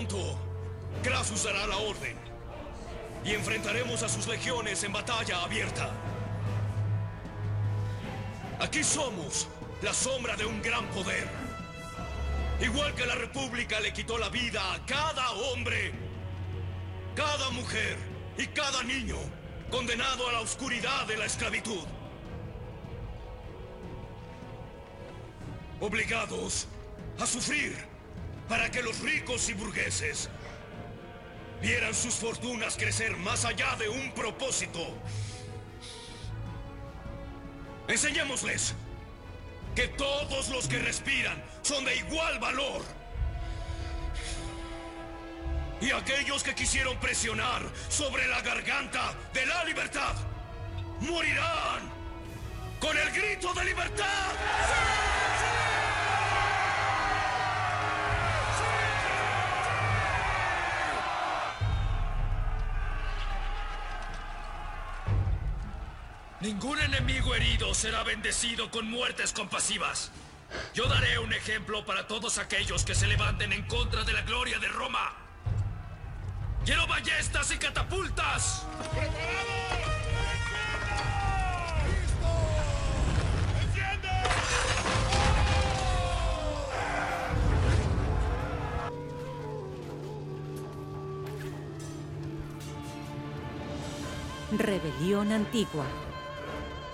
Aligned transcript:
Pronto, 0.00 0.38
Crassus 1.02 1.44
dará 1.44 1.66
la 1.66 1.76
orden 1.76 2.16
y 3.22 3.34
enfrentaremos 3.34 4.02
a 4.02 4.08
sus 4.08 4.26
legiones 4.28 4.82
en 4.82 4.94
batalla 4.94 5.42
abierta. 5.42 5.90
Aquí 8.60 8.82
somos 8.82 9.46
la 9.82 9.92
sombra 9.92 10.36
de 10.36 10.46
un 10.46 10.62
gran 10.62 10.86
poder. 10.86 11.28
Igual 12.62 12.94
que 12.94 13.04
la 13.04 13.14
República 13.14 13.78
le 13.80 13.92
quitó 13.92 14.16
la 14.16 14.30
vida 14.30 14.72
a 14.72 14.86
cada 14.86 15.32
hombre, 15.32 15.92
cada 17.14 17.50
mujer 17.50 17.98
y 18.38 18.46
cada 18.46 18.82
niño 18.82 19.18
condenado 19.70 20.30
a 20.30 20.32
la 20.32 20.40
oscuridad 20.40 21.06
de 21.08 21.18
la 21.18 21.26
esclavitud. 21.26 21.84
Obligados 25.78 26.68
a 27.18 27.26
sufrir 27.26 27.89
para 28.50 28.68
que 28.68 28.82
los 28.82 28.98
ricos 28.98 29.48
y 29.48 29.54
burgueses 29.54 30.28
vieran 31.62 31.94
sus 31.94 32.14
fortunas 32.14 32.76
crecer 32.76 33.16
más 33.16 33.44
allá 33.44 33.76
de 33.76 33.88
un 33.88 34.12
propósito. 34.12 34.80
Enseñémosles 37.86 38.74
que 39.76 39.86
todos 39.86 40.48
los 40.48 40.66
que 40.66 40.80
respiran 40.80 41.40
son 41.62 41.84
de 41.84 41.94
igual 41.94 42.40
valor. 42.40 42.82
Y 45.80 45.92
aquellos 45.92 46.42
que 46.42 46.52
quisieron 46.52 46.98
presionar 46.98 47.62
sobre 47.88 48.26
la 48.26 48.40
garganta 48.40 49.14
de 49.32 49.46
la 49.46 49.64
libertad 49.64 50.16
morirán 51.02 51.88
con 52.80 52.98
el 52.98 53.10
grito 53.12 53.54
de 53.54 53.64
libertad. 53.64 54.32
Ningún 66.40 66.78
enemigo 66.78 67.34
herido 67.34 67.74
será 67.74 68.02
bendecido 68.02 68.70
con 68.70 68.90
muertes 68.90 69.30
compasivas. 69.30 70.10
Yo 70.72 70.88
daré 70.88 71.18
un 71.18 71.34
ejemplo 71.34 71.84
para 71.84 72.06
todos 72.06 72.38
aquellos 72.38 72.82
que 72.82 72.94
se 72.94 73.06
levanten 73.06 73.52
en 73.52 73.62
contra 73.64 74.04
de 74.04 74.14
la 74.14 74.22
gloria 74.22 74.58
de 74.58 74.68
Roma. 74.68 75.12
¡Quiero 76.64 76.86
ballestas 76.86 77.52
y 77.52 77.58
catapultas! 77.58 78.66
Rebelión 94.52 95.32
Antigua. 95.32 95.84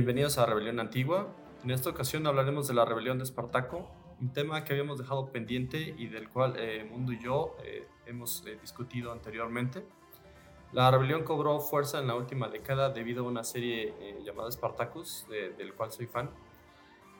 Bienvenidos 0.00 0.38
a 0.38 0.46
Rebelión 0.46 0.80
Antigua. 0.80 1.28
En 1.62 1.70
esta 1.70 1.90
ocasión 1.90 2.26
hablaremos 2.26 2.66
de 2.66 2.72
la 2.72 2.86
rebelión 2.86 3.18
de 3.18 3.24
Espartaco, 3.24 3.86
un 4.18 4.32
tema 4.32 4.64
que 4.64 4.72
habíamos 4.72 4.96
dejado 4.96 5.30
pendiente 5.30 5.94
y 5.98 6.06
del 6.06 6.30
cual 6.30 6.54
eh, 6.56 6.88
Mundo 6.90 7.12
y 7.12 7.22
yo 7.22 7.54
eh, 7.62 7.86
hemos 8.06 8.42
eh, 8.46 8.56
discutido 8.62 9.12
anteriormente. 9.12 9.84
La 10.72 10.90
rebelión 10.90 11.22
cobró 11.22 11.60
fuerza 11.60 11.98
en 11.98 12.06
la 12.06 12.14
última 12.14 12.48
década 12.48 12.88
debido 12.88 13.26
a 13.26 13.28
una 13.28 13.44
serie 13.44 13.92
llamada 14.24 14.50
Spartacus, 14.50 15.26
del 15.28 15.74
cual 15.74 15.92
soy 15.92 16.06
fan. 16.06 16.30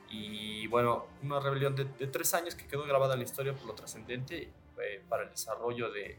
Y 0.09 0.67
bueno, 0.69 1.05
una 1.23 1.39
rebelión 1.39 1.77
de, 1.77 1.85
tres 1.85 2.33
años 2.33 2.55
que 2.55 2.67
quedó 2.67 2.85
grabada 2.85 3.13
en 3.13 3.21
la 3.21 3.25
historia 3.27 3.53
por 3.53 3.67
lo 3.67 3.75
trascendente 3.75 4.51
para 5.07 5.25
el 5.25 5.29
desarrollo 5.29 5.93
de, 5.93 6.17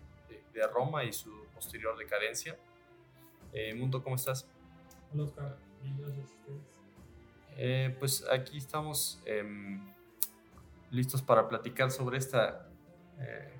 de, 0.53 0.67
Roma 0.67 1.03
y 1.05 1.11
su 1.11 1.31
posterior 1.55 1.97
decadencia. 1.97 2.55
Mundo, 3.75 4.03
¿cómo 4.03 4.15
estás? 4.15 4.45
Hola, 5.11 5.23
Oscar. 5.23 5.70
Gracias 5.97 6.31
eh, 7.63 7.95
pues 7.99 8.25
aquí 8.27 8.57
estamos 8.57 9.21
em, 9.23 9.79
listos 10.89 11.21
para 11.21 11.47
platicar 11.47 11.91
sobre 11.91 12.17
esta, 12.17 12.67
eh, 13.19 13.53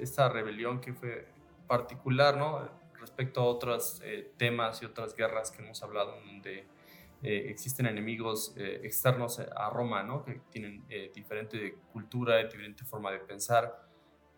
esta 0.00 0.30
rebelión 0.30 0.80
que 0.80 0.94
fue 0.94 1.26
particular, 1.66 2.38
¿no? 2.38 2.66
Respecto 2.98 3.42
a 3.42 3.44
otros 3.44 4.00
eh, 4.02 4.32
temas 4.38 4.80
y 4.80 4.86
otras 4.86 5.14
guerras 5.14 5.50
que 5.50 5.62
hemos 5.62 5.82
hablado, 5.82 6.18
donde 6.24 6.66
existen 7.22 7.86
enemigos 7.86 8.54
externos 8.56 9.38
a 9.38 9.70
Roma, 9.70 10.02
¿no? 10.02 10.22
Que 10.22 10.42
tienen 10.50 10.86
diferente 11.14 11.78
cultura, 11.90 12.36
diferente 12.36 12.84
forma 12.84 13.10
de 13.12 13.18
pensar 13.18 13.88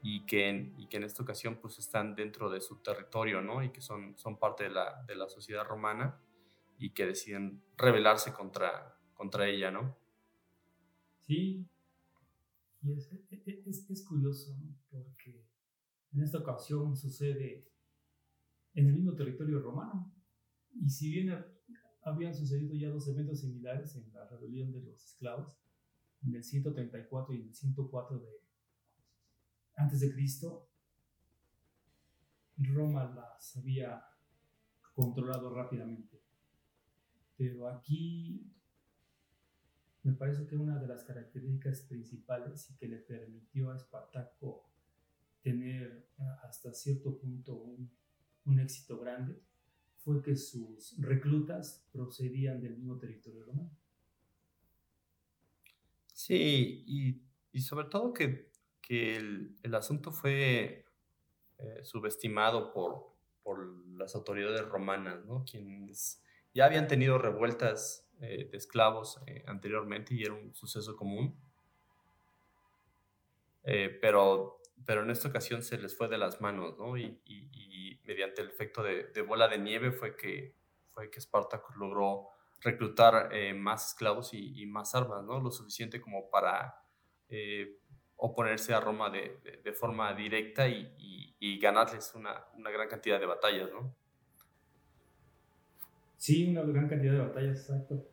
y 0.02 0.24
que, 0.24 0.48
en, 0.48 0.72
y 0.78 0.86
que 0.86 0.98
en 0.98 1.02
esta 1.02 1.24
ocasión 1.24 1.56
pues 1.56 1.80
están 1.80 2.14
dentro 2.14 2.48
de 2.48 2.60
su 2.60 2.76
territorio, 2.76 3.40
¿no? 3.40 3.64
Y 3.64 3.70
que 3.70 3.80
son, 3.80 4.16
son 4.16 4.36
parte 4.36 4.64
de 4.64 4.70
la, 4.70 5.02
de 5.02 5.16
la 5.16 5.28
sociedad 5.28 5.64
romana 5.64 6.16
y 6.78 6.92
que 6.92 7.06
deciden 7.06 7.62
rebelarse 7.76 8.32
contra, 8.32 8.98
contra 9.14 9.48
ella, 9.48 9.70
¿no? 9.70 9.96
Sí, 11.20 11.68
y 12.82 12.92
es, 12.92 13.90
es, 13.90 14.04
curioso, 14.04 14.56
¿no? 14.60 14.76
porque 14.90 15.44
en 16.12 16.22
esta 16.22 16.38
ocasión 16.38 16.96
sucede 16.96 17.68
en 18.74 18.86
el 18.86 18.94
mismo 18.94 19.14
territorio 19.14 19.60
romano. 19.60 20.14
Y 20.80 20.88
si 20.88 21.10
bien 21.10 21.34
habían 22.02 22.34
sucedido 22.34 22.74
ya 22.74 22.90
dos 22.90 23.08
eventos 23.08 23.40
similares 23.40 23.96
en 23.96 24.12
la 24.12 24.28
rebelión 24.28 24.72
de 24.72 24.82
los 24.82 25.04
esclavos, 25.04 25.58
en 26.22 26.34
el 26.34 26.44
134 26.44 27.34
y 27.34 27.40
en 27.40 27.48
el 27.48 27.54
104 27.54 28.18
de 28.18 28.46
antes 29.76 30.00
de 30.00 30.12
Cristo, 30.12 30.70
Roma 32.56 33.04
las 33.14 33.56
había 33.56 34.02
controlado 34.94 35.52
rápidamente. 35.52 36.15
Pero 37.36 37.68
aquí 37.68 38.52
me 40.02 40.12
parece 40.12 40.46
que 40.46 40.56
una 40.56 40.78
de 40.78 40.86
las 40.86 41.04
características 41.04 41.82
principales 41.82 42.70
y 42.70 42.76
que 42.76 42.88
le 42.88 42.98
permitió 42.98 43.70
a 43.70 43.76
Espartaco 43.76 44.70
tener 45.42 46.08
eh, 46.18 46.22
hasta 46.44 46.72
cierto 46.72 47.18
punto 47.18 47.56
un, 47.56 47.90
un 48.44 48.60
éxito 48.60 48.98
grande 48.98 49.40
fue 49.98 50.22
que 50.22 50.36
sus 50.36 50.96
reclutas 50.98 51.84
procedían 51.92 52.60
del 52.60 52.76
mismo 52.76 52.96
territorio 52.96 53.44
romano. 53.44 53.76
Sí, 56.12 56.84
y, 56.86 57.22
y 57.52 57.60
sobre 57.60 57.88
todo 57.88 58.12
que, 58.12 58.52
que 58.80 59.16
el, 59.16 59.56
el, 59.64 59.74
asunto 59.74 60.12
fue 60.12 60.86
eh, 61.58 61.80
subestimado 61.82 62.72
por, 62.72 63.16
por 63.42 63.66
las 63.98 64.14
autoridades 64.14 64.64
romanas, 64.68 65.24
¿no? 65.26 65.44
Quienes 65.44 66.22
ya 66.56 66.64
habían 66.64 66.88
tenido 66.88 67.18
revueltas 67.18 68.08
eh, 68.22 68.48
de 68.50 68.56
esclavos 68.56 69.20
eh, 69.26 69.44
anteriormente 69.46 70.14
y 70.14 70.22
era 70.22 70.32
un 70.32 70.54
suceso 70.54 70.96
común. 70.96 71.38
Eh, 73.62 73.98
pero, 74.00 74.62
pero 74.86 75.02
en 75.02 75.10
esta 75.10 75.28
ocasión 75.28 75.62
se 75.62 75.76
les 75.76 75.94
fue 75.94 76.08
de 76.08 76.16
las 76.16 76.40
manos, 76.40 76.78
¿no? 76.78 76.96
Y, 76.96 77.20
mediante 78.04 78.40
el 78.40 78.48
efecto 78.48 78.84
de, 78.84 79.20
bola 79.22 79.48
de 79.48 79.58
nieve 79.58 79.90
fue 79.90 80.16
que, 80.16 80.54
fue 80.92 81.10
que 81.10 81.20
Spartacus 81.20 81.76
logró 81.76 82.28
reclutar 82.60 83.30
más 83.56 83.88
esclavos 83.88 84.32
y, 84.32 84.64
más 84.66 84.94
armas, 84.94 85.24
¿no? 85.24 85.40
Lo 85.40 85.50
suficiente 85.50 86.00
como 86.00 86.30
para 86.30 86.82
oponerse 88.14 88.72
a 88.72 88.80
Roma 88.80 89.10
de, 89.10 89.60
de 89.62 89.72
forma 89.72 90.14
directa 90.14 90.68
y, 90.68 91.58
ganarles 91.60 92.14
una, 92.14 92.46
una 92.54 92.70
gran 92.70 92.88
cantidad 92.88 93.18
de 93.18 93.26
batallas, 93.26 93.70
¿no? 93.72 93.92
Sí, 96.16 96.48
una 96.50 96.62
gran 96.62 96.88
cantidad 96.88 97.12
de 97.12 97.20
batallas, 97.20 97.60
exacto. 97.60 98.06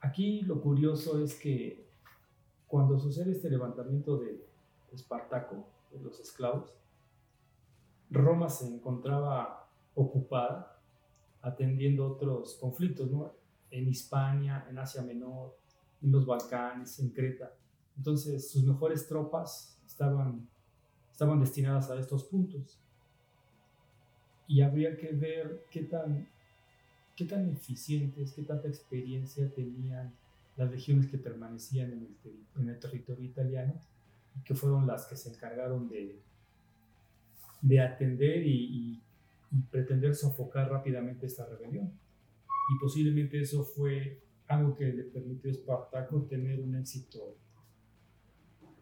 Aquí 0.00 0.42
lo 0.42 0.60
curioso 0.60 1.22
es 1.22 1.34
que 1.34 1.86
cuando 2.66 2.98
sucede 2.98 3.32
este 3.32 3.50
levantamiento 3.50 4.18
de 4.18 4.46
Espartaco, 4.92 5.66
de 5.92 6.00
los 6.00 6.20
esclavos, 6.20 6.74
Roma 8.10 8.48
se 8.48 8.66
encontraba 8.66 9.68
ocupada 9.94 10.80
atendiendo 11.42 12.06
otros 12.06 12.56
conflictos, 12.60 13.10
¿no? 13.10 13.34
En 13.70 13.88
Hispania, 13.88 14.66
en 14.68 14.78
Asia 14.78 15.02
Menor, 15.02 15.56
en 16.02 16.12
los 16.12 16.26
Balcanes, 16.26 16.98
en 17.00 17.10
Creta. 17.10 17.52
Entonces, 17.96 18.50
sus 18.50 18.64
mejores 18.64 19.06
tropas 19.06 19.80
estaban, 19.86 20.48
estaban 21.10 21.40
destinadas 21.40 21.90
a 21.90 21.98
estos 21.98 22.24
puntos. 22.24 22.80
Y 24.46 24.60
habría 24.60 24.96
que 24.96 25.12
ver 25.12 25.64
qué 25.70 25.84
tan, 25.84 26.28
qué 27.16 27.24
tan 27.24 27.48
eficientes, 27.50 28.32
qué 28.32 28.42
tanta 28.42 28.68
experiencia 28.68 29.52
tenían 29.52 30.14
las 30.56 30.70
regiones 30.70 31.08
que 31.08 31.18
permanecían 31.18 31.92
en 31.92 32.16
el, 32.24 32.62
en 32.62 32.68
el 32.68 32.78
territorio 32.78 33.24
italiano 33.24 33.74
y 34.36 34.42
que 34.42 34.54
fueron 34.54 34.86
las 34.86 35.06
que 35.06 35.16
se 35.16 35.30
encargaron 35.30 35.88
de, 35.88 36.20
de 37.62 37.80
atender 37.80 38.46
y, 38.46 39.00
pretender 39.70 40.16
sofocar 40.16 40.68
rápidamente 40.68 41.26
esta 41.26 41.46
rebelión. 41.46 41.92
Y 42.72 42.78
posiblemente 42.80 43.40
eso 43.40 43.62
fue 43.62 44.20
algo 44.48 44.74
que 44.74 44.92
le 44.92 45.04
permitió 45.04 45.48
a 45.48 45.52
Espartaco 45.52 46.22
tener 46.22 46.60
un 46.60 46.74
éxito 46.74 47.38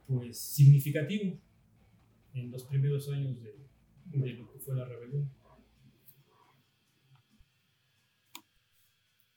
pues 0.06 0.38
significativo 0.38 1.38
en 2.32 2.50
los 2.50 2.64
primeros 2.64 3.06
años 3.10 3.36
de, 3.42 3.54
de 4.18 4.32
lo 4.32 4.50
que 4.50 4.58
fue 4.60 4.74
la 4.74 4.86
rebelión. 4.86 5.28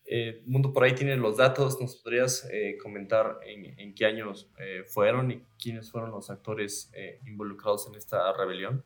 Eh, 0.08 0.44
Mundo, 0.46 0.72
por 0.72 0.84
ahí 0.84 0.94
tiene 0.94 1.18
los 1.18 1.38
datos. 1.38 1.82
¿Nos 1.82 1.96
podrías 1.96 2.48
eh, 2.52 2.78
comentar 2.82 3.40
en, 3.44 3.94
qué 3.96 4.06
años 4.06 4.52
eh, 4.60 4.84
fueron 4.86 5.32
y 5.32 5.42
quiénes 5.62 5.90
fueron 5.92 6.12
los 6.12 6.30
actores 6.30 6.92
involucrados 7.26 7.88
en 7.88 7.96
esta 7.96 8.32
rebelión? 8.34 8.84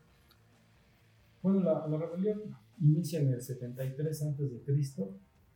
Bueno, 1.41 1.61
la, 1.61 1.85
la, 1.87 1.97
rebelión 1.97 2.55
inicia 2.81 3.19
en 3.19 3.33
el 3.33 3.41
73 3.41 4.23
a.C. 4.23 5.09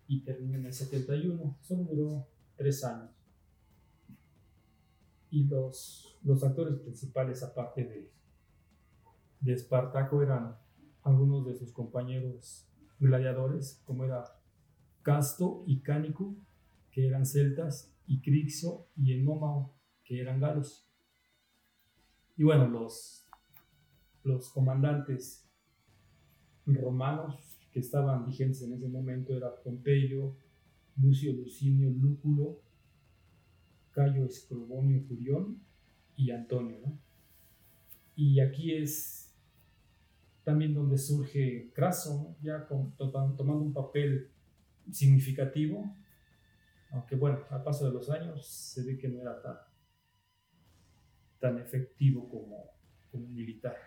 y 0.07 0.21
termina 0.21 0.57
en 0.57 0.65
el 0.65 0.74
71. 0.74 1.57
Solo 1.62 1.83
duró 1.83 2.27
tres 2.57 2.83
años. 2.83 3.10
Y 5.30 5.45
los, 5.45 6.19
los 6.24 6.44
actores 6.44 6.75
principales, 6.80 7.42
aparte 7.42 7.86
de, 7.86 8.12
de 9.39 9.54
Espartaco, 9.54 10.21
eran 10.21 10.56
algunos 11.01 11.45
de 11.45 11.56
sus 11.56 11.71
compañeros 11.71 12.68
gladiadores, 13.00 13.81
como 13.86 14.06
era 14.06 14.24
Casto 15.03 15.63
y 15.67 15.81
Cánico, 15.81 16.35
que 16.91 17.05
eran 17.07 17.25
celtas, 17.25 17.94
y 18.07 18.21
Crixo 18.21 18.88
y 18.95 19.13
Enómao, 19.13 19.75
que 20.03 20.19
eran 20.19 20.39
galos. 20.39 20.88
Y 22.35 22.44
bueno, 22.44 22.67
los, 22.67 23.27
los 24.23 24.50
comandantes 24.50 25.47
romanos 26.65 27.57
que 27.71 27.79
estaban 27.79 28.25
vigentes 28.25 28.61
en 28.61 28.73
ese 28.73 28.88
momento 28.88 29.35
eran 29.35 29.51
Pompeyo, 29.63 30.35
Lucio 30.97 31.33
Lucinio 31.33 31.89
Lúculo, 31.89 32.61
Cayo 33.91 34.25
Escrobonio 34.25 35.05
Curión 35.07 35.59
y 36.15 36.31
Antonio. 36.31 36.79
Y 38.15 38.39
aquí 38.39 38.73
es 38.73 39.33
también 40.44 40.73
donde 40.73 40.97
surge 40.97 41.71
Craso, 41.73 42.35
ya 42.41 42.67
tomando 42.67 43.61
un 43.61 43.73
papel 43.73 44.29
significativo, 44.91 45.95
aunque 46.91 47.15
bueno, 47.15 47.44
al 47.50 47.63
paso 47.63 47.85
de 47.85 47.91
los 47.91 48.09
años 48.09 48.45
se 48.47 48.83
ve 48.83 48.97
que 48.97 49.07
no 49.07 49.21
era 49.21 49.41
tan, 49.41 49.57
tan 51.39 51.57
efectivo 51.59 52.30
como, 52.30 52.71
como 53.12 53.27
militar. 53.27 53.77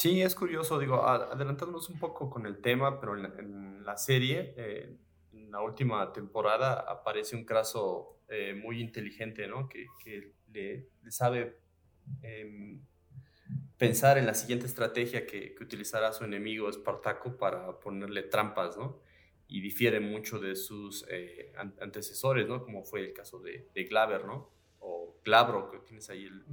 Sí, 0.00 0.22
es 0.22 0.34
curioso, 0.34 0.78
digo, 0.78 1.04
adelantándonos 1.06 1.90
un 1.90 1.98
poco 1.98 2.30
con 2.30 2.46
el 2.46 2.62
tema, 2.62 2.98
pero 3.00 3.18
en 3.18 3.84
la, 3.84 3.98
serie, 3.98 4.54
eh, 4.56 4.96
en 5.34 5.50
la 5.50 5.60
última 5.60 6.10
temporada, 6.14 6.72
aparece 6.88 7.36
un 7.36 7.44
Craso 7.44 8.22
eh, 8.28 8.54
muy 8.54 8.80
inteligente, 8.80 9.46
¿no? 9.46 9.68
Que, 9.68 9.84
que 10.02 10.32
le, 10.52 10.88
sabe 11.10 11.60
em, 12.22 12.80
pensar 13.80 14.18
en 14.18 14.26
la 14.26 14.34
siguiente 14.34 14.66
estrategia 14.66 15.26
que, 15.26 15.54
que, 15.54 15.64
utilizará 15.64 16.12
su 16.12 16.24
enemigo 16.24 16.68
Espartaco 16.68 17.38
para 17.38 17.80
ponerle 17.80 18.24
trampas, 18.24 18.76
¿no? 18.76 19.00
Y 19.48 19.62
difiere 19.62 20.00
mucho 20.00 20.38
de 20.38 20.54
sus 20.54 21.06
eh, 21.08 21.54
antecesores, 21.80 22.46
¿no? 22.46 22.62
Como 22.62 22.84
fue 22.84 23.00
el 23.00 23.14
caso 23.14 23.38
de, 23.38 23.70
de, 23.74 23.84
Glaber, 23.84 24.26
¿no? 24.26 24.50
O 24.80 25.16
Glabro, 25.24 25.70
que 25.70 25.78
tienes 25.78 26.10
ahí 26.10 26.26
el 26.26 26.44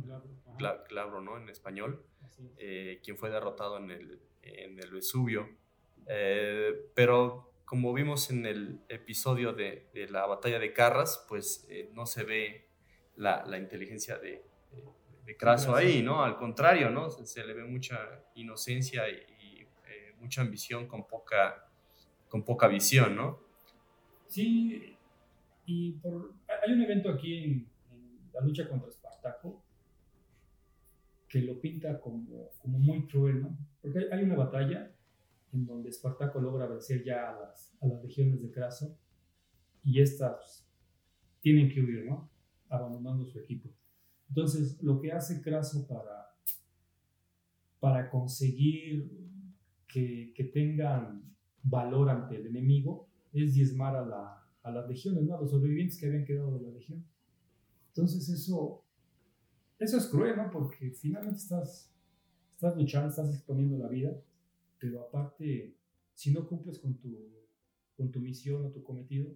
Glabro, 0.87 1.19
¿no? 1.19 1.35
En 1.35 1.49
español, 1.49 2.01
eh, 2.57 3.01
quien 3.03 3.17
fue 3.17 3.29
derrotado 3.29 3.75
en 3.75 3.91
el, 3.91 4.21
en 4.41 4.79
el 4.79 4.89
Vesubio. 4.89 5.49
Eh, 6.07 6.89
pero 6.95 7.51
como 7.65 7.91
vimos 7.93 8.29
en 8.29 8.45
el 8.45 8.79
episodio 8.87 9.51
de, 9.51 9.89
de 9.93 10.07
la 10.07 10.25
batalla 10.27 10.59
de 10.59 10.71
Carras, 10.71 11.25
pues 11.27 11.67
no 11.91 12.05
se 12.05 12.23
ve 12.23 12.69
la, 13.17 13.43
la 13.45 13.57
inteligencia 13.57 14.17
de, 14.17 14.46
de 15.27 15.35
Craso 15.35 15.75
ahí, 15.75 16.01
¿no? 16.01 16.23
Al 16.23 16.37
contrario, 16.37 16.89
¿no? 16.89 17.09
Se, 17.09 17.45
le 17.45 17.53
ve 17.53 17.65
mucha 17.65 17.99
inocencia 18.35 19.09
y, 19.09 19.61
eh, 19.61 20.15
mucha 20.21 20.39
ambición 20.41 20.87
con 20.87 21.05
poca, 21.05 21.69
con 22.29 22.45
poca 22.45 22.69
visión, 22.69 23.13
¿no? 23.13 23.41
Sí, 24.27 24.95
y 25.65 25.91
por, 25.99 26.33
hay 26.65 26.71
un 26.71 26.81
evento 26.81 27.09
aquí 27.09 27.43
en, 27.43 27.67
la 28.33 28.39
lucha 28.41 28.69
contra 28.69 28.87
Espartaco 28.87 29.63
que 31.27 31.41
lo 31.41 31.59
pinta 31.59 31.99
como, 31.99 32.51
como 32.59 32.79
muy 32.79 33.05
cruel, 33.05 33.41
¿no? 33.41 33.57
Porque 33.81 34.07
hay, 34.09 34.23
una 34.23 34.35
batalla 34.35 34.95
en 35.51 35.65
donde 35.65 35.89
Espartaco 35.89 36.39
logra 36.39 36.67
vencer 36.67 37.03
ya 37.03 37.31
a 37.31 37.39
las, 37.39 37.75
a 37.81 37.87
las 37.87 38.01
legiones 38.01 38.41
de 38.41 38.49
Craso 38.49 38.97
y 39.83 39.99
estas 39.99 40.65
tienen 41.41 41.69
que 41.69 41.81
huir, 41.81 42.05
¿no? 42.05 42.29
Abandonando 42.69 43.25
su 43.25 43.39
equipo. 43.39 43.76
Entonces, 44.29 44.81
lo 44.81 44.99
que 44.99 45.11
hace 45.11 45.41
Craso 45.41 45.87
para, 45.87 46.35
para 47.79 48.09
conseguir 48.09 49.09
que, 49.87 50.33
que 50.35 50.43
tengan 50.45 51.35
valor 51.63 52.09
ante 52.09 52.35
el 52.35 52.47
enemigo 52.47 53.09
es 53.33 53.53
diezmar 53.53 53.95
a, 53.95 54.05
la, 54.05 54.47
a 54.63 54.71
las 54.71 54.87
legiones, 54.87 55.23
¿no? 55.23 55.35
a 55.35 55.41
los 55.41 55.51
sobrevivientes 55.51 55.99
que 55.99 56.07
habían 56.07 56.25
quedado 56.25 56.57
de 56.57 56.65
la 56.65 56.73
legión. 56.73 57.05
Entonces, 57.89 58.29
eso, 58.29 58.83
eso 59.79 59.97
es 59.97 60.07
cruel, 60.07 60.37
¿no? 60.37 60.51
Porque 60.51 60.91
finalmente 60.91 61.39
estás, 61.39 61.91
estás 62.53 62.75
luchando, 62.77 63.09
estás 63.09 63.33
exponiendo 63.33 63.77
la 63.77 63.87
vida, 63.87 64.11
pero 64.79 65.01
aparte, 65.01 65.75
si 66.13 66.31
no 66.31 66.47
cumples 66.47 66.79
con 66.79 66.95
tu, 66.99 67.17
con 67.95 68.11
tu 68.11 68.19
misión 68.19 68.65
o 68.65 68.71
tu 68.71 68.83
cometido, 68.83 69.35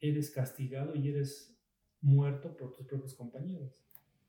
eres 0.00 0.30
castigado 0.30 0.94
y 0.96 1.08
eres 1.08 1.54
muerto 2.02 2.54
por 2.56 2.74
tus 2.74 2.86
propios 2.86 3.14
compañeros. 3.14 3.80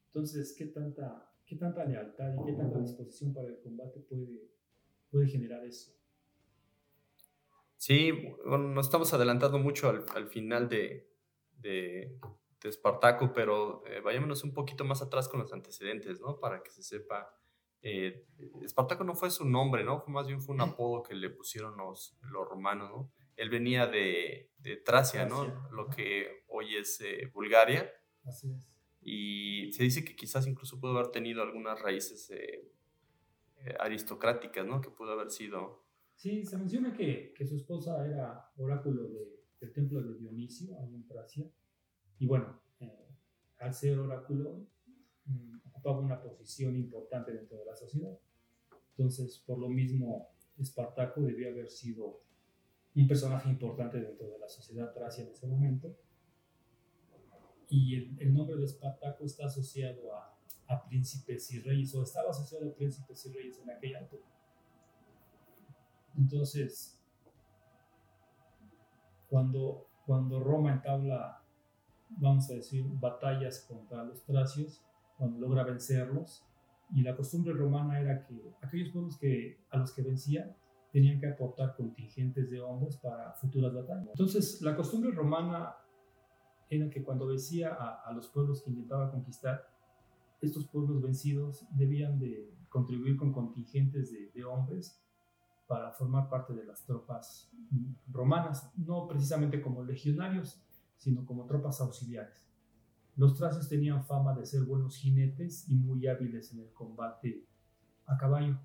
Entonces, 0.08 0.56
¿qué 0.58 0.68
tanta, 0.68 1.32
qué 1.46 1.56
tanta 1.56 1.84
lealtad 1.86 2.34
y 2.36 2.46
qué 2.46 2.54
tanta 2.54 2.80
disposición 2.80 3.34
para 3.34 3.50
el 3.50 3.60
combate 3.60 4.00
puede, 4.00 4.48
puede 5.10 5.28
generar 5.28 5.66
eso? 5.66 5.92
Sí, 7.78 8.12
bueno, 8.46 8.70
nos 8.70 8.86
estamos 8.86 9.14
adelantando 9.14 9.60
mucho 9.60 9.90
al, 9.90 10.06
al 10.16 10.28
final 10.28 10.70
de, 10.70 11.12
de, 11.58 12.18
de, 12.62 12.70
Espartaco, 12.70 13.34
pero 13.34 13.84
eh, 13.88 14.00
vayámonos 14.00 14.44
un 14.46 14.54
poquito 14.54 14.86
más 14.86 15.02
atrás 15.02 15.28
con 15.28 15.42
los 15.42 15.52
antecedentes, 15.52 16.22
¿no? 16.22 16.40
Para 16.40 16.64
que 16.64 16.70
se 16.70 16.84
sepa. 16.84 17.36
Eh, 17.82 18.26
Espartaco 18.62 19.04
no 19.04 19.16
fue 19.16 19.30
su 19.30 19.44
nombre, 19.44 19.84
¿no? 19.84 20.06
Más 20.08 20.28
bien 20.28 20.40
fue 20.40 20.56
un 20.56 20.62
apodo 20.62 21.04
que 21.04 21.14
le 21.14 21.30
pusieron 21.30 21.76
los, 21.76 22.18
los 22.22 22.48
romanos, 22.48 22.90
¿no? 22.90 23.12
Él 23.36 23.50
venía 23.50 23.88
de, 23.88 24.52
de 24.60 24.78
Tracia, 24.78 25.26
¿no? 25.26 25.70
Lo 25.72 25.90
que 25.90 26.44
hoy 26.48 26.76
es 26.76 27.02
eh, 27.02 27.30
Bulgaria. 27.34 27.92
Así 28.26 28.52
es. 28.52 28.70
Y 29.02 29.72
se 29.74 29.84
dice 29.84 30.06
que 30.06 30.16
quizás 30.16 30.48
incluso 30.48 30.80
pudo 30.80 30.98
haber 30.98 31.12
tenido 31.12 31.42
algunas 31.42 31.82
raíces 31.82 32.30
eh, 32.32 32.72
eh, 33.58 33.76
aristocráticas, 33.80 34.66
¿no? 34.66 34.80
Que 34.82 34.90
pudo 34.90 35.12
haber 35.12 35.30
sido... 35.30 35.84
Sí, 36.16 36.46
se 36.46 36.58
menciona 36.58 36.94
que, 36.94 37.34
que 37.36 37.46
su 37.46 37.58
esposa 37.58 38.06
era 38.08 38.52
oráculo 38.58 39.10
de, 39.10 39.42
del 39.60 39.74
templo 39.74 40.02
de 40.02 40.18
Dionisio, 40.18 40.80
ahí 40.80 40.94
en 40.94 41.08
Tracia. 41.08 41.46
Y 42.20 42.28
bueno, 42.28 42.62
al 43.64 43.74
ser 43.74 43.98
oráculo, 44.00 44.68
mm, 45.26 45.58
ocupaba 45.70 46.00
una 46.00 46.22
posición 46.22 46.76
importante 46.76 47.32
dentro 47.32 47.58
de 47.58 47.66
la 47.66 47.76
sociedad. 47.76 48.18
Entonces, 48.92 49.42
por 49.46 49.58
lo 49.58 49.70
mismo, 49.70 50.30
Espartaco 50.58 51.22
debió 51.22 51.50
haber 51.50 51.70
sido 51.70 52.22
un 52.96 53.08
personaje 53.08 53.50
importante 53.50 54.00
dentro 54.00 54.28
de 54.28 54.38
la 54.38 54.48
sociedad 54.48 54.94
tracia 54.94 55.24
en 55.24 55.32
ese 55.32 55.48
momento. 55.48 55.96
Y 57.70 57.96
el, 58.22 58.34
nombre 58.34 58.56
de 58.56 58.66
Espartaco 58.66 59.26
está 59.26 59.46
asociado 59.46 60.16
a, 60.16 60.30
príncipes 60.88 61.52
y 61.52 61.60
reyes, 61.60 61.94
o 61.94 62.04
estaba 62.04 62.32
asociado 62.32 62.70
a 62.70 62.76
príncipes 62.76 63.26
y 63.26 63.34
reyes 63.34 63.60
en 63.60 63.70
aquella 63.70 64.02
época. 64.02 64.28
Entonces, 66.18 67.00
cuando, 69.30 69.88
cuando 70.06 70.40
Roma 70.40 70.74
entabla, 70.74 71.44
vamos 72.10 72.50
a 72.50 72.56
decir, 72.56 72.86
batallas 72.88 73.60
contra 73.68 74.04
los 74.04 74.24
tracios, 74.24 74.84
cuando 75.18 75.40
logra 75.40 75.64
vencerlos, 75.64 76.44
y 76.92 77.02
la 77.02 77.16
costumbre 77.16 77.54
romana 77.54 78.00
era 78.00 78.26
que 78.26 78.54
aquellos 78.62 78.92
pueblos 78.92 79.18
que, 79.18 79.60
a 79.70 79.78
los 79.78 79.94
que 79.94 80.02
vencía 80.02 80.56
tenían 80.94 81.20
que 81.20 81.26
aportar 81.26 81.76
contingentes 81.76 82.52
de 82.52 82.62
hombres 82.62 82.98
para 82.98 83.34
futuras 83.34 83.74
batallas. 83.74 84.10
Entonces, 84.10 84.62
la 84.62 84.76
costumbre 84.76 85.10
romana 85.10 85.76
era 86.70 86.88
que 86.92 87.04
cuando 87.04 87.28
decía 87.28 87.74
a, 87.74 88.14
los 88.14 88.28
pueblos 88.30 88.62
que 88.62 88.70
intentaba 88.70 89.10
conquistar, 89.10 89.68
estos 90.40 90.68
pueblos 90.68 91.02
vencidos 91.02 91.66
debían 91.72 92.20
de 92.20 92.56
contribuir 92.70 93.18
con 93.18 93.34
contingentes 93.34 94.12
de, 94.12 94.30
de 94.36 94.46
hombres 94.46 95.04
para 95.66 95.92
formar 95.92 96.30
parte 96.30 96.54
de 96.54 96.64
las 96.64 96.86
tropas 96.86 97.52
romanas, 98.12 98.72
no 98.78 99.08
precisamente 99.08 99.64
como 99.64 99.84
legionarios, 99.84 100.64
sino 100.96 101.26
como 101.26 101.48
tropas 101.48 101.82
auxiliares. 101.82 102.46
Los 103.16 103.36
tracios 103.36 103.68
tenían 103.68 104.06
fama 104.06 104.36
de 104.36 104.46
ser 104.46 104.62
buenos 104.64 104.98
jinetes 104.98 105.68
y 105.70 105.76
muy 105.76 106.06
hábiles 106.06 106.54
en 106.54 106.60
el 106.60 106.72
combate 106.72 107.48
a 108.06 108.16
caballo. 108.16 108.60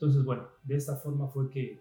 Entonces, 0.00 0.24
bueno, 0.24 0.48
de 0.62 0.76
esta 0.76 0.96
forma 0.96 1.28
fue 1.28 1.50
que, 1.50 1.78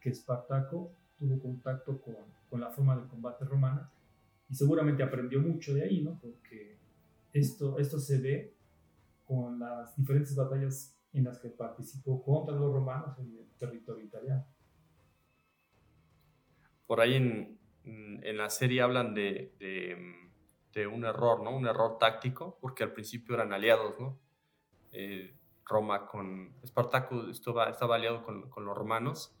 que 0.00 0.08
Espartaco 0.08 0.90
tuvo 1.18 1.38
contacto 1.42 2.00
con, 2.00 2.16
con 2.48 2.58
la 2.58 2.70
forma 2.70 2.96
de 2.96 3.06
combate 3.06 3.44
romana 3.44 3.92
y 4.48 4.54
seguramente 4.54 5.02
aprendió 5.02 5.38
mucho 5.40 5.74
de 5.74 5.84
ahí, 5.84 6.02
¿no? 6.02 6.18
Porque 6.18 6.78
esto, 7.34 7.78
esto 7.78 7.98
se 7.98 8.18
ve 8.18 8.54
con 9.26 9.58
las 9.58 9.94
diferentes 9.94 10.34
batallas 10.34 10.96
en 11.12 11.24
las 11.24 11.38
que 11.38 11.50
participó 11.50 12.22
contra 12.24 12.56
los 12.56 12.72
romanos 12.72 13.18
en 13.18 13.36
el 13.36 13.46
territorio 13.58 14.06
italiano. 14.06 14.46
Por 16.86 16.98
ahí 17.02 17.16
en, 17.16 17.58
en 17.84 18.36
la 18.38 18.48
serie 18.48 18.80
hablan 18.80 19.12
de, 19.12 19.54
de, 19.58 20.86
un 20.86 21.04
error, 21.04 21.42
¿no? 21.42 21.54
Un 21.54 21.66
error 21.66 21.98
táctico, 21.98 22.56
porque 22.58 22.84
al 22.84 22.94
principio 22.94 23.34
eran 23.34 23.52
aliados, 23.52 24.00
¿no? 24.00 24.18
Eh, 24.92 25.36
Roma 25.64 26.06
con 26.06 26.54
Espartaco 26.62 27.28
estaba, 27.28 27.68
estaba 27.70 27.96
aliado 27.96 28.22
con, 28.22 28.50
con 28.50 28.64
los 28.64 28.76
romanos 28.76 29.36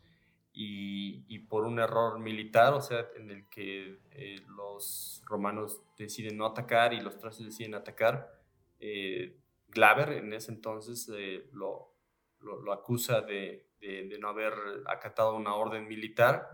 y, 0.52 1.24
y, 1.28 1.38
por 1.40 1.64
un 1.64 1.78
error 1.78 2.18
militar, 2.18 2.74
o 2.74 2.80
sea, 2.80 3.06
en 3.16 3.30
el 3.30 3.48
que 3.48 4.00
eh, 4.10 4.42
los 4.48 5.22
romanos 5.24 5.80
deciden 5.96 6.36
no 6.36 6.46
atacar 6.46 6.92
y 6.92 7.00
los 7.00 7.18
tracios 7.18 7.46
deciden 7.48 7.74
atacar, 7.74 8.30
eh, 8.78 9.38
Glaber 9.68 10.12
en 10.12 10.34
ese 10.34 10.52
entonces 10.52 11.08
lo, 11.52 11.94
lo, 12.40 12.72
acusa 12.72 13.22
de, 13.22 13.70
de, 13.80 14.18
no 14.18 14.28
haber 14.28 14.52
acatado 14.86 15.34
una 15.34 15.54
orden 15.54 15.88
militar 15.88 16.50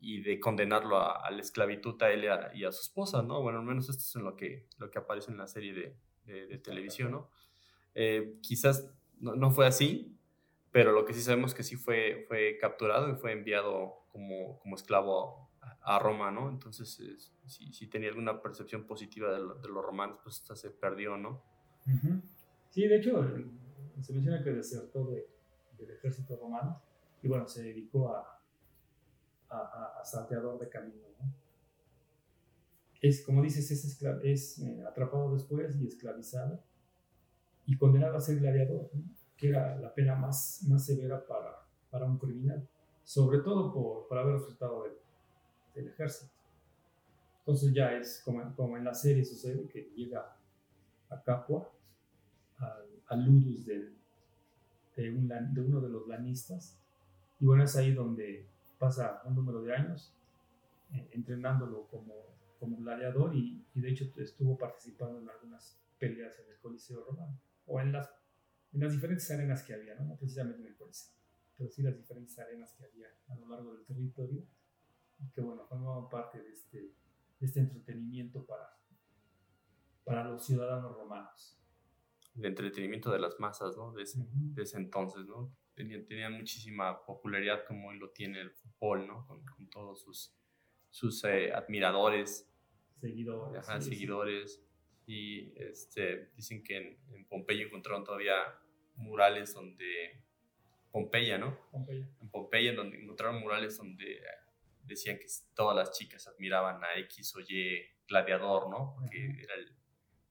y 0.00 0.22
de 0.22 0.40
condenarlo 0.40 0.98
a, 0.98 1.30
la 1.30 1.40
esclavitud 1.40 2.02
a 2.02 2.10
él 2.10 2.28
y 2.54 2.64
a, 2.64 2.72
su 2.72 2.82
esposa, 2.82 3.22
¿no? 3.22 3.40
Bueno, 3.42 3.60
al 3.60 3.64
menos 3.64 3.88
esto 3.88 4.02
es 4.02 4.16
en 4.16 4.24
lo 4.24 4.34
que, 4.34 4.66
lo 4.78 4.90
que 4.90 4.98
aparece 4.98 5.30
en 5.30 5.38
la 5.38 5.46
serie 5.46 5.72
de, 5.72 6.46
de, 6.46 6.58
televisión, 6.58 7.12
¿no? 7.12 7.30
Eh, 7.94 8.38
quizás 8.42 8.90
no, 9.20 9.34
no, 9.34 9.50
fue 9.50 9.66
así, 9.66 10.18
pero 10.70 10.92
lo 10.92 11.04
que 11.04 11.14
sí 11.14 11.20
sabemos 11.20 11.54
que 11.54 11.62
sí 11.62 11.76
fue, 11.76 12.24
fue 12.28 12.58
capturado 12.60 13.10
y 13.10 13.16
fue 13.16 13.32
enviado 13.32 14.06
como, 14.10 14.58
como 14.60 14.76
esclavo 14.76 15.50
a, 15.82 15.98
Roma, 15.98 16.30
¿no? 16.30 16.48
Entonces, 16.50 17.32
si, 17.46 17.72
si, 17.72 17.86
tenía 17.88 18.08
alguna 18.08 18.42
percepción 18.42 18.86
positiva 18.86 19.32
de, 19.32 19.40
los 19.40 19.84
romanos, 19.84 20.18
pues 20.22 20.36
esta 20.36 20.54
se 20.54 20.70
perdió, 20.70 21.16
¿no? 21.16 21.42
Sí, 22.70 22.86
de 22.86 22.96
hecho, 22.96 23.24
se 24.00 24.12
menciona 24.12 24.42
que 24.42 24.50
desertó 24.50 25.10
del 25.10 25.90
ejército 25.90 26.36
romano 26.36 26.82
y 27.22 27.28
bueno, 27.28 27.48
se 27.48 27.62
dedicó 27.62 28.14
a, 28.14 28.42
a, 29.48 30.04
salteador 30.04 30.58
de 30.58 30.68
camino. 30.68 31.08
Es, 33.00 33.24
como 33.24 33.42
dices, 33.42 33.70
es, 33.70 34.02
es 34.24 34.58
eh, 34.58 34.84
atrapado 34.86 35.32
después 35.32 35.76
y 35.80 35.86
esclavizado 35.86 36.64
y 37.68 37.76
condenado 37.76 38.16
a 38.16 38.20
ser 38.20 38.40
gladiador, 38.40 38.90
que 39.36 39.50
era 39.50 39.76
la 39.76 39.94
pena 39.94 40.14
más, 40.14 40.64
más 40.66 40.86
severa 40.86 41.24
para, 41.26 41.66
para 41.90 42.06
un 42.06 42.16
criminal, 42.16 42.66
sobre 43.04 43.40
todo 43.40 43.70
por, 43.74 44.08
por 44.08 44.16
haber 44.16 44.36
resultado 44.36 44.84
del, 44.84 44.94
del, 45.74 45.88
ejército. 45.92 46.32
Entonces 47.40 47.74
ya 47.74 47.92
es 47.92 48.22
como, 48.24 48.54
como, 48.56 48.78
en 48.78 48.84
la 48.84 48.94
serie 48.94 49.22
sucede 49.22 49.68
que 49.68 49.82
llega 49.94 50.34
a 51.10 51.22
Capua, 51.22 51.70
al, 53.08 53.24
ludus 53.24 53.66
de, 53.66 53.92
un, 55.10 55.28
de 55.28 55.60
uno 55.60 55.82
de 55.82 55.90
los 55.90 56.08
lanistas, 56.08 56.78
y 57.38 57.44
bueno, 57.44 57.64
es 57.64 57.76
ahí 57.76 57.92
donde 57.92 58.46
pasa 58.78 59.20
un 59.26 59.34
número 59.34 59.60
de 59.60 59.76
años 59.76 60.14
eh, 60.94 61.10
entrenándolo 61.12 61.86
como, 61.88 62.14
como 62.58 62.78
gladiador 62.78 63.36
y, 63.36 63.62
y, 63.74 63.80
de 63.82 63.90
hecho 63.90 64.10
estuvo 64.16 64.56
participando 64.56 65.20
en 65.20 65.28
algunas 65.28 65.78
peleas 65.98 66.38
en 66.38 66.50
el 66.50 66.58
Coliseo 66.60 67.04
Romano 67.04 67.38
o 67.68 67.80
en 67.80 67.92
las, 67.92 68.10
en 68.72 68.80
las 68.80 68.92
diferentes 68.92 69.30
arenas 69.30 69.62
que 69.62 69.74
había, 69.74 69.94
¿no? 69.94 70.16
precisamente 70.16 70.60
en 70.62 70.68
el 70.68 70.76
Coliseo, 70.76 71.14
pero 71.56 71.70
sí 71.70 71.82
las 71.82 71.96
diferentes 71.96 72.38
arenas 72.38 72.72
que 72.72 72.84
había 72.84 73.08
a 73.28 73.34
lo 73.36 73.48
largo 73.48 73.74
del 73.74 73.84
territorio 73.84 74.44
y 75.20 75.30
que 75.30 75.40
bueno, 75.40 75.66
formaban 75.66 76.08
parte 76.08 76.42
de 76.42 76.52
este, 76.52 76.78
de 76.78 77.46
este 77.46 77.60
entretenimiento 77.60 78.44
para, 78.44 78.76
para 80.04 80.24
los 80.24 80.44
ciudadanos 80.44 80.96
romanos. 80.96 81.58
El 82.36 82.46
entretenimiento 82.46 83.10
de 83.10 83.18
las 83.18 83.38
masas, 83.40 83.76
¿no? 83.76 83.92
De 83.92 84.04
ese, 84.04 84.24
de 84.32 84.62
ese 84.62 84.76
entonces, 84.76 85.26
¿no? 85.26 85.52
Tenían, 85.74 86.32
muchísima 86.32 87.04
popularidad 87.04 87.64
como 87.66 87.88
hoy 87.88 87.98
lo 87.98 88.10
tiene 88.10 88.40
el 88.40 88.50
fútbol, 88.50 89.06
¿no? 89.06 89.26
Con, 89.26 89.68
todos 89.70 90.00
sus, 90.00 90.34
sus 90.90 91.22
eh, 91.24 91.52
admiradores. 91.52 92.48
Seguidores. 93.00 93.66
seguidores. 93.84 94.67
Y 95.08 95.52
este, 95.56 96.30
dicen 96.36 96.62
que 96.62 96.76
en, 96.76 97.26
Pompeya 97.28 97.64
encontraron 97.64 98.04
todavía 98.04 98.36
murales 98.96 99.54
donde... 99.54 100.24
Pompeya, 100.90 101.38
¿no? 101.38 101.58
Pompeya. 101.70 102.08
En 102.20 102.30
Pompeya, 102.30 102.72
donde 102.74 103.00
encontraron 103.00 103.40
murales 103.40 103.76
donde 103.76 104.20
decían 104.84 105.18
que 105.18 105.26
todas 105.54 105.76
las 105.76 105.92
chicas 105.96 106.26
admiraban 106.28 106.82
a 106.82 106.98
X 107.00 107.34
o 107.36 107.40
Y 107.40 107.82
gladiador, 108.06 108.70
¿no? 108.70 108.94
Porque 108.94 109.18
era 109.42 109.54
el, 109.54 109.76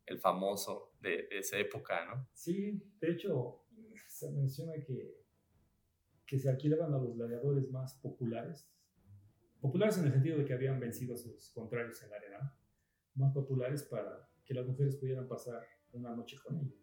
el 0.06 0.20
famoso 0.20 0.94
de, 1.00 1.28
de, 1.28 1.40
esa 1.40 1.58
época, 1.58 2.06
¿no? 2.06 2.28
Sí, 2.34 2.82
de 3.00 3.12
hecho, 3.12 3.66
se 4.08 4.32
menciona 4.32 4.74
que 4.86 5.28
que 6.28 6.38
se 6.38 6.50
alquilaban 6.50 6.94
a 6.94 6.98
los 6.98 7.16
gladiadores 7.16 7.72
más 7.72 7.96
populares, 7.96 8.70
populares 9.62 9.98
en 9.98 10.06
el 10.06 10.12
sentido 10.12 10.38
de 10.38 10.46
que 10.46 10.54
habían 10.54 10.80
vencido 10.80 11.16
a 11.16 11.18
sus 11.18 11.50
contrarios 11.52 12.04
en 12.04 12.10
la 12.10 12.18
arena, 12.18 12.56
más 13.16 13.34
populares 13.34 13.84
para 13.84 14.30
que 14.48 14.54
las 14.54 14.66
mujeres 14.66 14.96
pudieran 14.96 15.28
pasar 15.28 15.62
una 15.92 16.16
noche 16.16 16.38
con 16.44 16.58
ellos. 16.58 16.74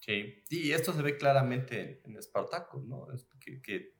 Sí, 0.00 0.42
y 0.50 0.72
esto 0.72 0.92
se 0.92 1.02
ve 1.02 1.16
claramente 1.16 2.02
en 2.04 2.16
Espartaco, 2.16 2.80
¿no? 2.80 3.06
que, 3.40 3.62
que 3.62 3.94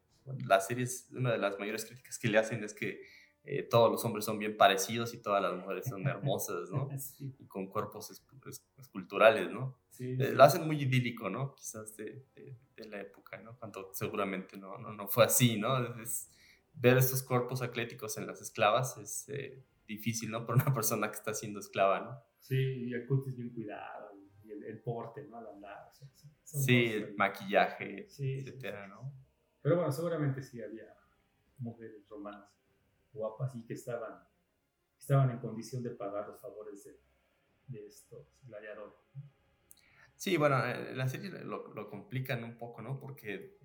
la 0.45 0.61
serie 0.61 0.85
es 0.85 1.09
una 1.13 1.33
de 1.33 1.39
las 1.39 1.59
mayores 1.59 1.85
críticas 1.85 2.19
que 2.19 2.29
le 2.29 2.39
hacen 2.39 2.63
es 2.65 2.75
que 2.75 3.03
eh, 3.45 3.65
todos 3.65 3.91
los 3.91 4.05
hombres 4.05 4.25
son 4.25 4.39
bien 4.39 4.57
parecidos 4.57 5.15
y 5.15 5.19
todas 5.19 5.43
las 5.43 5.55
mujeres 5.55 5.87
son 5.87 6.07
hermosas, 6.07 6.71
¿no? 6.71 6.89
Y 7.19 7.47
con 7.47 7.67
cuerpos 7.67 8.11
esculturales, 8.79 9.51
¿no? 9.51 9.79
Sí, 9.91 10.17
eh, 10.19 10.33
Lo 10.33 10.45
hacen 10.45 10.65
muy 10.67 10.81
idílico, 10.81 11.29
¿no? 11.29 11.55
Quizás 11.55 11.97
de, 11.97 12.25
de, 12.35 12.89
la 12.89 13.01
época, 13.01 13.39
¿no? 13.39 13.57
Cuando 13.59 13.91
seguramente 13.95 14.57
no, 14.57 14.79
no, 14.79 14.93
no 14.93 15.09
fue 15.09 15.25
así, 15.25 15.57
¿no? 15.57 15.77
ver 16.75 16.97
estos 16.97 17.23
cuerpos 17.23 17.61
atléticos 17.61 18.17
en 18.17 18.27
las 18.27 18.41
esclavas 18.41 18.97
es 18.97 19.29
eh, 19.29 19.63
difícil, 19.87 20.31
¿no? 20.31 20.47
Para 20.47 20.63
una 20.63 20.75
persona 20.75 21.11
que 21.11 21.17
está 21.17 21.35
siendo 21.35 21.59
esclava, 21.59 22.01
¿no? 22.01 22.32
Sí, 22.43 22.89
y 22.89 22.93
el 22.93 23.07
cutis 23.07 23.37
bien 23.37 23.55
cuidado, 23.55 24.11
y 24.43 24.51
el, 24.51 24.81
porte, 24.83 25.25
¿no? 25.29 25.37
Al 25.37 25.47
andar. 25.47 25.93
sí, 26.43 26.87
el 26.87 27.15
maquillaje, 27.15 28.01
etcétera, 28.05 28.89
¿no? 28.89 29.15
Pero 29.61 29.77
bueno, 29.77 29.93
seguramente 29.93 30.43
sí 30.43 30.61
había 30.61 30.93
mujeres 31.59 32.09
romanas 32.09 32.51
guapas 33.13 33.55
y 33.55 33.65
que 33.65 33.75
estaban, 33.75 34.25
estaban 34.99 35.31
en 35.31 35.39
condición 35.39 35.85
de 35.85 35.91
pagar 35.91 36.27
los 36.27 36.41
favores 36.41 36.83
de, 36.83 37.01
de 37.69 37.87
estos 37.87 38.27
gladiadores. 38.43 38.99
Sí, 40.23 40.37
bueno, 40.37 40.65
eh, 40.65 40.95
la 40.95 41.09
serie 41.09 41.31
lo, 41.31 41.75
lo, 41.75 41.91
complican 41.91 42.45
un 42.45 42.57
poco, 42.57 42.81
¿no? 42.81 43.01
Porque 43.01 43.59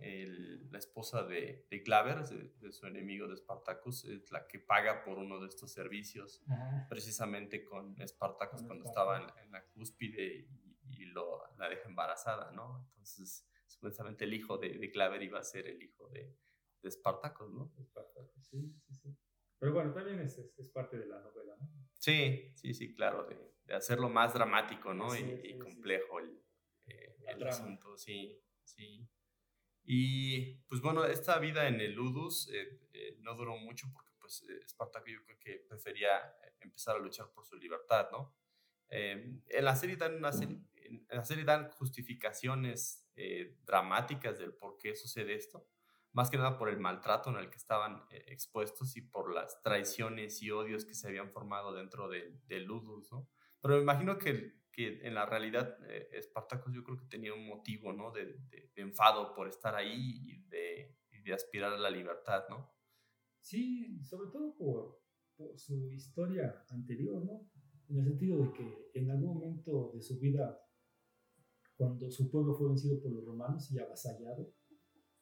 la 0.71 0.79
esposa 0.79 1.21
de, 1.21 1.67
de 1.69 1.79
Glaver, 1.81 2.27
de, 2.27 2.71
su 2.71 2.87
enemigo 2.87 3.27
de 3.27 3.37
Spartacus, 3.37 4.05
es 4.05 4.31
la 4.31 4.47
que 4.47 4.57
paga 4.57 5.03
por 5.03 5.19
uno 5.19 5.39
de 5.39 5.49
estos 5.49 5.71
servicios, 5.71 6.41
precisamente 6.89 7.63
con 7.63 7.95
Spartacus 8.07 8.63
cuando 8.63 8.85
estaba 8.85 9.19
en, 9.19 9.51
la 9.51 9.63
cúspide 9.67 10.47
y, 10.89 11.05
lo, 11.05 11.43
la 11.59 11.69
deja 11.69 11.87
embarazada, 11.89 12.51
¿no? 12.53 12.87
Entonces, 12.87 13.47
supuestamente 13.67 14.23
el 14.23 14.33
hijo 14.33 14.57
de, 14.57 14.79
de 14.79 14.87
Glaver 14.87 15.21
iba 15.21 15.37
a 15.37 15.43
ser 15.43 15.67
el 15.67 15.79
hijo 15.83 16.09
de, 16.09 16.35
de 16.81 16.89
Spartacus, 16.89 17.51
¿no? 17.51 17.71
Spartacus, 17.83 18.47
sí, 18.47 18.73
sí, 18.79 18.95
sí. 18.95 19.15
Pero 19.59 19.73
bueno, 19.73 19.93
también 19.93 20.21
es, 20.21 20.39
es, 20.39 20.69
parte 20.71 20.97
de 20.97 21.05
la 21.05 21.19
novela, 21.19 21.55
¿no? 21.59 21.69
Sí, 21.93 22.51
sí, 22.55 22.73
sí, 22.73 22.95
claro, 22.95 23.25
de, 23.25 23.53
de 23.65 23.75
hacerlo 23.75 24.09
más 24.09 24.33
dramático, 24.33 24.95
¿no? 24.95 25.15
y, 25.15 25.59
complejo 25.59 26.19
el, 26.19 26.46
eh, 27.27 27.33
el 27.35 27.47
asunto, 27.47 27.97
sí, 27.97 28.39
sí. 28.63 29.07
Y 29.83 30.55
pues 30.67 30.81
bueno, 30.81 31.05
esta 31.05 31.39
vida 31.39 31.67
en 31.67 31.79
el 31.79 31.93
Ludus 31.93 32.49
eh, 32.53 32.79
eh, 32.93 33.17
no 33.19 33.35
duró 33.35 33.57
mucho 33.57 33.87
porque 33.93 34.11
pues 34.19 34.43
Espartaco 34.65 35.07
yo 35.07 35.23
creo 35.23 35.39
que 35.39 35.65
prefería 35.67 36.09
empezar 36.59 36.97
a 36.97 36.99
luchar 36.99 37.31
por 37.31 37.45
su 37.45 37.55
libertad, 37.55 38.09
¿no? 38.11 38.35
en 38.89 39.43
la 39.65 39.75
serie 39.75 39.97
dan 39.97 40.15
una 40.15 40.31
serie, 40.31 40.61
en 40.75 41.05
la 41.09 41.25
serie 41.25 41.43
dan 41.43 41.69
justificaciones 41.71 43.05
dramáticas 43.65 44.39
del 44.39 44.53
por 44.53 44.77
qué 44.77 44.95
sucede 44.95 45.35
esto, 45.35 45.67
más 46.17 46.31
que 46.31 46.37
nada 46.37 46.57
por 46.57 46.67
el 46.67 46.79
maltrato 46.79 47.29
en 47.29 47.37
el 47.37 47.51
que 47.51 47.57
estaban 47.57 48.03
eh, 48.09 48.23
expuestos 48.27 48.97
y 48.97 49.01
por 49.01 49.31
las 49.31 49.61
traiciones 49.61 50.41
y 50.41 50.49
odios 50.49 50.83
que 50.83 50.95
se 50.95 51.07
habían 51.07 51.29
formado 51.29 51.75
dentro 51.75 52.09
de, 52.09 52.39
de 52.47 52.59
Ludus, 52.59 53.11
¿no? 53.11 53.29
Pero 53.61 53.75
me 53.75 53.81
imagino 53.81 54.17
que, 54.17 54.55
que 54.77 54.99
en 55.07 55.15
la 55.15 55.25
realidad 55.25 55.75
eh, 55.89 56.07
yo 56.71 56.83
creo 56.83 56.97
que 56.99 57.05
tenía 57.05 57.33
un 57.33 57.47
motivo, 57.47 57.91
¿no? 57.93 58.11
De, 58.11 58.25
de, 58.25 58.71
enfado 58.75 59.33
por 59.33 59.47
estar 59.47 59.73
ahí 59.73 60.21
y 60.23 60.47
de, 60.49 60.95
y 61.09 61.23
de, 61.23 61.33
aspirar 61.33 61.73
a 61.73 61.79
la 61.79 61.89
libertad, 61.89 62.43
¿no? 62.47 62.71
Sí, 63.41 63.99
sobre 64.03 64.29
todo 64.29 64.55
por, 64.55 65.01
por 65.35 65.57
su 65.57 65.91
historia 65.91 66.63
anterior, 66.69 67.25
¿no? 67.25 67.49
En 67.89 67.97
el 67.97 68.05
sentido 68.05 68.37
de 68.37 68.53
que 68.53 68.91
en 68.93 69.09
algún 69.09 69.33
momento 69.33 69.93
de 69.95 70.01
su 70.03 70.19
vida, 70.19 70.61
cuando 71.75 72.11
su 72.11 72.29
pueblo 72.29 72.53
fue 72.53 72.67
vencido 72.67 73.01
por 73.01 73.11
los 73.13 73.25
romanos 73.25 73.71
y 73.71 73.79
avasallado, 73.79 74.53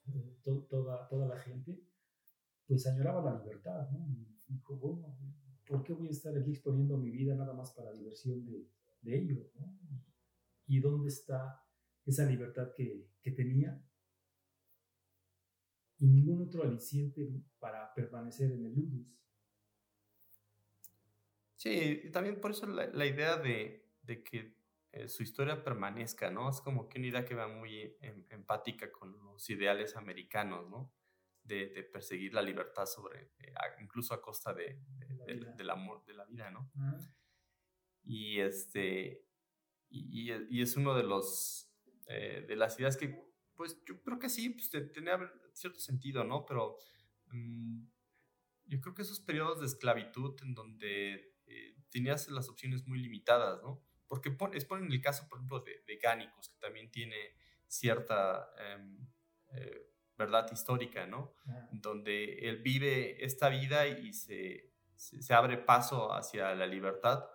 eh, 0.07 0.37
to, 0.43 0.67
toda, 0.69 1.07
toda 1.07 1.29
la 1.29 1.39
gente, 1.39 1.79
pues 2.67 2.85
añoraba 2.87 3.23
la 3.23 3.39
libertad, 3.39 3.89
¿no? 3.91 4.05
Y 4.09 4.53
dijo, 4.53 4.75
bueno, 4.75 5.17
¿por 5.65 5.81
qué 5.81 5.93
voy 5.93 6.09
a 6.09 6.11
estar 6.11 6.37
aquí 6.37 6.51
exponiendo 6.51 6.97
mi 6.97 7.09
vida 7.09 7.35
nada 7.35 7.53
más 7.53 7.71
para 7.71 7.93
diversión 7.93 8.45
de, 8.45 8.74
de 9.05 9.17
ellos? 9.17 9.55
¿no? 9.55 9.73
¿Y 10.67 10.79
dónde 10.79 11.09
está 11.09 11.63
esa 12.05 12.25
libertad 12.25 12.73
que, 12.75 13.07
que 13.21 13.31
tenía? 13.31 13.81
Y 15.97 16.07
ningún 16.07 16.41
otro 16.41 16.63
aliciente 16.63 17.21
para 17.59 17.93
permanecer 17.93 18.51
en 18.51 18.65
el 18.65 18.73
ludus. 18.73 19.07
Sí, 21.55 22.01
y 22.03 22.11
también 22.11 22.41
por 22.41 22.51
eso 22.51 22.67
la, 22.67 22.87
la 22.87 23.05
idea 23.05 23.37
de, 23.37 23.89
de 24.01 24.23
que 24.23 24.57
eh, 24.91 25.07
su 25.07 25.23
historia 25.23 25.63
permanezca, 25.63 26.29
¿no? 26.29 26.49
Es 26.49 26.61
como 26.61 26.87
que 26.87 26.99
una 26.99 27.07
idea 27.07 27.25
que 27.25 27.35
va 27.35 27.47
muy 27.47 27.97
em, 28.01 28.25
empática 28.29 28.91
con 28.91 29.17
los 29.23 29.49
ideales 29.49 29.95
americanos, 29.95 30.69
¿no? 30.69 30.93
De, 31.43 31.67
de 31.67 31.83
perseguir 31.83 32.33
la 32.33 32.41
libertad 32.41 32.85
sobre, 32.85 33.31
eh, 33.39 33.53
incluso 33.81 34.13
a 34.13 34.21
costa 34.21 34.53
de, 34.53 34.81
de, 34.97 35.35
de, 35.35 35.53
del 35.53 35.69
amor, 35.69 36.03
de 36.05 36.13
la 36.13 36.25
vida, 36.25 36.49
¿no? 36.49 36.71
Uh 36.75 36.79
-huh. 36.79 37.13
Y 38.05 38.39
este, 38.39 39.25
y, 39.89 40.31
y, 40.31 40.61
es 40.61 40.75
uno 40.75 40.95
de 40.95 41.03
los, 41.03 41.69
eh, 42.07 42.45
de 42.47 42.55
las 42.55 42.79
ideas 42.79 42.97
que, 42.97 43.23
pues 43.55 43.81
yo 43.85 44.01
creo 44.01 44.19
que 44.19 44.29
sí, 44.29 44.49
pues 44.49 44.69
tenía 44.93 45.19
cierto 45.53 45.79
sentido, 45.79 46.23
¿no? 46.23 46.45
Pero 46.45 46.77
um, 47.31 47.89
yo 48.65 48.81
creo 48.81 48.93
que 48.93 49.03
esos 49.03 49.19
periodos 49.19 49.59
de 49.59 49.67
esclavitud 49.67 50.35
en 50.41 50.53
donde 50.53 51.35
eh, 51.47 51.75
tenías 51.89 52.27
las 52.29 52.49
opciones 52.49 52.85
muy 52.87 52.99
limitadas, 52.99 53.61
¿no? 53.63 53.81
Porque 54.07 54.31
pon, 54.31 54.51
ponen 54.67 54.91
el 54.91 55.01
caso, 55.01 55.27
por 55.27 55.39
ejemplo, 55.39 55.61
de, 55.61 55.83
de 55.87 55.97
Gánicos, 55.97 56.49
que 56.49 56.57
también 56.59 56.91
tiene 56.91 57.35
cierta 57.67 58.49
eh, 58.59 58.97
eh, 59.53 59.91
verdad 60.17 60.47
histórica, 60.51 61.07
¿no? 61.07 61.33
Ah. 61.47 61.69
Donde 61.71 62.39
él 62.49 62.61
vive 62.61 63.23
esta 63.23 63.49
vida 63.49 63.87
y 63.87 64.13
se, 64.13 64.71
se, 64.95 65.21
se, 65.21 65.33
abre 65.33 65.57
paso 65.57 66.13
hacia 66.13 66.53
la 66.55 66.67
libertad 66.67 67.25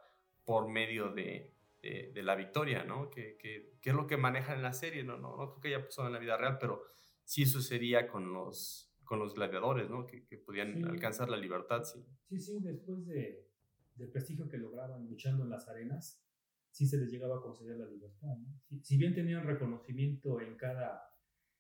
por 0.44 0.68
medio 0.68 1.12
de, 1.12 1.54
de, 1.82 2.12
de 2.14 2.22
la 2.22 2.34
victoria, 2.34 2.84
¿no? 2.84 3.10
Que, 3.10 3.36
que, 3.36 3.76
que, 3.80 3.90
es 3.90 3.96
lo 3.96 4.06
que 4.06 4.16
manejan 4.16 4.56
en 4.56 4.62
la 4.62 4.72
serie, 4.72 5.04
¿no? 5.04 5.16
No, 5.16 5.36
no 5.36 5.50
creo 5.50 5.60
que 5.60 5.68
haya 5.68 5.84
pasado 5.84 6.08
en 6.08 6.14
la 6.14 6.18
vida 6.18 6.36
real, 6.36 6.58
pero 6.58 6.82
sí 7.24 7.46
sucedía 7.46 8.08
con 8.08 8.32
los, 8.32 8.92
con 9.04 9.18
los 9.18 9.34
gladiadores, 9.34 9.88
¿no? 9.88 10.06
Que, 10.06 10.24
que 10.24 10.38
podían 10.38 10.74
sí. 10.74 10.82
alcanzar 10.84 11.28
la 11.28 11.36
libertad, 11.36 11.84
sí. 11.84 12.04
Sí, 12.28 12.40
sí, 12.40 12.60
después 12.60 13.06
de, 13.06 13.48
del 13.94 14.10
prestigio 14.10 14.48
que 14.48 14.58
lograban 14.58 15.06
luchando 15.08 15.44
en 15.44 15.50
las 15.50 15.68
arenas, 15.68 16.22
sí 16.70 16.86
se 16.86 16.98
les 16.98 17.10
llegaba 17.10 17.36
a 17.36 17.40
conceder 17.40 17.76
la 17.76 17.86
libertad. 17.86 18.36
¿no? 18.36 18.60
Si, 18.68 18.80
si, 18.82 18.96
bien 18.96 19.14
tenían 19.14 19.44
reconocimiento 19.44 20.40
en 20.40 20.56
cada, 20.56 21.02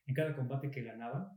en 0.06 0.14
cada 0.14 0.34
combate 0.36 0.70
que 0.70 0.82
ganaban, 0.82 1.28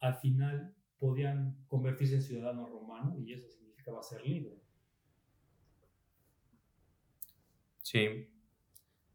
al 0.00 0.14
final 0.16 0.74
podían 0.98 1.64
convertirse 1.66 2.16
en 2.16 2.22
ciudadanos 2.22 2.70
romanos 2.70 3.18
y 3.18 3.32
eso 3.32 3.48
significaba 3.48 4.02
ser 4.02 4.22
libre. 4.26 4.63
Sí, 7.94 8.28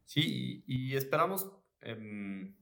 sí, 0.05 0.63
y, 0.65 0.95
esperamos 0.95 1.51
eh, 1.81 2.53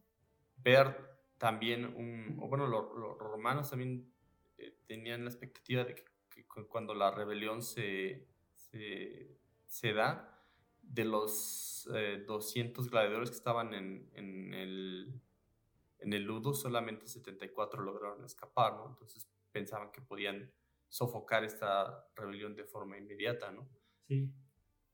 ver 0.55 0.97
también 1.37 1.85
un, 1.85 2.39
o 2.41 2.47
bueno, 2.47 2.65
los, 2.65 2.89
romanos 3.19 3.69
también 3.69 4.11
eh, 4.57 4.79
tenían 4.87 5.25
la 5.25 5.29
expectativa 5.29 5.83
de 5.83 5.93
que, 5.93 6.05
cuando 6.67 6.95
la 6.95 7.11
rebelión 7.11 7.61
se, 7.61 8.27
se 8.55 9.37
se 9.67 9.93
da 9.93 10.43
de 10.81 11.05
los 11.05 11.87
eh, 11.93 12.23
200 12.25 12.89
gladiadores 12.89 13.29
que 13.29 13.35
estaban 13.35 13.75
en, 13.75 14.09
en, 14.15 14.53
el, 14.55 15.21
en 15.99 16.13
el 16.13 16.23
Ludo, 16.23 16.55
solamente 16.55 17.07
74 17.07 17.81
lograron 17.83 18.25
escapar, 18.25 18.73
¿no? 18.73 18.87
Entonces 18.87 19.29
pensaban 19.51 19.91
que 19.91 20.01
podían 20.01 20.51
sofocar 20.89 21.43
esta 21.43 22.07
rebelión 22.15 22.55
de 22.55 22.63
forma 22.63 22.97
inmediata, 22.97 23.51
¿no? 23.51 23.69
Sí. 24.07 24.33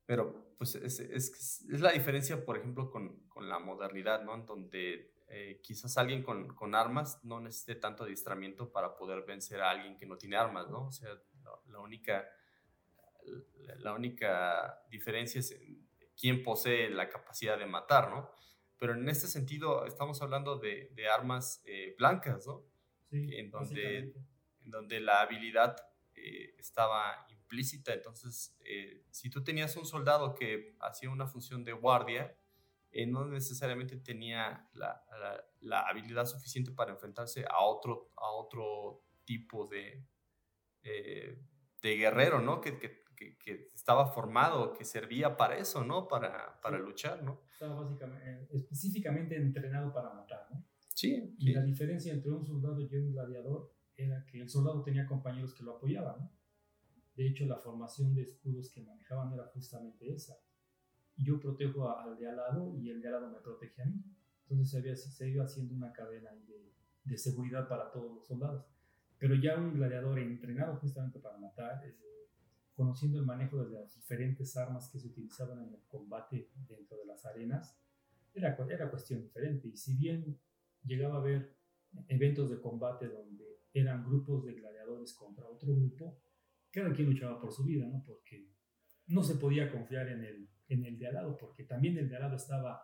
Pero 0.06 0.56
pues 0.58 0.76
es, 0.76 1.00
es, 1.00 1.66
es 1.70 1.82
la 1.82 1.92
diferencia, 1.92 2.44
por 2.44 2.58
ejemplo, 2.58 2.90
con, 2.92 3.28
con 3.30 3.48
la 3.50 3.60
modernidad, 3.60 4.24
¿no? 4.24 4.36
En 4.36 4.46
donde 4.46 5.14
eh, 5.30 5.60
quizás 5.64 5.98
alguien 5.98 6.24
con, 6.24 6.54
con, 6.56 6.76
armas 6.76 7.24
no 7.24 7.40
necesite 7.40 7.76
tanto 7.76 8.04
adiestramiento 8.04 8.72
para 8.72 8.96
poder 8.96 9.24
vencer 9.26 9.62
a 9.62 9.72
alguien 9.72 9.98
que 9.98 10.06
no 10.06 10.18
tiene 10.18 10.36
armas, 10.36 10.70
¿no? 10.70 10.88
O 10.88 10.92
sea, 10.92 11.10
la, 11.44 11.52
la 11.68 11.80
única 11.80 12.26
la 13.80 13.94
única 13.94 14.82
diferencia 14.90 15.40
es 15.40 15.58
quién 16.20 16.44
posee 16.44 16.90
la 16.90 17.10
capacidad 17.10 17.58
de 17.58 17.66
matar, 17.66 18.10
¿no? 18.10 18.32
Pero 18.78 18.94
en 18.94 19.08
este 19.08 19.28
sentido 19.28 19.86
estamos 19.86 20.22
hablando 20.22 20.58
de, 20.58 20.92
de 20.94 21.08
armas 21.08 21.62
eh, 21.66 21.96
blancas, 21.98 22.46
¿no? 22.48 22.64
Sí, 23.10 23.28
en, 23.38 23.52
donde, 23.52 24.14
en 24.64 24.72
donde 24.72 25.00
la 25.00 25.22
habilidad 25.22 25.76
eh, 26.16 26.56
estaba 26.58 27.26
Entonces, 27.94 28.56
eh, 28.66 29.06
si 29.12 29.30
tú 29.30 29.44
tenías 29.44 29.76
un 29.78 29.86
soldado 29.86 30.34
que 30.34 30.76
hacía 30.80 31.10
una 31.10 31.28
función 31.28 31.64
de 31.64 31.74
guardia, 31.74 32.36
eh, 32.94 33.08
no 33.08 33.26
necesariamente 33.26 33.98
tenía 33.98 34.70
la, 34.74 35.04
la, 35.10 35.44
la, 35.62 35.80
habilidad 35.82 36.26
suficiente 36.26 36.72
para 36.72 36.92
enfrentarse 36.92 37.44
a 37.50 37.62
otro, 37.62 38.12
a 38.16 38.30
otro 38.32 39.04
tipo 39.26 39.66
de, 39.66 40.06
eh, 40.84 41.40
de 41.82 41.98
guerrero, 41.98 42.40
¿no? 42.40 42.62
Que, 42.62 42.78
que, 42.78 43.04
que, 43.16 43.36
que, 43.40 43.68
estaba 43.74 44.14
formado, 44.14 44.74
que 44.74 44.86
servía 44.86 45.36
para 45.38 45.58
eso, 45.58 45.84
¿no? 45.84 46.08
Para, 46.08 46.62
para 46.62 46.78
sí. 46.78 46.84
luchar, 46.84 47.24
¿no? 47.24 47.42
Estaba 47.52 47.82
básicamente, 47.82 48.30
eh, 48.30 48.48
específicamente 48.52 49.38
entrenado 49.38 49.92
para 49.92 50.14
matar, 50.14 50.48
¿no? 50.52 50.64
Sí. 50.94 51.34
Y 51.40 51.48
sí. 51.48 51.54
la 51.54 51.64
diferencia 51.64 52.14
entre 52.14 52.32
un 52.32 52.46
soldado 52.46 52.80
y 52.80 52.96
un 52.96 53.12
gladiador 53.12 53.74
era 53.96 54.24
que 54.26 54.40
el 54.40 54.50
soldado 54.50 54.84
tenía 54.84 55.08
compañeros 55.08 55.56
que 55.56 55.64
lo 55.64 55.78
apoyaban, 55.78 56.20
¿no? 56.20 56.32
De 57.16 57.28
hecho, 57.28 57.46
la 57.46 57.58
formación 57.58 58.16
de 58.16 58.24
escudos 58.24 58.72
que 58.72 58.82
manejaban 58.82 59.34
era 59.34 59.46
justamente 59.54 60.12
esa. 60.14 60.36
Yo 61.16 61.40
protejo 61.40 61.90
al 61.90 62.18
de 62.18 62.28
al 62.28 62.38
lado 62.38 62.76
y 62.76 62.90
el 62.90 63.02
de 63.02 63.08
al 63.08 63.14
lado 63.14 63.30
me 63.30 63.40
protege 63.40 63.82
a 63.84 63.86
mí. 63.86 64.04
Entonces 64.44 64.72
se, 64.72 64.78
había, 64.78 64.96
se 64.96 65.30
iba 65.30 65.46
haciendo 65.46 65.76
una 65.76 65.94
cadena 65.94 66.32
de, 66.48 66.74
de 67.04 67.18
seguridad 67.18 67.68
para 67.68 67.92
todos 67.92 68.16
los 68.16 68.26
soldados. 68.26 68.66
Pero 69.20 69.36
ya 69.36 69.58
un 69.58 69.74
gladiador 69.74 70.20
entrenado 70.20 70.78
justamente 70.78 71.20
para 71.20 71.38
matar, 71.38 71.86
eh, 71.86 71.96
conociendo 72.76 73.20
el 73.20 73.26
manejo 73.26 73.64
de 73.64 73.72
las 73.72 73.94
diferentes 73.96 74.58
armas 74.58 74.90
que 74.90 75.00
se 75.00 75.08
utilizaban 75.08 75.60
en 75.64 75.74
el 75.74 75.84
combate 75.88 76.50
dentro 76.68 76.98
de 76.98 77.06
las 77.06 77.26
arenas, 77.26 77.78
era, 78.34 78.58
era 78.70 78.90
cuestión 78.90 79.22
diferente. 79.22 79.68
Y 79.68 79.78
si 79.78 79.96
bien 79.96 80.40
llegaba 80.84 81.16
a 81.16 81.20
haber 81.20 81.56
eventos 82.08 82.50
de 82.50 82.60
combate 82.60 83.08
donde 83.08 83.62
eran 83.74 84.04
grupos 84.04 84.46
de 84.46 84.54
gladiadores 84.54 85.14
contra 85.14 85.48
otro 85.48 85.74
grupo, 85.74 86.23
cada 86.74 86.92
quien 86.92 87.08
luchaba 87.08 87.40
por 87.40 87.54
su 87.54 87.64
vida, 87.64 87.86
¿no? 87.86 88.04
Porque 88.04 88.50
no 89.06 89.24
se 89.24 89.36
podía 89.36 89.72
confiar 89.72 90.08
en 90.10 90.24
el, 90.24 90.50
en 90.68 90.86
el 90.86 90.98
de 90.98 91.08
al 91.08 91.14
lado, 91.14 91.38
porque 91.38 91.64
también 91.64 91.98
el 91.98 92.10
de 92.10 92.16
al 92.16 92.24
lado 92.24 92.36
estaba, 92.36 92.82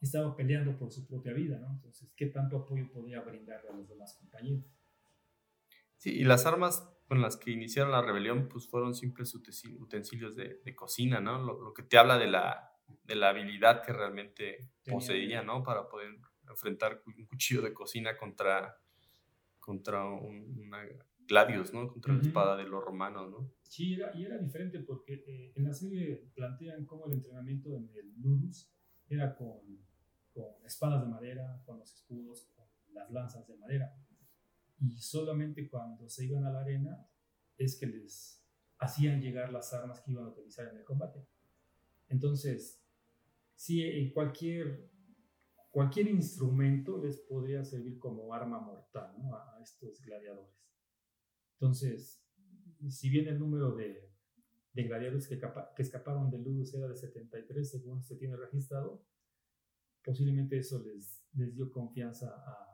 estaba 0.00 0.34
peleando 0.34 0.76
por 0.76 0.90
su 0.90 1.06
propia 1.06 1.32
vida, 1.32 1.58
¿no? 1.60 1.70
Entonces, 1.70 2.12
¿qué 2.16 2.26
tanto 2.26 2.58
apoyo 2.58 2.90
podía 2.90 3.20
brindarle 3.20 3.70
a 3.70 3.72
los 3.72 3.88
demás 3.88 4.16
compañeros? 4.18 4.64
Sí, 5.96 6.10
y 6.10 6.24
las 6.24 6.44
armas 6.44 6.92
con 7.06 7.22
las 7.22 7.36
que 7.36 7.52
iniciaron 7.52 7.92
la 7.92 8.02
rebelión, 8.02 8.48
pues 8.48 8.68
fueron 8.68 8.94
simples 8.94 9.32
utensilios 9.34 10.34
de, 10.34 10.60
de 10.64 10.74
cocina, 10.74 11.20
¿no? 11.20 11.38
Lo, 11.38 11.60
lo, 11.62 11.72
que 11.72 11.84
te 11.84 11.98
habla 11.98 12.18
de 12.18 12.26
la, 12.26 12.72
de 13.04 13.14
la 13.14 13.30
habilidad 13.30 13.82
que 13.82 13.92
realmente 13.92 14.70
Tenía 14.82 14.98
poseía, 14.98 15.42
¿no? 15.42 15.62
Para 15.62 15.88
poder 15.88 16.18
enfrentar 16.48 17.00
un 17.06 17.26
cuchillo 17.26 17.62
de 17.62 17.72
cocina 17.72 18.16
contra, 18.16 18.76
contra 19.60 20.04
un, 20.04 20.64
una 20.66 20.84
gladius, 21.28 21.72
¿no? 21.72 21.88
Contra 21.88 22.14
uh 22.14 22.16
-huh. 22.16 22.22
la 22.22 22.28
espada 22.28 22.56
de 22.56 22.64
los 22.64 22.82
romanos, 22.82 23.30
¿no? 23.30 23.52
Sí, 23.62 23.94
era, 23.94 24.16
y 24.16 24.24
era 24.24 24.38
diferente 24.38 24.80
porque 24.80 25.22
eh, 25.26 25.52
en 25.54 25.64
la 25.64 25.72
serie 25.72 26.30
plantean 26.34 26.86
cómo 26.86 27.06
el 27.06 27.12
entrenamiento 27.12 27.76
en 27.76 27.90
el 27.94 28.14
Ludus 28.20 28.72
era 29.08 29.36
con, 29.36 29.60
con 30.32 30.64
espadas 30.64 31.02
de 31.02 31.08
madera, 31.08 31.62
con 31.64 31.78
los 31.78 31.92
escudos, 31.92 32.50
con 32.54 32.66
las 32.94 33.10
lanzas 33.10 33.46
de 33.46 33.56
madera 33.56 33.94
y 34.80 34.96
solamente 34.98 35.68
cuando 35.68 36.08
se 36.08 36.26
iban 36.26 36.44
a 36.44 36.50
la 36.50 36.60
arena 36.60 37.06
es 37.56 37.78
que 37.78 37.86
les 37.86 38.44
hacían 38.78 39.20
llegar 39.20 39.52
las 39.52 39.72
armas 39.72 40.00
que 40.00 40.12
iban 40.12 40.26
a 40.26 40.28
utilizar 40.28 40.68
en 40.68 40.76
el 40.78 40.84
combate. 40.84 41.26
Entonces, 42.08 42.80
sí, 43.54 44.12
cualquier, 44.12 44.88
cualquier 45.70 46.08
instrumento 46.08 47.02
les 47.02 47.18
podría 47.18 47.64
servir 47.64 47.98
como 47.98 48.32
arma 48.32 48.60
mortal 48.60 49.16
a, 49.32 49.60
estos 49.60 50.00
gladiadores. 50.02 50.54
Entonces, 51.60 52.22
si 52.88 53.10
bien 53.10 53.26
el 53.26 53.38
número 53.38 53.72
de, 53.74 54.08
gladiadores 54.74 55.26
que, 55.26 55.40
que, 55.40 55.82
escaparon 55.82 56.30
de 56.30 56.38
Ludus 56.38 56.72
era 56.74 56.86
de 56.86 56.94
73, 56.94 57.68
según 57.68 58.00
se 58.04 58.14
tiene 58.14 58.36
registrado, 58.36 59.04
posiblemente 60.04 60.56
eso 60.56 60.80
les, 60.84 61.24
les 61.32 61.52
dio 61.56 61.72
confianza 61.72 62.28
a, 62.28 62.64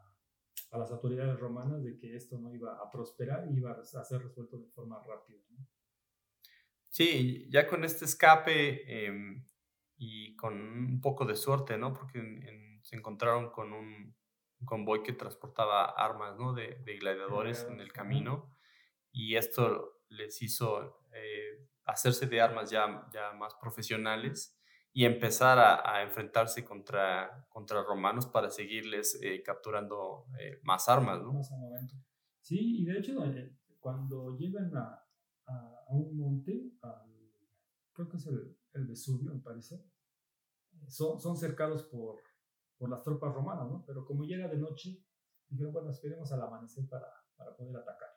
las 0.77 0.91
autoridades 0.91 1.39
romanas 1.39 1.85
de 1.85 1.97
que 1.97 2.17
esto 2.17 2.37
no 2.37 2.53
iba 2.53 2.75
a 2.75 2.91
prosperar 2.91 3.49
y 3.49 3.57
iba 3.57 3.71
a 3.71 4.05
ser 4.05 4.21
resuelto 4.21 4.59
de 4.59 4.67
forma 4.71 5.01
rápida. 5.07 5.39
Sí, 6.91 7.49
ya 7.49 7.69
con 7.69 7.85
este 7.85 8.05
escape 8.05 9.07
em, 9.07 9.45
y 9.97 10.35
con 10.35 10.55
un 10.55 11.01
poco 11.01 11.25
de 11.27 11.37
suerte, 11.37 11.79
¿no? 11.79 11.93
Porque 11.93 12.21
se 12.83 12.97
encontraron 12.97 13.51
con 13.51 13.73
un, 13.73 14.17
convoy 14.65 15.03
que 15.05 15.13
transportaba 15.13 15.85
armas, 15.85 16.37
¿no? 16.37 16.55
De, 16.55 16.83
gladiadores 16.99 17.65
en 17.71 17.81
el 17.81 17.93
camino 17.93 18.54
y 19.15 19.37
esto 19.37 20.01
les 20.09 20.43
hizo 20.43 20.99
eh, 21.15 21.69
hacerse 21.85 22.27
de 22.27 22.41
armas 22.41 22.69
ya, 22.69 23.09
ya 23.13 23.33
más 23.33 23.55
profesionales 23.55 24.59
y 24.93 25.05
empezar 25.05 25.59
a, 25.59 26.03
enfrentarse 26.03 26.65
contra, 26.65 27.47
contra 27.49 27.83
romanos 27.83 28.27
para 28.27 28.51
seguirles 28.51 29.19
eh, 29.23 29.43
capturando 29.43 30.27
eh, 30.39 30.61
más 30.63 30.89
armas, 30.89 31.23
¿no? 31.23 31.41
Sí, 32.41 32.83
y 32.83 32.85
de 32.85 32.99
hecho, 32.99 33.15
cuando 33.81 34.37
llegan 34.37 34.77
a, 34.77 35.05
a, 35.47 35.87
un 35.91 36.17
monte, 36.17 36.73
creo 37.93 38.09
que 38.09 38.17
es 38.17 38.27
el, 38.27 38.57
el 38.75 38.87
Vesubio, 38.87 39.33
me 39.33 39.41
parece, 39.41 39.85
son, 40.89 41.21
son 41.21 41.37
cercados 41.37 41.85
por, 41.85 42.21
por 42.79 42.91
las 42.91 43.03
tropas 43.03 43.33
romanas, 43.33 43.69
¿no? 43.69 43.85
Pero 43.87 44.05
como 44.05 44.25
llega 44.25 44.49
de 44.49 44.59
noche, 44.59 45.05
dijeron, 45.49 45.73
bueno, 45.73 45.91
esperemos 45.91 46.31
al 46.33 46.43
amanecer 46.43 46.89
para, 46.89 47.07
para 47.37 47.57
poder 47.57 47.77
atacarlos. 47.77 48.14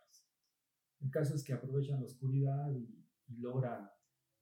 El 0.99 1.11
caso 1.11 1.35
es 1.35 1.43
que 1.43 1.53
aprovechan 1.53 1.99
la 1.99 2.05
oscuridad 2.05 2.71
y, 2.71 2.93
logran 3.39 3.89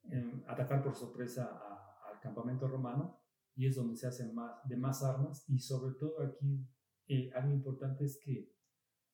em, 0.04 0.44
atacar 0.48 0.84
por 0.84 0.96
sorpresa 0.96 1.60
al 2.08 2.20
campamento 2.20 2.68
romano 2.68 3.20
y 3.56 3.65
es 3.65 3.76
donde 3.76 3.96
se 3.96 4.06
hacen 4.06 4.36
más, 4.36 4.60
de 4.68 4.78
más 4.78 5.02
armas 5.02 5.44
y 5.50 5.58
sobre 5.58 5.96
todo 5.96 6.22
aquí 6.22 6.70
eh, 7.08 7.32
algo 7.34 7.52
importante 7.52 8.06
es 8.06 8.20
que 8.24 8.54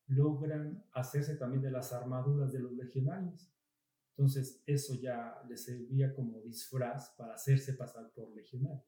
logran 0.08 0.86
hacerse 0.94 1.38
también 1.38 1.62
de 1.62 1.72
las 1.72 1.94
armaduras 1.94 2.52
de 2.52 2.60
los 2.60 2.74
legionarios. 2.74 3.50
Entonces 4.10 4.62
eso 4.66 4.96
ya 4.96 5.42
les 5.48 5.64
servía 5.64 6.14
como 6.14 6.42
disfraz 6.42 7.12
para 7.18 7.34
hacerse 7.34 7.74
pasar 7.74 8.12
por 8.14 8.30
legionario. 8.36 8.84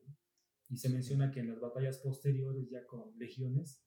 Y 0.70 0.78
se 0.78 0.90
menciona 0.90 1.32
que 1.32 1.40
en 1.40 1.50
las 1.50 1.60
batallas 1.60 1.98
posteriores, 2.00 2.70
ya 2.70 2.86
con 2.86 3.18
legiones, 3.18 3.86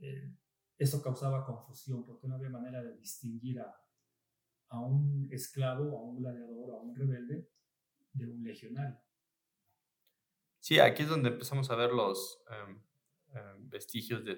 eh, 0.00 0.36
eso 0.78 1.02
causaba 1.02 1.46
confusión 1.46 2.04
porque 2.04 2.28
no 2.28 2.34
había 2.34 2.50
manera 2.50 2.82
de 2.82 2.96
distinguir 2.96 3.60
a, 3.60 3.74
a 4.68 4.80
un 4.80 5.28
esclavo, 5.30 5.98
a 5.98 6.02
un 6.02 6.18
gladiador, 6.18 6.74
a 6.74 6.78
un 6.78 6.94
rebelde 6.94 7.48
de 8.12 8.26
un 8.26 8.42
legionario. 8.42 8.98
Sí, 10.60 10.80
aquí 10.80 11.02
es 11.02 11.08
donde 11.08 11.28
empezamos 11.28 11.70
a 11.70 11.76
ver 11.76 11.92
los 11.92 12.42
em, 12.50 12.82
em, 13.34 13.68
vestigios 13.70 14.24
de, 14.24 14.34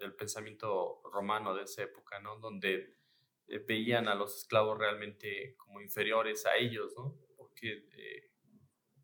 del 0.00 0.14
pensamiento 0.14 1.00
romano 1.12 1.54
de 1.54 1.62
esa 1.62 1.82
época, 1.82 2.18
¿no? 2.18 2.38
Donde 2.38 2.96
eh, 3.46 3.64
veían 3.66 4.08
a 4.08 4.14
los 4.14 4.36
esclavos 4.36 4.78
realmente 4.78 5.54
como 5.56 5.80
inferiores 5.80 6.46
a 6.46 6.56
ellos, 6.56 6.92
¿no? 6.96 7.16
Porque 7.36 7.86
eh, 7.96 8.30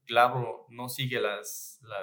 Glabro 0.04 0.66
no 0.68 0.88
sigue 0.88 1.20
las, 1.20 1.80
la, 1.82 1.98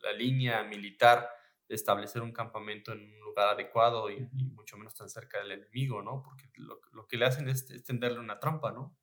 la, 0.00 0.12
línea 0.12 0.62
militar 0.62 1.28
establecer 1.74 2.22
un 2.22 2.32
campamento 2.32 2.92
en 2.92 3.00
un 3.00 3.20
lugar 3.20 3.48
adecuado 3.54 4.10
y, 4.10 4.28
mucho 4.54 4.76
menos 4.76 4.94
tan 4.94 5.08
cerca 5.08 5.38
del 5.38 5.52
enemigo, 5.52 6.02
¿no? 6.02 6.22
Porque 6.22 6.44
lo, 6.56 6.80
lo 6.92 7.06
que 7.06 7.16
le 7.16 7.26
hacen 7.26 7.48
es, 7.48 7.66
tenderle 7.84 8.20
una 8.20 8.38
trampa, 8.38 8.72
¿no? 8.72 8.96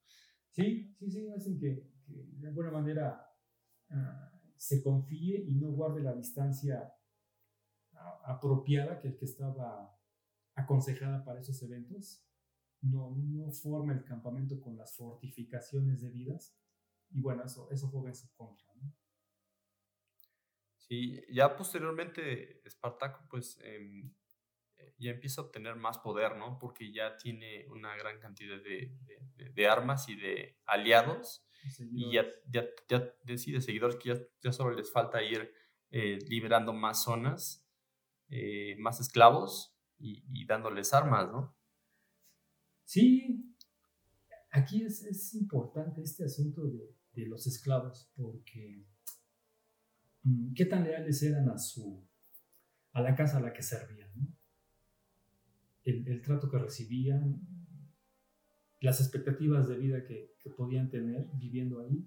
Sí, 0.50 0.94
sí, 0.98 1.10
sí, 1.10 1.28
hacen 1.30 1.58
que, 1.58 1.90
de 2.06 2.48
alguna 2.48 2.70
manera 2.70 3.32
ah, 3.90 4.32
se 4.56 4.82
confíe 4.82 5.44
y 5.46 5.54
no 5.56 5.70
guarde 5.70 6.02
la 6.02 6.12
distancia 6.12 6.92
ah, 7.94 8.22
apropiada 8.26 9.00
que 9.00 9.08
el 9.08 9.16
que 9.16 9.24
estaba 9.24 9.96
aconsejada 10.54 11.24
para 11.24 11.40
esos 11.40 11.62
eventos, 11.62 12.26
no, 12.82 13.14
no 13.16 13.52
forma 13.52 13.92
el 13.92 14.04
campamento 14.04 14.60
con 14.60 14.76
las 14.76 14.96
fortificaciones 14.96 16.00
debidas 16.00 16.56
y 17.10 17.20
bueno, 17.20 17.44
eso, 17.44 17.70
eso 17.70 17.88
juega 17.88 18.08
en 18.08 18.14
su 18.14 18.32
contra. 18.34 18.69
Sí, 20.90 21.24
ya 21.30 21.56
posteriormente 21.56 22.66
Espartaco 22.66 23.24
pues 23.30 23.60
em, 23.62 24.12
eh, 24.76 24.94
ya 24.98 25.12
empieza 25.12 25.40
a 25.40 25.44
obtener 25.44 25.76
más 25.76 25.98
poder, 25.98 26.36
¿no? 26.36 26.58
Porque 26.58 26.92
ya 26.92 27.16
tiene 27.16 27.64
una 27.68 27.94
gran 27.94 28.18
cantidad 28.18 28.60
de, 28.60 28.92
de, 29.36 29.68
armas 29.68 30.08
y 30.08 30.16
de 30.16 30.58
aliados 30.66 31.46
y 31.92 32.14
ya, 32.14 32.26
ya, 32.50 32.66
ya 32.88 33.08
decide 33.22 33.60
seguidores 33.60 33.94
que 34.02 34.08
ya, 34.08 34.20
ya 34.42 34.50
solo 34.50 34.74
les 34.74 34.90
falta 34.90 35.22
ir 35.22 35.54
eh, 35.92 36.18
liberando 36.26 36.72
más 36.72 37.04
zonas, 37.04 37.64
eh, 38.28 38.74
más 38.80 38.98
esclavos 38.98 39.78
y, 39.96 40.44
dándoles 40.44 40.92
armas, 40.92 41.30
¿no? 41.30 41.56
Sí, 42.84 43.54
aquí 44.50 44.82
es, 44.82 45.04
es 45.04 45.34
importante 45.34 46.02
este 46.02 46.24
asunto 46.24 46.64
de, 46.64 46.96
de, 47.12 47.26
los 47.26 47.46
esclavos, 47.46 48.10
porque 48.16 48.84
qué 50.54 50.66
tan 50.66 50.84
leales 50.84 51.22
eran 51.22 51.48
a 51.48 51.58
su 51.58 52.06
a 52.92 53.00
la 53.00 53.14
casa 53.14 53.38
a 53.38 53.40
la 53.40 53.52
que 53.52 53.62
servían, 53.62 54.10
el, 55.84 56.08
el, 56.08 56.22
trato 56.22 56.50
que 56.50 56.58
recibían, 56.58 57.40
las 58.80 59.00
expectativas 59.00 59.68
de 59.68 59.78
vida 59.78 60.04
que, 60.04 60.34
que 60.40 60.50
podían 60.50 60.90
tener 60.90 61.30
viviendo 61.34 61.80
ahí. 61.80 62.04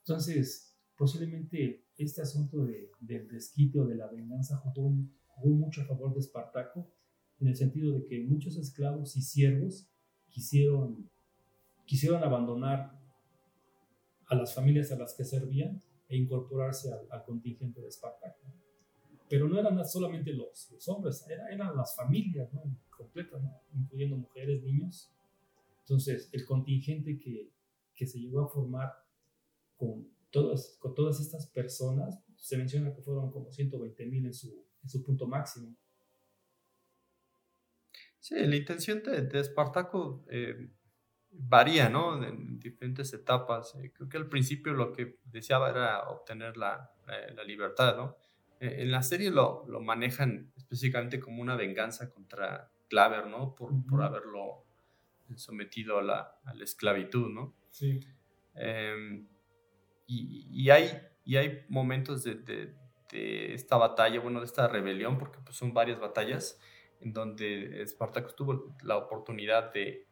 Entonces, 0.00 0.76
posiblemente 0.96 1.86
este 1.96 2.22
asunto 2.22 2.64
de, 2.64 2.90
del 2.98 3.28
desquite 3.28 3.78
o 3.78 3.86
de 3.86 3.94
la 3.94 4.08
venganza 4.08 4.56
jugó 4.56 4.92
jugó 5.38 5.54
mucho 5.54 5.82
a 5.82 5.86
favor 5.86 6.12
de 6.12 6.20
Espartaco, 6.20 6.90
en 7.40 7.46
el 7.46 7.56
sentido 7.56 7.92
de 7.92 8.04
que 8.04 8.24
muchos 8.24 8.56
esclavos 8.56 9.16
y 9.16 9.22
siervos 9.22 9.88
quisieron, 10.28 11.08
quisieron 11.84 12.24
abandonar 12.24 12.98
a 14.26 14.34
las 14.34 14.54
familias 14.54 14.90
a 14.90 14.96
las 14.96 15.14
que 15.14 15.24
servían 15.24 15.80
e 16.08 16.16
incorporarse 16.16 16.90
al, 16.92 17.24
contingente 17.24 17.80
de 17.80 17.88
Espartaco. 17.88 18.40
Pero 19.28 19.46
no 19.48 19.58
eran 19.58 19.84
solamente 19.86 20.32
los, 20.32 20.70
los 20.70 20.88
hombres, 20.88 21.26
eran 21.28 21.76
las 21.76 21.94
familias 21.94 22.52
¿no? 22.52 22.62
completas, 22.90 23.42
incluyendo 23.74 24.16
mujeres, 24.16 24.62
niños. 24.62 25.10
Entonces, 25.80 26.30
el 26.32 26.46
contingente 26.46 27.18
que, 27.18 27.50
que 27.94 28.06
se 28.06 28.18
llegó 28.18 28.40
a 28.40 28.48
formar 28.48 28.90
con 29.76 30.08
todas, 30.30 30.76
con 30.80 30.94
todas 30.94 31.20
estas 31.20 31.46
personas, 31.48 32.22
se 32.36 32.56
menciona 32.56 32.94
que 32.94 33.02
fueron 33.02 33.30
como 33.30 33.50
120 33.50 34.06
mil 34.06 34.26
en 34.26 34.34
su, 34.34 34.64
en 34.82 34.88
su 34.88 35.02
punto 35.02 35.26
máximo. 35.26 35.76
Sí, 38.20 38.34
la 38.34 38.56
intención 38.56 39.02
de, 39.02 39.22
de 39.22 39.40
Espartaco 39.40 40.24
eh, 40.28 40.70
varía, 41.38 41.88
¿no? 41.88 42.22
En 42.22 42.58
diferentes 42.58 43.12
etapas. 43.12 43.74
Eh, 43.76 43.92
creo 43.92 44.08
que 44.08 44.16
al 44.16 44.28
principio 44.28 44.72
lo 44.72 44.92
que 44.92 45.18
deseaba 45.24 45.70
era 45.70 46.08
obtener 46.08 46.56
la, 46.56 46.92
la, 47.06 47.44
libertad, 47.44 47.96
¿no? 47.96 48.16
Eh, 48.60 48.82
en 48.82 48.90
la 48.90 49.02
serie 49.02 49.30
lo, 49.30 49.64
lo, 49.68 49.80
manejan 49.80 50.52
específicamente 50.56 51.20
como 51.20 51.40
una 51.40 51.56
venganza 51.56 52.10
contra 52.10 52.70
Claver, 52.88 53.26
¿no? 53.26 53.54
Por, 53.54 53.72
por 53.86 54.02
haberlo 54.02 54.64
sometido 55.36 55.98
a 55.98 56.02
la, 56.02 56.40
a 56.44 56.54
la, 56.54 56.64
esclavitud, 56.64 57.30
¿no? 57.30 57.54
Sí. 57.70 58.00
Em, 58.54 59.28
y, 60.06 60.48
y, 60.50 60.70
hay, 60.70 60.90
y 61.24 61.36
hay 61.36 61.64
momentos 61.68 62.24
de, 62.24 62.34
de 62.36 62.74
de 63.10 63.54
esta 63.54 63.76
batalla, 63.76 64.20
bueno, 64.20 64.40
de 64.40 64.46
esta 64.46 64.68
rebelión, 64.68 65.18
porque 65.18 65.38
pues, 65.44 65.56
son 65.56 65.72
varias 65.72 65.98
batallas 65.98 66.60
en 67.00 67.12
donde 67.12 67.82
Espartaco 67.82 68.34
tuvo 68.34 68.76
la 68.82 68.96
oportunidad 68.96 69.72
de, 69.72 70.07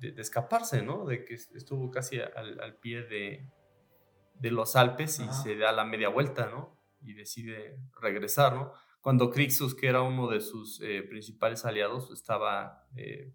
de, 0.00 0.20
escaparse, 0.20 0.82
¿no? 0.82 1.04
De 1.04 1.24
que 1.24 1.34
estuvo 1.34 1.90
casi 1.90 2.18
al, 2.18 2.60
al 2.60 2.76
pie 2.76 3.02
de, 3.02 3.48
de, 4.34 4.50
los 4.50 4.76
Alpes 4.76 5.20
y 5.20 5.32
se 5.32 5.56
da 5.56 5.72
la 5.72 5.84
media 5.84 6.08
vuelta, 6.08 6.48
¿no? 6.50 6.76
Y 7.02 7.14
decide 7.14 7.78
regresar, 8.00 8.54
¿no? 8.54 8.72
Cuando 9.00 9.30
Crixus, 9.30 9.74
que 9.74 9.86
era 9.88 10.02
uno 10.02 10.28
de 10.28 10.40
sus 10.40 10.80
eh, 10.82 11.02
principales 11.02 11.64
aliados, 11.64 12.10
estaba 12.10 12.86
eh, 12.96 13.32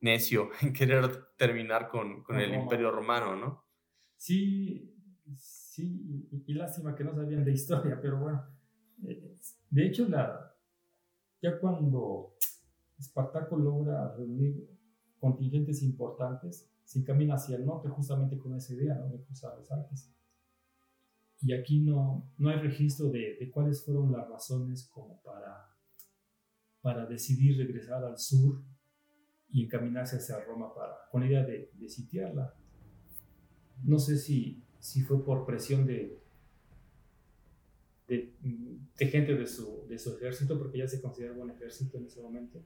necio 0.00 0.50
en 0.62 0.72
querer 0.72 1.26
terminar 1.36 1.88
con, 1.88 2.22
con 2.22 2.38
el 2.38 2.54
Imperio 2.54 2.90
Romano, 2.90 3.36
¿no? 3.36 3.64
Sí, 4.16 4.94
sí, 5.34 6.28
y, 6.46 6.54
lástima 6.54 6.94
que 6.94 7.04
no 7.04 7.14
sabían 7.14 7.44
de 7.44 7.52
historia, 7.52 7.98
pero 8.00 8.18
bueno, 8.18 8.44
eh, 9.06 9.36
de 9.70 9.86
hecho, 9.86 10.08
la, 10.08 10.54
ya 11.40 11.58
cuando 11.58 12.36
Espartaco 12.98 13.56
logra 13.56 14.14
reunir 14.14 14.71
contingentes 15.22 15.84
importantes, 15.84 16.68
se 16.84 16.98
encamina 16.98 17.36
hacia 17.36 17.54
el 17.54 17.64
norte 17.64 17.88
justamente 17.88 18.36
con 18.36 18.56
esa 18.56 18.74
idea, 18.74 18.96
¿no? 18.96 19.08
De 19.08 19.22
cruzar 19.22 19.56
los 19.56 19.70
Alpes. 19.70 20.12
y 21.40 21.52
aquí 21.52 21.80
no, 21.80 22.28
no 22.38 22.50
hay 22.50 22.58
registro 22.58 23.08
de, 23.08 23.36
de, 23.38 23.48
cuáles 23.48 23.84
fueron 23.84 24.10
las 24.10 24.28
razones 24.28 24.88
como 24.92 25.22
para, 25.22 25.70
para 26.80 27.06
decidir 27.06 27.56
regresar 27.56 28.04
al 28.04 28.18
sur 28.18 28.64
y 29.48 29.64
encaminarse 29.64 30.16
hacia 30.16 30.40
Roma 30.44 30.74
para, 30.74 30.92
con 31.12 31.20
la 31.20 31.28
idea 31.28 31.44
de, 31.44 31.70
de 31.72 31.88
sitiarla. 31.88 32.52
No 33.84 34.00
sé 34.00 34.18
si, 34.18 34.64
si 34.80 35.02
fue 35.02 35.24
por 35.24 35.46
presión 35.46 35.86
de, 35.86 36.20
de, 38.08 38.34
de, 38.98 39.06
gente 39.06 39.36
de 39.36 39.46
su, 39.46 39.86
de 39.88 39.98
su 40.00 40.16
ejército, 40.16 40.58
porque 40.58 40.78
ya 40.78 40.88
se 40.88 41.00
considera 41.00 41.32
buen 41.32 41.50
ejército 41.50 41.96
en 41.98 42.06
ese 42.06 42.20
momento, 42.20 42.60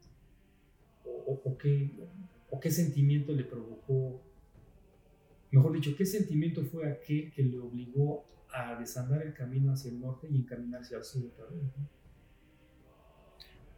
o, 1.04 1.42
o, 1.44 1.58
qué, 1.58 1.92
o 2.50 2.60
qué 2.60 2.70
sentimiento 2.70 3.32
le 3.32 3.44
provocó, 3.44 4.20
mejor 5.50 5.72
dicho, 5.72 5.94
qué 5.96 6.06
sentimiento 6.06 6.64
fue 6.64 6.90
aquel 6.90 7.32
que 7.32 7.42
le 7.42 7.58
obligó 7.58 8.24
a 8.52 8.74
desandar 8.76 9.22
el 9.22 9.34
camino 9.34 9.72
hacia 9.72 9.90
el 9.90 10.00
norte 10.00 10.28
y 10.30 10.36
encaminarse 10.36 10.96
al 10.96 11.04
sur 11.04 11.24
otra. 11.26 11.46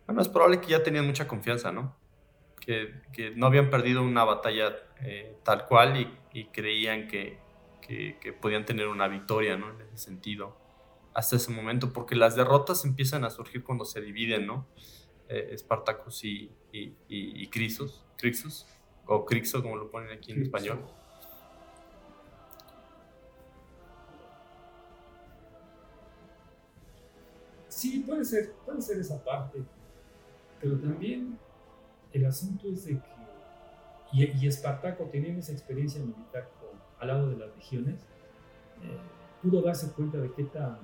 Bueno, 0.07 0.23
es 0.23 0.29
probable 0.29 0.61
que 0.61 0.69
ya 0.69 0.83
tenían 0.83 1.07
mucha 1.07 1.29
confianza, 1.29 1.73
¿no? 1.73 1.97
Que, 2.61 3.33
no 3.35 3.47
habían 3.47 3.71
perdido 3.71 4.03
una 4.03 4.25
batalla 4.25 4.77
eh, 5.01 5.37
tal 5.43 5.67
cual 5.67 6.19
y, 6.33 6.45
creían 6.47 7.09
que, 7.09 7.39
podían 8.41 8.67
tener 8.67 8.89
una 8.89 9.09
victoria, 9.09 9.57
¿no? 9.57 9.71
En 9.71 9.81
ese 9.81 9.97
sentido, 9.97 10.57
hasta 11.15 11.37
ese 11.37 11.51
momento, 11.51 11.93
porque 11.93 12.15
las 12.15 12.37
derrotas 12.37 12.85
empiezan 12.85 13.25
a 13.25 13.31
surgir 13.31 13.65
cuando 13.65 13.85
se 13.85 14.01
dividen, 14.01 14.47
¿no? 14.47 14.67
Eh, 15.29 15.51
Espartacus 15.53 16.25
y, 16.25 16.51
y, 16.73 16.95
y, 17.09 17.47
Crisos, 17.49 18.07
Crixus, 18.19 18.67
o 19.07 19.25
Crixo, 19.25 19.63
como 19.63 19.77
lo 19.77 19.91
ponen 19.91 20.11
aquí 20.11 20.33
en 20.33 20.39
Crixo. 20.39 20.57
español. 20.57 20.85
Sí, 27.69 28.01
puede 28.07 28.25
ser, 28.25 28.53
puede 28.67 28.83
ser 28.83 28.99
esa 28.99 29.23
parte, 29.23 29.63
pero 30.61 30.79
también 30.79 31.39
el 32.13 32.27
asunto 32.27 32.69
es 32.73 32.87
de 32.87 32.95
que, 32.95 33.09
y, 34.13 34.25
y 34.37 34.49
Espartaco 34.49 35.05
teniendo 35.05 35.41
esa 35.41 35.53
experiencia 35.53 36.01
militar 36.03 36.51
con, 36.59 36.79
al 36.99 37.09
lado 37.09 37.31
de 37.31 37.37
las 37.37 37.55
legiones, 37.55 38.01
eh, 38.83 38.99
pudo 39.43 39.63
darse 39.63 39.93
cuenta 39.93 40.19
de 40.19 40.33
qué 40.33 40.45
tan 40.45 40.79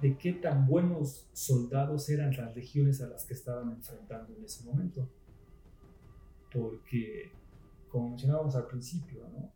de 0.00 0.18
qué 0.18 0.34
tan 0.34 0.66
buenos 0.66 1.26
soldados 1.32 2.10
eran 2.10 2.36
las 2.36 2.54
legiones 2.54 3.00
a 3.00 3.06
las 3.06 3.24
que 3.24 3.32
estaban 3.32 3.72
enfrentando 3.72 4.34
en 4.36 4.44
ese 4.44 4.64
momento. 4.64 5.08
Porque, 6.54 7.32
como 7.88 8.10
mencionábamos 8.10 8.54
al 8.54 8.68
principio, 8.68 9.28
¿no? 9.28 9.52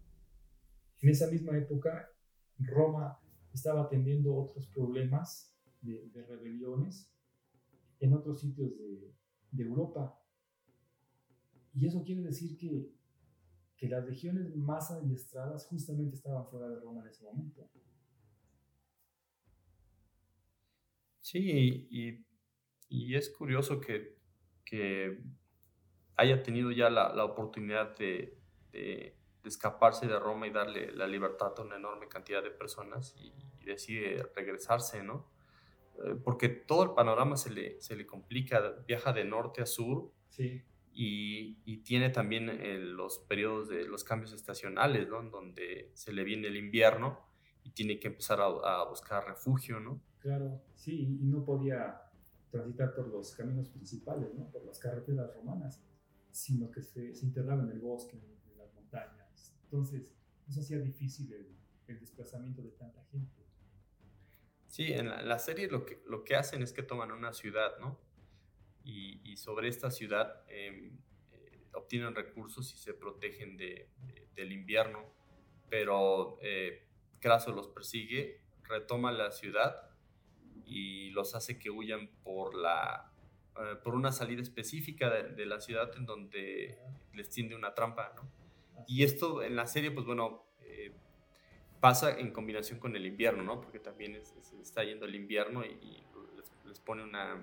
en 1.01 1.09
esa 1.09 1.31
misma 1.31 1.57
época 1.57 2.11
Roma 2.59 3.21
estaba 3.53 3.83
atendiendo 3.83 4.35
otros 4.35 4.67
problemas 4.67 5.55
de, 5.81 6.11
rebeliones 6.29 7.09
en 8.01 8.13
otros 8.15 8.41
sitios 8.41 8.77
de, 8.77 9.15
de, 9.53 9.63
Europa. 9.63 10.21
Y 11.73 11.87
eso 11.87 12.03
quiere 12.03 12.23
decir 12.23 12.57
que, 12.57 12.93
que 13.77 13.89
las 13.89 14.05
legiones 14.05 14.55
más 14.57 14.91
adiestradas 14.91 15.67
justamente 15.67 16.17
estaban 16.17 16.49
fuera 16.49 16.69
de 16.69 16.81
Roma 16.81 17.03
en 17.03 17.09
ese 17.09 17.25
momento. 17.25 17.71
Sí, 21.21 21.87
y, 21.91 22.27
y 22.89 23.15
es 23.15 23.31
curioso 23.31 23.81
que, 23.81 24.17
que, 24.65 25.23
haya 26.19 26.43
tenido 26.43 26.71
ya 26.71 26.91
la, 26.91 27.15
la 27.15 27.25
oportunidad 27.25 27.97
de, 27.97 28.37
de, 28.73 29.17
de, 29.43 29.49
escaparse 29.49 30.07
de 30.07 30.19
Roma 30.19 30.47
y 30.47 30.51
darle 30.51 30.93
la 30.93 31.07
libertad 31.07 31.55
a 31.57 31.63
una 31.63 31.77
enorme 31.77 32.09
cantidad 32.09 32.43
de 32.43 32.51
personas 32.51 33.15
y, 33.19 33.33
y 33.61 33.65
decide 33.65 34.27
regresarse, 34.35 35.03
¿no? 35.03 35.31
Eh, 36.05 36.17
porque 36.23 36.49
todo 36.49 36.83
el 36.83 36.91
panorama 36.91 37.37
se 37.37 37.51
le, 37.51 37.81
se 37.81 37.97
le 37.97 38.05
complica, 38.05 38.61
viaja 38.87 39.13
de 39.13 39.25
norte 39.25 39.63
a 39.63 39.67
sur 39.67 40.13
sí. 40.29 40.63
y, 40.93 41.59
y, 41.65 41.79
tiene 41.79 42.11
también 42.11 42.49
eh, 42.51 42.79
los 42.79 43.21
periodos 43.21 43.69
de 43.69 43.85
los 43.85 44.03
cambios 44.05 44.33
estacionales, 44.33 45.09
¿no? 45.09 45.23
Donde 45.23 45.91
se 45.95 46.13
le 46.13 46.25
viene 46.25 46.49
el 46.49 46.57
invierno 46.57 47.21
y 47.63 47.71
tiene 47.71 48.01
que 48.01 48.09
empezar 48.09 48.41
a, 48.41 48.47
a 48.47 48.89
buscar 48.89 49.25
refugio, 49.25 49.79
¿no? 49.79 50.01
Claro, 50.19 50.61
sí, 50.75 51.19
y 51.21 51.25
no 51.27 51.45
podía 51.45 52.09
transitar 52.51 52.95
por 52.95 53.09
los 53.09 53.35
caminos 53.35 53.69
principales, 53.69 54.35
¿no? 54.35 54.47
por 54.51 54.65
las 54.65 54.79
carreteras 54.79 55.35
romanas, 55.35 55.83
sino 56.39 56.71
que 56.71 56.83
se, 56.83 57.15
se 57.15 57.27
internaba 57.27 57.65
en 57.65 57.71
el 57.71 57.81
bosque, 57.81 58.17
en 58.17 58.59
las 58.59 58.73
montañas. 58.73 59.53
Entonces, 59.65 60.09
eso 60.49 60.61
hacía 60.61 60.79
difícil 60.79 61.33
el, 61.33 61.49
el 61.89 61.99
desplazamiento 61.99 62.63
de 62.63 62.71
tanta 62.71 63.03
gente. 63.11 63.45
Sí, 64.69 64.93
en 64.93 65.09
la, 65.09 65.23
la, 65.23 65.39
serie 65.41 65.69
lo 65.69 65.85
que, 65.85 66.01
lo 66.07 66.23
que 66.23 66.37
hacen 66.37 66.63
es 66.63 66.73
que 66.73 66.85
toman 66.85 67.11
una 67.11 67.33
ciudad, 67.33 67.79
¿no? 67.81 67.99
Y, 68.85 69.21
y 69.29 69.37
sobre 69.37 69.69
esta 69.69 69.91
ciudad 69.91 70.45
eh, 70.49 70.93
eh, 71.33 71.63
obtienen 71.75 72.15
recursos 72.15 72.73
y 72.73 72.77
se 72.77 72.95
protegen 72.95 73.57
de, 73.57 73.91
de, 74.07 74.29
del 74.37 74.53
invierno, 74.53 75.13
pero 75.69 76.39
eh, 76.41 76.87
Craso 77.19 77.51
los 77.51 77.67
persigue, 77.67 78.43
retoma 78.63 79.11
la 79.11 79.33
ciudad 79.33 79.91
y 80.65 81.11
los 81.11 81.35
hace 81.35 81.59
que 81.59 81.69
huyan 81.69 82.09
por, 82.23 82.55
la, 82.55 83.08
eh, 83.59 83.77
por 83.83 83.95
una 83.95 84.13
salida 84.13 84.43
específica 84.43 85.11
de, 85.11 85.35
de, 85.35 85.47
la 85.47 85.61
ciudad 85.61 85.91
en 85.97 86.07
donde 86.07 86.79
les 87.13 87.29
tiende 87.29 87.55
una 87.55 87.75
trampa, 87.75 88.13
¿no? 88.17 88.23
Y 88.87 89.03
esto 89.03 89.43
en 89.43 89.57
la 89.57 89.67
serie, 89.67 89.91
pues 89.91 90.07
bueno, 90.07 90.45
eh, 90.63 90.93
pasa 91.81 92.19
en 92.19 92.33
combinación 92.33 92.79
con 92.79 92.97
el 92.97 93.07
invierno, 93.07 93.43
¿no? 93.43 93.61
Porque 93.61 93.79
también 93.79 94.15
es, 94.15 94.33
es, 94.33 94.53
está 94.55 94.85
yendo 94.85 95.07
el 95.07 95.15
invierno 95.15 95.65
y, 95.65 95.69
y 95.69 96.05
les, 96.37 96.53
les, 96.65 96.81
pone 96.81 97.03
una, 97.03 97.43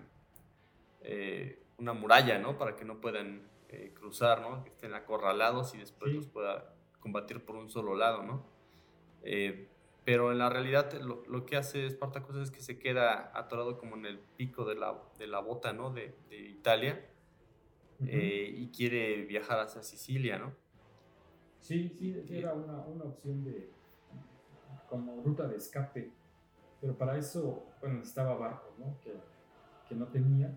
eh, 1.02 1.62
una 1.78 1.94
muralla, 1.94 2.40
¿no? 2.40 2.58
Para 2.58 2.76
que 2.76 2.86
no 2.86 3.00
puedan 3.00 3.48
eh, 3.70 3.92
cruzar, 3.94 4.42
¿no? 4.42 4.64
Que 4.64 4.70
estén 4.70 4.94
acorralados 4.94 5.74
y 5.76 5.78
después 5.78 6.12
sí. 6.12 6.18
los 6.18 6.28
pueda 6.28 6.74
combatir 7.00 7.44
por 7.44 7.56
un 7.56 7.70
solo 7.70 7.96
lado, 7.96 8.24
¿no? 8.24 8.46
Eh, 9.24 9.70
pero 10.06 10.32
en 10.32 10.38
la 10.38 10.50
realidad 10.50 10.94
lo, 11.02 11.24
lo, 11.28 11.46
que 11.48 11.58
hace 11.58 11.90
Spartacus 11.90 12.36
es 12.36 12.52
que 12.52 12.62
se 12.62 12.78
queda 12.78 13.32
atorado 13.34 13.80
como 13.80 13.96
en 13.96 14.06
el 14.06 14.20
pico 14.38 14.64
de 14.64 14.76
la, 14.76 15.02
de 15.18 15.26
la 15.26 15.40
bota, 15.40 15.74
¿no? 15.74 15.90
De, 15.90 16.14
de 16.30 16.38
Italia 16.38 17.04
uh 18.00 18.04
-huh. 18.04 18.10
eh, 18.12 18.54
y 18.56 18.68
quiere 18.70 19.26
viajar 19.26 19.60
hacia 19.60 19.82
Sicilia, 19.82 20.38
¿no? 20.38 20.54
Sí, 21.60 21.90
sí, 21.90 22.24
era 22.30 22.54
una, 22.54 22.78
una 22.86 23.06
opción 23.06 23.44
de 23.44 23.72
como 24.88 25.24
ruta 25.24 25.48
de 25.48 25.58
escape, 25.58 26.12
pero 26.80 26.96
para 26.96 27.18
eso, 27.18 27.66
bueno, 27.82 27.96
necesitaba 27.96 28.36
barcos, 28.36 28.78
¿no? 28.78 29.00
Que, 29.02 29.14
que 29.90 29.96
no 29.96 30.08
tenía 30.10 30.56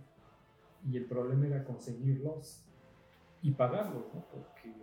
y 0.86 0.98
el 0.98 1.06
problema 1.06 1.46
era 1.46 1.64
conseguirlos 1.64 2.62
y 3.40 3.52
pagarlos, 3.52 4.04
¿no? 4.14 4.26
Porque 4.30 4.74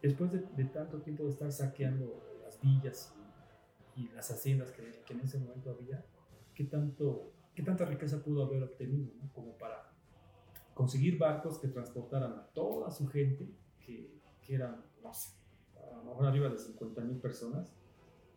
después 0.00 0.30
de, 0.30 0.38
de 0.56 0.64
tanto 0.66 0.98
tiempo 1.00 1.24
de 1.24 1.30
estar 1.30 1.50
saqueando 1.50 2.29
villas 2.62 3.14
y, 3.96 4.02
y 4.02 4.08
las 4.10 4.30
haciendas 4.30 4.70
que, 4.72 5.02
que, 5.06 5.12
en 5.12 5.20
ese 5.20 5.38
momento 5.38 5.70
había, 5.70 6.04
¿qué, 6.54 6.64
tanto, 6.64 7.32
qué 7.54 7.62
tanta 7.62 7.84
riqueza 7.84 8.22
pudo 8.22 8.44
haber 8.44 8.62
obtenido 8.62 9.12
¿no? 9.20 9.32
como 9.32 9.56
para 9.56 9.90
conseguir 10.74 11.18
barcos 11.18 11.58
que 11.58 11.68
transportaran 11.68 12.32
a 12.32 12.46
toda 12.48 12.90
su 12.90 13.06
gente, 13.08 13.48
que, 13.84 14.20
que 14.42 14.54
eran, 14.54 14.84
no 15.02 15.12
sé, 15.12 15.30
a 15.76 15.96
lo 15.96 16.04
mejor 16.04 16.26
arriba 16.26 16.48
de 16.48 16.58
50 16.58 17.00
mil 17.02 17.18
personas, 17.18 17.72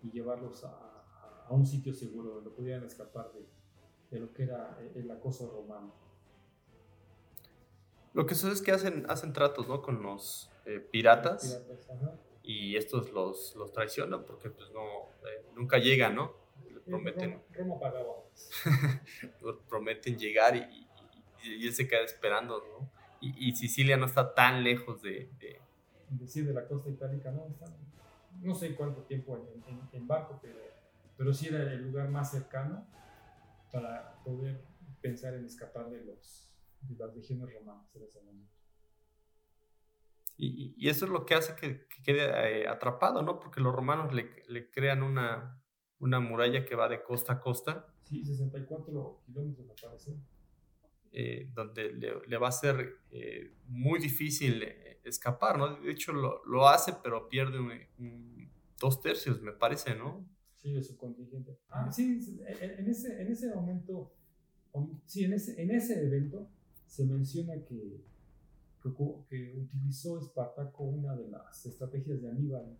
y 0.01 0.11
llevarlos 0.11 0.63
a, 0.65 1.45
a, 1.47 1.53
un 1.53 1.65
sitio 1.65 1.93
seguro 1.93 2.35
donde 2.35 2.49
pudieran 2.49 2.83
escapar 2.83 3.31
de, 3.31 3.45
de 4.11 4.19
lo 4.19 4.33
que 4.33 4.43
era 4.43 4.77
el 4.95 5.09
acoso 5.09 5.49
romano. 5.49 5.93
Lo 8.13 8.25
que 8.25 8.35
sucede 8.35 8.53
es 8.53 8.61
que 8.61 8.71
hacen, 8.71 9.05
hacen 9.09 9.33
tratos 9.33 9.67
¿no? 9.67 9.81
con 9.81 10.03
los 10.03 10.51
eh, 10.65 10.79
piratas. 10.79 11.63
piratas 11.65 12.32
y 12.43 12.75
estos 12.75 13.11
los, 13.11 13.55
los 13.55 13.71
traicionan 13.71 14.25
porque 14.25 14.49
pues 14.49 14.69
no, 14.71 14.81
eh, 15.27 15.45
nunca 15.55 15.77
llegan, 15.77 16.15
¿no? 16.15 16.33
Prometen, 16.85 17.41
Roma, 17.53 17.79
pagaba. 17.79 18.13
prometen 19.69 20.17
llegar 20.17 20.55
y, 20.57 20.59
y, 20.59 20.87
y, 21.43 21.67
él 21.67 21.73
se 21.73 21.87
queda 21.87 22.01
esperando, 22.01 22.59
¿no? 22.59 22.89
Y, 23.21 23.49
y, 23.49 23.55
Sicilia 23.55 23.95
no 23.95 24.05
está 24.05 24.33
tan 24.33 24.63
lejos 24.63 25.01
de... 25.01 25.29
de... 25.39 25.61
Decir, 26.09 26.45
de 26.45 26.53
la 26.53 26.67
costa 26.67 26.89
itálica, 26.89 27.31
¿no? 27.31 27.47
Está, 27.47 27.65
no 28.41 28.53
sé 28.53 28.75
cuánto 28.75 29.03
tiempo 29.03 29.37
en, 29.37 29.63
en, 29.73 29.81
en, 29.93 30.07
barco, 30.07 30.39
pero, 30.41 30.59
pero 31.15 31.33
sí 31.33 31.47
era 31.47 31.71
el 31.71 31.83
lugar 31.83 32.09
más 32.09 32.31
cercano 32.31 32.85
para 33.71 34.21
poder 34.25 34.61
pensar 35.01 35.33
en 35.35 35.45
escapar 35.45 35.89
de, 35.89 36.03
los, 36.03 36.49
de 36.81 36.95
las 36.97 37.15
legiones 37.15 37.53
romanas 37.53 37.95
en 37.95 38.03
ese 38.03 38.19
momento. 38.19 38.53
Y, 40.35 40.73
y, 40.77 40.89
eso 40.89 41.05
es 41.05 41.11
lo 41.11 41.25
que 41.25 41.35
hace 41.35 41.55
que, 41.55 41.87
que 41.87 42.01
quede 42.01 42.63
eh, 42.63 42.67
atrapado, 42.67 43.21
¿no? 43.21 43.39
Porque 43.39 43.61
los 43.61 43.73
romanos 43.73 44.13
le, 44.13 44.43
le, 44.47 44.69
crean 44.71 45.03
una, 45.03 45.61
una 45.99 46.19
muralla 46.19 46.65
que 46.65 46.75
va 46.75 46.89
de 46.89 47.03
costa 47.03 47.33
a 47.33 47.39
costa. 47.39 47.85
Sí, 48.03 48.25
64 48.25 49.21
kilómetros 49.25 49.65
me 49.67 49.73
parece. 49.81 50.17
Eh, 51.15 51.51
donde 51.53 51.93
le, 51.93 52.11
le, 52.27 52.37
va 52.37 52.47
a 52.47 52.51
ser 52.51 52.97
eh, 53.11 53.53
muy 53.67 53.99
difícil 53.99 54.63
eh, 54.63 54.99
escapar, 55.03 55.59
¿no? 55.59 55.75
De 55.75 55.91
hecho, 55.91 56.11
lo, 56.11 56.43
lo 56.45 56.67
hace, 56.67 56.93
pero 57.03 57.29
pierde 57.29 57.59
un, 57.59 57.71
un, 57.99 58.49
dos 58.79 58.99
tercios, 58.99 59.39
me 59.39 59.51
parece, 59.51 59.93
¿no? 59.93 60.27
Sí, 60.57 60.73
de 60.73 60.81
su 60.81 60.97
contingente. 60.97 61.59
Ah, 61.69 61.91
sí, 61.91 62.19
en 62.47 62.89
ese, 62.89 63.21
en 63.21 63.31
ese 63.31 63.53
momento, 63.53 64.11
sí, 65.05 65.25
en 65.25 65.33
ese, 65.33 65.61
en 65.61 65.69
ese 65.69 66.03
evento 66.03 66.49
se 66.87 67.05
menciona 67.05 67.53
que, 67.63 68.03
que, 68.91 69.55
utilizó 69.57 70.19
Espartaco 70.19 70.83
una 70.83 71.15
de 71.15 71.29
las 71.29 71.65
estrategias 71.65 72.21
de 72.21 72.29
Aníbal 72.29 72.77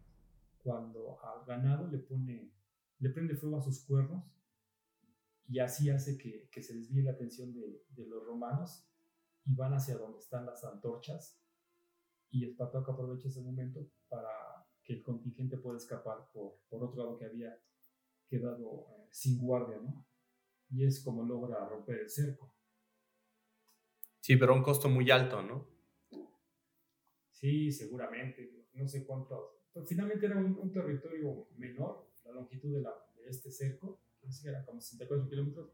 cuando 0.62 1.18
al 1.24 1.46
ganado 1.46 1.88
le 1.88 2.00
pone, 2.00 2.52
le 3.00 3.10
prende 3.10 3.36
fuego 3.36 3.58
a 3.58 3.62
sus 3.62 3.86
cuernos 3.86 4.26
y 5.48 5.60
así 5.60 5.90
hace 5.90 6.18
que, 6.18 6.50
que 6.52 6.62
se 6.62 6.76
desvíe 6.76 7.04
la 7.04 7.12
atención 7.12 7.54
de, 7.54 7.86
de, 7.90 8.08
los 8.08 8.26
romanos 8.26 8.88
y 9.46 9.56
van 9.56 9.74
hacia 9.74 9.98
donde 9.98 10.20
están 10.20 10.46
las 10.46 10.64
antorchas 10.64 11.40
y 12.32 12.46
Espartaco 12.46 12.92
aprovecha 12.92 13.28
ese 13.28 13.42
momento 13.42 13.88
para 14.10 14.30
que 14.84 14.94
el 14.94 15.04
contingente 15.04 15.58
pueda 15.58 15.78
escapar 15.78 16.30
por, 16.32 16.60
por 16.70 16.84
otro 16.84 17.04
lado 17.04 17.18
que 17.18 17.26
había 17.26 17.58
quedado 18.28 18.88
eh, 18.90 19.08
sin 19.12 19.40
guardia, 19.40 19.80
¿no? 19.80 20.06
Y 20.70 20.86
es 20.86 21.04
como 21.04 21.24
logra 21.24 21.66
romper 21.68 22.00
el 22.00 22.10
cerco. 22.10 22.54
Sí, 24.20 24.38
pero 24.38 24.54
a 24.54 24.56
un 24.56 24.64
costo 24.64 24.90
muy 24.90 25.12
alto, 25.12 25.42
¿no? 25.44 25.73
Sí, 27.44 27.74
seguramente. 27.74 28.70
No 28.74 28.88
sé 28.88 29.06
cuánto. 29.06 29.66
Pues, 29.74 29.86
finalmente 29.90 30.26
era 30.26 30.38
un, 30.38 30.72
territorio 30.72 31.50
menor, 31.58 32.10
la 32.24 32.32
longitud 32.32 32.74
de, 32.74 32.82
la, 32.82 32.94
este 33.28 33.52
cerco, 33.52 34.00
que 34.22 34.48
era 34.48 34.64
como 34.66 34.80
64 34.80 35.28
kilómetros, 35.28 35.74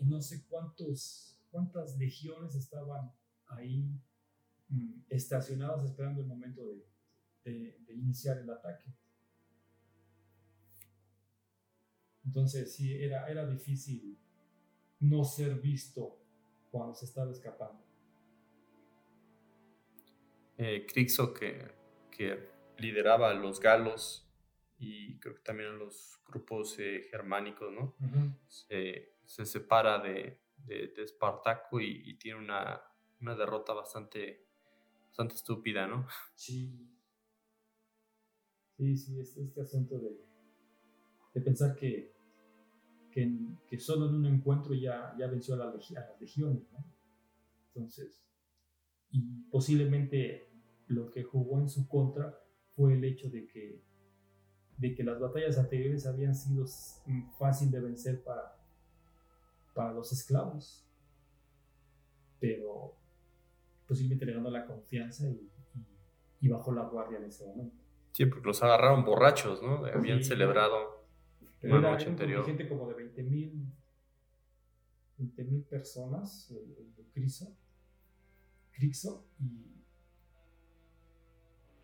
y 0.00 0.04
no 0.04 0.20
sé 0.20 0.44
cuántos, 0.48 1.38
cuántas 1.52 1.96
legiones 1.96 2.56
estaban 2.56 3.12
ahí 3.46 3.88
mm, 4.68 5.02
estacionadas 5.10 5.84
esperando 5.84 6.22
el 6.22 6.26
momento 6.26 6.66
de, 7.44 7.78
de, 7.86 7.94
iniciar 7.94 8.38
el 8.38 8.50
ataque. 8.50 8.92
Entonces 12.24 12.74
sí, 12.74 12.92
era, 12.94 13.30
era 13.30 13.46
difícil 13.46 14.18
no 14.98 15.22
ser 15.22 15.60
visto 15.60 16.18
cuando 16.72 16.94
se 16.94 17.04
estaba 17.04 17.30
escapando. 17.30 17.89
Eh, 20.62 20.84
Crixo, 20.86 21.32
que, 21.32 21.56
que, 22.10 22.50
lideraba 22.76 23.30
a 23.30 23.34
los 23.34 23.60
galos 23.60 24.30
y 24.78 25.18
creo 25.18 25.34
que 25.34 25.40
también 25.40 25.70
a 25.70 25.72
los 25.72 26.20
grupos 26.26 26.78
eh, 26.78 27.06
germánicos, 27.10 27.72
¿no? 27.72 27.96
se, 28.46 29.46
separa 29.46 29.98
de, 30.00 30.38
de, 30.58 30.92
Espartaco 30.98 31.80
y, 31.80 32.14
tiene 32.18 32.40
una, 32.40 32.78
una, 33.22 33.34
derrota 33.34 33.72
bastante, 33.72 34.48
bastante 35.06 35.34
estúpida, 35.34 35.86
¿no? 35.86 36.06
Sí. 36.34 36.86
Sí, 38.76 38.96
sí, 38.98 39.18
este, 39.18 39.42
este 39.44 39.62
asunto 39.62 39.98
de, 39.98 40.10
de 41.32 41.40
pensar 41.40 41.74
que, 41.74 42.12
que, 43.10 43.30
que, 43.66 43.78
solo 43.78 44.10
en 44.10 44.14
un 44.14 44.26
encuentro 44.26 44.74
ya, 44.74 45.14
ya 45.18 45.26
venció 45.26 45.54
a, 45.54 45.56
la, 45.56 45.64
a 45.70 45.74
las 45.74 46.20
legiones, 46.20 46.70
¿no? 46.70 46.84
Entonces, 47.68 48.22
y 49.10 49.22
posiblemente 49.50 50.49
lo 50.90 51.10
que 51.10 51.22
jugó 51.22 51.58
en 51.60 51.68
su 51.68 51.88
contra 51.88 52.36
fue 52.74 52.94
el 52.94 53.04
hecho 53.04 53.30
de 53.30 53.46
que, 53.46 53.80
de 54.76 54.94
que 54.94 55.04
las 55.04 55.20
batallas 55.20 55.56
anteriores 55.56 56.06
habían 56.06 56.34
sido 56.34 56.66
fácil 57.38 57.70
de 57.70 57.80
vencer 57.80 58.22
para, 58.22 58.56
para 59.72 59.92
los 59.92 60.12
esclavos, 60.12 60.84
pero 62.40 62.96
posiblemente 63.86 64.26
le 64.26 64.34
ganó 64.34 64.50
la 64.50 64.66
confianza 64.66 65.28
y, 65.28 65.48
y 66.40 66.48
bajó 66.48 66.72
la 66.72 66.82
guardia 66.82 67.18
en 67.18 67.24
ese 67.24 67.46
momento. 67.46 67.76
Sí, 68.12 68.26
porque 68.26 68.48
los 68.48 68.62
agarraron 68.62 69.04
borrachos, 69.04 69.62
¿no? 69.62 69.84
Habían 69.86 70.24
celebrado 70.24 71.04
una 71.62 71.92
noche 71.92 72.08
anterior. 72.08 72.44
gente 72.44 72.68
como 72.68 72.88
de 72.88 72.94
20 72.94 73.22
mil 73.22 73.72
20 75.18 75.68
personas, 75.68 76.50
el, 76.50 76.94
el 76.96 77.06
Criso, 77.12 77.56
Crixo, 78.72 79.28
y 79.38 79.79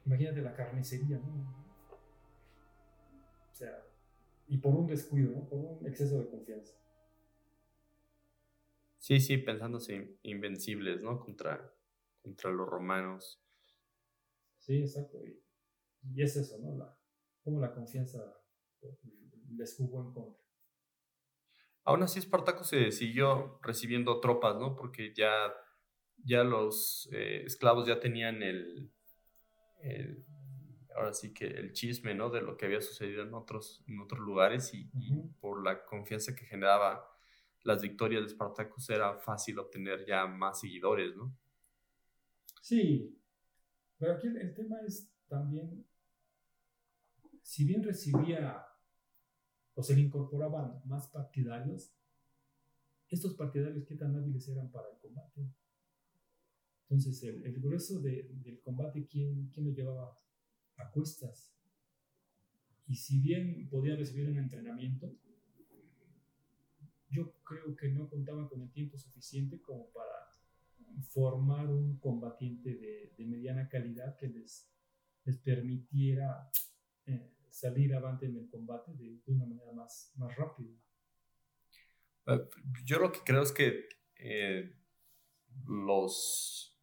imagínate 0.07 0.41
la 0.41 0.55
carnicería, 0.55 1.19
¿no? 1.19 1.67
O 3.51 3.55
sea, 3.55 3.85
y 4.49 4.59
por 4.59 4.75
un 4.75 4.87
descuido, 4.87 5.33
¿no? 5.33 5.49
Por 5.49 5.59
un 5.59 5.87
exceso 5.87 6.19
de 6.19 6.29
confianza. 6.29 6.75
Sí, 8.99 9.21
sí, 9.21 9.39
pensándose 9.39 10.19
invencibles, 10.23 11.03
¿no? 11.03 11.21
Contra, 11.21 11.73
contra 12.23 12.51
los 12.51 12.69
romanos. 12.69 13.41
Sí, 14.59 14.81
exacto. 14.81 15.25
Y 15.25 15.47
y 16.15 16.23
es 16.23 16.37
eso, 16.37 16.59
¿no? 16.59 16.77
La, 16.77 16.97
como 17.43 17.61
la 17.61 17.73
confianza 17.73 18.19
les 19.57 19.77
jugó 19.77 20.03
en 20.03 20.13
contra. 20.13 20.45
Aún 21.85 22.03
así, 22.03 22.19
Espartaco 22.19 22.65
se 22.65 22.91
siguió 22.91 23.61
recibiendo 23.63 24.21
tropas, 24.21 24.57
¿no? 24.57 24.75
Porque 24.75 25.15
ya, 25.15 25.55
ya 26.17 26.43
los 26.43 27.09
eh, 27.13 27.45
esclavos 27.47 27.87
ya 27.87 28.01
tenían 28.01 28.43
el, 28.43 28.93
ahora 30.95 31.13
sí 31.13 31.33
que 31.33 31.47
el 31.47 31.73
chisme, 31.73 32.15
¿no? 32.15 32.31
De 32.31 32.41
lo 32.41 32.57
que 32.57 32.67
había 32.67 32.81
sucedido 32.81 33.23
en 33.23 33.35
otros, 33.35 33.85
en 33.87 34.01
otros 34.01 34.21
lugares 34.21 34.73
y, 34.75 34.91
por 35.41 35.63
la 35.63 35.85
confianza 35.85 36.35
que 36.35 36.47
generaba 36.47 37.07
las 37.63 37.83
victorias 37.83 38.23
de 38.23 38.29
Espartaco 38.29 38.77
era 38.89 39.19
fácil 39.19 39.59
obtener 39.59 40.07
ya 40.07 40.27
más 40.27 40.61
seguidores, 40.61 41.15
¿no? 41.17 41.37
Sí, 42.63 43.19
pero 43.99 44.15
aquí 44.15 44.29
el 44.29 44.55
tema 44.55 44.77
es 44.87 45.11
también 45.29 45.85
si 47.43 47.65
bien 47.65 47.83
recibía 47.83 48.67
o 49.75 49.83
se 49.83 49.95
le 49.95 50.01
incorporaban 50.01 50.81
más 50.85 51.07
partidarios, 51.09 51.93
estos 53.09 53.35
partidarios 53.35 53.87
qué 53.87 53.95
tan 53.95 54.17
hábiles 54.17 54.49
eran 54.49 54.71
para 54.73 54.89
el 54.91 54.99
combate. 54.99 55.49
Entonces, 56.89 57.23
el, 57.25 57.61
grueso 57.61 58.01
del 58.01 58.61
combate, 58.63 59.07
¿quién, 59.07 59.51
¿quién 59.53 59.67
lo 59.67 59.73
llevaba 59.73 60.17
a 60.77 60.91
cuestas? 60.91 61.53
Y 62.87 62.95
si 62.95 63.21
bien 63.21 63.69
podían 63.69 63.99
recibir 63.99 64.29
un 64.29 64.39
entrenamiento, 64.39 65.13
yo 67.11 67.33
creo 67.43 67.75
que 67.77 67.89
no 67.89 68.09
contaban 68.09 68.47
con 68.47 68.63
el 68.63 68.71
tiempo 68.71 68.99
suficiente 68.99 69.61
como 69.61 69.91
para 69.91 70.37
formar 71.09 71.69
un 71.69 71.99
combatiente 71.99 72.75
de, 72.75 73.13
mediana 73.25 73.69
calidad 73.69 74.17
que 74.17 74.29
les, 74.29 74.71
les 75.25 75.37
permitiera 75.39 76.49
eh, 77.07 77.33
salir 77.51 77.95
avante 77.95 78.27
en 78.27 78.37
el 78.37 78.49
combate 78.49 78.93
de, 78.95 79.21
una 79.27 79.47
manera 79.47 79.73
más, 79.73 80.13
más 80.17 80.37
rápida. 80.37 80.71
Eh, 82.27 82.49
yo 82.85 82.99
lo 82.99 83.11
que 83.11 83.21
creo 83.25 83.43
es 83.43 83.53
que 83.53 83.89
eh, 84.17 84.77
los, 85.67 86.76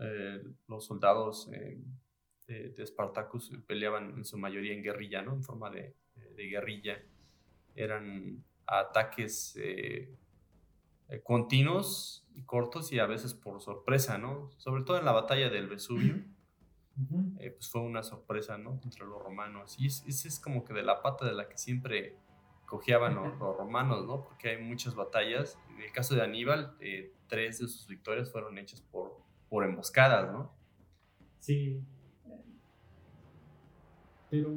eh, 0.00 0.42
los 0.68 0.84
soldados 0.86 1.50
de, 1.50 2.70
de, 2.70 2.86
Spartacus 2.86 3.52
peleaban 3.66 4.14
en 4.16 4.24
su 4.24 4.38
mayoría 4.38 4.72
en 4.72 4.82
guerrilla, 4.82 5.22
¿no? 5.22 5.34
En 5.34 5.42
forma 5.42 5.70
de, 5.70 5.94
de 6.36 6.44
guerrilla. 6.44 7.02
Eran 7.74 8.44
ataques 8.66 9.58
continuos 11.24 12.26
y 12.34 12.42
cortos 12.42 12.92
y 12.92 12.98
a 12.98 13.06
veces 13.06 13.34
por 13.34 13.60
sorpresa, 13.60 14.18
¿no? 14.18 14.50
Sobre 14.56 14.82
todo 14.82 14.98
en 14.98 15.04
la 15.04 15.12
batalla 15.12 15.50
del 15.50 15.68
Vesubio 15.68 16.22
eh, 17.38 17.50
pues 17.50 17.70
fue 17.70 17.80
una 17.80 18.02
sorpresa, 18.02 18.58
¿no? 18.58 18.78
Contra 18.80 19.06
los 19.06 19.22
romanos. 19.22 19.76
Y 19.78 19.86
ese 19.86 20.28
es 20.28 20.38
como 20.38 20.64
que 20.64 20.74
de 20.74 20.82
la 20.82 21.02
pata 21.02 21.24
de 21.24 21.32
la 21.32 21.48
que 21.48 21.56
siempre 21.56 22.16
cojeaban 22.66 23.14
los, 23.14 23.38
romanos, 23.38 24.06
¿no? 24.06 24.22
Porque 24.22 24.50
hay 24.50 24.62
muchas 24.62 24.94
batallas. 24.94 25.58
En 25.70 25.80
el 25.80 25.92
caso 25.92 26.14
de 26.14 26.22
Aníbal, 26.22 26.76
eh, 26.80 27.12
tres 27.28 27.58
de 27.58 27.68
sus 27.68 27.86
victorias 27.86 28.30
fueron 28.30 28.58
hechas 28.58 28.82
por, 28.82 29.21
por 29.52 29.64
emboscadas, 29.64 30.32
¿no? 30.32 30.50
Sí. 31.38 31.78
Pero 34.30 34.48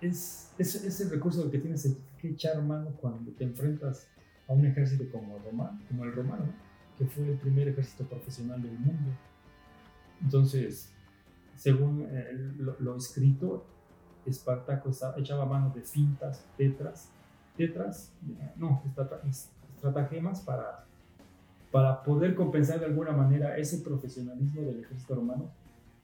es, 0.00 0.54
es, 0.58 1.00
el 1.00 1.10
recurso 1.10 1.50
que 1.50 1.58
tienes 1.58 1.92
que 2.20 2.28
echar 2.28 2.62
mano 2.62 2.92
cuando 3.00 3.32
te 3.32 3.42
enfrentas 3.42 4.06
a 4.46 4.52
un 4.52 4.64
ejército 4.64 5.10
como, 5.10 5.40
Roma, 5.40 5.76
como 5.88 6.04
el 6.04 6.12
romano, 6.12 6.52
que 6.96 7.04
fue 7.06 7.24
el 7.24 7.36
primer 7.36 7.66
ejército 7.66 8.04
profesional 8.04 8.62
del 8.62 8.78
mundo. 8.78 9.10
Entonces, 10.22 10.92
según 11.56 12.06
eh, 12.08 12.54
lo, 12.78 12.94
escrito, 12.94 13.66
Espartaco 14.24 14.92
echaba 15.16 15.46
mano 15.46 15.70
de 15.74 15.82
fintas, 15.82 16.46
tetras, 16.56 17.10
tetras, 17.56 18.12
no, 18.54 18.84
estratagemas 19.74 20.42
para, 20.42 20.86
para 21.70 22.02
poder 22.02 22.34
compensar 22.34 22.80
de 22.80 22.86
alguna 22.86 23.12
manera 23.12 23.56
ese 23.58 23.78
profesionalismo 23.78 24.62
del 24.62 24.80
ejército 24.80 25.14
romano 25.14 25.50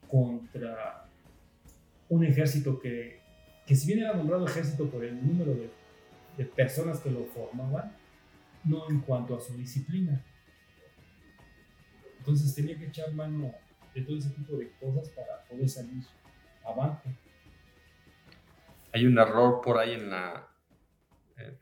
contra 0.09 1.05
un 2.09 2.23
ejército 2.23 2.79
que, 2.79 3.19
que 3.65 3.75
si 3.75 3.87
bien 3.87 4.05
era 4.05 4.15
nombrado 4.15 4.45
ejército 4.45 4.89
por 4.89 5.03
el 5.03 5.25
número 5.25 5.53
de, 5.53 5.71
de 6.37 6.45
personas 6.45 6.99
que 6.99 7.09
lo 7.09 7.25
formaban, 7.25 7.95
no 8.63 8.89
en 8.89 8.99
cuanto 9.01 9.35
a 9.35 9.39
su 9.39 9.55
disciplina. 9.57 10.23
Entonces 12.19 12.53
tenía 12.53 12.77
que 12.77 12.87
echar 12.87 13.11
mano 13.13 13.53
de 13.93 14.01
todo 14.01 14.17
ese 14.17 14.29
tipo 14.31 14.57
de 14.57 14.71
cosas 14.79 15.09
para 15.09 15.43
poder 15.47 15.69
salir 15.69 16.03
abajo. 16.63 17.09
Hay 18.91 19.05
un 19.05 19.17
error 19.17 19.61
por 19.61 19.77
ahí 19.77 19.93
en 19.93 20.09
la, 20.09 20.47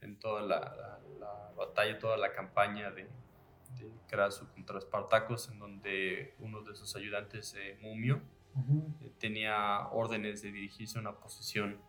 en, 0.02 0.18
toda 0.20 0.42
la, 0.42 1.00
batalla, 1.58 2.00
toda 2.00 2.18
la 2.18 2.32
campaña 2.32 2.92
de, 2.92 3.08
de 3.78 3.92
Craso 4.08 4.50
contra 4.54 4.78
Espartacos, 4.78 5.50
en 5.50 5.60
donde 5.60 6.36
uno 6.40 6.62
de 6.62 6.76
sus 6.76 6.96
ayudantes, 6.96 7.56
eh, 7.58 7.78
Mumio, 7.82 8.22
eh, 9.02 9.12
tenía 9.20 9.90
órdenes 9.92 10.42
de 10.42 10.52
dirigirse 10.52 10.98
a 10.98 11.02
una 11.02 11.18
posición 11.18 11.80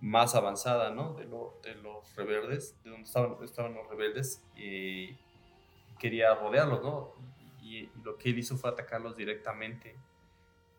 más 0.00 0.34
avanzada, 0.34 0.90
¿no? 0.90 1.14
De, 1.14 1.24
de 1.24 1.74
los 1.76 2.14
rebeldes, 2.14 2.76
de 2.84 2.90
donde 2.90 3.04
estaban, 3.04 3.42
estaban 3.42 3.74
los 3.74 3.88
rebeldes, 3.88 4.44
y 4.54 5.16
quería 5.98 6.34
rodearlos, 6.34 6.82
¿no? 6.82 7.14
Y, 7.62 7.88
lo 8.02 8.18
que 8.18 8.30
él 8.30 8.38
hizo 8.38 8.56
fue 8.56 8.70
atacarlos 8.70 9.16
directamente. 9.16 9.96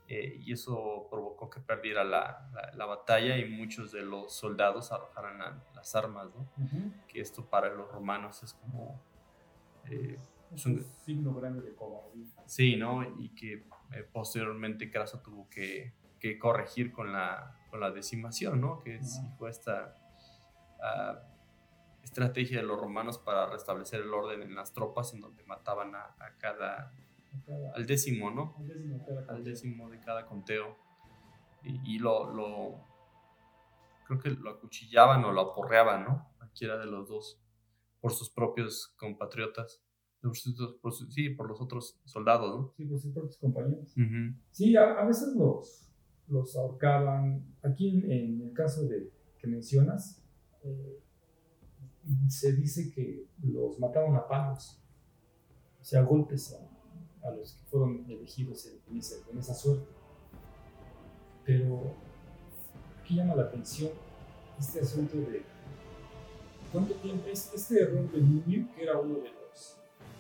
Eh, 0.08 0.38
y 0.40 0.54
eso 0.54 1.08
provocó 1.10 1.50
que 1.50 1.60
perdiera 1.60 2.04
la, 2.04 2.48
la, 2.76 2.86
batalla 2.86 3.38
y 3.40 3.50
muchos 3.50 3.92
de 3.92 4.04
los 4.04 4.36
soldados 4.36 4.92
arrojaran 4.92 5.64
las 5.74 5.96
armas, 5.96 6.28
¿no? 6.36 6.48
Que 7.08 7.22
esto 7.22 7.44
para 7.50 7.74
los 7.74 7.92
romanos 7.92 8.44
es 8.44 8.54
como... 8.54 9.02
Eh, 9.86 10.20
es 10.56 10.66
un 10.66 10.86
signo 11.06 11.34
grande 11.34 11.62
de 11.62 11.76
cobardía. 11.76 12.26
Sí, 12.46 12.76
¿no? 12.76 13.04
Y 13.20 13.30
que 13.36 13.54
eh, 13.94 14.08
posteriormente 14.12 14.90
Craso 14.90 15.20
tuvo 15.20 15.50
que, 15.50 15.94
que, 16.20 16.40
corregir 16.40 16.92
con 16.92 17.12
la, 17.12 17.56
con 17.70 17.80
la 17.80 17.92
decimación, 17.92 18.62
¿no? 18.62 18.80
Que 18.80 19.00
fue 19.38 19.50
esta 19.50 19.96
uh, 20.80 22.04
estrategia 22.04 22.58
de 22.58 22.64
los 22.64 22.80
romanos 22.80 23.18
para 23.18 23.48
restablecer 23.48 24.02
el 24.02 24.14
orden 24.14 24.42
en 24.42 24.56
las 24.56 24.74
tropas, 24.74 25.14
en 25.14 25.22
donde 25.22 25.44
mataban 25.44 25.96
a, 25.96 26.16
a 26.20 26.38
cada, 26.38 26.92
al 27.74 27.86
décimo, 27.86 28.32
¿no? 28.32 28.56
Al 28.58 28.68
décimo, 28.68 29.06
al 29.28 29.44
décimo 29.44 29.90
de 29.90 30.00
cada 30.00 30.26
conteo. 30.26 30.78
Y, 31.64 31.96
y 31.96 32.00
lo, 32.00 32.32
lo, 32.32 32.86
creo 34.06 34.20
que 34.20 34.30
lo 34.30 34.52
acuchillaban 34.52 35.24
o 35.26 35.32
lo 35.32 35.42
aporreaban, 35.42 36.04
¿no? 36.06 36.30
Cualquiera 36.38 36.78
de 36.78 36.86
los 36.86 37.10
dos, 37.10 37.42
por 38.00 38.14
sus 38.14 38.30
propios 38.30 38.94
compatriotas 38.98 39.85
sí, 41.10 41.30
por 41.32 41.48
los 41.48 41.62
otros 41.62 42.00
soldados, 42.06 42.60
¿no? 42.60 42.74
Sí, 42.76 42.86
por 42.86 43.00
sus 43.00 43.14
propios 43.14 43.38
compañeros. 43.38 43.94
Sí, 44.52 44.76
a, 44.76 45.04
veces 45.06 45.36
los, 45.36 45.90
los 46.28 46.56
ahorcaban. 46.56 47.46
Aquí 47.62 48.04
en, 48.10 48.42
el 48.42 48.54
caso 48.54 48.88
de, 48.88 49.12
que 49.38 49.48
mencionas, 49.48 50.24
eh, 50.64 51.00
se 52.28 52.54
dice 52.54 52.92
que 52.92 53.28
los 53.44 53.80
mataban 53.80 54.16
a 54.16 54.28
palos, 54.28 54.82
o 55.82 55.84
sea, 55.84 56.02
a 56.02 56.04
golpes 56.04 56.54
a, 56.54 57.32
los 57.32 57.54
que 57.54 57.64
fueron 57.66 58.06
elegidos 58.10 58.68
en, 58.68 58.80
en 58.90 59.38
esa 59.38 59.54
suerte. 59.54 59.88
Pero 61.44 61.96
aquí 63.02 63.16
llama 63.16 63.36
la 63.36 63.44
atención 63.44 63.92
este 64.60 64.80
asunto 64.80 65.18
de 65.18 65.44
cuánto 66.72 66.94
tiempo, 66.96 67.28
este, 67.28 67.56
este 67.56 67.84
error 67.84 68.12
de 68.12 68.22
niño, 68.22 68.70
que 68.76 68.84
era 68.84 69.00
uno 69.00 69.20
de 69.20 69.30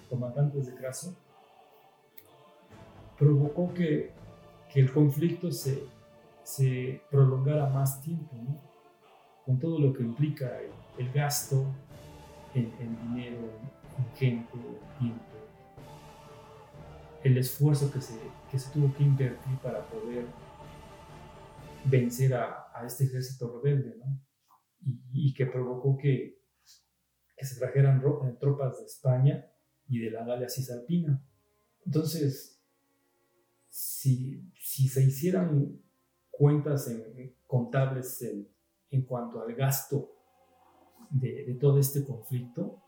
comandantes 0.05 0.67
de 0.67 0.75
Craso, 0.75 1.15
provocó 3.17 3.73
que, 3.73 4.11
que 4.71 4.79
el 4.79 4.91
conflicto 4.91 5.51
se, 5.51 5.83
se, 6.43 7.01
prolongara 7.09 7.69
más 7.69 8.01
tiempo, 8.01 8.35
con 9.45 9.59
todo 9.59 9.79
lo 9.79 9.93
que 9.93 10.03
implica 10.03 10.59
el, 10.97 11.11
gasto 11.11 11.65
en, 12.53 12.71
dinero, 13.03 13.37
en, 13.97 14.15
gente, 14.15 14.53
en 14.53 14.99
tiempo, 14.99 15.25
el 17.23 17.37
esfuerzo 17.37 17.91
que 17.91 18.01
se, 18.01 18.19
que 18.51 18.59
se 18.59 18.71
tuvo 18.71 18.93
que 18.93 19.03
invertir 19.03 19.57
para 19.59 19.85
poder 19.87 20.25
vencer 21.85 22.33
a, 22.33 22.67
a 22.73 22.85
este 22.85 23.05
ejército 23.05 23.61
rebelde, 23.63 23.95
y, 24.81 25.29
y, 25.29 25.33
que 25.33 25.45
provocó 25.45 25.97
que, 25.97 26.37
que 27.35 27.45
se 27.45 27.59
trajeran 27.59 28.03
tropas 28.39 28.79
de 28.79 28.85
España 28.85 29.45
y 29.87 29.99
de 29.99 30.11
la 30.11 30.23
Galia 30.23 30.49
Cisalpina. 30.49 31.21
Entonces, 31.85 32.61
si, 33.69 34.41
si 34.59 34.87
se 34.87 35.03
hicieran 35.03 35.81
cuentas 36.31 36.87
en, 36.87 37.35
contables 37.47 38.21
en, 38.21 38.47
en, 38.89 39.03
cuanto 39.03 39.41
al 39.41 39.53
gasto 39.53 40.11
de, 41.09 41.45
de, 41.45 41.55
todo 41.55 41.79
este 41.79 42.05
conflicto, 42.05 42.81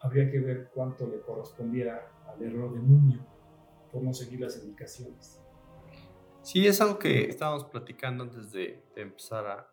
habría 0.00 0.30
que 0.30 0.40
ver 0.40 0.70
cuánto 0.72 1.06
le 1.08 1.20
correspondiera 1.20 2.12
al 2.26 2.42
error 2.42 2.72
de 2.72 2.80
Mumio 2.80 3.26
por 3.92 4.02
no 4.02 4.12
seguir 4.12 4.40
las 4.40 4.56
indicaciones. 4.62 5.40
Sí, 6.42 6.66
es 6.66 6.80
algo 6.80 6.98
que 6.98 7.24
estábamos 7.24 7.64
platicando 7.64 8.22
antes 8.22 8.52
de, 8.52 8.84
de 8.94 9.02
empezar 9.02 9.46
a, 9.46 9.70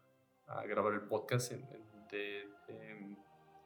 a, 0.47 0.65
grabar 0.65 0.93
el 0.93 1.01
podcast, 1.01 1.51
de, 1.51 2.47
de, 2.67 3.12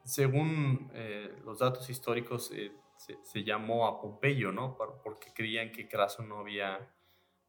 según 0.08 0.90
eh, 0.94 1.36
los 1.44 1.58
datos 1.58 1.90
históricos, 1.90 2.50
eh, 2.54 2.72
se, 2.96 3.44
llamó 3.44 3.86
a 3.86 4.00
Pompeyo, 4.00 4.50
¿no? 4.52 4.76
porque 5.04 5.32
creían 5.34 5.70
que 5.70 5.86
Craso 5.86 6.22
no 6.22 6.38
había 6.38 6.94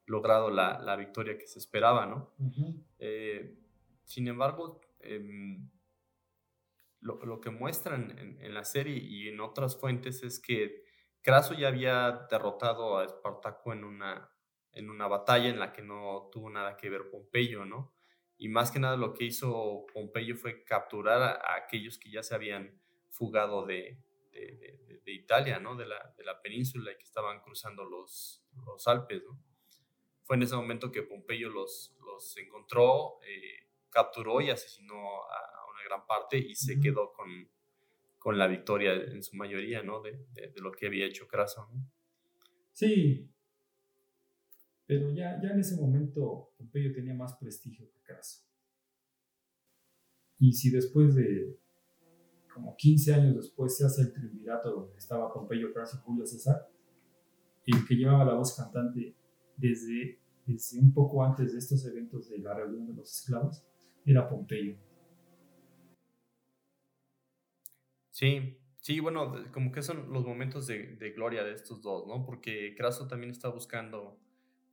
logrado 0.05 0.49
la, 0.49 0.95
victoria 0.97 1.37
que 1.37 1.47
se 1.47 1.57
esperaba, 1.57 2.05
¿no? 2.05 2.33
Eh, 2.99 3.57
sin 4.03 4.27
embargo, 4.27 4.81
em, 4.99 5.69
lo, 6.99 7.39
que 7.39 7.49
muestran 7.49 8.37
en, 8.41 8.53
la 8.53 8.65
serie 8.65 8.97
y 8.97 9.29
en 9.29 9.39
otras 9.39 9.79
fuentes 9.79 10.21
es 10.23 10.39
que 10.39 10.83
Craso 11.21 11.53
ya 11.53 11.69
había 11.69 12.27
derrotado 12.29 12.97
a 12.97 13.05
Espartaco 13.05 13.71
en 13.71 13.85
una, 13.85 14.29
en 14.73 14.89
una 14.89 15.07
batalla 15.07 15.47
en 15.47 15.59
la 15.59 15.71
que 15.71 15.81
no 15.81 16.29
tuvo 16.29 16.49
nada 16.49 16.75
que 16.75 16.89
ver 16.89 17.09
Pompeyo, 17.09 17.63
¿no? 17.63 17.93
Y 18.39 18.47
más 18.47 18.71
que 18.71 18.79
nada 18.79 18.95
lo 18.95 19.13
que 19.13 19.25
hizo 19.25 19.85
Pompeyo 19.93 20.35
fue 20.35 20.63
capturar 20.63 21.21
a, 21.21 21.55
aquellos 21.57 21.99
que 21.99 22.09
ya 22.09 22.23
se 22.23 22.33
habían 22.33 22.81
fugado 23.09 23.65
de, 23.65 23.99
de, 24.31 25.01
de, 25.03 25.11
Italia, 25.11 25.59
¿no? 25.59 25.75
De 25.75 25.85
la, 25.85 26.13
de 26.17 26.23
la, 26.23 26.41
península 26.41 26.91
y 26.91 26.95
que 26.95 27.03
estaban 27.03 27.41
cruzando 27.41 27.83
los, 27.83 28.45
los 28.65 28.87
Alpes, 28.87 29.23
¿no? 29.25 29.37
Fue 30.23 30.37
en 30.37 30.43
ese 30.43 30.55
momento 30.55 30.91
que 30.91 31.03
Pompeyo 31.03 31.49
los, 31.49 31.97
los 32.05 32.37
encontró, 32.37 33.19
eh, 33.23 33.67
capturó 33.89 34.39
y 34.39 34.51
asesinó 34.51 34.95
a, 34.95 35.65
una 35.73 35.83
gran 35.83 36.05
parte 36.07 36.37
y 36.37 36.55
se 36.55 36.79
quedó 36.79 37.11
con, 37.11 37.49
con 38.19 38.37
la 38.37 38.47
victoria 38.47 38.93
en 38.93 39.21
su 39.21 39.35
mayoría, 39.35 39.83
¿no? 39.83 40.01
De, 40.01 40.17
lo 40.57 40.71
que 40.71 40.87
había 40.87 41.05
hecho 41.05 41.27
Craso, 41.27 41.67
¿no? 41.73 41.83
Sí, 42.71 43.29
pero 44.89 45.11
ya, 45.11 45.39
ya 45.39 45.51
en 45.51 45.59
ese 45.59 45.79
momento 45.79 46.49
Pompeyo 46.57 46.91
tenía 46.91 47.13
más 47.13 47.37
prestigio 47.37 47.87
que 47.91 48.01
Craso. 48.01 48.43
Y 50.39 50.51
si 50.51 50.71
después 50.71 51.13
de 51.13 51.59
como 52.51 52.75
15 52.75 53.13
años 53.13 53.35
después 53.35 53.77
se 53.77 53.85
hace 53.85 54.01
el 54.01 54.13
triunvirato 54.13 54.71
donde 54.71 54.97
estaba 54.97 55.31
Pompeyo, 55.31 55.71
Craso 55.73 55.97
y 55.97 55.99
Julio 56.03 56.25
César, 56.25 56.71
el 57.67 57.85
que 57.85 57.93
llevaba 57.93 58.25
la 58.25 58.33
voz 58.33 58.55
cantante 58.55 59.15
desde, 59.55 60.17
desde 60.47 60.79
un 60.79 60.91
poco 60.91 61.23
antes 61.23 61.53
de 61.53 61.59
estos 61.59 61.85
eventos 61.85 62.27
de 62.27 62.39
la 62.39 62.55
rebelión 62.55 62.87
de 62.87 62.93
los 62.95 63.13
esclavos 63.13 63.63
era 64.07 64.27
Pompeyo. 64.27 64.75
Sí, 68.09 68.57
sí, 68.79 68.99
bueno, 68.99 69.35
como 69.53 69.71
que 69.71 69.83
son 69.83 70.11
los 70.11 70.25
momentos 70.25 70.65
de, 70.65 70.95
de 70.95 71.11
gloria 71.11 71.43
de 71.43 71.53
estos 71.53 71.79
dos, 71.83 72.07
¿no? 72.07 72.25
Porque 72.25 72.73
Craso 72.75 73.07
también 73.07 73.29
está 73.29 73.49
buscando 73.49 74.19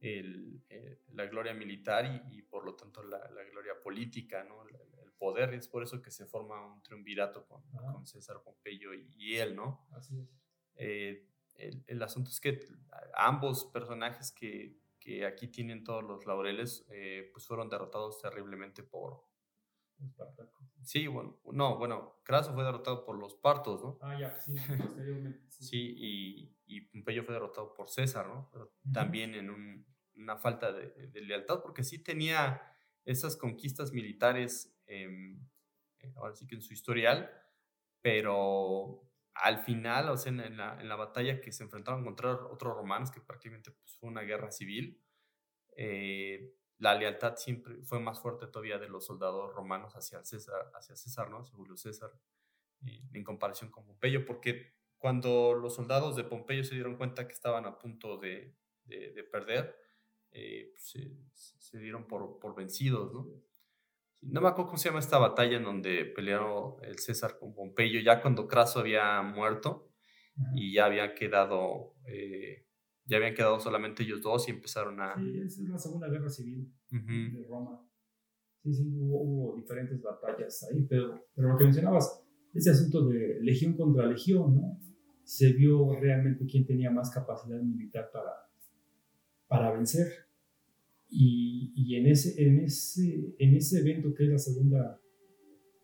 el, 0.01 0.63
eh, 0.69 1.01
la 1.13 1.27
gloria 1.27 1.55
militar 1.55 2.25
y, 2.31 2.43
por 2.43 2.65
lo 2.65 2.75
tanto 2.75 3.03
la, 3.03 3.19
la 3.31 3.45
gloria 3.45 3.81
política, 3.83 4.45
¿no? 4.45 4.67
El, 4.69 4.77
poder, 5.19 5.55
es 5.55 5.67
por 5.67 5.83
eso 5.83 6.03
que 6.03 6.11
se 6.11 6.27
forma 6.27 6.63
un 6.67 6.83
triunvirato 6.83 7.47
con, 7.47 7.63
con 7.71 8.07
César 8.07 8.43
Pompeyo 8.43 8.93
y, 8.93 9.37
él, 9.37 9.57
¿no? 9.57 9.89
Así 9.93 10.19
es. 10.19 10.29
Eh, 10.77 11.27
el, 11.55 11.83
el, 11.87 12.03
asunto 12.03 12.31
es 12.31 12.39
que 12.39 12.61
ambos 13.15 13.65
personajes 13.65 14.31
que, 14.31 14.77
que 15.07 15.25
aquí 15.25 15.47
tienen 15.47 15.85
todos 15.85 16.03
los 16.03 16.27
laureles, 16.27 16.85
eh, 16.91 17.31
pues 17.33 17.47
fueron 17.47 17.69
derrotados 17.69 18.21
terriblemente 18.21 18.83
por... 18.83 19.25
Espartaco. 20.05 20.57
Sí, 20.83 21.07
bueno, 21.09 21.37
no, 21.53 21.79
bueno, 21.79 22.21
Craso 22.23 22.55
fue 22.55 22.63
derrotado 22.63 23.05
por 23.05 23.19
los 23.19 23.35
partos, 23.35 23.83
¿no? 23.83 23.99
Ah, 24.01 24.19
ya, 24.19 24.37
sí, 24.37 24.55
posteriormente. 24.79 25.41
Sí, 25.49 25.95
y, 25.97 26.57
y 26.67 26.81
Pompeyo 26.83 27.25
fue 27.25 27.35
derrotado 27.35 27.75
por 27.75 27.89
César, 27.89 28.29
¿no? 28.29 28.49
Pero 28.53 28.73
también 28.93 29.35
en 29.35 29.51
un, 29.51 29.87
una 30.17 30.37
falta 30.37 30.73
de, 30.73 31.09
de, 31.09 31.21
lealtad, 31.23 31.61
porque 31.61 31.83
sí 31.83 31.99
tenía 31.99 32.63
esas 33.05 33.37
conquistas 33.37 33.93
militares, 33.93 34.79
eh, 34.87 35.37
ahora 36.17 36.35
sí 36.35 36.47
que 36.47 36.55
en 36.55 36.63
su 36.63 36.73
historial, 36.73 37.31
pero 38.01 39.03
al 39.35 39.59
final, 39.59 40.09
o 40.09 40.17
sea, 40.17 40.31
en, 40.31 40.57
la, 40.57 40.81
en 40.81 40.89
la, 40.89 40.97
batalla 40.97 41.41
que 41.41 41.53
se 41.53 41.65
enfrentaron 41.65 42.05
contra 42.05 42.33
otros 42.33 42.75
romanos, 42.75 43.11
que 43.11 43.21
prácticamente 43.21 43.71
pues, 43.71 43.97
fue 43.97 44.09
una 44.09 44.23
guerra 44.23 44.51
civil, 44.51 45.03
eh, 45.77 46.55
la 46.79 46.95
lealtad 46.95 47.37
siempre 47.37 47.83
fue 47.83 48.01
más 48.01 48.21
fuerte 48.21 48.47
todavía 48.47 48.79
de 48.79 48.89
los 48.89 49.07
soldados 49.07 49.55
romanos 49.55 49.95
hacia 49.95 50.25
César, 50.25 50.71
hacia 50.75 50.97
César, 50.97 51.31
¿no? 51.31 51.45
Julio 51.45 51.77
César, 51.77 52.11
eh, 52.87 53.01
en 53.13 53.25
comparación 53.25 53.71
con 53.71 53.87
Pompeyo, 53.87 54.27
porque 54.27 54.75
cuando 54.99 55.55
los 55.55 55.75
soldados 55.75 56.17
de 56.17 56.25
Pompeyo 56.25 56.65
se 56.65 56.75
dieron 56.75 56.97
cuenta 56.97 57.27
que 57.27 57.33
estaban 57.33 57.67
a 57.67 57.79
punto 57.79 58.19
de, 58.19 58.55
de, 58.85 59.25
perder, 59.25 59.77
eh, 60.33 60.71
pues, 60.73 60.91
se, 60.91 61.59
se, 61.59 61.79
dieron 61.79 62.07
por, 62.07 62.39
por 62.39 62.55
vencidos, 62.55 63.13
¿no? 63.13 63.27
No 64.23 64.41
me 64.41 64.49
acuerdo 64.49 64.67
cómo 64.67 64.79
se 64.79 64.89
llama 64.89 65.01
esta 65.01 65.19
batalla 65.19 65.57
en 65.57 65.65
donde 65.65 66.05
pelearon 66.05 66.77
el 66.83 66.99
César 66.99 67.39
con 67.39 67.55
Pompeyo, 67.55 68.01
ya 68.01 68.21
cuando 68.21 68.49
Craso 68.49 68.81
había 68.81 69.23
muerto 69.23 69.93
y 70.55 70.75
ya 70.75 70.87
habían 70.87 71.15
quedado, 71.15 71.95
eh, 72.07 72.66
ya 73.07 73.17
habían 73.19 73.35
quedado 73.35 73.61
solamente 73.61 74.03
ellos 74.03 74.21
dos 74.21 74.49
y 74.49 74.51
empezaron 74.51 75.01
a... 75.01 75.15
Sí, 75.17 75.39
es 75.39 75.59
la 75.69 75.79
Segunda 75.79 76.09
Guerra 76.09 76.29
Civil 76.29 76.73
de 76.91 77.45
Roma. 77.49 77.81
Sí, 78.63 78.75
sí, 78.75 78.97
hubo, 78.99 79.57
diferentes 79.57 80.03
batallas 80.03 80.67
ahí, 80.71 80.85
pero, 80.89 81.29
pero 81.35 81.51
lo 81.51 81.57
que 81.57 81.65
mencionabas, 81.65 82.25
ese 82.53 82.71
asunto 82.71 83.07
de 83.07 83.39
legión 83.41 83.77
contra 83.77 84.07
legión, 84.07 84.57
¿no? 84.57 84.81
Se 85.23 85.53
vio 85.53 85.95
realmente 86.01 86.47
quién 86.47 86.67
tenía 86.67 86.91
más 86.91 87.11
capacidad 87.11 87.61
militar 87.61 88.11
para, 88.13 88.33
para 89.47 89.73
vencer. 89.73 90.09
Y, 91.09 91.73
y 91.77 91.97
en, 91.97 92.07
ese, 92.07 92.43
en, 92.43 92.61
ese, 92.61 93.35
en 93.39 93.55
ese 93.55 93.81
evento 93.81 94.13
que 94.15 94.25
es 94.25 94.31
la 94.31 94.39
Segunda 94.39 95.01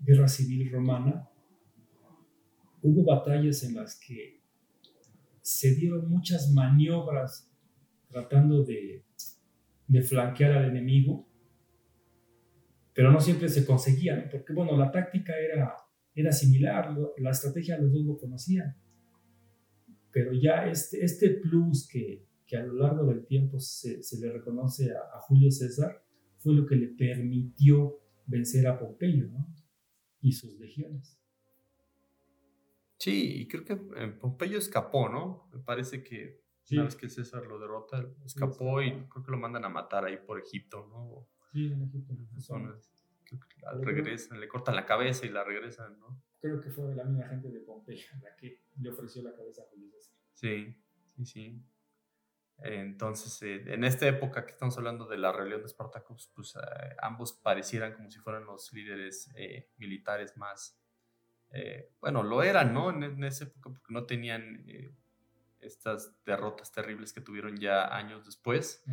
Guerra 0.00 0.26
Civil 0.26 0.70
Romana, 0.72 1.28
hubo 2.82 3.04
batallas 3.04 3.62
en 3.62 3.74
las 3.74 3.98
que 3.98 4.41
se 5.42 5.74
dieron 5.74 6.08
muchas 6.08 6.52
maniobras 6.52 7.50
tratando 8.08 8.64
de, 8.64 9.04
de 9.86 10.02
flanquear 10.02 10.52
al 10.52 10.70
enemigo, 10.70 11.28
pero 12.94 13.10
no 13.10 13.20
siempre 13.20 13.48
se 13.48 13.66
conseguían, 13.66 14.28
porque 14.30 14.52
bueno, 14.52 14.76
la 14.76 14.90
táctica 14.90 15.32
era 15.38 15.74
era 16.14 16.32
similar, 16.32 16.94
la 17.18 17.30
estrategia 17.30 17.78
los 17.78 17.92
dos 17.92 18.04
lo 18.04 18.18
conocían. 18.18 18.76
Pero 20.12 20.32
ya 20.32 20.66
este, 20.66 21.02
este 21.04 21.30
plus 21.30 21.88
que, 21.88 22.26
que 22.46 22.56
a 22.56 22.62
lo 22.64 22.74
largo 22.74 23.06
del 23.06 23.24
tiempo 23.24 23.58
se, 23.58 24.02
se 24.02 24.18
le 24.20 24.30
reconoce 24.30 24.90
a, 24.92 25.20
Julio 25.20 25.50
César 25.50 26.04
fue 26.38 26.54
lo 26.54 26.66
que 26.66 26.76
le 26.76 26.88
permitió 26.88 28.00
vencer 28.26 28.66
a 28.66 28.78
Pompeyo 28.78 29.28
¿no? 29.28 29.46
y 30.20 30.32
sus 30.32 30.58
legiones. 30.58 31.18
Sí, 33.02 33.40
y 33.40 33.48
creo 33.48 33.64
que 33.64 33.72
eh, 33.96 34.06
Pompeyo 34.12 34.58
escapó, 34.58 35.08
¿no? 35.08 35.48
Me 35.52 35.58
parece 35.58 36.04
que 36.04 36.40
una 36.70 36.84
vez 36.84 36.94
que 36.94 37.08
César 37.08 37.44
lo 37.48 37.58
derrota, 37.58 38.06
escapó 38.24 38.80
y 38.80 38.92
creo 39.08 39.24
que 39.24 39.30
lo 39.32 39.38
mandan 39.38 39.64
a 39.64 39.68
matar 39.68 40.04
ahí 40.04 40.18
por 40.18 40.38
Egipto, 40.38 40.86
¿no? 40.86 41.28
Sí, 41.50 41.72
en 41.72 41.82
Egipto 41.82 42.14
regresan, 43.80 44.38
le 44.38 44.46
cortan 44.46 44.76
la 44.76 44.86
cabeza 44.86 45.26
y 45.26 45.30
la 45.30 45.42
regresan, 45.42 45.98
¿no? 45.98 46.22
Creo 46.40 46.60
que 46.60 46.70
fue 46.70 46.94
la 46.94 47.02
misma 47.02 47.26
gente 47.26 47.50
de 47.50 47.58
Pompeya 47.58 48.06
la 48.22 48.36
que 48.36 48.60
le 48.78 48.90
ofreció 48.90 49.24
la 49.24 49.34
cabeza 49.34 49.62
a 49.62 49.64
Julio 49.66 49.90
César. 49.90 50.16
Sí, 50.34 50.76
sí, 51.16 51.24
sí. 51.24 51.66
Entonces, 52.58 53.42
eh, 53.42 53.64
en 53.74 53.82
esta 53.82 54.06
época 54.06 54.46
que 54.46 54.52
estamos 54.52 54.78
hablando 54.78 55.08
de 55.08 55.18
la 55.18 55.32
rebelión 55.32 55.62
de 55.62 55.66
Espartacus, 55.66 56.30
pues 56.32 56.54
eh, 56.54 56.94
ambos 57.02 57.32
parecieran 57.32 57.94
como 57.94 58.12
si 58.12 58.20
fueran 58.20 58.44
los 58.44 58.72
líderes 58.72 59.28
eh, 59.34 59.72
militares 59.78 60.36
más, 60.36 60.80
bueno, 62.00 62.22
lo 62.22 62.42
eran, 62.42 62.72
¿no? 62.72 62.90
En, 62.90 63.22
esa 63.24 63.44
época 63.44 63.70
porque 63.70 63.92
no 63.92 64.06
tenían 64.06 64.64
estas 65.60 66.22
derrotas 66.24 66.72
terribles 66.72 67.12
que 67.12 67.20
tuvieron 67.20 67.58
ya 67.58 67.94
años 67.94 68.24
después, 68.24 68.84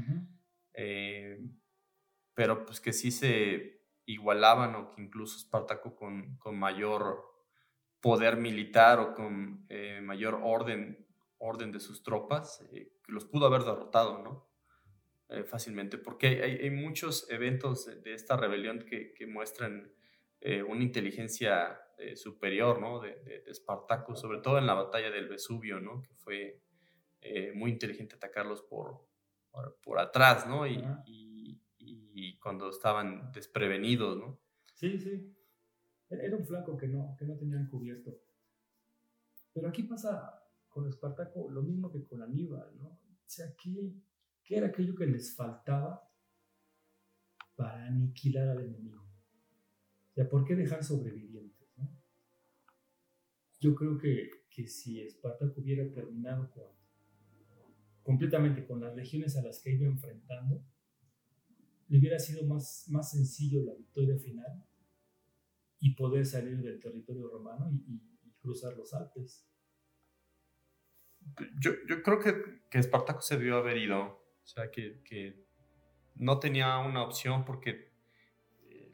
pero 2.34 2.66
pues 2.66 2.82
que 2.82 2.94
sí 2.94 3.12
se 3.12 3.80
igualaban 4.06 4.76
o 4.76 4.96
que 4.96 5.02
incluso 5.02 5.38
Espartaco 5.38 5.96
con, 5.96 6.38
con 6.38 6.58
mayor 6.58 7.30
poder 8.02 8.38
militar 8.38 9.00
o 9.00 9.14
con 9.14 9.66
eh, 9.70 10.02
mayor 10.02 10.40
orden, 10.42 11.06
orden 11.38 11.72
de 11.72 11.80
sus 11.80 12.02
tropas, 12.02 12.62
eh, 12.72 12.92
que 13.04 13.12
los 13.12 13.26
pudo 13.26 13.46
haber 13.46 13.64
derrotado, 13.64 14.24
¿no? 14.24 14.50
Eh, 15.30 15.44
fácilmente, 15.44 16.00
porque 16.00 16.28
hay, 16.28 16.58
hay, 16.58 16.72
muchos 16.72 17.30
eventos 17.30 17.86
de, 18.04 18.14
esta 18.16 18.36
rebelión 18.36 18.80
que, 18.80 19.14
que 19.14 19.28
muestran 19.28 19.94
una 20.68 20.84
inteligencia 20.84 21.80
superior, 22.16 22.80
¿no? 22.80 23.00
De, 23.02 23.20
de, 23.24 23.44
Espartaco, 23.48 24.16
sobre 24.16 24.40
todo 24.40 24.58
en 24.58 24.66
la 24.66 24.74
batalla 24.74 25.12
del 25.12 25.28
Vesubio, 25.28 25.80
¿no? 25.80 26.02
Que 26.02 26.14
fue 26.16 26.62
muy 27.56 27.72
inteligente 27.72 28.16
atacarlos 28.16 28.62
por, 28.62 29.06
por, 29.82 30.00
atrás, 30.00 30.48
¿no? 30.48 30.66
y 30.66 30.82
y 32.20 32.38
cuando 32.38 32.70
estaban 32.70 33.32
desprevenidos, 33.32 34.18
¿no? 34.18 34.40
Sí, 34.74 35.00
sí. 35.00 35.36
Era 36.10 36.36
un 36.36 36.46
flanco 36.46 36.76
que 36.76 36.88
no, 36.88 37.16
que 37.18 37.26
no 37.26 37.38
tenían 37.38 37.68
cubierto. 37.68 38.12
Pero 39.54 39.70
aquí 39.70 39.84
pasa 39.84 40.44
con 40.68 40.88
Espartaco 40.88 41.50
lo 41.50 41.62
mismo 41.62 41.92
que 41.92 42.06
con 42.06 42.22
Aníbal, 42.22 42.76
¿no? 42.78 42.88
O 42.88 43.28
sea, 43.28 43.54
¿qué, 43.56 43.94
qué 44.44 44.58
era 44.58 44.68
aquello 44.68 44.96
que 44.96 45.06
les 45.06 45.36
faltaba 45.36 46.08
para 47.56 47.86
aniquilar 47.86 48.50
al 48.50 48.62
enemigo? 48.62 49.09
Sea, 50.20 50.30
¿por 50.30 50.44
qué 50.44 50.54
dejar 50.54 50.84
sobrevivientes? 50.84 51.70
Yo 53.62 53.74
creo 53.74 53.98
que, 53.98 54.30
que 54.50 54.68
si 54.68 55.00
Espartaco 55.00 55.62
hubiera 55.62 55.90
terminado 55.94 56.52
completamente 58.04 58.66
con 58.68 58.82
las 58.82 58.94
legiones 58.98 59.38
a 59.38 59.42
las 59.42 59.62
que 59.62 59.72
iba 59.72 59.88
enfrentando, 59.88 60.62
le 61.88 62.00
hubiera 62.00 62.20
sido 62.20 62.46
más, 62.46 62.84
más 62.90 63.12
sencillo 63.12 63.64
la 63.64 63.74
victoria 63.76 64.18
final 64.18 64.62
y 65.80 65.96
poder 65.96 66.26
salir 66.26 66.58
del 66.58 66.82
territorio 66.82 67.30
romano 67.30 67.72
y, 67.72 68.02
cruzar 68.42 68.76
los 68.76 68.94
Alpes. 68.94 69.50
Yo, 71.62 71.72
yo, 71.88 72.04
creo 72.04 72.20
que, 72.20 72.62
que 72.70 72.80
Espartaco 72.80 73.22
se 73.22 73.38
debió 73.38 73.56
haber 73.56 73.78
ido, 73.78 74.02
o 74.02 74.46
sea, 74.46 74.70
que, 74.70 75.02
que 75.02 75.46
no 76.16 76.40
tenía 76.40 76.78
una 76.80 77.04
opción 77.04 77.46
porque 77.46 77.89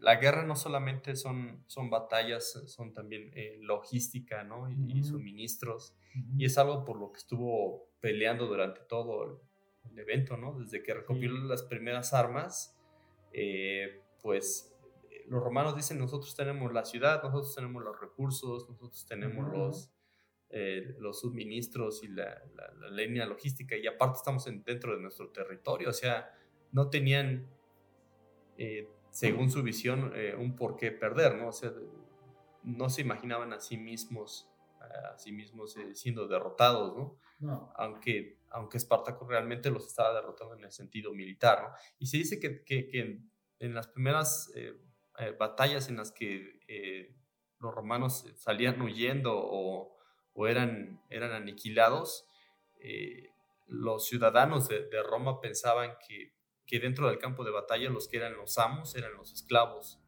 la 0.05 0.17
guerra 0.17 0.43
no 0.43 0.55
solamente 0.55 1.15
son, 1.15 1.63
son 1.65 1.89
batallas, 1.89 2.61
son 2.67 2.93
también 2.93 3.31
eh, 3.33 3.57
logística 3.59 4.43
¿no? 4.43 4.69
y, 4.69 5.03
suministros. 5.03 5.95
Y 6.37 6.45
es 6.45 6.59
algo 6.59 6.85
por 6.85 6.99
lo 6.99 7.11
que 7.11 7.17
estuvo 7.17 7.89
peleando 8.01 8.45
durante 8.45 8.81
todo 8.81 9.23
el, 9.23 9.99
evento, 9.99 10.37
¿no? 10.37 10.59
Desde 10.59 10.83
que 10.83 10.93
recopiló 10.93 11.37
las 11.45 11.63
primeras 11.63 12.13
armas 12.13 12.75
eh, 13.31 14.03
pues 14.21 14.75
los 15.27 15.43
romanos 15.43 15.75
dicen, 15.75 15.97
nosotros 15.97 16.35
tenemos 16.35 16.71
la 16.71 16.85
ciudad, 16.85 17.23
nosotros 17.23 17.55
tenemos 17.55 17.83
los 17.83 17.99
recursos, 17.99 18.69
nosotros 18.69 19.07
tenemos 19.07 19.51
los, 19.51 19.91
eh, 20.49 20.95
los 20.99 21.21
suministros 21.21 22.03
y 22.03 22.09
la, 22.09 22.43
la, 22.79 22.89
línea 22.91 23.25
logística 23.25 23.75
y 23.75 23.87
aparte 23.87 24.17
estamos 24.17 24.45
dentro 24.45 24.95
de 24.95 25.01
nuestro 25.01 25.29
territorio, 25.29 25.89
o 25.89 25.93
sea, 25.93 26.31
no 26.71 26.89
tenían, 26.89 27.47
eh, 28.57 28.87
según 29.15 29.49
su 29.49 29.63
visión, 29.63 30.13
un 30.37 30.55
por 30.55 30.75
qué 30.75 30.91
perder, 30.91 31.35
¿no? 31.35 31.47
O 31.47 31.51
sea, 31.53 31.71
no 32.63 32.89
se 32.89 33.01
imaginaban 33.01 33.53
a 33.53 33.59
sí 33.59 33.77
mismos, 33.77 34.49
a 34.79 35.17
sí 35.17 35.31
mismos 35.31 35.77
siendo 35.93 36.27
derrotados, 36.27 36.95
¿no? 36.97 37.17
no. 37.39 37.71
Aunque 37.75 38.37
aunque 38.55 38.77
Espartaco 38.77 39.27
realmente 39.27 39.69
los 39.69 39.85
estaba 39.85 40.13
derrotando 40.13 40.55
en 40.55 40.63
el 40.63 40.71
sentido 40.71 41.13
militar. 41.13 41.61
¿no? 41.61 41.69
Y 41.99 42.07
se 42.07 42.17
dice 42.17 42.39
que, 42.39 42.63
que, 42.63 43.19
en 43.59 43.73
las 43.73 43.87
primeras 43.87 44.49
eh, 44.55 44.73
eh, 45.19 45.35
batallas 45.37 45.89
en 45.89 45.97
las 45.97 46.13
que 46.13 46.61
eh, 46.67 47.13
los 47.59 47.75
romanos 47.75 48.25
salían 48.37 48.81
huyendo 48.81 49.33
o, 49.35 49.97
o 50.33 50.47
eran, 50.47 51.01
eran 51.09 51.31
aniquilados, 51.31 52.27
los 53.67 54.05
ciudadanos 54.05 54.67
de, 54.67 54.85
de, 54.87 55.01
Roma 55.01 55.41
pensaban 55.41 55.93
que, 56.07 56.34
que 56.65 56.79
dentro 56.79 57.07
del 57.07 57.19
campo 57.19 57.43
de 57.43 57.51
batalla 57.51 57.89
los 57.89 58.07
que 58.07 58.17
eran 58.17 58.35
los 58.35 58.57
amos 58.57 58.95
eran 58.95 59.13
los 59.13 59.33
esclavos 59.33 59.99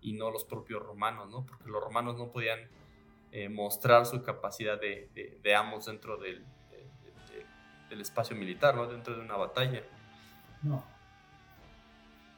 y 0.00 0.12
no 0.12 0.30
los 0.30 0.44
propios 0.44 0.82
romanos, 0.82 1.30
¿no? 1.30 1.44
porque 1.44 1.68
los 1.68 1.82
romanos 1.82 2.16
no 2.16 2.30
podían 2.30 2.68
mostrar 3.50 4.06
su 4.06 4.22
capacidad 4.22 4.80
de, 4.80 5.10
de, 5.14 5.38
de 5.42 5.54
amos 5.54 5.84
dentro 5.86 6.16
del, 6.16 6.46
del 7.88 8.00
espacio 8.00 8.36
militar, 8.36 8.74
¿no? 8.74 8.86
Dentro 8.86 9.14
de 9.14 9.20
una 9.20 9.36
batalla. 9.36 9.82
No. 10.62 10.82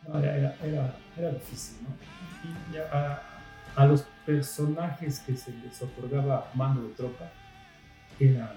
no 0.07 0.19
era, 0.19 0.55
era, 0.63 0.97
era, 1.17 1.31
difícil, 1.31 1.79
¿no? 1.83 2.75
Y 2.75 2.79
a, 2.79 3.23
a, 3.77 3.87
los 3.87 4.03
personajes 4.27 5.21
que 5.21 5.37
se 5.37 5.53
les 5.53 5.81
otorgaba 5.83 6.51
mando 6.55 6.83
de 6.83 6.95
tropa 6.95 7.31
eran 8.19 8.57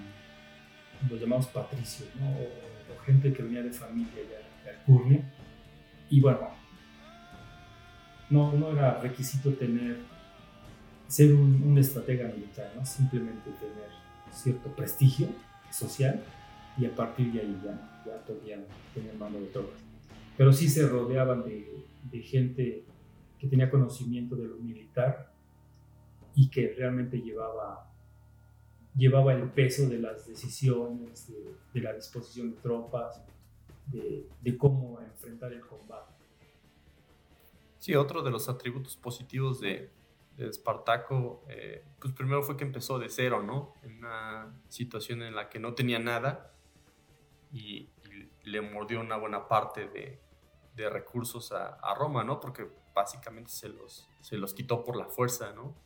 los 1.08 1.20
llamados 1.20 1.46
patricios, 1.48 2.08
¿no? 2.16 2.30
O, 2.30 2.72
gente 3.06 3.32
que 3.32 3.42
venía 3.42 3.62
de 3.62 3.72
familia 3.72 4.14
de, 4.14 4.41
de 4.72 4.80
Alcurnia. 4.80 5.32
Y 6.10 6.20
bueno, 6.20 6.48
no, 8.30 8.52
no 8.52 8.70
era 8.70 8.98
requisito 9.00 9.52
tener, 9.52 9.98
ser 11.06 11.34
un, 11.34 11.62
un 11.62 11.78
estratega 11.78 12.28
militar, 12.28 12.72
¿no? 12.74 12.84
Simplemente 12.84 13.50
tener 13.50 13.90
cierto 14.32 14.74
prestigio 14.74 15.28
social 15.70 16.22
y 16.78 16.86
a 16.86 16.94
partir 16.94 17.32
de 17.32 17.40
ahí 17.40 17.60
ya, 17.62 18.02
ya 18.06 18.24
podían 18.24 18.64
tener 18.94 19.14
mano 19.16 19.38
de 19.38 19.46
tropas. 19.46 19.78
Pero 20.36 20.52
sí 20.52 20.68
se 20.68 20.88
rodeaban 20.88 21.44
de, 21.44 21.84
de, 22.10 22.22
gente 22.22 22.84
que 23.38 23.46
tenía 23.46 23.70
conocimiento 23.70 24.36
de 24.36 24.48
lo 24.48 24.56
militar 24.56 25.30
y 26.34 26.48
que 26.48 26.74
realmente 26.76 27.18
llevaba, 27.20 27.90
llevaba 28.96 29.34
el 29.34 29.50
peso 29.50 29.88
de 29.88 29.98
las 29.98 30.26
decisiones, 30.26 31.28
de, 31.28 31.54
de 31.74 31.80
la 31.80 31.92
disposición 31.92 32.52
de 32.52 32.56
tropas, 32.56 33.20
de, 33.92 34.28
de, 34.40 34.56
cómo 34.56 35.00
enfrentar 35.00 35.52
el 35.52 35.60
combate. 35.60 36.12
Sí, 37.78 37.94
otro 37.94 38.22
de 38.22 38.30
los 38.30 38.48
atributos 38.48 38.96
positivos 38.96 39.60
de, 39.60 39.90
de 40.36 40.48
Espartaco, 40.48 41.44
eh, 41.48 41.84
pues 42.00 42.12
primero 42.14 42.42
fue 42.42 42.56
que 42.56 42.64
empezó 42.64 42.98
de 42.98 43.08
cero, 43.08 43.42
¿no? 43.42 43.74
En 43.82 43.98
una 43.98 44.54
situación 44.68 45.22
en 45.22 45.34
la 45.34 45.48
que 45.48 45.58
no 45.58 45.74
tenía 45.74 45.98
nada 45.98 46.52
y, 47.52 47.88
le 48.44 48.60
mordió 48.60 49.00
una 49.00 49.16
buena 49.16 49.46
parte 49.46 49.86
de, 49.86 50.18
de 50.74 50.90
recursos 50.90 51.52
a, 51.52 51.74
a, 51.74 51.94
Roma, 51.94 52.24
¿no? 52.24 52.40
Porque 52.40 52.68
básicamente 52.92 53.50
se 53.50 53.68
los, 53.68 54.08
se 54.20 54.36
los 54.36 54.52
quitó 54.52 54.84
por 54.84 54.96
la 54.96 55.06
fuerza, 55.06 55.52
¿no? 55.52 55.76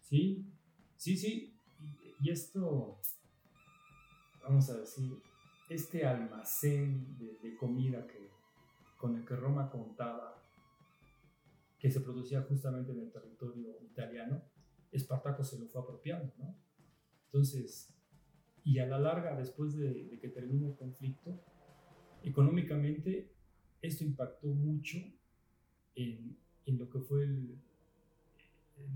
Sí, 0.00 0.44
sí, 0.96 1.16
sí. 1.16 1.54
Y, 2.20 2.30
esto, 2.30 2.98
vamos 4.42 4.68
a 4.68 4.76
decir, 4.76 5.10
este 5.68 6.06
almacén 6.06 7.16
de, 7.18 7.38
de 7.42 7.56
comida 7.56 8.06
que, 8.06 8.30
con 8.96 9.16
el 9.16 9.24
que 9.24 9.36
Roma 9.36 9.70
contaba 9.70 10.42
que 11.78 11.90
se 11.90 12.00
producía 12.00 12.42
justamente 12.42 12.92
en 12.92 13.00
el 13.00 13.10
territorio 13.10 13.76
italiano, 13.82 14.42
Espartaco 14.92 15.42
se 15.42 15.58
lo 15.58 15.66
fue 15.66 15.82
apropiando, 15.82 16.32
¿no? 16.38 16.54
Entonces, 17.24 17.92
y 18.62 18.78
a 18.78 18.86
la 18.86 18.98
larga, 18.98 19.34
después 19.34 19.76
de, 19.76 20.18
que 20.20 20.28
termine 20.28 20.68
el 20.68 20.76
conflicto, 20.76 21.42
económicamente 22.22 23.32
esto 23.80 24.04
impactó 24.04 24.48
mucho 24.48 24.98
en, 25.96 26.36
en 26.66 26.78
lo 26.78 26.88
que 26.88 27.00
fue 27.00 27.24
el, 27.24 27.58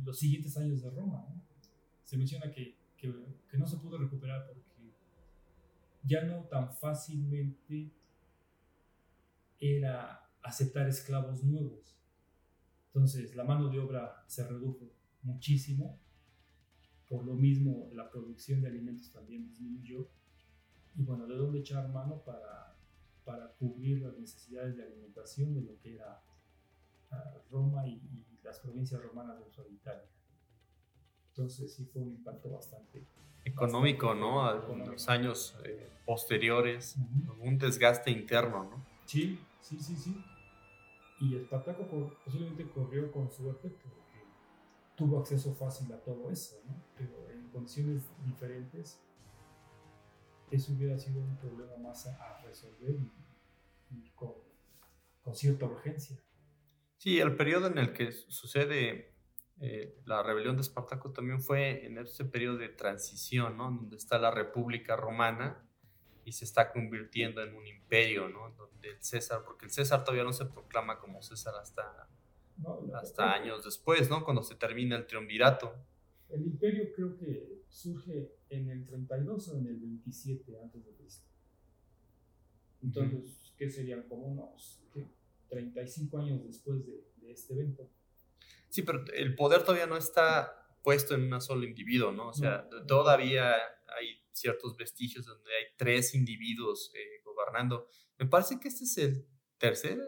los 0.04 0.18
siguientes 0.18 0.56
años 0.56 0.82
de 0.82 0.90
Roma. 0.90 1.26
¿no? 1.28 1.42
Se 2.04 2.16
menciona 2.16 2.52
que, 2.52 2.76
que, 2.96 3.12
que, 3.50 3.58
no 3.58 3.66
se 3.66 3.78
pudo 3.78 3.98
recuperar 3.98 4.46
porque 4.46 4.62
ya 6.06 6.22
no 6.22 6.44
tan 6.44 6.72
fácilmente 6.72 7.90
era 9.58 10.30
aceptar 10.42 10.88
esclavos 10.88 11.42
nuevos. 11.42 11.96
Entonces, 12.88 13.34
la 13.34 13.44
mano 13.44 13.68
de 13.68 13.78
obra 13.78 14.24
se 14.26 14.46
redujo 14.46 14.90
muchísimo. 15.22 15.98
Por 17.08 17.24
lo 17.24 17.34
mismo, 17.34 17.90
la 17.92 18.10
producción 18.10 18.62
de 18.62 18.68
alimentos 18.68 19.10
también 19.10 19.46
disminuyó. 19.48 20.08
Y 20.96 21.02
bueno, 21.02 21.26
¿de 21.26 21.36
dónde 21.36 21.58
echar 21.58 21.88
mano 21.88 22.22
para, 22.22 22.76
para 23.24 23.52
cubrir 23.54 24.02
las 24.02 24.16
necesidades 24.16 24.76
de 24.76 24.84
alimentación 24.84 25.54
de 25.54 25.62
lo 25.62 25.78
que 25.80 25.94
era 25.94 26.22
ah, 27.10 27.34
Roma 27.50 27.86
y, 27.86 28.00
las 28.42 28.60
provincias 28.60 29.02
romanas 29.02 29.38
de 29.40 29.72
Italia? 29.72 30.08
Entonces, 31.28 31.74
sí 31.74 31.84
fue 31.84 32.02
un 32.02 32.12
impacto 32.12 32.48
bastante 32.50 33.04
económico, 33.46 34.14
¿no? 34.14 34.72
En 34.72 34.90
los 34.90 35.08
años 35.08 35.56
eh, 35.64 35.88
posteriores, 36.04 36.96
un 37.38 37.58
desgaste 37.58 38.10
interno, 38.10 38.64
¿no? 38.64 38.84
Sí, 39.06 39.38
sí, 39.60 39.78
sí, 39.78 39.94
sí. 39.94 40.24
Y 41.20 41.36
Espartaco 41.36 41.86
posiblemente 42.24 42.68
corrió 42.68 43.10
con 43.12 43.30
suerte 43.30 43.70
porque 43.70 44.24
tuvo 44.96 45.20
acceso 45.20 45.54
fácil 45.54 45.90
a 45.92 45.98
todo 46.02 46.30
eso, 46.30 46.56
¿no? 46.66 46.74
Pero 46.98 47.30
en 47.30 47.48
condiciones 47.48 48.02
diferentes, 48.24 49.00
eso 50.50 50.72
hubiera 50.72 50.98
sido 50.98 51.20
un 51.20 51.36
problema 51.36 51.76
más 51.78 52.06
a, 52.06 52.42
resolver 52.44 52.96
y, 53.90 54.10
con, 54.10 54.32
con, 55.22 55.34
cierta 55.34 55.66
urgencia. 55.66 56.16
Sí, 56.98 57.20
el 57.20 57.36
periodo 57.36 57.68
en 57.68 57.78
el 57.78 57.92
que 57.92 58.10
sucede 58.10 59.15
eh, 59.60 59.96
la 60.04 60.22
rebelión 60.22 60.56
de 60.56 60.62
Espartaco 60.62 61.12
también 61.12 61.40
fue 61.40 61.86
en 61.86 61.96
ese 61.98 62.24
periodo 62.26 62.58
de 62.58 62.68
transición, 62.68 63.56
¿no? 63.56 63.64
Donde 63.64 63.96
está 63.96 64.18
la 64.18 64.30
República 64.30 64.96
Romana 64.96 65.66
y 66.24 66.32
se 66.32 66.44
está 66.44 66.72
convirtiendo 66.72 67.42
en 67.42 67.54
un 67.54 67.66
imperio, 67.66 68.28
¿no? 68.28 68.50
Donde 68.50 68.90
el 68.90 69.02
César, 69.02 69.42
porque 69.44 69.64
el 69.64 69.70
César 69.70 70.04
todavía 70.04 70.24
no 70.24 70.32
se 70.32 70.44
proclama 70.44 70.98
como 70.98 71.22
César 71.22 71.54
hasta, 71.60 72.06
hasta 72.94 73.32
años 73.32 73.64
después, 73.64 74.10
¿no? 74.10 74.24
Cuando 74.24 74.42
se 74.42 74.56
termina 74.56 74.96
el 74.96 75.06
triunvirato. 75.06 75.72
El 76.28 76.42
imperio 76.42 76.92
creo 76.94 77.16
que 77.16 77.62
surge 77.68 78.32
en 78.50 78.68
el 78.68 78.84
32 78.84 79.48
o 79.48 79.58
en 79.58 79.68
el 79.68 79.76
27 79.78 80.60
antes 80.60 80.84
de 80.84 80.92
Cristo. 80.92 81.26
Entonces, 82.82 83.54
¿qué 83.56 83.70
serían? 83.70 84.02
Como 84.02 84.26
unos 84.26 84.82
35 85.48 86.18
años 86.18 86.44
después 86.44 86.84
de, 86.84 87.08
de 87.16 87.32
este 87.32 87.54
evento. 87.54 87.88
Sí, 88.68 88.82
pero 88.82 89.04
el 89.14 89.34
poder 89.34 89.62
todavía 89.62 89.86
no 89.86 89.96
está 89.96 90.52
puesto 90.82 91.14
en 91.14 91.32
un 91.32 91.40
solo 91.40 91.64
individuo, 91.64 92.12
¿no? 92.12 92.28
O 92.28 92.32
sea, 92.32 92.68
todavía 92.86 93.52
hay 93.98 94.20
ciertos 94.32 94.76
vestigios 94.76 95.26
donde 95.26 95.50
hay 95.50 95.64
tres 95.76 96.14
individuos 96.14 96.92
eh, 96.94 97.22
gobernando. 97.24 97.88
Me 98.18 98.26
parece 98.26 98.60
que 98.60 98.68
este 98.68 98.84
es 98.84 98.98
el 98.98 99.26
tercer 99.58 99.98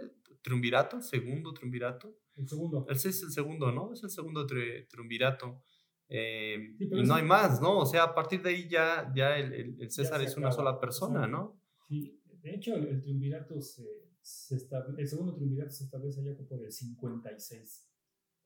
triunvirato, 0.43 0.97
el 0.97 1.03
segundo 1.03 1.53
triunvirato. 1.53 2.17
El 2.37 2.49
segundo. 2.49 2.87
Ese 2.89 3.09
es 3.09 3.23
el 3.23 3.33
segundo, 3.33 3.73
¿no? 3.73 3.93
Es 3.93 4.03
el 4.05 4.11
segundo 4.11 4.47
triunvirato. 4.47 5.63
Eh, 6.09 6.77
y 6.79 6.87
no 6.87 7.15
hay 7.15 7.25
más, 7.25 7.61
¿no? 7.61 7.79
O 7.79 7.87
sea, 7.87 8.05
a 8.05 8.15
partir 8.15 8.41
de 8.43 8.51
ahí 8.51 8.69
ya, 8.69 9.13
ya 9.15 9.37
el, 9.37 9.77
el 9.81 9.91
César 9.91 10.23
es 10.23 10.37
una 10.37 10.53
sola 10.53 10.81
persona, 10.81 11.27
¿no? 11.27 11.61
Sí, 11.89 12.19
de 12.41 12.55
hecho 12.55 12.75
el, 12.77 13.01
triunvirato 13.03 13.61
se, 13.61 13.85
se 14.21 14.57
establece, 14.57 15.03
el 15.03 15.09
segundo 15.09 15.35
triunvirato 15.35 15.71
se 15.71 15.85
establece 15.85 16.21
allá 16.21 16.37
por 16.49 16.65
el 16.65 16.73
56. 16.73 17.89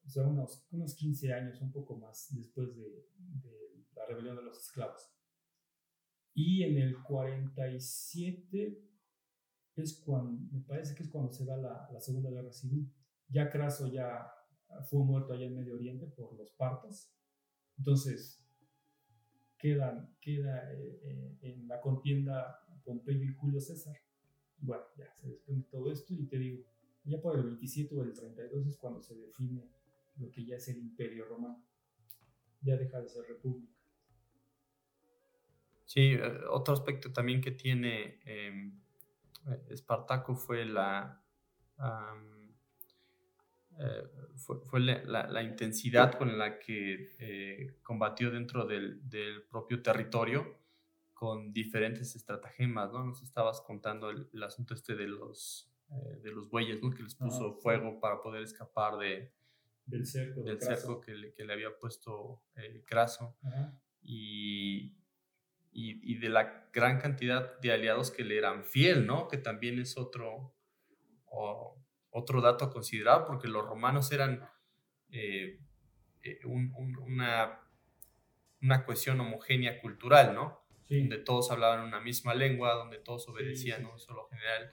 O 0.05 0.09
sea, 0.09 0.25
unos, 0.25 0.67
unos 0.71 0.95
15 0.95 1.33
años, 1.33 1.61
un 1.61 1.71
poco 1.71 1.97
más 1.97 2.29
después 2.35 2.75
de, 2.77 3.09
de 3.43 3.87
la 3.95 4.07
rebelión 4.07 4.37
de 4.37 4.43
los 4.43 4.59
esclavos. 4.59 5.13
Y 6.35 6.63
en 6.63 6.79
el 6.79 7.03
47 7.03 8.83
es 9.77 10.01
cuando, 10.05 10.33
me 10.51 10.63
parece 10.63 10.95
que 10.95 11.03
es 11.03 11.09
cuando 11.09 11.33
se 11.33 11.45
da 11.45 11.57
la, 11.57 11.89
la 11.93 12.01
Segunda 12.01 12.31
Guerra 12.31 12.53
Civil. 12.53 12.91
Ya 13.29 13.51
Craso 13.51 13.89
ya 13.89 14.31
fue 14.89 15.05
muerto 15.05 15.33
allá 15.33 15.47
en 15.47 15.55
Medio 15.55 15.75
Oriente 15.75 16.07
por 16.07 16.35
los 16.37 16.51
partos. 16.53 17.13
Entonces, 17.79 18.43
quedan, 19.59 20.17
queda 20.21 20.73
eh, 20.73 21.01
eh, 21.05 21.39
en 21.43 21.69
la 21.69 21.81
contienda 21.81 22.61
Pompeyo 22.85 23.25
y 23.25 23.35
Julio 23.35 23.61
César. 23.61 23.97
Bueno, 24.59 24.85
ya 24.97 25.13
se 25.15 25.29
desprende 25.29 25.67
todo 25.71 25.91
esto 25.91 26.15
y 26.15 26.27
te 26.27 26.39
digo, 26.39 26.65
ya 27.05 27.21
por 27.21 27.37
el 27.37 27.45
27 27.45 27.95
o 27.97 28.03
el 28.03 28.13
32 28.13 28.67
es 28.67 28.77
cuando 28.77 29.01
se 29.03 29.15
define 29.17 29.69
lo 30.17 30.31
que 30.31 30.45
ya 30.45 30.57
es 30.57 30.69
el 30.69 30.79
Imperio 30.79 31.25
Romano. 31.27 31.63
Ya 32.61 32.77
deja 32.77 33.01
de 33.01 33.09
ser 33.09 33.25
república. 33.27 33.73
Sí, 35.93 36.15
eh, 36.15 36.41
otro 36.49 36.73
aspecto 36.73 37.13
también 37.13 37.43
que 37.43 37.51
tiene 37.51 38.19
em, 38.25 38.81
eh, 39.47 39.63
Espartaco 39.69 40.35
fue 40.35 40.65
la, 40.65 41.23
eh, 43.79 44.03
fue, 44.37 44.81
la, 44.81 45.43
intensidad 45.43 46.15
con 46.17 46.39
la 46.39 46.59
que 46.59 47.75
combatió 47.83 48.31
dentro 48.31 48.67
del, 48.67 49.03
propio 49.51 49.83
territorio 49.83 50.57
con 51.13 51.53
diferentes 51.53 52.17
estratagemas, 52.17 52.91
¿no? 52.91 53.05
Nos 53.05 53.23
estabas 53.23 53.61
contando 53.61 54.09
el, 54.09 54.43
asunto 54.43 54.73
este 54.73 54.95
de 54.97 55.09
los, 55.09 55.71
de 56.23 56.31
los 56.31 56.49
bueyes, 56.49 56.83
¿no? 56.83 56.91
Que 56.91 57.03
les 57.03 57.15
puso 57.15 57.53
fuego 57.53 58.01
para 58.01 58.23
poder 58.23 58.43
escapar 58.43 58.97
de, 58.97 59.31
del 59.87 60.07
cerco, 60.07 60.43
del 60.43 60.61
cerco 60.61 61.01
que, 61.01 61.15
le, 61.15 61.33
que, 61.33 61.45
le, 61.45 61.53
había 61.53 61.77
puesto 61.79 62.43
Craso. 62.87 63.37
Y, 64.01 64.97
y, 65.73 66.19
de 66.19 66.29
la 66.29 66.69
gran 66.73 67.01
cantidad 67.01 67.59
de 67.61 67.73
aliados 67.73 68.11
que 68.11 68.25
le 68.25 68.37
eran 68.37 68.65
fiel, 68.65 69.07
¿no? 69.07 69.29
Que 69.29 69.39
también 69.39 69.79
es 69.79 69.97
otro, 69.97 70.55
otro 72.11 72.41
dato 72.41 72.65
a 72.65 72.71
considerar, 72.71 73.25
porque 73.27 73.49
los 73.49 73.65
romanos 73.65 74.13
eran 74.13 74.49
eh, 75.11 75.61
eh, 76.23 76.41
una, 76.45 77.61
una 78.61 78.85
cuestión 78.85 79.21
homogénea 79.21 79.81
cultural, 79.81 80.35
¿no? 80.35 80.63
Donde 80.89 81.19
todos 81.19 81.51
hablaban 81.51 81.87
una 81.87 82.01
misma 82.01 82.35
lengua, 82.35 82.75
donde 82.75 82.99
todos 82.99 83.27
obedecían 83.29 83.87
un 83.87 83.99
solo 83.99 84.29
general. 84.29 84.71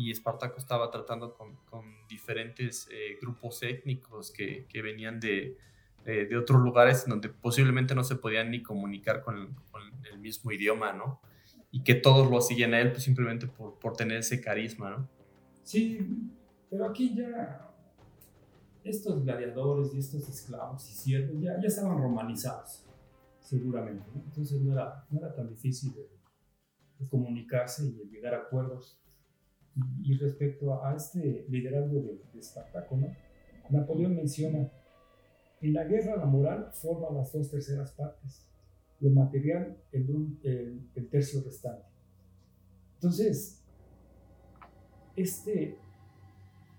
Y 0.00 0.10
Espartaco 0.10 0.58
estaba 0.58 0.90
tratando 0.90 1.34
con, 1.34 1.56
con 1.66 1.84
diferentes 2.08 2.88
eh, 2.90 3.18
grupos 3.20 3.62
étnicos 3.62 4.30
que, 4.30 4.66
que 4.68 4.82
venían 4.82 5.20
de, 5.20 5.58
de 6.04 6.36
otros 6.36 6.62
lugares 6.62 7.04
donde 7.06 7.28
posiblemente 7.28 7.94
no 7.94 8.02
se 8.02 8.16
podían 8.16 8.50
ni 8.50 8.62
comunicar 8.62 9.22
con, 9.22 9.54
el 10.10 10.18
mismo 10.18 10.50
idioma, 10.50 10.92
¿no? 10.92 11.20
Y 11.70 11.82
que 11.84 11.94
todos 11.94 12.30
lo 12.30 12.40
siguen 12.40 12.74
a 12.74 12.80
él 12.80 12.90
pues, 12.90 13.04
simplemente 13.04 13.46
por, 13.46 13.78
por 13.78 13.96
tener 13.96 14.18
ese 14.18 14.40
carisma, 14.40 14.90
¿no? 14.90 15.08
Sí, 15.62 16.00
pero 16.68 16.86
aquí 16.86 17.14
ya 17.14 17.70
estos 18.82 19.22
gladiadores 19.24 19.94
y 19.94 19.98
estos 19.98 20.28
esclavos 20.28 20.88
y 20.90 20.94
siervos 20.94 21.40
ya, 21.40 21.60
ya 21.60 21.68
estaban 21.68 21.98
romanizados, 21.98 22.84
seguramente, 23.40 24.06
¿no? 24.14 24.22
Entonces 24.24 24.60
no 24.60 24.72
era, 24.72 25.06
no 25.10 25.18
era 25.18 25.34
tan 25.34 25.48
difícil 25.48 25.92
de, 25.94 26.08
comunicarse 27.08 27.86
y 27.86 27.92
de 27.92 28.04
llegar 28.04 28.34
a 28.34 28.38
acuerdos. 28.38 28.99
Y, 30.02 30.16
respecto 30.18 30.84
a, 30.84 30.94
este 30.94 31.46
liderazgo 31.48 32.00
de, 32.00 32.20
de 32.32 32.40
Espartaco. 32.40 32.98
Napoleón 33.70 34.16
menciona 34.16 34.70
en 35.60 35.74
la 35.74 35.84
guerra 35.84 36.16
la 36.16 36.24
moral 36.24 36.70
forma 36.72 37.16
las 37.16 37.32
dos 37.32 37.50
terceras 37.50 37.92
partes, 37.92 38.46
lo 39.00 39.10
material 39.10 39.76
el, 39.92 40.38
el, 40.94 41.08
tercio 41.08 41.42
restante. 41.42 41.86
Entonces, 42.94 43.62
este, 45.16 45.78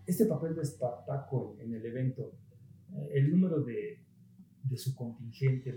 este 0.06 0.26
papel 0.26 0.56
de 0.56 0.62
Espartaco 0.62 1.56
en, 1.60 1.74
el 1.74 1.86
evento, 1.86 2.32
eh, 2.94 3.10
el 3.14 3.32
número 3.32 3.62
de, 3.62 4.00
de 4.64 4.78
su 4.78 4.96
contingente, 4.96 5.76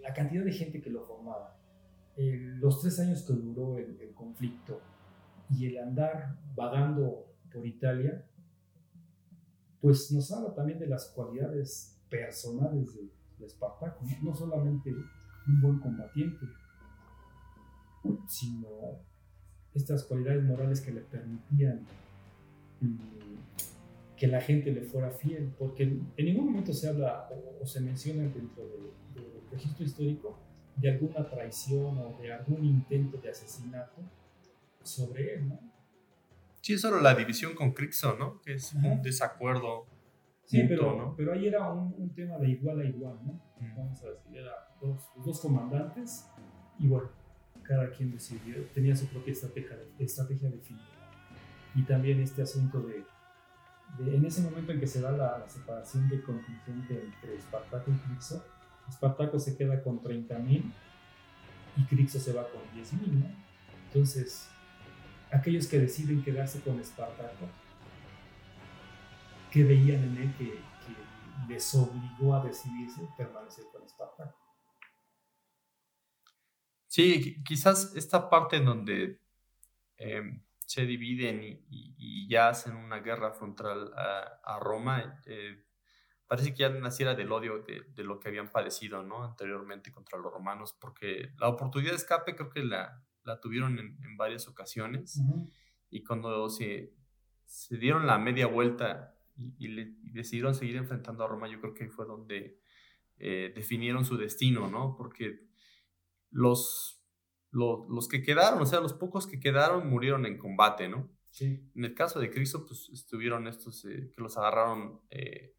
la 0.00 0.12
cantidad 0.14 0.44
de 0.44 0.52
gente 0.52 0.80
que 0.80 0.90
lo 0.90 1.02
formaba, 1.02 1.56
los 2.16 2.80
tres 2.82 2.98
años 3.00 3.22
que 3.22 3.32
duró 3.32 3.78
el, 3.78 3.98
el, 4.00 4.12
conflicto 4.12 4.80
y 5.50 5.66
el 5.66 5.78
andar 5.78 6.38
vagando 6.54 7.26
por 7.52 7.66
Italia, 7.66 8.24
pues 9.80 10.12
nos 10.12 10.30
habla 10.32 10.54
también 10.54 10.78
de 10.78 10.86
las 10.86 11.06
cualidades 11.06 11.98
personales 12.08 12.94
de, 12.94 13.08
de 13.38 13.46
Espartaco, 13.46 14.04
¿no? 14.22 14.34
solamente 14.34 14.92
un 14.92 15.60
buen 15.60 15.78
combatiente, 15.78 16.46
sino 18.28 18.68
estas 19.74 20.04
cualidades 20.04 20.44
morales 20.44 20.80
que 20.80 20.92
le 20.92 21.00
permitían 21.00 21.86
mm, 22.80 22.96
que 24.16 24.26
la 24.26 24.40
gente 24.40 24.70
le 24.70 24.82
fuera 24.82 25.10
fiel, 25.10 25.54
porque 25.58 25.84
en 25.84 26.26
ningún 26.26 26.46
momento 26.46 26.74
se 26.74 26.88
habla 26.88 27.28
o, 27.60 27.66
se 27.66 27.80
menciona 27.80 28.22
dentro 28.24 28.68
del, 28.68 28.90
registro 29.50 29.84
histórico 29.84 30.38
de 30.76 30.92
alguna 30.92 31.28
traición 31.28 31.98
o 31.98 32.16
de 32.20 32.32
algún 32.32 32.64
intento 32.64 33.18
de 33.18 33.30
asesinato 33.30 34.00
sobre 34.82 35.34
él, 35.34 35.48
¿no? 35.48 35.60
Sí, 36.60 36.74
es 36.74 36.80
solo 36.82 37.00
la 37.00 37.14
división 37.14 37.54
con 37.54 37.72
Crixo, 37.72 38.16
¿no? 38.16 38.40
Que 38.42 38.54
es 38.54 38.74
un 38.74 39.00
desacuerdo. 39.02 39.86
Sí, 40.44 40.62
pero, 40.68 41.14
pero 41.16 41.32
ahí 41.32 41.46
era 41.46 41.72
un, 41.72 42.12
tema 42.14 42.36
de 42.38 42.50
igual 42.50 42.80
a 42.80 42.84
igual, 42.84 43.18
¿no? 43.24 43.32
Mm. 43.60 43.76
Vamos 43.76 44.02
a 44.02 44.10
decir, 44.10 44.36
eran 44.36 44.54
dos, 44.80 45.10
dos 45.24 45.40
comandantes 45.40 46.26
y 46.78 46.88
bueno, 46.88 47.08
cada 47.62 47.90
quien 47.90 48.10
decidió, 48.10 48.56
tenía 48.74 48.96
su 48.96 49.06
propia 49.06 49.32
estrategia, 49.32 49.78
estrategia 49.98 50.50
definida. 50.50 50.84
Y 51.74 51.82
también 51.84 52.20
este 52.20 52.42
asunto 52.42 52.80
de, 52.80 53.04
en 54.00 54.24
ese 54.24 54.42
momento 54.42 54.72
en 54.72 54.80
que 54.80 54.86
se 54.86 55.00
da 55.00 55.12
la, 55.12 55.48
separación 55.48 56.08
de 56.08 56.20
contingente 56.22 57.00
entre 57.00 57.36
Espartaco 57.36 57.90
y 57.90 57.94
Crixo, 57.94 58.44
Espartaco 58.88 59.38
se 59.38 59.56
queda 59.56 59.82
con 59.82 60.02
30.000 60.02 60.72
y 61.76 61.84
Crixo 61.84 62.18
se 62.18 62.32
va 62.32 62.48
con 62.48 62.62
10.000, 62.76 63.20
¿no? 63.20 63.26
Entonces, 63.86 64.48
aquellos 65.32 65.66
que 65.66 65.78
deciden 65.78 66.22
quedarse 66.22 66.60
con 66.60 66.78
Espartaco, 66.80 67.48
que 69.50 69.64
veían 69.64 70.02
en 70.04 70.16
él 70.16 70.34
que, 70.36 70.46
que 70.46 71.52
les 71.52 71.74
obligó 71.74 72.34
a 72.34 72.44
decidirse 72.44 73.08
permanecer 73.16 73.64
con 73.72 73.82
Espartaco. 73.84 74.40
Sí, 76.90 77.42
quizás 77.44 77.94
esta 77.94 78.28
parte 78.28 78.56
en 78.56 78.64
donde 78.64 79.20
em, 79.96 80.42
se 80.66 80.86
dividen 80.86 81.40
y, 81.68 82.28
ya 82.28 82.48
hacen 82.48 82.76
una 82.76 82.98
guerra 82.98 83.32
frontal 83.32 83.92
a, 83.96 84.58
Roma, 84.60 85.20
eh, 85.26 85.64
parece 86.26 86.52
que 86.52 86.58
ya 86.58 86.68
naciera 86.68 87.14
del 87.14 87.30
odio 87.30 87.62
de, 87.62 88.04
lo 88.04 88.18
que 88.18 88.28
habían 88.28 88.48
padecido 88.50 89.02
¿no? 89.04 89.24
anteriormente 89.24 89.92
contra 89.92 90.18
los 90.18 90.32
romanos, 90.32 90.76
porque 90.80 91.32
la 91.38 91.48
oportunidad 91.48 91.92
de 91.92 91.96
escape 91.98 92.34
creo 92.34 92.50
que 92.50 92.64
la, 92.64 93.04
la 93.24 93.40
tuvieron 93.40 93.78
en, 93.78 94.16
varias 94.16 94.48
ocasiones 94.48 95.20
y 95.90 96.02
cuando 96.02 96.48
se, 96.48 96.94
se, 97.44 97.76
dieron 97.76 98.06
la 98.06 98.18
media 98.18 98.46
vuelta 98.46 99.16
y, 99.58 99.68
decidieron 100.12 100.54
seguir 100.54 100.76
enfrentando 100.76 101.24
a 101.24 101.28
Roma, 101.28 101.48
yo 101.48 101.60
creo 101.60 101.74
que 101.74 101.88
fue 101.88 102.06
donde 102.06 102.60
eh, 103.18 103.52
definieron 103.54 104.04
su 104.04 104.16
destino, 104.16 104.68
¿no? 104.68 104.96
Porque 104.96 105.46
los, 106.30 107.02
los, 107.50 108.08
que 108.08 108.22
quedaron, 108.22 108.60
o 108.60 108.66
sea, 108.66 108.80
los 108.80 108.94
pocos 108.94 109.26
que 109.26 109.40
quedaron 109.40 109.88
murieron 109.88 110.26
en 110.26 110.38
combate, 110.38 110.88
¿no? 110.88 111.10
Sí. 111.30 111.70
En 111.74 111.84
el 111.84 111.94
caso 111.94 112.18
de 112.20 112.30
Cristo, 112.30 112.66
pues 112.66 112.88
estuvieron 112.90 113.46
estos 113.46 113.84
eh, 113.84 114.10
que 114.14 114.20
los 114.20 114.36
agarraron 114.36 115.00
eh, 115.10 115.56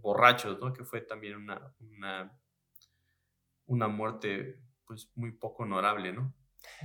borrachos, 0.00 0.58
¿no? 0.60 0.72
Que 0.72 0.84
fue 0.84 1.00
también 1.00 1.36
una, 1.36 1.74
una, 1.80 2.40
una 3.66 3.88
muerte, 3.88 4.62
pues, 4.86 5.10
muy 5.14 5.32
poco 5.32 5.64
honorable, 5.64 6.12
¿no? 6.12 6.34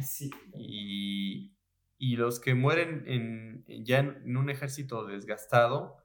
Sí. 0.02 0.30
Y, 0.56 1.54
y 1.98 2.16
los 2.18 2.40
que 2.40 2.54
mueren 2.54 3.04
en, 3.08 3.66
ya 3.86 4.00
en, 4.00 4.36
un 4.36 4.50
ejército 4.50 5.06
desgastado 5.06 5.98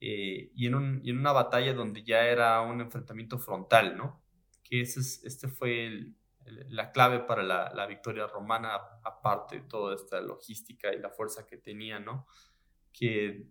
eh, 0.00 0.50
y, 0.54 0.66
en 0.66 0.74
un, 0.74 1.00
y 1.02 1.10
en 1.10 1.18
una 1.18 1.32
batalla 1.32 1.72
donde 1.72 2.04
ya 2.04 2.26
era 2.26 2.60
un 2.60 2.80
enfrentamiento 2.80 3.38
frontal, 3.38 3.96
¿no? 3.96 4.22
Que 4.62 4.82
ese 4.82 5.00
este 5.26 5.48
fue 5.48 6.12
la 6.44 6.92
clave 6.92 7.20
para 7.20 7.42
la, 7.42 7.86
victoria 7.86 8.26
romana, 8.26 8.74
aparte 9.02 9.60
de 9.60 9.66
toda 9.66 9.94
esta 9.94 10.20
logística 10.20 10.92
y 10.92 10.98
la 10.98 11.10
fuerza 11.10 11.46
que 11.46 11.56
tenía, 11.56 11.98
¿no? 11.98 12.26
Que 12.92 13.46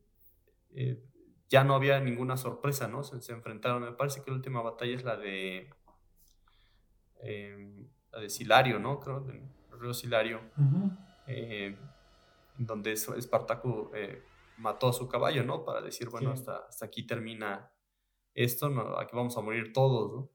eh, 0.76 1.04
ya 1.50 1.64
no 1.64 1.76
había 1.76 2.00
ninguna 2.00 2.38
sorpresa, 2.38 2.88
¿no? 2.88 3.04
Se, 3.04 3.32
enfrentaron, 3.32 3.82
me 3.82 3.94
parece 3.94 4.24
que 4.24 4.30
la 4.30 4.38
última 4.38 4.62
batalla 4.62 4.96
es 4.96 5.04
la 5.04 5.18
de, 5.18 5.70
em, 7.22 7.90
la 8.14 8.22
de 8.22 8.30
Silario, 8.30 8.80
¿no? 8.80 9.00
Creo, 9.00 9.26
el 9.28 9.80
río 9.80 9.94
Silario, 9.94 10.40
eh, 11.28 11.76
donde 12.58 12.94
Espartaco 12.94 13.92
eh, 13.96 14.22
mató 14.58 14.90
a 14.90 14.94
su 14.94 15.08
caballo, 15.08 15.44
¿no? 15.44 15.66
Para 15.66 15.82
decir, 15.82 16.10
bueno, 16.10 16.32
hasta, 16.32 16.58
hasta 16.68 16.86
aquí 16.86 17.06
termina 17.06 17.72
esto, 18.36 18.70
¿no? 18.70 18.98
aquí 18.98 19.16
vamos 19.16 19.38
a 19.38 19.42
morir 19.42 19.72
todos, 19.74 20.12
¿no? 20.12 20.30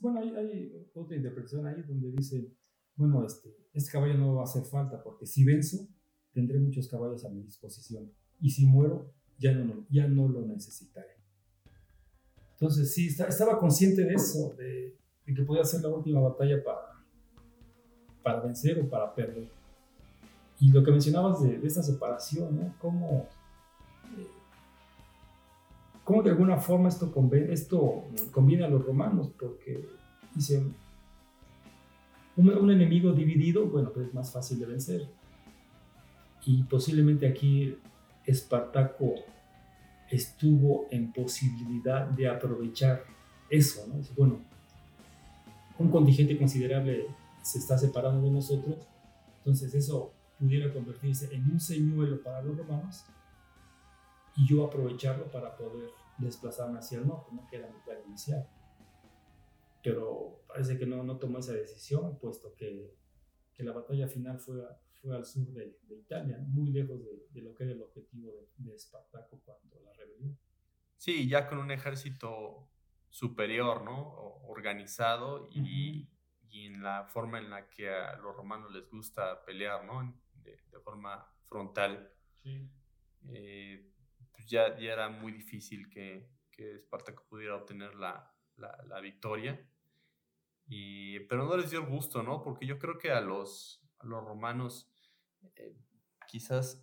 bueno, 0.00 0.20
hay, 0.20 0.72
otra 0.94 1.16
interpretación 1.16 1.66
ahí 1.66 1.82
donde 1.82 2.10
dice, 2.10 2.50
bueno, 2.96 3.24
este, 3.24 3.54
este 3.72 3.92
caballo 3.92 4.14
no 4.14 4.34
va 4.34 4.42
a 4.42 4.44
hacer 4.44 4.64
falta 4.64 5.02
porque 5.02 5.26
si 5.26 5.44
venzo, 5.44 5.88
tendré 6.32 6.58
muchos 6.58 6.88
caballos 6.88 7.24
a 7.24 7.28
mi 7.28 7.42
disposición 7.42 8.10
y 8.40 8.50
si 8.50 8.66
muero, 8.66 9.12
ya 9.38 9.52
no, 9.52 9.86
ya 9.90 10.08
no 10.08 10.28
lo 10.28 10.42
necesitaré. 10.46 11.20
Entonces, 12.52 12.94
sí, 12.94 13.08
estaba 13.08 13.58
consciente 13.58 14.04
de 14.04 14.14
eso, 14.14 14.54
de, 14.56 14.96
que 15.24 15.42
podía 15.42 15.64
ser 15.64 15.82
la 15.82 15.88
última 15.88 16.20
batalla 16.20 16.62
para, 16.62 16.80
para 18.22 18.40
vencer 18.40 18.80
o 18.80 18.88
para 18.88 19.14
perder. 19.14 19.48
Y 20.60 20.70
lo 20.70 20.82
que 20.84 20.90
mencionabas 20.90 21.42
de, 21.42 21.60
esta 21.66 21.82
separación, 21.82 22.56
¿no? 22.56 22.74
Cómo 22.80 23.26
cómo 26.04 26.22
de 26.22 26.30
alguna 26.30 26.58
forma 26.58 26.88
esto 26.88 27.12
conviene, 27.12 28.64
a 28.64 28.68
los 28.68 28.84
romanos, 28.84 29.30
porque 29.38 29.88
dice, 30.34 30.62
un, 32.36 32.70
enemigo 32.70 33.12
dividido, 33.12 33.66
bueno, 33.66 33.92
pues 33.92 34.08
es 34.08 34.14
más 34.14 34.32
fácil 34.32 34.58
de 34.58 34.66
vencer. 34.66 35.08
Y 36.44 36.64
posiblemente 36.64 37.26
aquí 37.26 37.78
Espartaco 38.26 39.14
estuvo 40.10 40.86
en 40.90 41.12
posibilidad 41.12 42.06
de 42.06 42.28
aprovechar 42.28 43.04
eso, 43.48 43.86
¿no? 43.86 43.94
bueno, 44.16 44.40
un 45.82 45.90
contingente 45.90 46.38
considerable 46.38 47.06
se 47.42 47.58
está 47.58 47.76
separando 47.76 48.24
de 48.26 48.30
nosotros, 48.30 48.86
entonces 49.38 49.74
eso 49.74 50.14
pudiera 50.38 50.72
convertirse 50.72 51.34
en 51.34 51.50
un 51.50 51.60
señuelo 51.60 52.22
para 52.22 52.42
los 52.42 52.56
romanos 52.56 53.04
y 54.36 54.48
yo 54.48 54.64
aprovecharlo 54.64 55.30
para 55.30 55.56
poder 55.56 55.90
desplazarme 56.18 56.78
hacia 56.78 56.98
el 56.98 57.06
norte, 57.06 57.30
¿no? 57.32 57.46
que 57.48 57.56
era 57.56 57.68
mi 57.68 57.78
plan 57.80 57.98
inicial. 58.06 58.48
Pero 59.82 60.44
parece 60.46 60.78
que 60.78 60.86
no, 60.86 61.02
no 61.02 61.18
tomó 61.18 61.38
esa 61.38 61.52
decisión, 61.52 62.18
puesto 62.18 62.54
que, 62.54 62.94
que 63.52 63.64
la 63.64 63.72
batalla 63.72 64.06
final 64.06 64.38
fue, 64.38 64.62
fue 65.00 65.16
al 65.16 65.26
sur 65.26 65.48
de, 65.48 65.78
de 65.82 65.96
Italia, 65.96 66.38
muy 66.46 66.70
lejos 66.70 67.00
de, 67.04 67.26
de, 67.30 67.42
lo 67.42 67.54
que 67.54 67.64
era 67.64 67.72
el 67.72 67.82
objetivo 67.82 68.30
de, 68.30 68.48
de 68.56 68.76
Espartaco 68.76 69.40
cuando 69.44 69.80
la 69.80 69.92
rebelión. 69.92 70.38
Sí, 70.96 71.28
ya 71.28 71.48
con 71.48 71.58
un 71.58 71.72
ejército 71.72 72.68
superior, 73.12 73.84
¿no? 73.84 74.14
Organizado 74.48 75.48
y, 75.50 76.08
y, 76.48 76.66
en 76.66 76.82
la 76.82 77.04
forma 77.04 77.38
en 77.38 77.50
la 77.50 77.68
que 77.68 77.90
a 77.90 78.16
los 78.16 78.34
romanos 78.34 78.72
les 78.72 78.88
gusta 78.90 79.44
pelear, 79.44 79.84
¿no? 79.84 80.18
De, 80.32 80.58
de 80.70 80.80
forma 80.80 81.30
frontal. 81.46 82.10
Sí. 82.42 82.68
Eh, 83.34 83.92
pues 84.32 84.48
ya, 84.48 84.76
ya 84.78 84.94
era 84.94 85.10
muy 85.10 85.30
difícil 85.32 85.90
que, 85.90 86.26
que 86.50 86.74
Espartaco 86.76 87.24
pudiera 87.28 87.56
obtener 87.56 87.94
la, 87.94 88.34
la, 88.56 89.00
victoria. 89.00 89.62
Y, 90.66 91.20
pero 91.20 91.44
no 91.44 91.56
les 91.56 91.70
dio 91.70 91.80
el 91.80 91.86
gusto, 91.86 92.22
¿no? 92.22 92.42
Porque 92.42 92.66
yo 92.66 92.78
creo 92.78 92.98
que 92.98 93.10
a 93.10 93.20
los, 93.20 93.84
a 93.98 94.06
los 94.06 94.24
romanos 94.24 94.90
eh, 95.56 95.76
quizás 96.26 96.82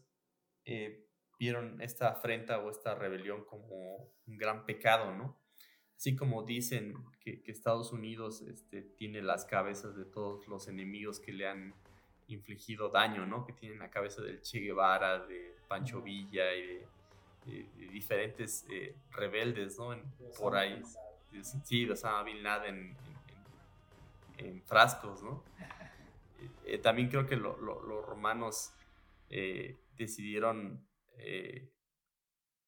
eh, 0.66 1.10
vieron 1.40 1.82
esta 1.82 2.10
afrenta 2.10 2.60
o 2.60 2.70
esta 2.70 2.94
rebelión 2.94 3.46
como 3.46 4.14
un 4.28 4.38
gran 4.38 4.66
pecado, 4.66 5.12
¿no? 5.16 5.39
Así 6.00 6.16
como 6.16 6.44
dicen 6.44 6.96
que, 7.20 7.42
que, 7.42 7.52
Estados 7.52 7.92
Unidos 7.92 8.42
este, 8.44 8.84
tiene 8.84 9.22
las 9.22 9.44
cabezas 9.44 9.98
de 9.98 10.06
todos 10.06 10.48
los 10.48 10.70
enemigos 10.70 11.20
que 11.20 11.34
le 11.34 11.46
han 11.46 11.74
infligido 12.30 12.88
daño, 12.88 13.26
¿no? 13.26 13.46
Que 13.46 13.52
tienen 13.52 13.80
la 13.80 13.90
cabeza 13.90 14.22
del 14.22 14.42
Che 14.42 14.60
Guevara, 14.60 15.26
de 15.26 15.58
Pancho 15.68 16.02
Villa 16.02 16.56
y 16.56 16.86
de 17.46 17.68
diferentes 17.92 18.66
eh, 18.72 18.96
rebeldes, 19.12 19.78
¿no? 19.78 19.94
por 20.38 20.56
ahí. 20.56 20.82
Sí, 21.66 21.84
de 21.84 21.92
Osama 21.92 22.24
Bin 22.24 22.44
Laden 22.44 22.96
en, 24.38 24.64
frascos, 24.64 25.22
¿no? 25.22 25.44
Eh, 26.64 26.78
también 26.78 27.10
creo 27.10 27.26
que 27.26 27.36
los 27.36 27.58
romanos 28.06 28.72
eh, 29.30 29.76
decidieron 29.98 30.88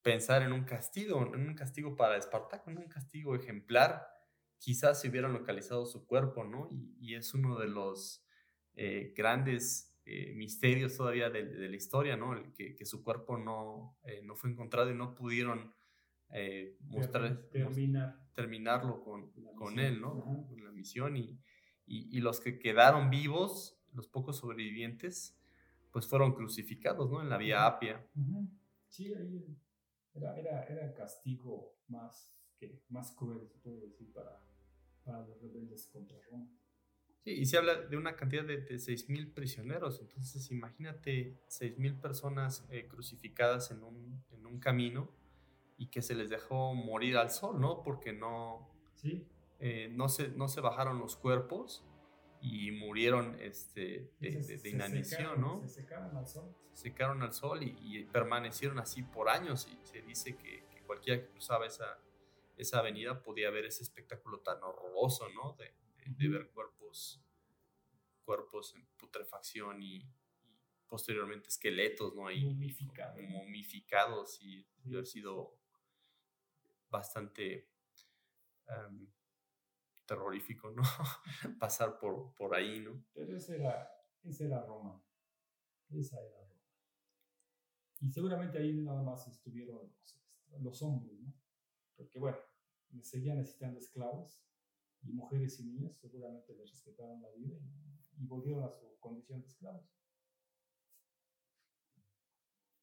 pensar 0.02 0.42
en 0.42 0.52
un 0.52 0.64
castigo, 0.64 1.32
en 1.34 1.48
un 1.48 1.56
castigo 1.56 1.96
para 1.96 2.18
Espartaco, 2.18 2.72
en 2.72 2.80
un 2.80 2.88
castigo 2.88 3.36
ejemplar. 3.36 4.08
Quizás 4.58 5.02
se 5.02 5.10
hubieran 5.10 5.34
localizado 5.34 5.86
su 5.86 6.06
cuerpo, 6.06 6.44
¿no? 6.44 6.68
Y, 6.70 7.16
es 7.16 7.34
uno 7.34 7.58
de 7.58 7.68
los 7.68 8.24
eh, 8.76 9.14
grandes 9.16 9.96
eh, 10.06 10.34
misterios 10.36 10.96
todavía 10.96 11.30
de, 11.30 11.44
la 11.44 11.76
historia, 11.76 12.16
¿no? 12.16 12.34
El 12.34 12.52
que, 12.54 12.76
que, 12.76 12.86
su 12.86 13.04
cuerpo 13.04 13.38
no, 13.38 13.98
eh, 14.04 14.22
no 14.24 14.36
fue 14.36 14.52
encontrado 14.52 14.92
y 14.92 14.96
no 14.96 15.16
pudieron 15.16 15.74
mostrar, 16.82 17.50
terminarlo 18.34 19.04
con, 19.04 19.32
con 19.56 19.80
él, 19.80 20.00
¿no? 20.00 20.46
Con 20.48 20.64
la 20.64 20.72
misión. 20.72 21.18
Y, 21.18 21.40
y, 21.86 22.18
y, 22.18 22.22
los 22.22 22.40
que 22.40 22.58
quedaron 22.58 23.10
vivos, 23.10 23.78
los 23.94 24.08
pocos 24.08 24.38
sobrevivientes, 24.38 25.38
pues 25.92 26.08
fueron 26.08 26.34
crucificados, 26.34 27.10
¿no? 27.10 27.22
En 27.22 27.30
la 27.30 27.38
vía 27.38 27.66
Apia. 27.66 28.08
Sí, 28.88 29.14
ahí 29.14 29.46
era, 30.14 30.38
era, 30.38 30.64
era 30.64 30.86
el 30.86 30.94
castigo 30.94 31.76
más, 31.88 32.34
que, 32.58 32.82
más 32.90 33.12
cruel, 33.12 33.48
se 33.48 33.58
puede 33.60 33.80
decir, 33.80 34.12
para, 34.14 34.42
para 35.04 35.26
los 35.26 35.42
rebeldes 35.42 35.88
contra 35.88 36.18
Roma. 36.30 36.50
Sí, 37.24 37.32
y 37.32 37.46
se 37.46 37.58
habla 37.58 37.76
de 37.82 37.98
una 37.98 38.16
cantidad 38.16 38.44
de, 38.44 38.62
de 38.62 38.76
6.000 38.76 39.34
prisioneros, 39.34 40.00
entonces 40.02 40.50
imagínate 40.50 41.40
6.000 41.50 42.02
personas 42.02 42.66
eh, 42.72 42.88
crucificadas 42.88 43.70
en 43.72 43.84
un, 43.84 44.24
en 44.32 44.46
un 44.48 44.60
camino 44.60 45.12
y 45.78 45.88
que 45.88 46.02
se 46.02 46.16
les 46.16 46.30
dejó 46.30 46.74
morir 46.74 47.18
al 47.18 47.30
sol, 47.30 47.60
¿no? 47.60 47.84
Porque 47.84 48.12
no, 48.12 48.70
¿Sí? 48.96 49.28
eh, 49.60 49.90
no, 49.92 50.10
se, 50.10 50.30
no 50.30 50.48
se 50.48 50.62
bajaron 50.62 51.00
los 51.00 51.16
cuerpos 51.16 51.86
y 52.42 52.72
murieron 52.72 53.38
este, 53.40 54.12
de, 54.20 54.70
inanición, 54.70 55.40
¿no? 55.40 55.62
Se 55.62 55.82
secaron 55.82 56.18
al 56.18 56.28
sol. 56.28 56.56
Se 56.74 56.84
secaron 56.90 57.22
al 57.22 57.34
sol 57.34 57.62
y, 57.64 58.04
permanecieron 58.06 58.80
así 58.80 59.04
por 59.04 59.30
años 59.30 59.68
y 59.72 59.86
se 59.86 60.02
dice 60.02 60.36
que, 60.36 60.64
cualquiera 60.88 61.22
que 61.22 61.30
cruzaba 61.30 61.68
esa, 61.68 62.00
esa 62.58 62.80
avenida 62.80 63.22
podía 63.22 63.50
ver 63.50 63.66
ese 63.66 63.84
espectáculo 63.84 64.40
tan 64.40 64.62
horroroso, 64.64 65.30
¿no? 65.30 65.54
De, 65.54 65.74
ver 66.28 66.50
cuerpos, 66.50 67.22
cuerpos 68.26 68.76
en 68.76 68.86
putrefacción 68.98 69.82
y, 69.82 70.06
posteriormente 70.88 71.48
esqueletos, 71.48 72.14
¿no? 72.16 72.28
Ahí, 72.28 72.44
momificados. 72.44 73.22
Momificados 73.22 74.42
y 74.42 74.66
debe 74.84 74.98
haber 74.98 75.08
sido 75.08 75.56
bastante... 76.90 77.70
Em, 78.68 79.08
terrorífico, 80.12 80.72
¿no? 80.72 80.84
Pasar 81.60 81.98
por, 81.98 82.34
por 82.36 82.54
ahí, 82.54 82.82
¿no? 82.82 83.02
Pero 83.14 83.38
esa 83.38 83.56
era, 83.56 83.90
esa 84.24 84.44
era 84.44 84.62
Roma. 84.66 85.02
Esa 85.90 86.20
era 86.20 86.38
Roma. 86.38 86.60
Y 88.02 88.12
seguramente 88.12 88.58
ahí 88.58 88.74
nada 88.74 89.02
más 89.04 89.26
estuvieron 89.30 89.78
los, 89.88 90.22
los 90.60 90.82
hombres, 90.82 91.18
¿no? 91.22 91.34
Porque 91.96 92.20
bueno, 92.20 92.38
seguían 93.02 93.38
necesitando 93.38 93.80
esclavos 93.80 94.44
y 95.02 95.14
mujeres 95.14 95.60
y 95.62 95.64
niños 95.64 95.98
seguramente 95.98 96.54
les 96.56 96.70
respetaron 96.70 97.22
la 97.22 97.30
vida 97.32 97.58
y, 98.18 98.28
volvieron 98.28 98.64
a 98.64 98.70
su 98.70 99.00
condición 99.00 99.42
de 99.42 99.48
esclavos. 99.48 99.90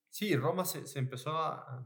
Sí, 0.08 0.34
Roma 0.34 0.64
se, 0.64 0.84
se 0.86 0.98
empezó 0.98 1.30
a, 1.30 1.84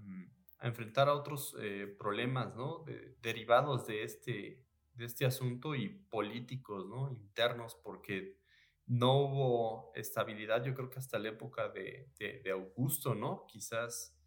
a, 0.59 0.67
enfrentar 0.67 1.09
a 1.09 1.15
otros 1.15 1.55
eh, 1.61 1.87
problemas, 1.99 2.57
¿no? 2.57 2.87
derivados 3.21 3.87
de 3.87 4.05
este, 4.05 4.62
de 4.95 5.07
este 5.07 5.25
asunto 5.25 5.75
y 5.75 5.89
políticos, 5.89 6.87
¿no? 6.87 7.11
Internos, 7.11 7.77
porque 7.83 8.39
no 8.87 9.17
hubo 9.17 9.93
estabilidad, 9.95 10.65
yo 10.65 10.75
creo 10.75 10.91
que 10.91 10.99
hasta 10.99 11.19
la 11.19 11.29
época 11.29 11.69
de, 11.69 12.11
de, 12.19 12.51
Augusto, 12.51 13.15
¿no? 13.15 13.47
Quizás 13.47 14.19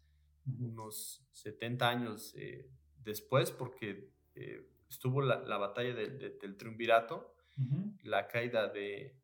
unos 0.58 1.26
70 1.32 1.88
años 1.88 2.34
eh, 2.36 2.68
después, 2.96 3.50
porque 3.50 4.10
eh, 4.34 4.68
estuvo 4.88 5.20
la, 5.22 5.40
la 5.40 5.58
batalla 5.58 5.94
del 5.94 6.56
triunvirato, 6.56 7.34
la 8.02 8.28
caída 8.28 8.68
de, 8.68 9.20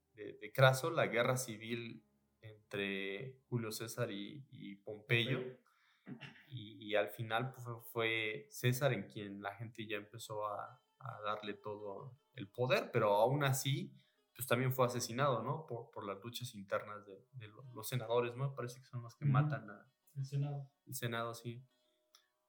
Craso, 0.55 0.90
la 0.90 1.07
guerra 1.07 1.36
civil 1.36 2.05
entre 2.40 3.38
Julio 3.49 3.72
César 3.72 4.11
y, 4.11 4.76
Pompeyo. 4.84 5.40
Y, 6.47 6.76
y, 6.84 6.95
al 6.95 7.09
final 7.09 7.53
pues, 7.53 7.66
fue 7.93 8.47
César 8.51 8.93
en 8.93 9.05
quien 9.05 9.40
la 9.40 9.55
gente 9.55 9.86
ya 9.86 9.97
empezó 9.97 10.47
a, 10.47 10.82
a 11.03 11.20
darle 11.22 11.55
todo 11.55 12.16
el 12.34 12.48
poder, 12.48 12.90
pero 12.92 13.14
aún 13.14 13.44
así, 13.44 13.94
pues 14.34 14.46
también 14.46 14.72
fue 14.72 14.86
asesinado, 14.86 15.42
¿no? 15.42 15.66
Por, 15.66 15.90
por 15.90 16.05
las 16.05 16.22
luchas 16.22 16.55
internas 16.55 17.05
de, 17.05 17.26
de 17.32 17.48
los, 17.72 17.88
senadores, 17.88 18.34
¿no? 18.36 18.55
Parece 18.55 18.80
que 18.80 18.86
son 18.86 19.03
los 19.03 19.14
que 19.14 19.24
matan 19.24 19.68
a... 19.70 19.86
El 20.14 20.24
Senado. 20.24 20.70
El 20.86 20.94
Senado, 20.94 21.34
sí. 21.34 21.64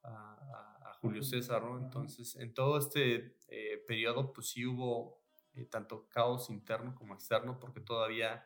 A, 0.03 0.89
a, 0.89 0.93
Julio 0.95 1.23
César, 1.23 1.63
¿no? 1.63 1.77
Entonces, 1.77 2.35
en 2.37 2.53
todo 2.53 2.77
este 2.77 3.37
eh, 3.47 3.83
periodo, 3.85 4.31
pues 4.31 4.49
sí 4.49 4.65
hubo 4.65 5.21
eh, 5.53 5.65
tanto 5.65 6.07
caos 6.07 6.49
interno 6.49 6.95
como 6.95 7.13
externo, 7.13 7.59
porque 7.59 7.81
todavía 7.81 8.45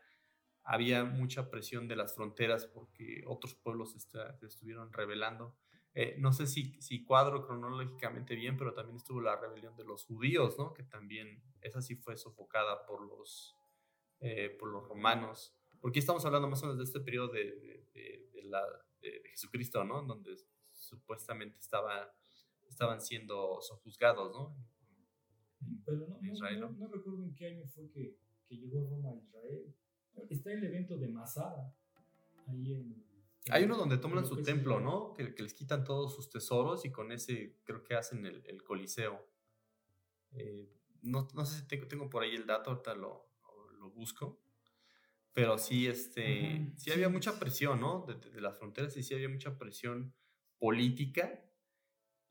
había 0.64 1.06
mucha 1.06 1.50
presión 1.50 1.88
de 1.88 1.96
las 1.96 2.16
fronteras, 2.16 2.66
porque 2.66 3.24
otros 3.26 3.56
pueblos 3.56 3.92
se 3.92 4.46
estuvieron 4.46 4.92
rebelando. 4.92 5.56
Eh, 6.00 6.16
no 6.20 6.32
sé 6.32 6.46
si, 6.46 6.80
si 6.80 7.04
cuadro 7.04 7.44
cronológicamente 7.44 8.36
bien, 8.36 8.56
pero 8.56 8.72
también 8.72 8.98
estuvo 8.98 9.20
la 9.20 9.36
rebelión 9.36 9.76
de 9.76 9.84
los 9.84 10.06
judíos, 10.06 10.56
¿no? 10.60 10.72
Que 10.72 10.84
también, 10.84 11.42
esa 11.60 11.82
sí 11.82 11.96
fue 11.96 12.16
sofocada 12.18 12.86
por 12.86 13.02
los, 13.02 13.58
eh, 14.20 14.56
por 14.60 14.70
los 14.70 14.88
romanos. 14.88 15.56
Porque 15.82 15.98
estamos 15.98 16.24
hablando 16.24 16.48
más 16.48 16.62
o 16.62 16.68
menos 16.68 16.78
de 16.78 16.84
este 16.84 17.00
periodo 17.00 17.30
de, 17.30 17.88
de, 17.96 18.44
la, 18.44 18.62
de, 19.02 19.24
Jesucristo, 19.32 19.84
¿no? 19.86 20.04
Donde 20.04 20.36
supuestamente 20.72 21.58
estaba, 21.58 22.14
estaban 22.70 23.02
siendo 23.02 23.60
sojuzgados, 23.62 24.32
¿no? 24.32 24.56
Pero 25.84 25.98
no, 25.98 26.20
no, 26.22 26.70
no, 26.74 26.88
recuerdo 26.90 27.24
en 27.24 27.34
qué 27.34 27.48
año 27.48 27.66
fue 27.66 27.90
que, 27.90 28.20
que 28.48 28.56
llegó 28.56 28.88
Roma 28.88 29.10
a 29.10 29.16
Israel. 29.16 29.76
Está 30.30 30.54
el 30.54 30.64
evento 30.64 30.96
de 30.96 31.08
Masada, 31.08 31.76
ahí 32.46 32.76
en 32.76 33.07
hay 33.52 33.64
uno 33.64 33.78
donde 33.78 33.98
toman 33.98 34.26
su 34.26 34.42
templo, 34.42 34.80
¿no? 34.80 35.14
Que, 35.14 35.24
les 35.24 35.54
quitan 35.54 35.84
todos 35.84 36.16
sus 36.16 36.30
tesoros 36.30 36.86
y 36.86 36.92
con 36.92 37.12
ese 37.12 37.58
creo 37.64 37.84
que 37.84 37.96
hacen 37.96 38.26
el, 38.26 38.64
coliseo. 38.64 39.28
Eh, 40.34 40.70
no, 41.02 41.28
no, 41.34 41.46
sé 41.46 41.60
si 41.60 41.68
tengo, 41.68 41.88
tengo, 41.88 42.10
por 42.10 42.24
ahí 42.24 42.36
el 42.36 42.46
dato, 42.46 42.72
ahorita 42.72 42.96
lo, 42.96 43.30
lo 43.80 43.90
busco. 43.92 44.40
Pero 45.38 45.60
sí, 45.60 45.86
este, 45.86 46.74
sí, 46.78 46.92
había 46.92 47.10
mucha 47.10 47.38
presión, 47.38 47.80
¿no? 47.80 48.08
De, 48.08 48.42
las 48.42 48.58
fronteras 48.58 48.98
y 48.98 49.04
sí 49.04 49.14
había 49.14 49.30
mucha 49.30 49.56
presión 49.56 50.12
política 50.58 51.44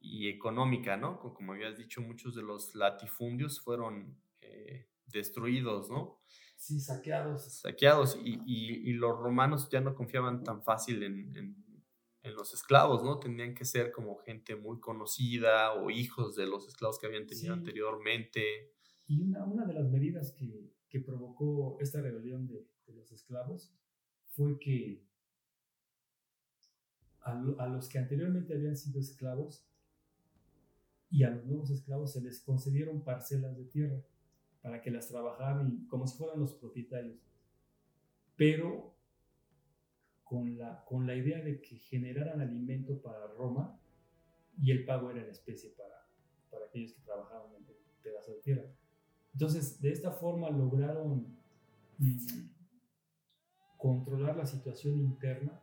y 0.00 0.28
económica, 0.28 0.96
¿no? 0.96 1.20
Como, 1.20 1.52
habías 1.52 1.78
dicho, 1.78 2.00
muchos 2.00 2.34
de 2.34 2.42
los 2.42 2.74
latifundios 2.74 3.60
fueron 3.60 4.20
eh, 4.40 4.88
destruidos, 5.06 5.90
¿no? 5.90 6.20
Sí, 6.56 6.80
saqueados. 6.80 7.60
Saqueados. 7.60 8.18
Y, 8.24 8.40
y, 8.46 8.92
los 8.94 9.18
romanos 9.18 9.68
ya 9.70 9.80
no 9.80 9.94
confiaban 9.94 10.42
tan 10.42 10.62
fácil 10.62 11.02
en, 11.02 11.36
en, 11.36 12.34
los 12.34 12.52
esclavos, 12.52 13.04
¿no? 13.04 13.20
Tenían 13.20 13.54
que 13.54 13.64
ser 13.64 13.92
como 13.92 14.16
gente 14.16 14.56
muy 14.56 14.80
conocida 14.80 15.74
o 15.74 15.90
hijos 15.90 16.34
de 16.34 16.46
los 16.46 16.66
esclavos 16.66 16.98
que 16.98 17.06
habían 17.06 17.26
tenido 17.26 17.54
anteriormente. 17.54 18.72
Y 19.06 19.20
una, 19.20 19.44
una, 19.44 19.64
de 19.64 19.74
las 19.74 19.88
medidas 19.88 20.32
que, 20.32 20.74
que 20.88 21.00
provocó 21.00 21.78
esta 21.80 22.00
rebelión 22.00 22.48
de, 22.48 22.66
de, 22.86 22.94
los 22.94 23.12
esclavos 23.12 23.72
fue 24.32 24.58
que 24.58 25.06
a, 27.20 27.32
a 27.58 27.68
los 27.68 27.88
que 27.88 27.98
anteriormente 27.98 28.54
habían 28.54 28.76
sido 28.76 28.98
esclavos 28.98 29.64
y 31.08 31.22
a 31.22 31.30
los 31.30 31.44
nuevos 31.44 31.70
esclavos 31.70 32.12
se 32.12 32.20
les 32.20 32.40
concedieron 32.40 33.04
parcelas 33.04 33.56
de 33.56 33.66
tierra 33.66 34.02
para 34.66 34.82
que 34.82 34.90
las 34.90 35.06
trabajaran 35.06 35.86
como 35.86 36.08
si 36.08 36.18
fueran 36.18 36.40
los 36.40 36.54
propietarios. 36.54 37.24
Pero 38.34 38.96
con 40.24 40.58
la, 40.58 40.84
con 40.84 41.06
la 41.06 41.14
idea 41.14 41.40
de 41.40 41.60
que 41.60 41.76
generaran 41.76 42.40
alimento 42.40 43.00
para 43.00 43.28
Roma 43.28 43.78
y 44.60 44.72
el 44.72 44.84
pago 44.84 45.12
era 45.12 45.22
en 45.22 45.30
especie 45.30 45.70
para, 45.70 46.08
para 46.50 46.66
aquellos 46.66 46.94
que 46.94 47.02
trabajaban 47.02 47.54
en 47.54 47.64
el 47.64 47.76
pedazo 48.02 48.32
de 48.32 48.40
tierra. 48.40 48.64
Entonces, 49.34 49.80
de 49.80 49.92
esta 49.92 50.10
forma 50.10 50.50
lograron 50.50 51.38
mm, 51.98 52.26
controlar 53.76 54.36
la 54.36 54.46
situación 54.46 54.98
interna, 54.98 55.62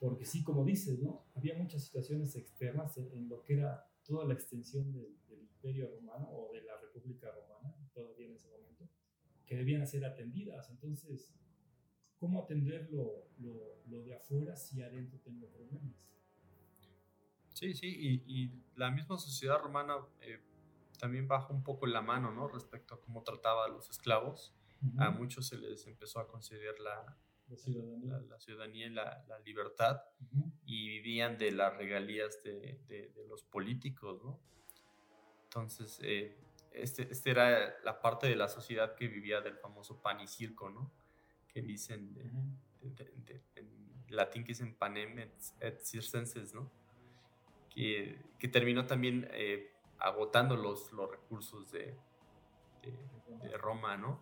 porque 0.00 0.24
sí, 0.24 0.42
como 0.42 0.64
dices, 0.64 0.98
¿no? 0.98 1.26
Había 1.34 1.58
muchas 1.58 1.84
situaciones 1.84 2.34
externas 2.36 2.96
en, 2.96 3.28
lo 3.28 3.42
que 3.42 3.52
era 3.58 3.86
toda 4.02 4.24
la 4.24 4.32
extensión 4.32 4.90
del, 4.94 5.14
del 5.28 5.42
imperio 5.42 5.90
romano 5.94 6.30
o 6.30 6.50
de 6.54 6.62
la 6.62 6.78
república 6.78 7.30
romana, 7.30 7.71
todavía 7.92 8.26
en 8.26 8.34
ese 8.34 8.48
momento, 8.48 8.88
que 9.46 9.56
debían 9.56 9.86
ser 9.86 10.04
atendidas. 10.04 10.70
Entonces, 10.70 11.32
¿cómo 12.18 12.42
atender 12.42 12.88
lo, 12.90 13.28
lo, 13.38 14.02
de 14.02 14.14
afuera 14.14 14.56
si 14.56 14.82
adentro 14.82 15.18
tengo 15.20 15.46
problemas? 15.48 15.94
Sí, 17.52 17.74
sí, 17.74 17.86
y, 17.86 18.22
y 18.26 18.62
la 18.76 18.90
misma 18.90 19.18
sociedad 19.18 19.58
romana 19.60 19.96
eh, 20.22 20.40
también 20.98 21.26
bajó 21.26 21.52
un 21.52 21.64
poco 21.64 21.86
la 21.86 22.00
mano, 22.00 22.30
¿no? 22.30 22.46
Respecto 22.46 22.94
a 22.94 23.00
cómo 23.00 23.24
trataba 23.24 23.64
a 23.64 23.68
los 23.68 23.90
esclavos. 23.90 24.54
A 24.98 25.10
muchos 25.10 25.46
se 25.46 25.56
les 25.58 25.86
empezó 25.86 26.18
a 26.18 26.26
conceder 26.26 26.78
la, 26.80 27.16
la 27.48 27.56
ciudadanía, 27.56 28.18
la, 28.28 28.40
ciudadanía 28.40 28.90
la, 28.90 29.24
la 29.28 29.38
libertad 29.40 30.00
y 30.64 30.88
vivían 30.88 31.38
de 31.38 31.52
las 31.52 31.76
regalías 31.76 32.42
de, 32.42 32.80
de, 32.88 33.26
los 33.28 33.42
políticos, 33.44 34.20
¿no? 34.22 34.40
Entonces, 35.44 36.00
eh, 36.02 36.36
este, 36.74 37.10
este, 37.10 37.30
era 37.30 37.74
la 37.84 38.00
parte 38.00 38.26
de 38.26 38.36
la 38.36 38.48
sociedad 38.48 38.94
que 38.94 39.08
vivía 39.08 39.40
del 39.40 39.56
famoso 39.56 40.00
pan 40.00 40.20
y 40.20 40.26
circo, 40.26 40.70
¿no? 40.70 40.90
Que 41.48 41.62
dicen 41.62 42.58
en 43.56 43.82
latín 44.08 44.44
que 44.44 44.48
dicen 44.48 44.74
panem 44.74 45.18
et, 45.60 45.80
circenses, 45.80 46.54
¿no? 46.54 46.70
Que, 47.68 48.20
que 48.38 48.48
terminó 48.48 48.86
también 48.86 49.28
eh, 49.32 49.72
agotando 49.98 50.56
los, 50.56 50.92
los 50.92 51.10
recursos 51.10 51.70
de, 51.72 51.96
de, 52.82 53.56
Roma, 53.56 53.96
¿no? 53.96 54.20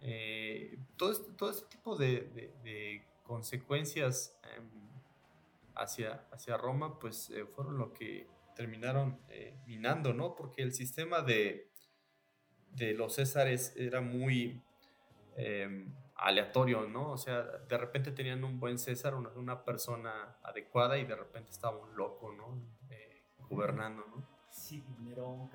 Eh, 0.00 0.78
todo, 0.96 1.12
este, 1.12 1.32
todo 1.32 1.50
este 1.50 1.66
tipo 1.68 1.96
de, 1.96 3.06
consecuencias 3.22 4.38
em, 4.54 4.68
hacia, 5.76 6.26
hacia 6.30 6.58
Roma, 6.58 6.98
pues 6.98 7.30
eh, 7.30 7.46
fueron 7.46 7.78
lo 7.78 7.92
que 7.92 8.28
terminaron 8.54 9.18
eh, 9.28 9.56
minando, 9.66 10.12
¿no? 10.12 10.34
Porque 10.34 10.62
el 10.62 10.74
sistema 10.74 11.22
de, 11.22 11.70
de 12.74 12.94
los 12.94 13.14
Césares 13.14 13.74
era 13.76 14.00
muy 14.00 14.60
em, 15.36 15.92
aleatorio, 16.16 16.86
¿no? 16.88 17.12
O 17.12 17.18
sea, 17.18 17.42
de 17.42 17.78
repente 17.78 18.10
tenían 18.12 18.44
un 18.44 18.58
buen 18.60 18.78
César, 18.78 19.14
una, 19.14 19.64
persona 19.64 20.36
adecuada 20.42 20.98
y 20.98 21.04
de 21.04 21.16
repente 21.16 21.50
estaba 21.50 21.76
un 21.76 21.96
loco, 21.96 22.32
¿no? 22.32 22.74
gobernando, 23.48 24.04
¿no? 24.06 24.26
Sí, 24.50 24.82
Nerón, 25.00 25.50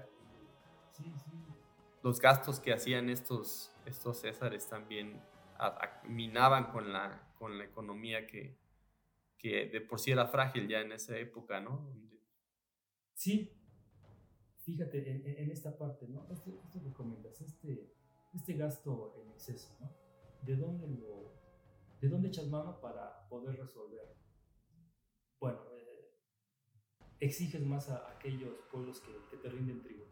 sí, 0.91 1.11
sí 1.26 1.49
los 2.03 2.20
gastos 2.20 2.59
que 2.59 2.74
hacían 2.74 3.09
estos, 3.09 3.72
estos 3.86 4.22
Césares 4.22 4.67
también 4.67 5.22
minaban 6.05 6.72
con 6.72 6.93
la, 6.93 7.34
con 7.38 7.57
la 7.57 7.65
economía 7.65 8.26
que, 8.26 8.57
que 9.38 9.65
de 9.65 9.82
por 9.82 9.99
sí 9.99 10.11
era 10.11 10.28
frágil 10.28 10.67
ya 10.67 10.80
en 10.80 10.93
esa 10.93 11.17
época, 11.17 11.59
¿no? 11.59 11.86
Sí, 13.13 13.51
fíjate 14.72 15.41
en, 15.41 15.51
esta 15.51 15.78
parte, 15.78 16.07
¿no? 16.07 16.28
Esto, 16.32 16.59
esto 16.63 16.82
que 16.82 16.91
este, 17.41 17.93
este 18.34 18.53
gasto 18.53 19.15
en 19.22 19.32
exceso, 19.32 19.76
¿no? 19.80 19.91
¿De 20.43 20.55
dónde, 20.55 20.88
lo, 20.88 21.34
¿De 22.01 22.07
dónde 22.07 22.30
echas 22.30 22.47
mano 22.47 22.80
para 22.80 23.28
poder 23.30 23.57
resolver? 23.57 24.15
Bueno, 25.39 25.59
eh, 25.74 26.11
exiges 27.20 27.65
más 27.65 27.89
a 27.89 28.11
aquellos 28.11 28.53
pueblos 28.72 28.99
que, 29.01 29.11
que 29.30 29.38
te 29.38 29.49
rinden 29.49 29.82
tributo 29.82 30.09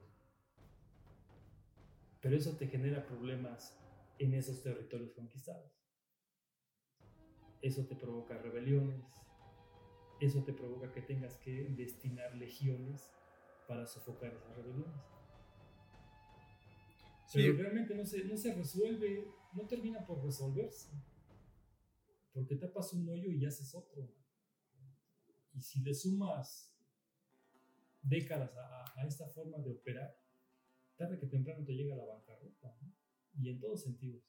pero 2.22 2.36
eso 2.36 2.58
te 2.58 2.68
genera 2.68 3.06
problemas 3.06 3.78
en 4.20 4.34
esos 4.34 4.62
territorios 4.62 5.14
conquistados. 5.14 5.72
Eso 7.62 7.86
te 7.86 7.96
provoca 7.96 8.38
rebeliones, 8.38 9.06
eso 10.20 10.44
te 10.44 10.54
provoca 10.54 10.92
que 10.92 11.02
tengas 11.02 11.38
que 11.38 11.70
destinar 11.70 12.36
legiones 12.36 13.14
para 13.68 13.86
sofocar 13.86 14.34
esas 14.34 14.56
rebeliones. 14.56 14.96
Pero 17.34 17.58
realmente 17.58 17.94
no 17.94 18.06
se, 18.06 18.24
no 18.24 18.38
se 18.38 18.54
resuelve, 18.54 19.28
no 19.54 19.68
termina 19.68 20.06
por 20.06 20.24
resolverse. 20.24 20.90
Porque 22.34 22.56
tapas 22.56 22.94
un 22.94 23.10
hoyo 23.10 23.30
y 23.32 23.46
haces 23.46 23.76
otro. 23.76 24.10
Y 25.54 25.60
si 25.60 25.82
le 25.82 25.94
sumas 25.94 26.74
décadas 28.02 28.52
a 28.56 29.06
esta 29.06 29.28
forma 29.28 29.58
de 29.58 29.72
operar, 29.72 30.18
tarde 30.96 31.20
que 31.20 31.28
temprano 31.28 31.66
te 31.66 31.74
llega 31.74 31.96
la 31.96 32.06
bancarrota, 32.06 32.76
y 33.40 33.50
en 33.50 33.60
todos 33.60 33.84
sentidos. 33.84 34.24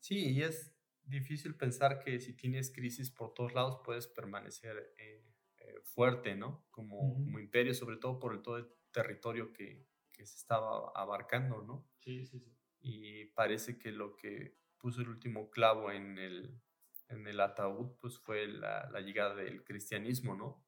Sí, 0.00 0.32
y 0.32 0.42
es 0.42 0.74
difícil 1.04 1.56
pensar 1.56 2.00
que 2.00 2.18
si 2.18 2.34
tienes 2.34 2.72
crisis 2.72 3.10
por 3.10 3.34
todos 3.34 3.54
lados 3.54 3.80
puedes 3.84 4.06
permanecer 4.06 4.94
eh, 4.98 5.31
eh, 5.64 5.80
fuerte, 5.84 6.34
¿no? 6.34 6.66
Como, 6.70 7.14
como, 7.14 7.38
imperio, 7.38 7.74
sobre 7.74 7.96
todo 7.96 8.18
por 8.18 8.34
el, 8.34 8.42
todo 8.42 8.58
el 8.58 8.68
territorio 8.90 9.52
que, 9.52 9.86
que, 10.12 10.26
se 10.26 10.36
estaba 10.36 10.92
abarcando, 10.94 11.62
¿no? 11.62 11.88
Sí, 12.00 12.26
sí, 12.26 12.40
sí. 12.40 12.52
Y 12.80 13.26
parece 13.26 13.78
que 13.78 13.92
lo 13.92 14.16
que 14.16 14.58
puso 14.78 15.00
el 15.00 15.08
último 15.08 15.50
clavo 15.50 15.90
en 15.92 16.18
el, 16.18 16.60
en 17.08 17.26
el 17.26 17.40
ataúd, 17.40 17.96
pues 18.00 18.18
fue 18.18 18.46
la, 18.46 18.88
la 18.90 19.00
llegada 19.00 19.34
del 19.34 19.64
cristianismo, 19.64 20.34
¿no? 20.34 20.64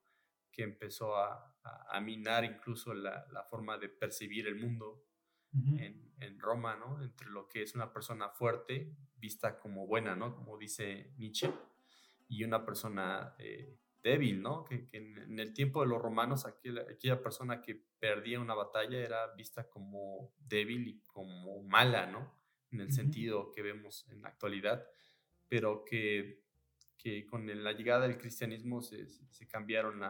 que 0.55 0.63
empezó 0.63 1.17
a, 1.17 1.53
a, 1.91 2.01
minar 2.01 2.45
incluso 2.45 2.95
la, 2.95 3.27
la, 3.33 3.43
forma 3.43 3.77
de 3.77 3.89
percibir 3.89 4.47
el 4.47 4.55
mundo 4.55 5.05
en, 5.53 6.15
en, 6.21 6.39
Roma, 6.39 6.77
¿no? 6.77 7.03
Entre 7.03 7.29
lo 7.29 7.49
que 7.49 7.63
es 7.63 7.75
una 7.75 7.93
persona 7.93 8.29
fuerte, 8.29 8.97
vista 9.17 9.59
como 9.59 9.87
buena, 9.87 10.15
¿no? 10.15 10.35
Como 10.35 10.57
dice 10.57 11.13
Nietzsche, 11.17 11.53
y 12.29 12.45
una 12.45 12.65
persona 12.65 13.35
eh, 13.39 13.79
débil, 14.05 14.41
¿no? 14.41 14.65
Que, 14.65 14.87
que 14.87 14.99
en, 14.99 15.41
el 15.41 15.53
tiempo 15.53 15.81
de 15.81 15.89
los 15.89 16.01
romanos 16.01 16.47
aquella, 16.47 16.83
aquella 16.83 17.21
persona 17.21 17.61
que 17.61 17.83
perdía 17.99 18.39
una 18.39 18.55
batalla 18.55 18.99
era 18.99 19.35
vista 19.35 19.69
como 19.69 20.33
débil 20.39 20.87
y 20.87 21.01
como 21.01 21.65
mala, 21.65 22.07
¿no? 22.07 22.33
En 22.71 22.81
el 22.81 22.93
sentido 22.93 23.51
que 23.51 23.63
vemos 23.63 24.07
en 24.11 24.23
la 24.23 24.29
actualidad, 24.29 24.87
pero 25.49 25.85
que 25.85 26.45
que 27.05 27.27
con 27.27 27.47
la 27.63 27.73
llegada 27.73 28.09
del 28.09 28.17
cristianismo 28.17 28.81
se, 28.81 29.07
se 29.07 29.47
cambiaron 29.47 30.01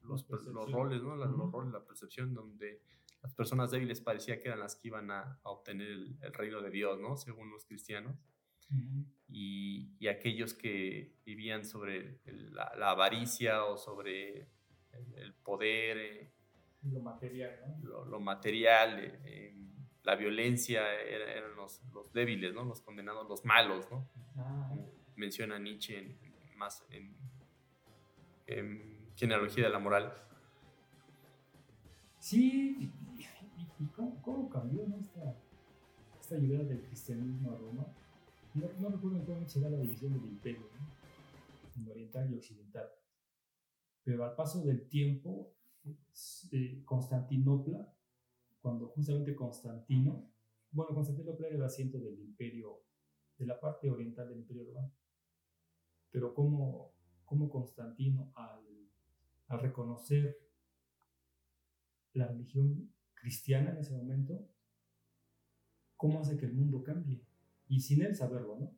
los, 0.00 0.26
los, 0.30 0.72
roles, 0.72 1.02
¿no? 1.02 1.14
los 1.16 1.52
roles, 1.52 1.70
la 1.70 1.84
percepción, 1.84 2.32
donde 2.32 2.80
las 3.22 3.34
personas 3.34 3.70
débiles 3.70 4.00
parecía 4.00 4.40
que 4.40 4.48
eran 4.48 4.60
las 4.60 4.76
que 4.76 4.88
iban 4.88 5.10
a, 5.10 5.38
obtener 5.42 5.88
el, 5.88 6.32
reino 6.32 6.62
de 6.62 6.70
Dios, 6.70 6.98
¿no? 6.98 7.18
Según 7.18 7.50
los 7.50 7.66
cristianos. 7.66 8.16
Y, 9.28 9.94
y, 9.98 10.08
aquellos 10.08 10.54
que 10.54 11.14
vivían 11.24 11.64
sobre 11.64 12.18
la, 12.24 12.90
avaricia 12.90 13.64
o 13.64 13.76
sobre 13.76 14.48
el, 15.16 15.34
poder. 15.42 15.98
Eh, 15.98 16.32
lo 16.90 17.00
material, 17.00 17.58
¿no? 17.82 18.04
Lo, 18.04 18.20
material, 18.20 18.98
eh, 19.00 19.48
em, 19.48 19.70
la 20.02 20.16
violencia 20.16 20.94
eran, 20.94 21.54
los, 21.56 21.82
los, 21.92 22.12
débiles, 22.12 22.54
¿no? 22.54 22.64
Los 22.64 22.80
condenados, 22.80 23.28
los 23.28 23.44
malos, 23.44 23.90
¿no? 23.90 24.08
Ah 24.36 24.74
menciona 25.20 25.58
Nietzsche 25.58 25.98
en, 25.98 26.18
más 26.56 26.84
en, 26.90 27.14
genealogía 29.14 29.64
de 29.64 29.70
la 29.70 29.78
moral. 29.78 30.12
Sí, 32.18 32.90
¿y, 33.18 33.84
cómo, 33.94 34.48
cambió 34.50 34.82
esta, 34.82 35.36
esta, 36.20 36.36
llegada 36.36 36.64
del 36.64 36.82
cristianismo 36.82 37.52
a 37.52 37.56
Roma? 37.56 37.86
No, 38.60 38.90
recuerdo 38.90 39.24
cómo 39.24 39.48
se 39.48 39.60
da 39.60 39.70
la 39.70 39.78
división 39.78 40.12
del 40.12 40.24
imperio, 40.24 40.66
¿no? 40.78 41.90
oriental 41.90 42.30
y 42.30 42.36
occidental. 42.36 42.90
Pero 44.04 44.24
al 44.24 44.34
paso 44.34 44.62
del 44.62 44.86
tiempo, 44.88 45.54
eh, 46.52 46.82
Constantinopla, 46.84 47.90
cuando 48.60 48.88
justamente 48.88 49.34
Constantino, 49.34 50.30
bueno, 50.72 50.94
Constantinopla 50.94 51.46
era 51.46 51.56
el 51.56 51.62
asiento 51.62 51.98
del 51.98 52.18
imperio, 52.20 52.82
de 53.38 53.46
la 53.46 53.58
parte 53.58 53.90
oriental 53.90 54.28
del 54.28 54.40
imperio 54.40 54.64
romano, 54.66 54.92
pero 56.10 56.34
como, 56.34 56.92
como 57.24 57.48
Constantino 57.48 58.30
al 58.34 59.60
reconocer 59.60 60.38
la 62.12 62.26
religión 62.26 62.92
cristiana 63.14 63.70
en 63.70 63.78
ese 63.78 63.96
momento, 63.96 64.46
cómo 65.96 66.20
hace 66.20 66.36
que 66.36 66.46
el 66.46 66.52
mundo 66.52 66.82
cambie. 66.82 67.29
Y 67.70 67.80
sin 67.80 68.02
él 68.02 68.14
saberlo, 68.14 68.58
¿no? 68.58 68.76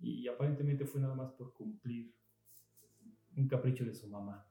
Y 0.00 0.28
aparentemente 0.28 0.84
fue 0.84 1.00
nada 1.00 1.14
más 1.14 1.32
por 1.32 1.54
cumplir 1.54 2.12
un 3.36 3.48
capricho 3.48 3.84
de 3.84 3.94
su 3.94 4.08
mamá. 4.08 4.46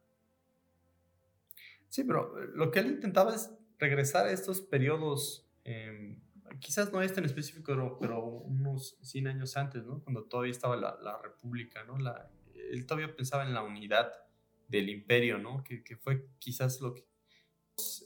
Sí, 1.90 2.06
pero 2.06 2.34
lo 2.56 2.72
que 2.72 2.80
él 2.80 2.88
intentaba 2.88 3.36
es 3.36 3.52
regresar 3.78 4.26
a 4.26 4.32
estos 4.32 4.62
periodos 4.62 5.46
em, 5.66 6.22
quizás 6.60 6.92
no 6.94 7.02
este 7.02 7.20
en 7.20 7.26
específico, 7.26 7.74
pero, 8.00 8.24
unos 8.26 8.98
100 9.02 9.28
años 9.28 9.58
antes, 9.58 9.86
¿no? 9.86 10.02
Cuando 10.02 10.24
todavía 10.24 10.52
estaba 10.52 10.76
la, 10.76 10.98
la 11.02 11.22
República, 11.22 11.84
¿no? 11.84 11.98
La, 11.98 12.32
él 12.56 12.86
todavía 12.86 13.14
pensaba 13.14 13.46
en 13.46 13.54
la 13.54 13.64
unidad 13.64 14.12
del 14.70 14.90
imperio, 14.90 15.38
¿no? 15.38 15.62
Que, 15.64 15.84
que 15.84 15.98
fue 15.98 16.28
quizás 16.40 16.80
lo 16.80 16.94
que, 16.94 17.06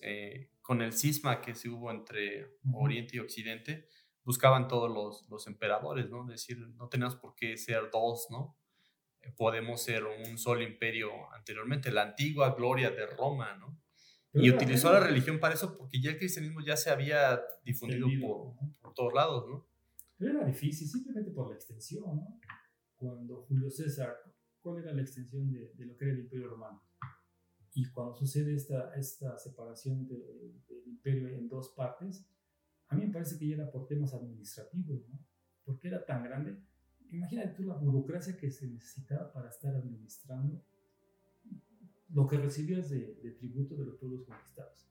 eh, 0.01 0.49
con 0.63 0.81
el 0.81 0.93
cisma 0.93 1.41
que 1.41 1.53
se 1.53 1.69
hubo 1.69 1.91
entre 1.91 2.57
Oriente 2.73 3.17
y 3.17 3.19
Occidente, 3.19 3.87
buscaban 4.25 4.67
todos 4.67 4.91
los, 4.91 5.29
los 5.29 5.47
emperadores, 5.47 6.09
¿no? 6.09 6.23
Es 6.23 6.41
decir, 6.41 6.57
no 6.57 6.89
tenemos 6.89 7.15
por 7.15 7.35
qué 7.35 7.57
ser 7.57 7.89
dos, 7.91 8.27
¿no? 8.31 8.57
Eh, 9.21 9.31
podemos 9.37 9.81
ser 9.81 10.03
un 10.03 10.37
solo 10.37 10.63
imperio 10.63 11.11
anteriormente, 11.33 11.91
la 11.91 12.03
antigua 12.03 12.55
gloria 12.55 12.89
de 12.91 13.05
Roma, 13.05 13.55
¿no? 13.55 13.79
Y 14.33 14.51
utilizó 14.51 14.91
la 14.91 14.99
religión 14.99 15.39
para 15.39 15.53
eso 15.53 15.77
porque 15.77 16.01
ya 16.01 16.11
el 16.11 16.17
cristianismo 16.17 16.59
ya 16.59 16.75
se 16.75 16.89
había 16.89 17.41
difundido 17.63 18.09
por, 18.21 18.53
por, 18.81 18.93
todos 18.93 19.13
lados, 19.13 19.47
¿no? 19.47 19.65
Pero 20.17 20.31
era 20.31 20.45
difícil, 20.45 20.89
simplemente 20.89 21.31
por 21.31 21.49
la 21.49 21.55
extensión, 21.55 22.17
¿no? 22.17 22.39
Cuando 22.95 23.43
Julio 23.43 23.69
César, 23.69 24.13
¿cuál 24.59 24.83
era 24.83 24.91
la 24.91 25.01
extensión 25.01 25.49
de, 25.49 25.71
de 25.73 25.85
lo 25.85 25.95
que 25.95 26.03
era 26.03 26.13
el 26.13 26.19
imperio 26.19 26.49
romano? 26.49 26.83
Y 27.73 27.89
cuando 27.91 28.15
sucede 28.15 28.55
esta, 28.55 28.93
esta 28.95 29.37
separación 29.37 30.07
del 30.07 30.83
imperio 30.85 31.27
en 31.29 31.47
dos 31.47 31.73
partes, 31.75 32.25
a 32.87 32.95
mí 32.95 33.05
me 33.05 33.13
parece 33.13 33.37
que 33.37 33.47
ya 33.47 33.55
era 33.55 33.71
por 33.71 33.87
temas 33.87 34.13
administrativos, 34.13 35.07
¿no? 35.09 35.19
Porque 35.63 35.87
era 35.87 36.05
tan 36.05 36.23
grande. 36.23 36.57
Imagínate 37.11 37.49
tú 37.55 37.63
la 37.63 37.75
burocracia 37.75 38.37
que 38.37 38.51
se 38.51 38.67
necesitaba 38.67 39.31
para 39.31 39.49
estar 39.49 39.75
administrando 39.75 40.63
lo 42.09 42.27
que 42.27 42.37
recibías 42.37 42.89
de, 42.89 43.15
de 43.15 43.31
tributo 43.31 43.75
de 43.75 43.85
los 43.85 43.95
pueblos 43.95 44.23
conquistados. 44.25 44.89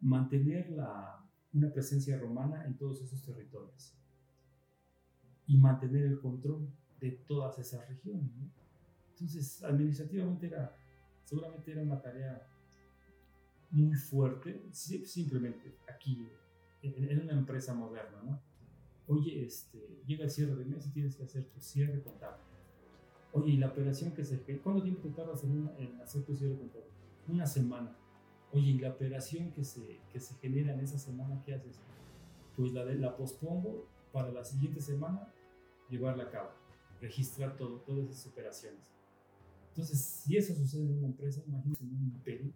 Mantener 0.00 0.70
la, 0.70 1.26
una 1.52 1.72
presencia 1.72 2.18
romana 2.18 2.64
en 2.66 2.76
todos 2.76 3.02
esos 3.02 3.22
territorios 3.22 3.94
y 5.46 5.56
mantener 5.58 6.04
el 6.04 6.20
control 6.20 6.68
de 7.00 7.12
todas 7.26 7.58
esas 7.58 7.88
regiones. 7.88 8.34
¿no? 8.36 8.50
Entonces, 9.10 9.62
administrativamente 9.62 10.46
era, 10.46 10.76
seguramente 11.24 11.72
era 11.72 11.82
una 11.82 12.00
tarea 12.00 12.46
muy 13.70 13.94
fuerte, 13.94 14.62
simplemente 14.72 15.78
aquí, 15.88 16.28
en, 16.96 17.20
una 17.20 17.32
empresa 17.32 17.74
moderna, 17.74 18.22
¿no? 18.24 18.40
Oye, 19.08 19.44
este, 19.44 20.02
llega 20.06 20.24
el 20.24 20.30
cierre 20.30 20.56
de 20.56 20.64
mes 20.64 20.86
y 20.86 20.90
tienes 20.90 21.16
que 21.16 21.24
hacer 21.24 21.44
tu 21.44 21.60
cierre 21.60 22.02
contable. 22.02 22.42
Oye, 23.32 23.52
¿y 23.52 23.56
la 23.56 23.68
operación 23.68 24.12
que 24.12 24.24
se... 24.24 24.40
¿Cuánto 24.62 24.82
tiempo 24.82 25.02
te 25.02 25.10
tardas 25.10 25.44
en, 25.44 25.70
en 25.78 26.00
hacer 26.00 26.24
tu 26.24 26.34
cierre 26.34 26.56
contable? 26.56 26.88
Una 27.28 27.46
semana. 27.46 27.96
Oye, 28.52 28.70
¿y 28.70 28.78
la 28.78 28.90
operación 28.90 29.52
que 29.52 29.64
se, 29.64 30.00
que 30.12 30.20
se 30.20 30.34
genera 30.36 30.72
en 30.72 30.80
esa 30.80 30.98
semana, 30.98 31.42
qué 31.44 31.54
haces? 31.54 31.78
Pues 32.56 32.72
la, 32.72 32.84
de, 32.84 32.96
la 32.96 33.16
pospongo 33.16 33.86
para 34.12 34.32
la 34.32 34.44
siguiente 34.44 34.80
semana 34.80 35.32
llevarla 35.90 36.24
a 36.24 36.30
cabo, 36.30 36.50
registrar 37.00 37.56
todo, 37.56 37.80
todas 37.80 38.08
esas 38.08 38.26
operaciones. 38.32 38.90
Entonces, 39.68 40.00
si 40.00 40.36
eso 40.36 40.54
sucede 40.54 40.84
en 40.84 40.98
una 40.98 41.08
empresa, 41.08 41.42
imagínense 41.46 41.84
en 41.84 41.90
un 41.90 42.02
imperio, 42.02 42.52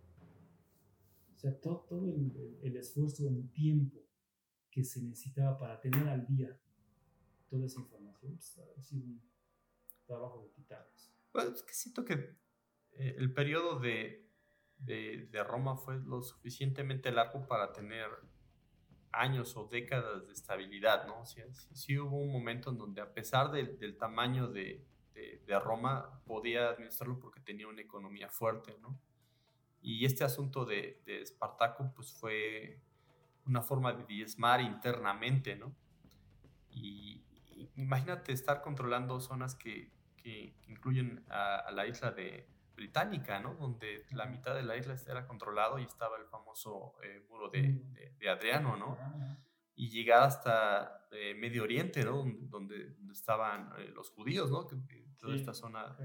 o 1.34 1.38
sea, 1.38 1.54
todo, 1.60 1.84
todo 1.88 2.06
el, 2.06 2.58
el, 2.62 2.76
esfuerzo, 2.76 3.28
el 3.28 3.48
tiempo 3.50 3.98
que 4.70 4.84
se 4.84 5.02
necesitaba 5.02 5.58
para 5.58 5.80
tener 5.80 6.08
al 6.08 6.26
día 6.26 6.56
toda 7.48 7.66
esa 7.66 7.80
información, 7.80 8.36
pues, 8.36 8.58
ha 8.58 8.82
sido 8.82 9.04
un 9.04 9.22
trabajo 10.06 10.42
de 10.42 10.48
titanes. 10.50 11.12
Bueno, 11.32 11.50
es 11.50 11.62
que 11.62 11.74
siento 11.74 12.04
que 12.04 12.14
eh, 12.92 13.16
el 13.18 13.32
periodo 13.32 13.78
de, 13.78 14.28
de, 14.78 15.28
de, 15.30 15.44
Roma 15.44 15.76
fue 15.76 15.98
lo 15.98 16.22
suficientemente 16.22 17.10
largo 17.10 17.46
para 17.46 17.72
tener 17.72 18.08
años 19.12 19.56
o 19.56 19.66
décadas 19.66 20.26
de 20.26 20.32
estabilidad, 20.32 21.06
¿no? 21.06 21.22
O 21.22 21.26
sea, 21.26 21.44
sí, 21.52 21.98
hubo 21.98 22.18
un 22.18 22.32
momento 22.32 22.70
en 22.70 22.78
donde 22.78 23.00
a 23.00 23.12
pesar 23.12 23.50
del, 23.50 23.78
del 23.78 23.96
tamaño 23.96 24.48
de, 24.48 24.86
de, 25.14 25.58
Roma, 25.58 26.22
podía 26.24 26.68
administrarlo 26.68 27.18
porque 27.18 27.40
tenía 27.40 27.66
una 27.66 27.82
economía 27.82 28.28
fuerte, 28.28 28.76
¿no? 28.80 29.00
Y 29.82 30.04
este 30.04 30.24
asunto 30.24 30.64
de, 30.64 31.02
de 31.06 31.22
Espartaco, 31.22 31.92
pues 31.94 32.12
fue 32.12 32.80
una 33.47 33.62
forma 33.62 33.93
de 33.93 34.05
diezmar 34.05 34.61
internamente, 34.61 35.57
¿no? 35.57 35.74
Y, 36.70 37.24
imagínate 37.76 38.32
estar 38.32 38.62
controlando 38.62 39.20
zonas 39.20 39.55
que, 39.55 39.93
que, 40.16 40.55
incluyen 40.68 41.24
a, 41.28 41.70
la 41.72 41.86
isla 41.86 42.11
de 42.11 42.49
Británica, 42.74 43.41
¿no? 43.41 43.55
Donde 43.55 44.07
la 44.12 44.26
mitad 44.26 44.55
de 44.55 44.62
la 44.62 44.76
isla 44.76 44.95
era 45.07 45.26
controlado 45.26 45.78
y 45.78 45.84
estaba 45.84 46.16
el 46.16 46.26
famoso 46.26 46.95
eh, 47.03 47.24
muro 47.28 47.49
de, 47.49 47.82
de, 48.18 48.28
Adriano, 48.28 48.76
¿no? 48.76 48.97
Y 49.74 49.91
llegar 49.91 50.22
hasta 50.22 51.07
eh, 51.11 51.34
Medio 51.34 51.64
Oriente, 51.64 52.05
¿no? 52.05 52.24
Donde, 52.49 52.97
estaban 53.11 53.72
eh, 53.78 53.91
los 53.95 54.11
judíos, 54.11 54.51
¿no? 54.51 54.66
Que, 54.66 54.76
toda 55.18 55.36
esta 55.36 55.53
zona. 55.53 55.97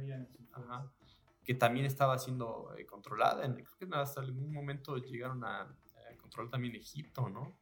Ajá, 0.51 0.91
que 1.45 1.53
también 1.53 1.85
estaba 1.85 2.17
siendo 2.17 2.73
eh, 2.75 2.85
controlada. 2.85 3.43
Creo 3.53 3.89
que 3.91 3.95
hasta 3.95 4.19
algún 4.19 4.51
momento 4.51 4.97
llegaron 4.97 5.43
a, 5.45 5.73
controlar 6.25 6.51
también 6.51 6.75
Egipto, 6.75 7.29
¿no? 7.29 7.57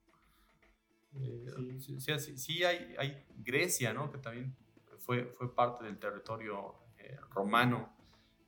Eh, 1.13 1.45
sí. 1.79 1.99
Sí, 1.99 2.37
sí, 2.37 2.63
hay, 2.63 2.95
hay, 2.97 3.25
Grecia, 3.37 3.93
¿no? 3.93 4.11
Que 4.11 4.17
también 4.17 4.55
fue, 4.99 5.25
fue 5.25 5.53
parte 5.53 5.83
del 5.85 5.99
territorio 5.99 6.75
eh, 6.97 7.17
romano. 7.29 7.95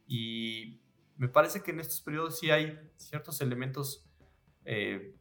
Y 0.07 0.82
me 1.18 1.28
parece 1.28 1.61
que 1.61 1.72
en 1.72 1.80
estos 1.80 2.01
periodos 2.01 2.39
sí 2.39 2.49
hay 2.49 2.80
ciertos 2.95 3.41
elementos, 3.41 4.03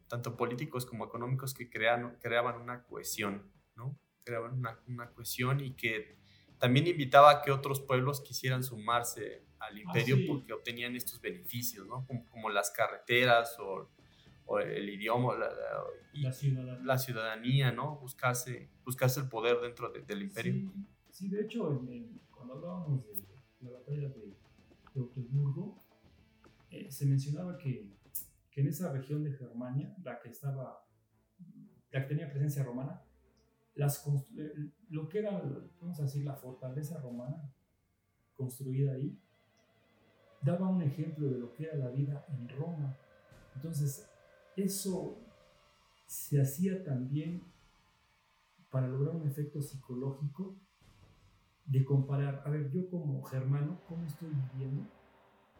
tanto 0.08 0.36
políticos 0.38 0.86
como 0.86 1.04
económicos, 1.04 1.52
que 1.52 1.68
crean, 1.68 2.16
creaban 2.20 2.60
una 2.60 2.82
cohesión, 2.82 3.52
¿no? 3.76 3.98
Creaban 4.24 4.54
una, 4.54 4.80
una 4.86 5.10
cohesión 5.10 5.60
y 5.60 5.74
que 5.74 6.16
también 6.58 6.86
invitaba 6.86 7.30
a 7.30 7.42
que 7.42 7.50
otros 7.50 7.80
pueblos 7.80 8.22
quisieran 8.22 8.62
sumarse 8.62 9.44
al 9.58 9.78
imperio 9.78 10.16
ah, 10.18 10.24
porque 10.26 10.52
obtenían 10.52 10.96
estos 10.96 11.20
beneficios, 11.20 11.86
¿no? 11.86 12.06
Como, 12.30 12.50
las 12.50 12.70
carreteras 12.70 13.56
o, 13.58 13.90
el 14.60 14.88
idioma, 14.88 15.36
la, 15.36 15.48
la, 16.12 16.32
ciudadanía. 16.32 16.84
la, 16.84 16.98
ciudadanía. 16.98 17.72
¿no? 17.72 17.96
Buscarse, 17.96 18.68
buscarse 18.84 19.20
el 19.20 19.28
poder 19.28 19.60
dentro 19.60 19.90
del 19.90 20.22
imperio. 20.22 20.72
Sí, 21.10 21.28
de 21.28 21.42
hecho, 21.42 21.82
cuando 22.30 22.54
hablábamos 22.54 23.04
de 23.06 23.24
la 23.60 23.70
batalla 23.70 24.08
de, 24.08 24.34
de 24.94 25.74
eh, 26.70 26.90
se 26.90 27.06
mencionaba 27.06 27.56
que, 27.56 27.88
que, 28.50 28.60
en 28.60 28.68
esa 28.68 28.92
región 28.92 29.22
de 29.22 29.32
Germania, 29.32 29.94
la 30.02 30.18
que 30.20 30.28
estaba, 30.28 30.84
la 31.90 32.02
que 32.02 32.08
tenía 32.08 32.30
presencia 32.30 32.62
romana, 32.62 33.02
las, 33.74 34.04
eh, 34.36 34.70
lo 34.90 35.08
que 35.08 35.18
era, 35.20 35.42
vamos 35.80 35.98
a 36.00 36.02
decir, 36.02 36.24
la 36.24 36.34
fortaleza 36.34 37.00
romana 37.00 37.52
construida 38.36 38.92
ahí, 38.92 39.18
daba 40.42 40.68
un 40.68 40.82
ejemplo 40.82 41.28
de 41.28 41.38
lo 41.38 41.52
que 41.52 41.64
era 41.64 41.76
la 41.76 41.88
vida 41.88 42.24
en 42.28 42.48
Roma. 42.48 42.96
Entonces, 43.54 44.08
eso 44.56 45.18
se 46.06 46.40
hacía 46.40 46.84
también 46.84 47.42
para 48.70 48.88
lograr 48.88 49.14
un 49.16 49.26
efecto 49.26 49.62
psicológico 49.62 50.56
de 51.66 51.84
comparar, 51.84 52.42
a 52.44 52.50
ver, 52.50 52.70
yo 52.70 52.90
como 52.90 53.22
germano, 53.22 53.80
¿cómo 53.88 54.04
estoy 54.04 54.30
viviendo 54.52 54.86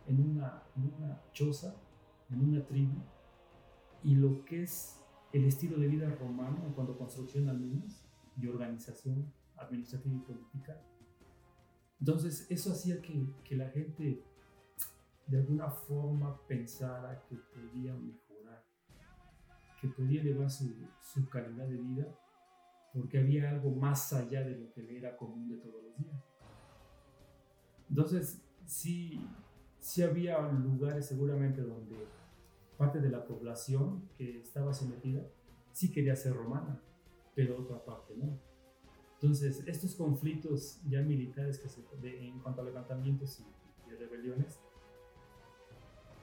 en 0.06 0.20
una, 0.20 0.62
en 0.76 0.92
una 0.94 1.22
choza, 1.32 1.76
en 2.30 2.40
una 2.40 2.66
tribu? 2.66 3.00
Y 4.02 4.16
lo 4.16 4.44
que 4.44 4.64
es 4.64 5.00
el 5.32 5.44
estilo 5.44 5.78
de 5.78 5.88
vida 5.88 6.08
romano 6.14 6.64
en 6.66 6.72
cuanto 6.74 6.92
a 6.92 6.98
construcción 6.98 7.48
al 7.48 7.58
menos, 7.58 8.04
y 8.36 8.48
organización 8.48 9.32
administrativa 9.56 10.14
y 10.14 10.18
política. 10.18 10.80
Entonces, 12.00 12.46
eso 12.50 12.72
hacía 12.72 13.00
que, 13.00 13.32
que 13.44 13.56
la 13.56 13.70
gente 13.70 14.22
de 15.26 15.38
alguna 15.38 15.70
forma 15.70 16.38
pensara 16.46 17.24
que 17.28 17.36
podía 17.36 17.94
mejorar, 17.94 18.23
que 19.84 19.90
podía 19.90 20.22
elevar 20.22 20.50
su, 20.50 20.74
su, 20.98 21.28
calidad 21.28 21.68
de 21.68 21.76
vida, 21.76 22.06
porque 22.94 23.18
había 23.18 23.50
algo 23.50 23.70
más 23.70 24.14
allá 24.14 24.42
de 24.42 24.56
lo 24.56 24.72
que 24.72 24.82
le 24.82 24.96
era 24.96 25.14
común 25.14 25.46
de 25.50 25.58
todos 25.58 25.82
los 25.84 25.98
días. 25.98 26.24
Entonces, 27.90 28.42
sí, 28.64 29.28
sí 29.80 30.02
había 30.02 30.40
lugares 30.40 31.04
seguramente 31.04 31.60
donde 31.60 31.96
parte 32.78 32.98
de 32.98 33.10
la 33.10 33.26
población 33.26 34.08
que 34.16 34.40
estaba 34.40 34.72
sometida 34.72 35.20
sí 35.72 35.92
quería 35.92 36.16
ser 36.16 36.34
romana, 36.34 36.80
pero 37.34 37.60
otra 37.60 37.84
parte 37.84 38.14
no. 38.16 38.38
Entonces, 39.20 39.64
estos 39.66 39.94
conflictos 39.96 40.80
ya 40.88 41.02
militares 41.02 41.58
que 41.58 41.68
se, 41.68 41.84
en 42.02 42.40
cuanto 42.40 42.62
a 42.62 42.64
levantamientos 42.64 43.38
y, 43.40 43.90
y 43.90 43.94
rebeliones, 43.96 44.58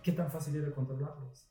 ¿qué 0.01 0.13
tan 0.13 0.31
fácil 0.31 0.55
era 0.55 0.73
controlarlos? 0.73 1.50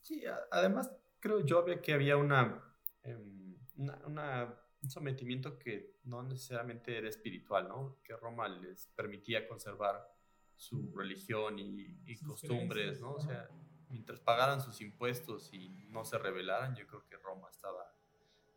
Sí, 0.00 0.24
además 0.50 0.90
creo 1.20 1.40
yo 1.40 1.64
que 1.82 1.92
había 1.92 2.16
una, 2.16 2.62
em, 3.02 3.56
una, 3.76 4.54
un 4.82 4.90
sometimiento 4.90 5.58
que 5.58 5.98
no 6.04 6.22
necesariamente 6.22 6.96
era 6.96 7.08
espiritual, 7.08 7.68
¿no? 7.68 8.00
Que 8.02 8.16
Roma 8.16 8.48
les 8.48 8.86
permitía 8.88 9.46
conservar 9.46 10.10
su 10.56 10.92
religión 10.94 11.58
y, 11.58 12.16
costumbres, 12.18 13.00
¿no? 13.00 13.12
O 13.12 13.20
sea, 13.20 13.48
mientras 13.88 14.20
pagaran 14.20 14.60
sus 14.60 14.80
impuestos 14.80 15.52
y 15.52 15.86
no 15.88 16.04
se 16.04 16.18
rebelaran, 16.18 16.74
yo 16.76 16.86
creo 16.86 17.04
que 17.06 17.16
Roma 17.16 17.48
estaba 17.50 17.94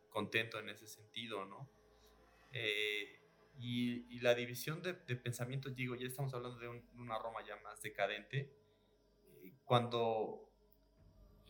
contento 0.08 0.58
en 0.58 0.68
ese 0.68 0.86
sentido, 0.86 1.44
¿no? 1.44 1.70
Eh, 2.52 3.20
y, 3.56 4.20
la 4.20 4.34
división 4.34 4.82
de, 4.82 4.94
de, 4.94 5.16
pensamientos, 5.16 5.74
digo, 5.74 5.94
ya 5.94 6.06
estamos 6.06 6.32
hablando 6.34 6.58
de 6.58 6.68
una 6.94 7.18
Roma 7.18 7.40
ya 7.46 7.56
más 7.56 7.80
decadente, 7.82 8.54
eh, 9.24 9.54
cuando, 9.64 10.53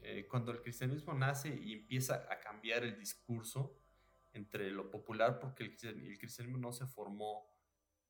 eh, 0.07 0.27
cuando 0.29 0.53
el 0.53 0.61
cristianismo 0.61 1.15
nace 1.15 1.49
y 1.49 1.73
empieza 1.73 2.27
a 2.31 2.39
cambiar 2.39 2.85
el 2.85 2.99
discurso 2.99 3.81
entre 4.35 4.71
lo 4.71 4.91
popular, 4.91 5.39
porque 5.39 5.65
el, 5.65 6.19
cristianismo 6.19 6.59
no 6.59 6.73
se 6.73 6.87
formó 6.87 7.51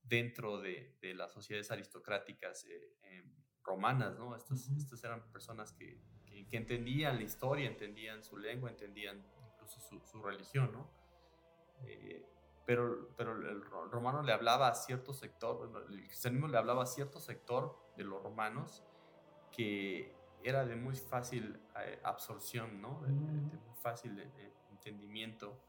dentro 0.02 0.60
de, 0.60 0.98
de 1.00 1.14
las 1.14 1.32
sociedades 1.32 1.70
aristocráticas 1.70 2.66
eh, 2.66 3.24
romanas, 3.62 4.18
¿no? 4.18 4.34
Estas, 4.34 4.68
estas 4.70 5.04
eran 5.04 5.30
personas 5.30 5.72
que, 5.72 6.00
que, 6.48 6.56
entendían 6.56 7.16
la 7.16 7.22
historia, 7.22 7.68
entendían 7.68 8.24
su 8.24 8.38
lengua, 8.38 8.70
entendían 8.70 9.24
incluso 9.52 9.80
su, 9.80 10.00
su 10.04 10.20
religión, 10.20 10.72
¿no? 10.72 10.90
pero, 12.66 13.14
pero 13.16 13.36
el 13.36 13.62
romano 13.62 14.22
le 14.22 14.32
hablaba 14.32 14.68
a 14.68 14.74
cierto 14.74 15.12
sector, 15.12 15.86
el 15.90 16.06
cristianismo 16.06 16.48
le 16.48 16.56
hablaba 16.56 16.84
a 16.84 16.86
cierto 16.86 17.20
sector 17.20 17.76
de 17.96 18.04
los 18.04 18.22
romanos 18.22 18.82
que 19.52 20.16
era 20.44 20.64
de 20.64 20.76
muy 20.76 20.94
fácil 20.94 21.60
eh, 21.80 22.00
absorción, 22.04 22.80
¿no? 22.80 23.00
De, 23.02 23.10
muy 23.10 23.74
fácil 23.82 24.30
entendimiento. 24.70 25.60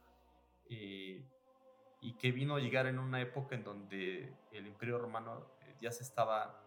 y 0.68 2.14
que 2.20 2.32
vino 2.32 2.56
a 2.56 2.60
llegar 2.60 2.86
en 2.86 3.00
una 3.00 3.20
época 3.20 3.56
en 3.56 3.64
donde 3.64 4.32
el 4.52 4.68
Imperio 4.68 5.00
Romano 5.00 5.58
ya 5.80 5.92
se 5.92 6.04
estaba 6.04 6.62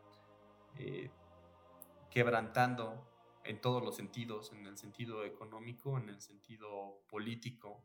quebrantando 2.10 3.09
en 3.48 3.60
todos 3.60 3.82
los 3.82 3.97
sentidos, 3.97 4.52
en 4.52 4.66
el 4.66 4.76
sentido 4.76 5.24
económico, 5.24 5.97
en 5.97 6.10
el 6.10 6.20
sentido 6.20 7.02
político, 7.09 7.82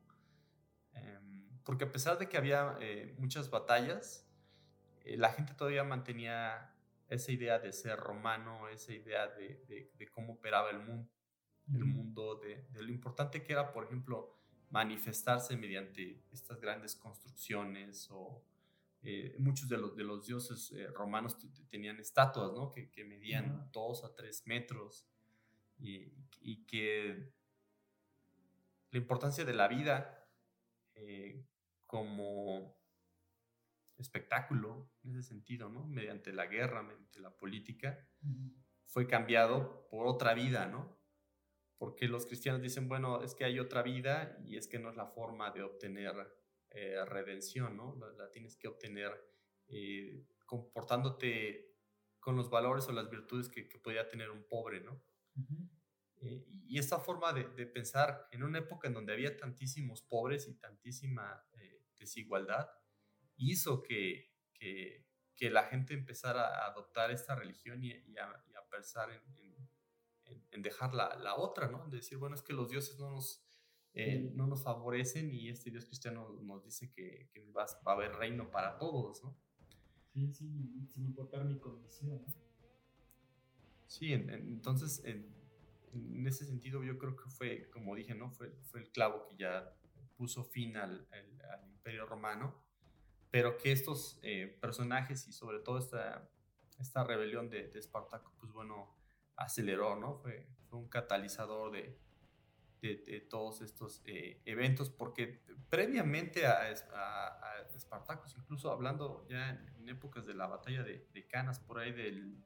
em, 0.93 1.47
porque 1.63 1.85
a 1.85 1.91
pesar 1.91 2.17
de 2.17 2.27
que 2.27 2.37
había 2.37 2.75
eh, 2.81 3.15
muchas 3.17 3.49
batallas, 3.49 4.27
eh, 5.05 5.15
la 5.15 5.31
gente 5.31 5.53
todavía 5.53 5.85
mantenía 5.85 6.72
esa 7.13 7.31
idea 7.31 7.59
de 7.59 7.71
ser 7.71 7.97
romano, 7.99 8.67
esa 8.69 8.93
idea 8.93 9.27
de, 9.27 9.89
cómo 10.11 10.33
operaba 10.33 10.69
el 10.69 10.79
mundo, 10.79 11.09
el 11.73 11.85
mundo 11.85 12.35
de, 12.35 12.65
lo 12.73 12.91
importante 12.91 13.43
que 13.43 13.53
era, 13.53 13.71
por 13.71 13.85
ejemplo, 13.85 14.37
manifestarse 14.69 15.55
mediante 15.55 16.23
estas 16.31 16.59
grandes 16.59 16.95
construcciones 16.95 18.09
o 18.11 18.43
eh, 19.03 19.35
muchos 19.37 19.69
de 19.69 19.77
los, 19.77 19.95
de 19.95 20.03
los 20.03 20.25
dioses 20.25 20.73
romanos 20.93 21.37
tenían 21.69 21.99
estatuas, 21.99 22.51
¿no? 22.53 22.71
Que, 22.71 23.03
medían 23.03 23.69
dos 23.71 24.03
a 24.03 24.15
tres 24.15 24.47
metros 24.47 25.05
y, 25.79 26.11
que 26.65 27.31
la 28.91 28.97
importancia 28.97 29.45
de 29.45 29.53
la 29.53 29.67
vida 29.67 30.27
eh, 30.95 31.43
como 31.87 32.75
espectáculo 33.97 34.91
en 35.03 35.11
ese 35.11 35.29
sentido, 35.29 35.69
¿no? 35.69 35.85
Mediante 35.87 36.33
la 36.33 36.47
guerra, 36.47 36.83
mediante 36.83 37.19
la 37.19 37.35
política, 37.35 38.07
fue 38.85 39.07
cambiado 39.07 39.87
por 39.89 40.07
otra 40.07 40.33
vida, 40.33 40.67
¿no? 40.67 40.99
Porque 41.77 42.07
los 42.07 42.25
cristianos 42.25 42.61
dicen, 42.61 42.87
bueno, 42.87 43.23
es 43.23 43.35
que 43.35 43.45
hay 43.45 43.59
otra 43.59 43.81
vida 43.81 44.37
y 44.45 44.57
es 44.57 44.67
que 44.67 44.79
no 44.79 44.89
es 44.89 44.95
la 44.95 45.07
forma 45.07 45.51
de 45.51 45.63
obtener 45.63 46.15
eh, 46.71 47.03
redención, 47.05 47.75
¿no? 47.77 47.95
La, 48.17 48.31
tienes 48.31 48.55
que 48.55 48.67
obtener 48.67 49.11
eh, 49.67 50.25
comportándote 50.45 51.75
con 52.19 52.35
los 52.35 52.49
valores 52.49 52.87
o 52.87 52.93
las 52.93 53.09
virtudes 53.09 53.49
que, 53.49 53.67
que 53.67 53.79
podía 53.79 54.07
tener 54.07 54.31
un 54.31 54.43
pobre, 54.47 54.81
¿no? 54.81 55.03
Eh, 56.21 56.45
y 56.67 56.79
esta 56.79 56.99
forma 56.99 57.33
de, 57.33 57.43
pensar 57.67 58.27
en 58.31 58.43
una 58.43 58.59
época 58.59 58.87
en 58.87 58.93
donde 58.93 59.13
había 59.13 59.35
tantísimos 59.35 60.01
pobres 60.01 60.47
y 60.47 60.55
tantísima 60.55 61.45
desigualdad, 61.97 62.69
hizo 63.37 63.81
que, 63.83 64.31
que, 64.53 65.05
que, 65.35 65.49
la 65.49 65.63
gente 65.63 65.93
empezara 65.93 66.47
a 66.47 66.67
adoptar 66.67 67.11
esta 67.11 67.35
religión 67.35 67.83
y, 67.83 67.91
a, 68.17 68.69
pensar 68.69 69.11
en, 69.11 69.21
en, 70.51 70.61
dejar 70.61 70.95
la, 70.95 71.15
la, 71.15 71.35
otra, 71.35 71.67
¿no? 71.67 71.87
De 71.89 71.97
decir, 71.97 72.17
bueno, 72.17 72.35
es 72.35 72.41
que 72.41 72.53
los 72.53 72.69
dioses 72.69 72.97
no 72.97 73.11
nos, 73.11 73.45
eh, 73.93 74.31
no 74.33 74.47
nos 74.47 74.63
favorecen 74.63 75.31
y 75.31 75.49
este 75.49 75.69
Dios 75.69 75.85
cristiano 75.85 76.39
nos 76.41 76.63
dice 76.63 76.89
que, 76.89 77.29
que 77.31 77.41
va, 77.51 77.65
va, 77.87 77.91
a 77.91 77.95
haber 77.95 78.13
reino 78.13 78.49
para 78.49 78.77
todos, 78.77 79.23
¿no? 79.23 79.37
Sí, 80.11 80.33
sí, 80.33 80.87
sin 80.91 81.05
importar 81.05 81.45
mi 81.45 81.59
condición. 81.59 82.25
Sí, 83.85 84.11
entonces 84.13 85.03
en 85.93 86.25
ese 86.25 86.45
sentido 86.45 86.83
yo 86.83 86.97
creo 86.97 87.15
que 87.15 87.29
fue, 87.29 87.69
como 87.69 87.95
dije, 87.95 88.15
¿no? 88.15 88.31
Fue, 88.31 88.51
fue 88.63 88.81
el 88.81 88.91
clavo 88.91 89.27
que 89.27 89.35
ya 89.37 89.75
puso 90.15 90.43
fin 90.43 90.77
al, 90.77 91.07
al, 91.11 91.69
imperio 91.69 92.05
romano, 92.05 92.63
pero 93.33 93.57
que 93.57 93.71
estos 93.71 94.19
eh, 94.21 94.59
personajes 94.61 95.27
y 95.27 95.31
sobre 95.31 95.57
todo 95.57 95.79
esta, 95.79 96.29
esta 96.77 97.03
rebelión 97.03 97.49
de, 97.49 97.67
de, 97.67 97.79
Espartaco, 97.79 98.31
pues 98.39 98.51
bueno, 98.51 98.95
aceleró, 99.35 99.95
¿no? 99.95 100.17
Fue, 100.17 100.47
fue 100.69 100.77
un 100.77 100.87
catalizador 100.87 101.71
de, 101.71 101.97
de, 102.79 103.21
todos 103.21 103.61
estos 103.61 104.03
eh, 104.05 104.39
eventos, 104.45 104.91
porque 104.91 105.41
previamente 105.71 106.45
a, 106.45 106.59
a, 106.61 107.59
Espartacus, 107.75 108.35
incluso 108.37 108.69
hablando 108.71 109.25
ya 109.27 109.49
en, 109.49 109.89
épocas 109.89 110.27
de 110.27 110.35
la 110.35 110.45
batalla 110.45 110.83
de, 110.83 111.27
Canas, 111.27 111.59
por 111.59 111.79
ahí 111.79 111.91
del 111.91 112.37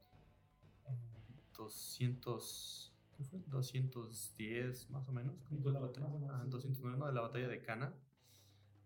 200 1.58 2.96
¿qué 3.18 3.26
fue? 3.26 3.40
210 3.48 4.90
más 4.92 5.06
o 5.10 5.12
menos. 5.12 5.36
209 5.50 7.08
de 7.08 7.14
la 7.14 7.22
batalla 7.22 7.50
de 7.50 7.62
Cana. 7.62 7.94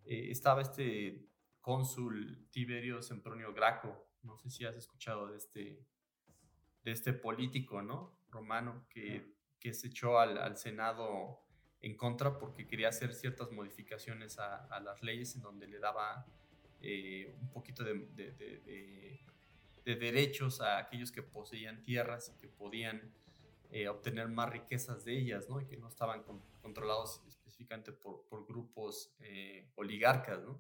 Eh, 0.06 0.32
estaba 0.32 0.64
este 0.64 1.31
cónsul 1.62 2.48
Tiberio 2.50 3.02
Sempronio 3.02 3.54
Graco. 3.54 4.08
No 4.24 4.38
sé 4.38 4.50
si 4.50 4.66
has 4.66 4.76
escuchado 4.76 5.28
de 5.28 5.38
este, 5.38 5.86
de 6.84 6.92
este 6.92 7.14
político, 7.14 7.82
¿no? 7.82 8.14
Romano 8.30 8.86
que, 8.90 9.36
que 9.60 9.74
se 9.74 9.88
echó 9.88 10.20
al, 10.20 10.38
al, 10.38 10.58
Senado 10.58 11.40
en 11.82 11.96
contra 11.96 12.38
porque 12.38 12.68
quería 12.68 12.90
hacer 12.90 13.14
ciertas 13.14 13.52
modificaciones 13.52 14.40
a, 14.40 14.66
a 14.66 14.80
las 14.80 15.02
leyes 15.04 15.36
en 15.36 15.42
donde 15.42 15.68
le 15.68 15.80
daba 15.80 16.26
eh, 16.82 17.36
un 17.42 17.50
poquito 17.50 17.84
de, 17.84 17.94
de, 18.16 18.32
de, 18.32 19.20
de, 19.86 19.96
derechos 19.96 20.62
a 20.62 20.80
aquellos 20.80 21.12
que 21.12 21.22
poseían 21.22 21.84
tierras 21.84 22.34
y 22.36 22.40
que 22.40 22.48
podían 22.48 23.14
eh, 23.72 23.88
obtener 23.88 24.28
más 24.28 24.50
riquezas 24.50 25.06
de 25.06 25.18
ellas, 25.18 25.48
¿no? 25.50 25.62
Y 25.62 25.66
que 25.66 25.78
no 25.78 25.88
estaban 25.88 26.24
controlados 26.62 27.22
específicamente 27.28 27.92
por, 27.92 28.24
por 28.26 28.48
grupos 28.48 29.14
eh, 29.20 29.70
oligarcas, 29.76 30.42
¿no? 30.44 30.60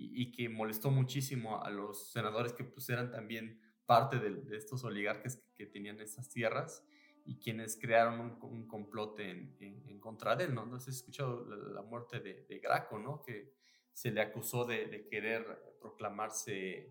Y, 0.00 0.32
que 0.32 0.48
molestó 0.48 0.90
muchísimo 0.90 1.62
a 1.62 1.70
los 1.70 2.10
senadores 2.10 2.52
que 2.52 2.64
pues 2.64 2.88
eran 2.88 3.10
también 3.10 3.60
parte 3.84 4.18
de, 4.18 4.56
estos 4.56 4.82
oligarcas 4.84 5.42
que, 5.56 5.66
tenían 5.66 6.00
esas 6.00 6.30
tierras 6.30 6.82
y 7.26 7.38
quienes 7.38 7.76
crearon 7.76 8.18
un, 8.20 8.38
un 8.40 8.66
complot 8.66 9.20
en, 9.20 9.54
en, 9.60 10.00
contra 10.00 10.36
de 10.36 10.44
él, 10.44 10.54
¿no? 10.54 10.64
No 10.64 10.76
has 10.76 10.88
escuchado 10.88 11.44
la, 11.44 11.82
muerte 11.82 12.20
de, 12.20 12.58
Graco, 12.60 12.98
¿no? 12.98 13.22
Que 13.22 13.52
se 13.92 14.10
le 14.10 14.22
acusó 14.22 14.64
de, 14.64 15.06
querer 15.10 15.76
proclamarse 15.78 16.90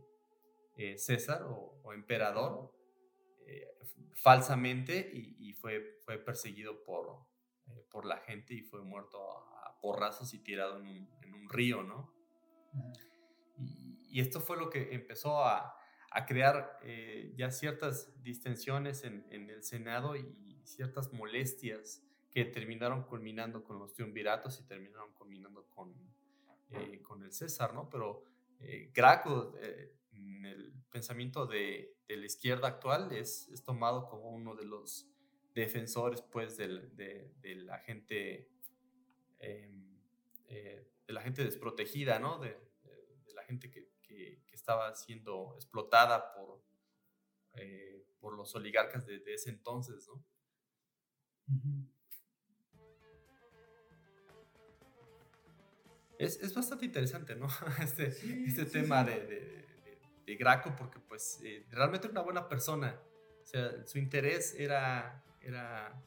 eh, 0.78 0.98
César 1.00 1.44
o, 1.50 1.92
emperador 1.94 2.72
eh, 3.48 3.68
falsamente 4.14 5.10
y, 5.12 5.52
fue, 5.54 6.00
fue 6.06 6.20
perseguido 6.20 6.84
por, 6.84 7.26
eh, 7.68 7.84
por 7.90 8.06
la 8.06 8.18
gente 8.18 8.54
y 8.54 8.62
fue 8.62 8.84
muerto 8.84 9.20
a, 9.20 9.80
porrazos 9.82 10.34
y 10.34 10.44
tirado 10.44 10.78
en 10.78 11.34
un 11.34 11.48
río, 11.50 11.84
¿no? 11.84 12.19
Y, 13.58 14.20
esto 14.20 14.42
fue 14.42 14.58
lo 14.58 14.70
que 14.70 14.94
empezó 14.94 15.44
a, 15.44 15.76
a 16.12 16.26
crear 16.26 16.80
eh, 16.84 17.34
ya 17.38 17.52
ciertas 17.52 18.12
distensiones 18.24 19.04
en, 19.04 19.26
en, 19.30 19.50
el 19.50 19.64
Senado 19.64 20.16
y 20.16 20.60
ciertas 20.64 21.14
molestias 21.14 22.04
que 22.32 22.46
terminaron 22.46 23.04
culminando 23.04 23.64
con 23.64 23.80
los 23.80 23.94
triunviratos 23.94 24.60
y 24.60 24.68
terminaron 24.68 25.14
culminando 25.14 25.66
con, 25.70 25.94
con 27.04 27.24
el 27.24 27.32
César, 27.32 27.74
¿no? 27.74 27.90
Pero 27.90 28.24
Graco 28.94 29.54
en 30.12 30.46
el 30.46 30.74
pensamiento 30.92 31.46
de, 31.46 31.96
de 32.08 32.18
la 32.18 32.26
izquierda 32.26 32.68
actual 32.68 33.12
es, 33.12 33.48
es, 33.50 33.64
tomado 33.64 34.08
como 34.10 34.30
uno 34.32 34.56
de 34.56 34.66
los 34.66 35.08
defensores 35.54 36.22
pues 36.22 36.58
de, 36.58 37.32
de 37.42 37.56
la 37.56 37.80
gente 37.80 38.50
em, 39.40 39.90
eh, 40.48 40.86
de 41.10 41.14
la 41.14 41.22
gente 41.22 41.44
desprotegida 41.44 42.20
no 42.20 42.38
de, 42.38 42.56
la 43.34 43.44
gente 43.44 43.72
que, 43.72 43.90
que, 44.04 44.44
estaba 44.52 44.94
siendo 44.94 45.56
explotada 45.56 46.32
por 46.34 46.64
eh, 47.56 48.06
por 48.20 48.36
los 48.36 48.54
oligarcas 48.54 49.08
de, 49.08 49.24
ese 49.34 49.50
entonces 49.50 50.08
no 50.08 50.24
es, 56.20 56.40
es, 56.44 56.54
bastante 56.54 56.86
interesante, 56.86 57.36
¿no? 57.36 57.48
Este, 57.82 58.10
este 58.46 58.66
tema 58.66 59.04
de, 59.04 59.66
de 60.26 60.36
Graco 60.36 60.76
porque 60.76 61.00
pues 61.00 61.40
eh, 61.44 61.66
realmente 61.72 62.08
era 62.08 62.12
una 62.12 62.22
buena 62.22 62.48
persona. 62.50 63.02
O 63.42 63.46
sea, 63.46 63.88
su 63.88 63.98
interés 63.98 64.54
era, 64.60 65.24
era 65.40 66.04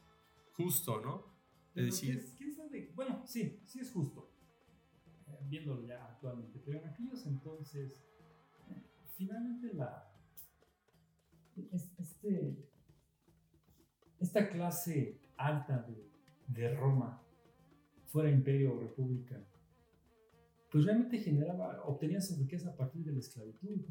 justo, 0.53 1.01
¿no? 1.01 1.35
De 1.73 1.85
decir... 1.85 2.23
¿quién 2.37 2.53
sabe? 2.53 2.91
Bueno, 2.93 3.23
sí, 3.25 3.59
sí 3.65 3.79
es 3.79 3.91
justo. 3.91 4.22
Ya 5.87 6.05
actualmente. 6.05 6.59
Pero 6.65 6.79
en 6.79 6.87
aquellos 6.87 7.25
entonces, 7.25 8.03
finalmente 9.15 9.73
la... 9.73 10.09
Este, 11.55 12.57
esta 14.19 14.49
clase 14.49 15.19
alta 15.37 15.83
de, 15.83 16.09
de 16.47 16.75
Roma, 16.75 17.21
fuera 18.07 18.31
imperio 18.31 18.75
o 18.75 18.79
república, 18.79 19.43
pues 20.71 20.85
realmente 20.85 21.19
generaba, 21.19 21.83
obtenía 21.83 22.21
su 22.21 22.35
riqueza 22.35 22.69
a 22.69 22.75
partir 22.75 23.03
de 23.03 23.11
la 23.11 23.19
esclavitud. 23.19 23.85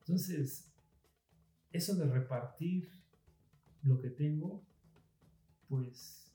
Entonces, 0.00 0.72
eso 1.70 1.94
de 1.94 2.06
repartir 2.06 2.90
lo 3.82 4.00
que 4.00 4.10
tengo, 4.10 4.64
pues 5.68 6.32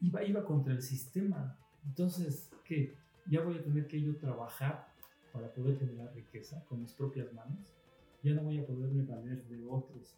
iba, 0.00 0.22
iba 0.24 0.44
contra 0.44 0.74
el 0.74 0.82
sistema. 0.82 1.58
Entonces, 1.86 2.50
¿qué? 2.64 2.96
Ya 3.26 3.42
voy 3.42 3.56
a 3.56 3.62
tener 3.62 3.86
que 3.86 4.00
yo 4.00 4.16
trabajar 4.16 4.92
para 5.32 5.52
poder 5.52 5.78
generar 5.78 6.14
riqueza 6.14 6.64
con 6.66 6.80
mis 6.80 6.92
propias 6.92 7.32
manos. 7.32 7.74
Ya 8.22 8.34
no 8.34 8.42
voy 8.44 8.58
a 8.58 8.66
poderme 8.66 9.02
valer 9.04 9.44
de 9.46 9.64
otros 9.66 10.16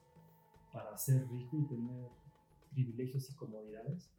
para 0.73 0.97
ser 0.97 1.27
rico 1.28 1.59
y 1.59 1.66
tener 1.66 2.09
privilegios 2.73 3.31
y 3.31 3.35
comodidades. 3.35 4.11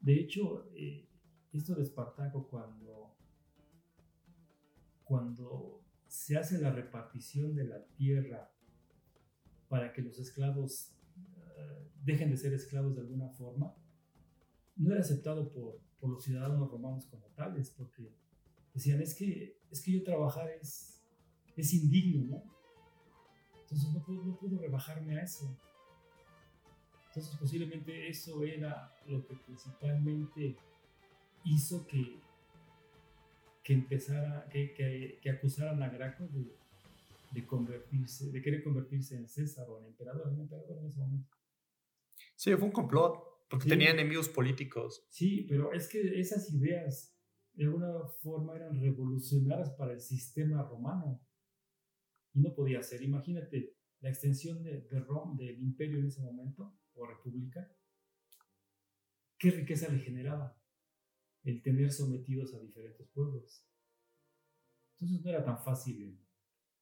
De 0.00 0.14
hecho, 0.14 0.68
eh, 0.74 1.08
esto 1.52 1.74
de 1.74 1.82
Espartaco 1.82 2.46
cuando, 2.46 3.14
cuando 5.04 5.80
se 6.06 6.36
hace 6.36 6.58
la 6.60 6.70
repartición 6.70 7.54
de 7.54 7.64
la 7.64 7.84
tierra 7.96 8.50
para 9.68 9.92
que 9.92 10.02
los 10.02 10.18
esclavos 10.18 10.92
eh, 11.56 11.88
dejen 12.04 12.30
de 12.30 12.36
ser 12.36 12.52
esclavos 12.52 12.94
de 12.94 13.00
alguna 13.02 13.28
forma, 13.30 13.74
no 14.76 14.92
era 14.92 15.00
aceptado 15.00 15.50
por, 15.50 15.80
por, 16.00 16.10
los 16.10 16.24
ciudadanos 16.24 16.70
romanos 16.70 17.06
como 17.06 17.26
tales, 17.34 17.70
porque 17.70 18.10
decían, 18.74 19.00
es 19.00 19.14
que, 19.14 19.58
es 19.70 19.82
que 19.82 19.92
yo 19.92 20.02
trabajar 20.02 20.48
es, 20.50 21.02
es 21.56 21.74
indigno, 21.74 22.24
¿no? 22.24 22.58
Entonces 23.62 23.92
no 23.92 24.02
puedo, 24.02 24.24
no 24.24 24.36
puedo 24.36 24.58
rebajarme 24.58 25.18
a 25.18 25.22
eso. 25.22 25.54
Entonces 27.08 27.36
posiblemente 27.38 28.08
eso 28.08 28.44
era 28.44 28.94
lo 29.06 29.26
que 29.26 29.34
principalmente 29.34 30.56
hizo 31.44 31.86
que, 31.86 32.20
que 33.62 33.72
empezara, 33.74 34.48
que, 34.48 35.18
que, 35.20 35.30
acusaran 35.30 35.82
a 35.82 35.88
Graco 35.88 36.26
de, 36.28 36.56
de, 37.32 37.46
convertirse, 37.46 38.30
de 38.30 38.40
querer 38.40 38.62
convertirse 38.62 39.16
en 39.16 39.28
César 39.28 39.68
o 39.68 39.78
en 39.80 39.86
emperador, 39.86 40.32
en 40.32 40.40
emperador 40.40 40.78
en 40.78 40.86
ese 40.86 41.00
momento. 41.00 41.36
Sí, 42.36 42.54
fue 42.54 42.66
un 42.66 42.72
complot, 42.72 43.37
porque 43.48 43.68
tenía 43.68 43.90
enemigos 43.90 44.28
políticos. 44.28 45.06
Sí, 45.10 45.46
pero 45.48 45.72
es 45.72 45.88
que 45.88 46.20
esas 46.20 46.50
ideas 46.52 47.16
de 47.54 47.64
alguna 47.64 48.06
forma 48.22 48.54
eran 48.54 48.80
revolucionarias 48.80 49.70
para 49.70 49.92
el 49.92 50.00
sistema 50.00 50.62
romano. 50.62 51.20
Y 52.34 52.40
no 52.40 52.54
podía 52.54 52.82
ser. 52.82 53.02
Imagínate 53.02 53.74
la 54.00 54.10
extensión 54.10 54.62
de, 54.62 54.82
de 54.82 55.00
Roma, 55.00 55.34
del 55.36 55.58
imperio 55.60 55.98
en 55.98 56.06
ese 56.06 56.22
momento, 56.22 56.78
o 56.94 57.06
república. 57.06 57.68
¿Qué 59.38 59.50
riqueza 59.50 59.88
le 59.88 59.98
generaba 59.98 60.60
el 61.44 61.62
tener 61.62 61.92
sometidos 61.92 62.54
a 62.54 62.60
diferentes 62.60 63.08
pueblos? 63.08 63.64
Entonces 65.00 65.24
no 65.24 65.30
era 65.30 65.44
tan 65.44 65.62
fácil 65.62 66.20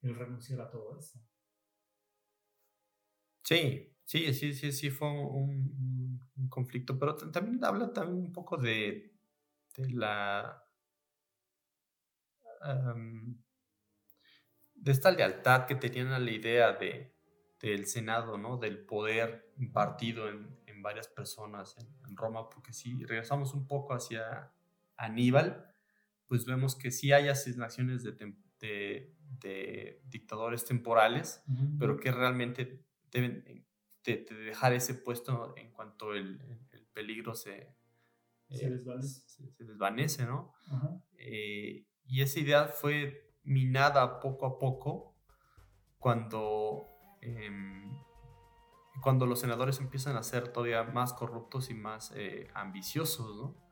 el, 0.01 0.15
renunciar 0.15 0.61
a 0.61 0.71
todo 0.71 0.99
eso. 0.99 1.21
Sí, 3.45 3.96
sí, 4.07 4.33
sí, 4.33 4.55
sí, 4.55 4.73
sí, 4.73 4.91
fue 4.91 5.09
un, 5.11 6.25
conflicto, 6.49 6.99
pero 6.99 7.17
también 7.17 7.63
habla 7.65 7.93
también 7.93 8.27
un 8.27 8.33
poco 8.33 8.57
de, 8.57 9.13
de 9.77 9.91
la 9.91 10.63
de 14.75 14.93
esta 14.93 15.11
lealtad 15.11 15.67
que 15.67 15.75
tenían 15.75 16.09
a 16.09 16.19
la 16.19 16.31
idea 16.31 16.73
de, 16.73 17.15
del 17.61 17.87
Senado, 17.87 18.39
¿no? 18.39 18.57
Del 18.57 18.85
poder 18.85 19.53
impartido 19.57 20.29
en, 20.29 20.59
en 20.67 20.83
varias 20.83 21.09
personas 21.09 21.77
en, 21.79 22.17
Roma, 22.17 22.49
porque 22.49 22.73
si 22.73 23.05
regresamos 23.05 23.53
un 23.53 23.67
poco 23.67 23.93
hacia 23.95 24.53
Aníbal, 24.97 25.67
pues 26.27 26.47
vemos 26.47 26.77
que 26.77 26.91
sí 26.91 27.13
hay 27.13 27.29
asignaciones 27.29 28.03
de, 28.03 28.13
de, 28.59 29.15
de 29.41 30.03
dictadores 30.07 30.65
temporales, 30.65 31.43
pero 31.79 31.99
que 31.99 32.11
realmente 32.11 32.87
deben 33.11 33.67
de, 34.07 34.25
dejar 34.45 34.73
ese 34.73 34.95
puesto 34.95 35.55
en 35.57 35.73
cuanto 35.73 36.15
el, 36.15 36.41
el 36.73 36.87
peligro 36.93 37.35
se, 37.35 37.75
se, 38.51 38.71
desvanece. 38.71 39.21
se, 39.29 39.65
desvanece, 39.65 40.27
¿no? 40.27 40.55
Eh, 41.19 41.87
y 42.07 42.23
esa 42.23 42.41
idea 42.41 42.69
fue 42.69 43.35
minada 43.43 44.21
poco 44.21 44.47
a 44.47 44.59
poco 44.59 45.15
cuando, 45.99 46.89
em, 47.21 47.91
cuando 49.03 49.27
los 49.27 49.41
senadores 49.41 49.81
empiezan 49.81 50.17
a 50.17 50.23
ser 50.23 50.49
todavía 50.49 50.85
más 50.85 51.13
corruptos 51.13 51.71
y 51.71 51.75
más 51.75 52.13
eh, 52.15 52.49
ambiciosos, 52.55 53.37
¿no? 53.37 53.67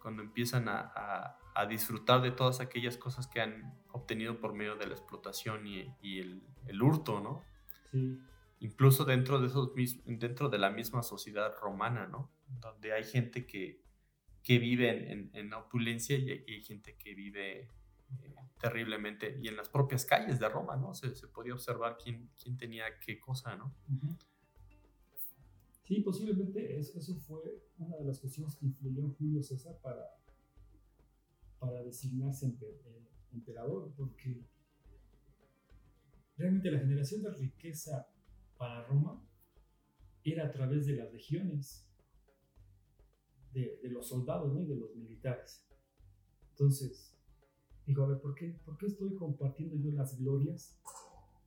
Cuando 0.00 0.22
empiezan 0.22 0.68
a, 0.68 1.38
a, 1.54 1.66
disfrutar 1.66 2.20
de 2.20 2.30
todas 2.30 2.60
aquellas 2.60 2.98
cosas 2.98 3.26
que 3.26 3.40
han 3.40 3.82
obtenido 3.90 4.38
por 4.38 4.52
medio 4.52 4.76
de 4.76 4.86
la 4.86 4.92
explotación 4.92 5.66
y, 5.66 5.96
y 6.02 6.20
el, 6.20 6.42
el, 6.66 6.82
hurto, 6.82 7.20
¿no? 7.20 7.42
Sí. 7.90 8.18
Incluso 8.62 9.04
dentro 9.04 9.40
de, 9.40 9.48
esos, 9.48 9.72
dentro 10.06 10.48
de 10.48 10.56
la 10.56 10.70
misma 10.70 11.02
sociedad 11.02 11.52
romana, 11.60 12.06
¿no? 12.06 12.30
Donde 12.60 12.92
hay 12.92 13.02
gente 13.02 13.44
que, 13.44 13.82
que 14.40 14.60
vive 14.60 15.10
en, 15.10 15.30
en, 15.34 15.52
opulencia 15.52 16.16
y 16.16 16.30
hay, 16.30 16.62
gente 16.62 16.96
que 16.96 17.12
vive 17.12 17.62
eh, 17.62 17.68
terriblemente. 18.60 19.36
Y 19.42 19.48
en 19.48 19.56
las 19.56 19.68
propias 19.68 20.04
calles 20.04 20.38
de 20.38 20.48
Roma, 20.48 20.76
¿no? 20.76 20.94
Se, 20.94 21.10
podía 21.26 21.54
observar 21.54 21.98
quién, 22.00 22.30
quién, 22.40 22.56
tenía 22.56 22.84
qué 23.04 23.18
cosa, 23.18 23.56
¿no? 23.56 23.74
Sí, 25.82 26.00
posiblemente 26.02 26.78
eso, 26.78 27.00
eso, 27.00 27.16
fue 27.16 27.64
una 27.78 27.96
de 27.96 28.04
las 28.04 28.20
cuestiones 28.20 28.54
que 28.54 28.66
influyó 28.66 29.02
en 29.02 29.14
Julio 29.14 29.42
César 29.42 29.76
para, 29.82 30.06
para 31.58 31.82
designarse 31.82 32.46
eh, 32.46 33.08
emperador, 33.32 33.92
porque 33.96 34.46
realmente 36.36 36.70
la 36.70 36.78
generación 36.78 37.22
de 37.22 37.30
riqueza 37.32 38.06
para 38.62 38.84
Roma 38.84 39.20
era 40.22 40.46
a 40.46 40.52
través 40.52 40.86
de 40.86 40.94
las 40.94 41.12
legiones 41.12 41.84
de, 43.52 43.80
los 43.90 44.06
soldados 44.06 44.56
y 44.56 44.64
de 44.64 44.76
los 44.76 44.94
militares. 44.94 45.66
Entonces, 46.50 47.18
digo, 47.84 48.04
a 48.04 48.06
ver, 48.06 48.20
¿por 48.20 48.36
qué, 48.36 48.50
¿por 48.64 48.78
qué 48.78 48.86
estoy 48.86 49.16
compartiendo 49.16 49.74
yo 49.74 49.90
las 49.90 50.16
glorias 50.16 50.80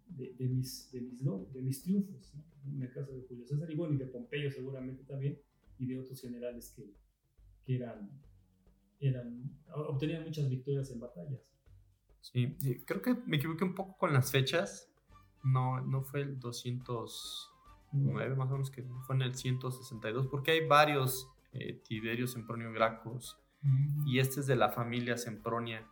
de, 0.10 0.36
mis, 0.50 0.92
de, 0.92 1.00
mis, 1.00 1.24
de 1.54 1.62
mis 1.62 1.84
triunfos? 1.84 2.34
En 2.66 2.82
el 2.82 2.92
caso 2.92 3.14
de 3.14 3.22
Julio 3.22 3.48
César 3.48 3.72
y 3.72 3.76
bueno, 3.76 3.94
y 3.94 3.98
de 3.98 4.08
Pompeyo 4.08 4.52
seguramente 4.52 5.06
también, 5.06 5.40
y 5.80 5.86
de 5.86 5.98
otros 5.98 6.20
generales 6.20 6.74
que, 6.76 6.94
que 7.64 7.78
eran, 7.78 8.12
eran, 9.00 9.58
obtenían 9.74 10.26
muchas 10.26 10.50
victorias 10.50 10.92
en 10.92 11.00
batallas. 11.00 11.40
Sí, 12.20 12.58
creo 12.86 13.02
que 13.02 13.14
me 13.26 13.38
equivoqué 13.38 13.64
un 13.64 13.74
poco 13.74 13.98
con 13.98 14.12
las 14.12 14.32
fechas. 14.32 14.92
No, 15.46 15.80
no 15.80 16.02
fue 16.02 16.22
el 16.22 16.40
209, 16.40 18.36
más 18.36 18.50
o 18.50 18.54
menos, 18.54 18.72
que 18.72 18.84
fue 19.06 19.16
en 19.16 19.22
el 19.22 19.36
162, 19.36 20.28
porque 20.28 20.52
hay 20.52 20.68
varios 20.68 21.30
eh, 21.54 21.82
Tiberio 21.88 22.28
Sempronio 22.28 22.74
Gracos, 22.74 23.40
mm. 23.62 24.08
y 24.08 24.20
este 24.20 24.40
es 24.40 24.48
de 24.48 24.56
la 24.56 24.70
familia 24.70 25.18
Sempronia, 25.18 25.88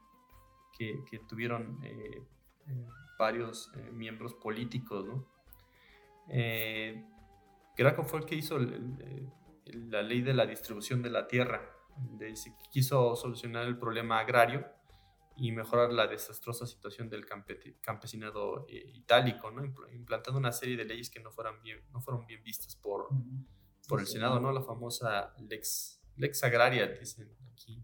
que, 0.75 1.03
tuvieron 1.29 1.79
eh, 1.83 2.23
eh, 2.67 2.87
varios 3.19 3.71
miembros 3.93 4.33
políticos. 4.33 5.05
¿no? 5.05 5.27
Graco 7.77 8.03
fue 8.03 8.19
el 8.19 8.25
que 8.25 8.35
hizo 8.35 8.57
la 8.57 10.01
ley 10.01 10.21
de 10.23 10.33
la 10.33 10.47
distribución 10.47 11.03
de 11.03 11.11
la 11.11 11.27
tierra, 11.27 11.61
de, 12.17 12.33
quiso 12.71 13.15
solucionar 13.15 13.67
el 13.67 13.77
problema 13.77 14.17
agrario 14.17 14.65
y 15.35 15.51
mejorar 15.51 15.91
la 15.91 16.07
desastrosa 16.07 16.67
situación 16.67 17.09
del 17.09 17.25
campesinado 17.81 18.65
itálico, 18.69 19.49
¿no? 19.51 19.65
implantando 19.91 20.39
una 20.39 20.51
serie 20.51 20.77
de 20.77 20.85
leyes 20.85 21.09
que 21.09 21.19
no, 21.19 21.31
fueran 21.31 21.61
bien, 21.63 21.81
no 21.91 22.01
fueron 22.01 22.25
bien 22.27 22.43
vistas 22.43 22.75
por, 22.75 23.09
por 23.87 23.99
el 23.99 24.07
Senado, 24.07 24.39
¿no? 24.39 24.51
La 24.51 24.61
famosa 24.61 25.33
Lex, 25.39 26.01
Lex 26.17 26.43
Agraria, 26.43 26.87
dicen 26.87 27.29
aquí. 27.51 27.83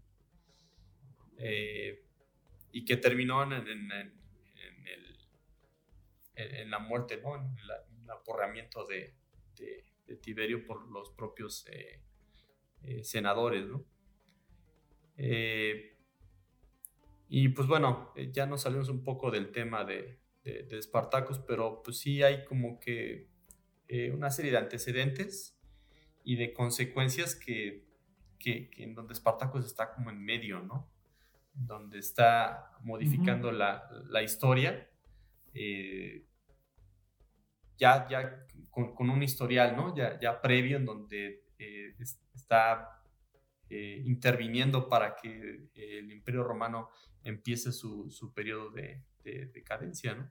Eh, 1.38 2.04
y 2.72 2.84
que 2.84 2.96
terminó 2.96 3.42
en, 3.42 3.52
en, 3.52 3.90
en, 3.90 4.14
el, 4.86 5.18
en, 6.36 6.70
la 6.70 6.78
muerte, 6.78 7.20
¿no? 7.20 7.36
En 7.36 7.56
el, 7.58 8.10
aporreamiento 8.10 8.86
de, 8.86 9.14
de, 9.56 10.16
Tiberio 10.16 10.66
por 10.66 10.90
los 10.90 11.10
propios 11.10 11.64
eh, 11.68 12.02
eh, 12.82 13.04
senadores, 13.04 13.64
¿no? 13.66 13.84
Y 17.30 17.48
pues 17.48 17.66
bueno, 17.66 18.12
ya 18.32 18.44
nos 18.44 18.62
salimos 18.62 18.90
un 18.90 19.02
poco 19.02 19.30
del 19.30 19.50
tema 19.52 19.84
de, 19.84 20.20
de, 20.44 20.64
de 20.64 20.82
Spartacus, 20.82 21.38
pero 21.38 21.82
pues 21.82 21.98
sí 21.98 22.22
hay 22.22 22.44
como 22.44 22.78
que 22.78 23.30
una 24.12 24.30
serie 24.30 24.52
de 24.52 24.58
antecedentes 24.58 25.58
y 26.22 26.36
de 26.36 26.52
consecuencias 26.52 27.34
que, 27.34 27.86
que, 28.38 28.70
en 28.78 28.94
donde 28.94 29.14
Spartacus 29.14 29.64
está 29.64 29.92
como 29.92 30.10
en 30.10 30.22
medio, 30.24 30.60
¿no? 30.60 30.90
Donde 31.52 31.98
está 31.98 32.72
modificando 32.82 33.52
la, 33.52 33.88
la, 34.08 34.22
historia, 34.22 34.88
eh, 35.52 36.26
ya, 37.76 38.08
ya 38.08 38.46
con, 38.70 38.94
con, 38.94 39.10
un 39.10 39.22
historial, 39.22 39.76
¿no? 39.76 39.94
Ya, 39.94 40.18
ya 40.18 40.40
previo 40.40 40.76
en 40.76 40.86
donde 40.86 41.44
eh, 41.58 41.94
está 42.34 43.02
eh, 43.68 44.02
interviniendo 44.04 44.88
para 44.88 45.16
que 45.16 45.70
el 45.74 46.10
Imperio 46.10 46.44
Romano 46.44 46.90
empiece 47.24 47.72
su, 47.72 48.10
su 48.10 48.32
periodo 48.32 48.70
de, 48.70 49.04
de, 49.24 49.46
decadencia, 49.46 50.14
¿no? 50.14 50.30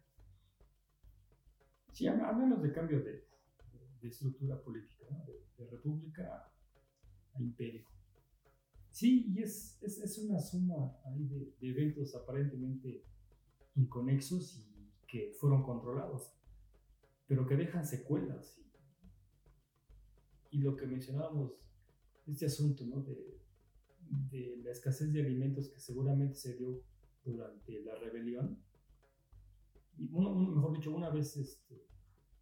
Sí, 1.94 2.10
menos 2.10 2.62
de 2.62 2.72
cambio 2.72 3.04
de, 3.04 3.28
de 4.02 4.08
estructura 4.08 4.62
política, 4.62 5.06
¿no? 5.12 5.26
de, 5.26 5.40
república 5.70 6.52
a 7.34 7.42
imperio. 7.42 7.86
Sí, 8.92 9.26
y 9.28 9.44
es, 9.44 9.78
es, 9.82 10.18
una 10.20 10.40
suma 10.40 10.98
ahí 11.06 11.28
de, 11.28 11.54
eventos 11.62 12.16
aparentemente 12.16 13.04
inconexos 13.76 14.58
y 14.58 14.90
que 15.06 15.34
fueron 15.38 15.64
controlados, 15.64 16.34
pero 17.28 17.46
que 17.46 17.56
dejan 17.56 17.86
secuelas 17.86 18.60
y 20.52 20.60
lo 20.60 20.76
que 20.76 20.88
mencionábamos, 20.88 21.52
este 22.26 22.46
asunto, 22.46 22.86
¿no? 22.86 23.02
De, 23.02 23.40
de 24.10 24.58
la 24.64 24.72
escasez 24.72 25.12
de 25.14 25.22
alimentos 25.22 25.70
que 25.70 25.80
seguramente 25.80 26.36
se 26.36 26.58
dio 26.58 26.84
durante 27.24 27.82
la 27.84 27.96
rebelión. 27.96 28.62
Y 29.98 30.08
mejor 30.08 30.74
dicho, 30.74 30.96
una 30.96 31.10
vez 31.10 31.36
este, 31.38 31.86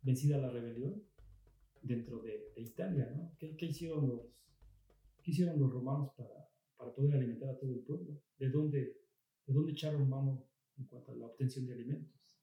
vencida 0.02 0.38
la 0.38 0.49
rebelión 0.49 1.03
dentro 1.81 2.19
de, 2.19 2.53
Italia, 2.57 3.11
¿no? 3.15 3.35
¿Qué, 3.38 3.65
hicieron 3.65 4.07
los, 4.07 4.22
¿Qué 5.23 5.31
hicieron 5.31 5.60
los 5.60 5.72
romanos 5.72 6.11
para, 6.18 6.49
para 6.76 6.94
poder 6.94 7.14
alimentar 7.14 7.49
a 7.49 7.57
todo 7.57 7.72
el 7.72 7.81
pueblo? 7.81 8.19
¿De 8.38 8.49
dónde, 8.49 8.98
¿De 9.45 9.53
dónde 9.53 9.73
echaron 9.73 10.10
mano 10.10 10.48
en 10.77 10.85
cuanto 10.85 11.11
a 11.11 11.15
la 11.15 11.27
obtención 11.27 11.65
de 11.68 11.73
alimentos? 11.73 12.39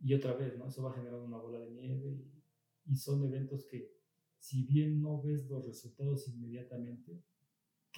Y 0.00 0.14
otra 0.14 0.34
vez, 0.34 0.56
¿no? 0.58 0.68
Eso 0.68 0.82
va 0.82 0.94
generando 0.94 1.24
una 1.24 1.38
bola 1.38 1.60
de 1.60 1.70
nieve 1.70 2.10
y, 2.10 2.92
y 2.92 2.96
son 2.96 3.24
eventos 3.24 3.66
que, 3.66 3.92
si 4.38 4.64
bien 4.64 5.00
no 5.00 5.20
ves 5.22 5.48
los 5.48 5.64
resultados 5.64 6.28
inmediatamente, 6.28 7.22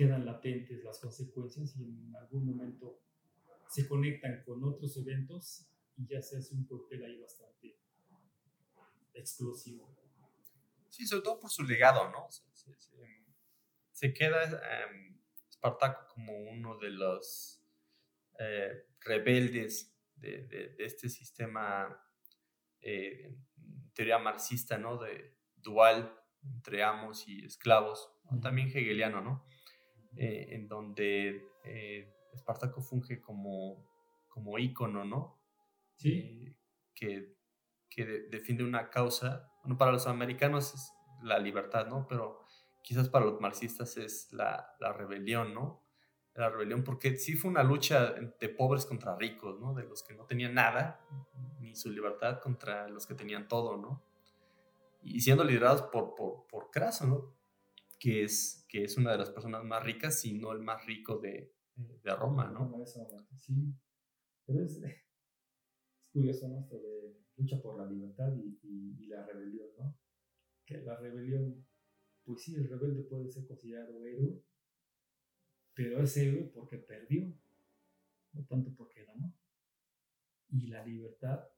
quedan 0.01 0.25
latentes 0.25 0.83
las 0.83 0.99
consecuencias 0.99 1.77
y 1.77 1.85
en 1.85 2.17
algún 2.17 2.47
momento 2.47 3.03
se 3.69 3.87
conectan 3.87 4.43
con 4.47 4.65
otros 4.65 4.97
eventos 4.97 5.69
y 5.95 6.07
ya 6.07 6.23
se 6.23 6.39
hace 6.39 6.55
un 6.55 6.65
cóctel 6.65 7.05
ahí 7.05 7.21
bastante 7.21 7.79
explosivo. 9.13 9.95
Sí, 10.89 11.07
sobre 11.07 11.23
todo 11.23 11.39
por 11.39 11.51
su 11.51 11.65
legado, 11.65 12.11
¿no? 12.11 12.29
Se, 13.93 14.15
queda 14.15 14.43
em, 14.45 15.21
Espartaco 15.51 16.15
como 16.15 16.33
uno 16.51 16.79
de 16.79 16.89
los 16.89 17.63
eh, 18.39 18.87
rebeldes 19.01 19.95
de, 20.15 20.77
este 20.79 21.11
sistema, 21.11 22.03
eh, 22.81 23.37
teoría 23.93 24.19
marxista, 24.19 24.79
¿no? 24.79 24.97
De 24.97 25.37
dual 25.57 26.19
entre 26.43 26.83
amos 26.83 27.29
y 27.29 27.45
esclavos, 27.45 28.11
también 28.41 28.69
hegeliano, 28.69 29.21
¿no? 29.21 29.47
Eh, 30.17 30.49
en 30.51 30.67
donde 30.67 31.51
eh, 31.65 32.13
Espartaco 32.33 32.83
funge 32.83 33.21
como, 33.21 33.87
como 34.29 34.59
ícono, 34.59 35.05
¿no? 35.05 35.41
Sí. 35.95 36.19
Eh, 36.19 36.57
que, 36.95 37.37
que 37.89 38.05
defiende 38.31 38.65
una 38.65 38.91
causa, 38.91 39.53
bueno, 39.63 39.79
para 39.79 39.93
los 39.93 40.07
americanos 40.07 40.75
es 40.75 40.93
la 41.23 41.39
libertad, 41.39 41.87
¿no? 41.87 42.07
Pero 42.09 42.45
quizás 42.83 43.09
para 43.09 43.25
los 43.25 43.41
marxistas 43.41 43.97
es 43.97 44.33
la, 44.33 44.75
la 44.81 44.93
rebelión, 44.93 45.55
¿no? 45.55 45.85
La 46.35 46.49
rebelión, 46.49 46.85
porque 46.85 47.17
sí 47.17 47.35
fue 47.35 47.51
una 47.51 47.63
lucha 47.63 48.13
de 48.13 48.49
pobres 48.49 48.87
contra 48.87 49.17
ricos, 49.17 49.61
¿no? 49.61 49.75
De 49.75 49.85
los 49.85 50.03
que 50.03 50.15
no 50.15 50.25
tenían 50.27 50.55
nada, 50.55 51.01
ni 51.59 51.75
su 51.75 51.91
libertad, 51.91 52.41
contra 52.41 52.89
los 52.89 53.07
que 53.07 53.15
tenían 53.15 53.49
todo, 53.49 53.77
¿no? 53.77 54.03
Y 55.03 55.21
siendo 55.21 55.45
liderados 55.45 55.83
por, 55.83 56.15
por, 56.15 56.47
por 56.47 56.71
Craso, 56.71 57.07
¿no? 57.07 57.40
Que 58.01 58.25
es, 58.25 58.65
que 58.67 58.83
es 58.83 58.97
una 58.97 59.13
de 59.13 59.19
las 59.19 59.31
personas 59.31 59.63
más 59.63 59.85
ricas, 59.85 60.19
si 60.21 60.33
no 60.33 60.53
el 60.53 60.61
más 60.61 60.85
rico 60.87 61.19
de, 61.19 61.55
de 61.77 62.17
Roma, 62.17 62.51
¿no? 62.51 62.85
Sí, 63.37 63.75
pero 64.47 64.61
es, 64.65 64.81
curioso, 66.11 66.49
¿no? 66.49 66.61
Esto 66.61 66.81
de 66.81 67.21
lucha 67.37 67.61
por 67.61 67.79
la 67.79 67.87
libertad 67.87 68.33
y, 68.35 68.59
y, 68.63 69.07
la 69.07 69.25
rebelión, 69.27 69.69
¿no? 69.79 69.95
Que 70.65 70.79
la 70.79 70.97
rebelión, 70.97 71.67
pues 72.25 72.43
sí, 72.43 72.55
el 72.55 72.69
rebelde 72.71 73.03
puede 73.03 73.31
ser 73.31 73.47
considerado 73.47 74.05
héroe, 74.07 74.43
pero 75.75 76.03
es 76.03 76.17
héroe 76.17 76.51
porque 76.55 76.79
perdió, 76.79 77.31
no 78.33 78.47
tanto 78.47 78.75
porque 78.75 79.05
ganó. 79.05 79.35
Y 80.49 80.69
la 80.69 80.85
libertad, 80.87 81.49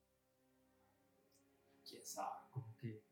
quién 1.89 2.05
sabe, 2.05 2.51
como 2.51 2.77
que 2.77 3.05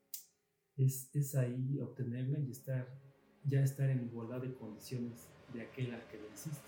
es, 0.77 1.15
es 1.15 1.35
ahí 1.37 1.79
obtenerla 1.79 2.41
y 2.41 2.51
estar 2.51 3.10
ya 3.45 3.63
estar 3.63 3.89
en 3.91 4.05
igualdad 4.05 4.41
de 4.43 4.55
condiciones 4.55 5.29
de 5.53 5.63
aquel 5.63 5.95
al 5.95 6.07
que 6.09 6.19
venciste, 6.19 6.61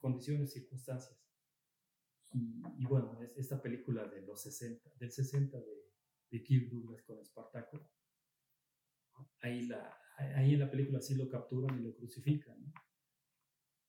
condiciones, 0.00 0.52
circunstancias. 0.52 1.18
Y, 2.32 2.84
bueno, 2.86 3.20
es 3.22 3.36
esta 3.36 3.60
película 3.60 4.06
de 4.06 4.22
los 4.22 4.42
60, 4.42 4.94
del 4.98 5.12
60 5.12 5.60
de, 5.60 5.92
de 6.30 6.42
Kirk 6.42 6.70
Douglas 6.70 7.02
con 7.02 7.20
Espartaco, 7.20 7.90
ahí, 9.40 9.66
la, 9.66 9.96
ahí 10.16 10.54
en 10.54 10.60
la 10.60 10.70
película 10.70 11.00
sí 11.00 11.14
lo 11.14 11.28
capturan 11.28 11.78
y 11.78 11.82
lo 11.82 11.94
crucifican. 11.94 12.72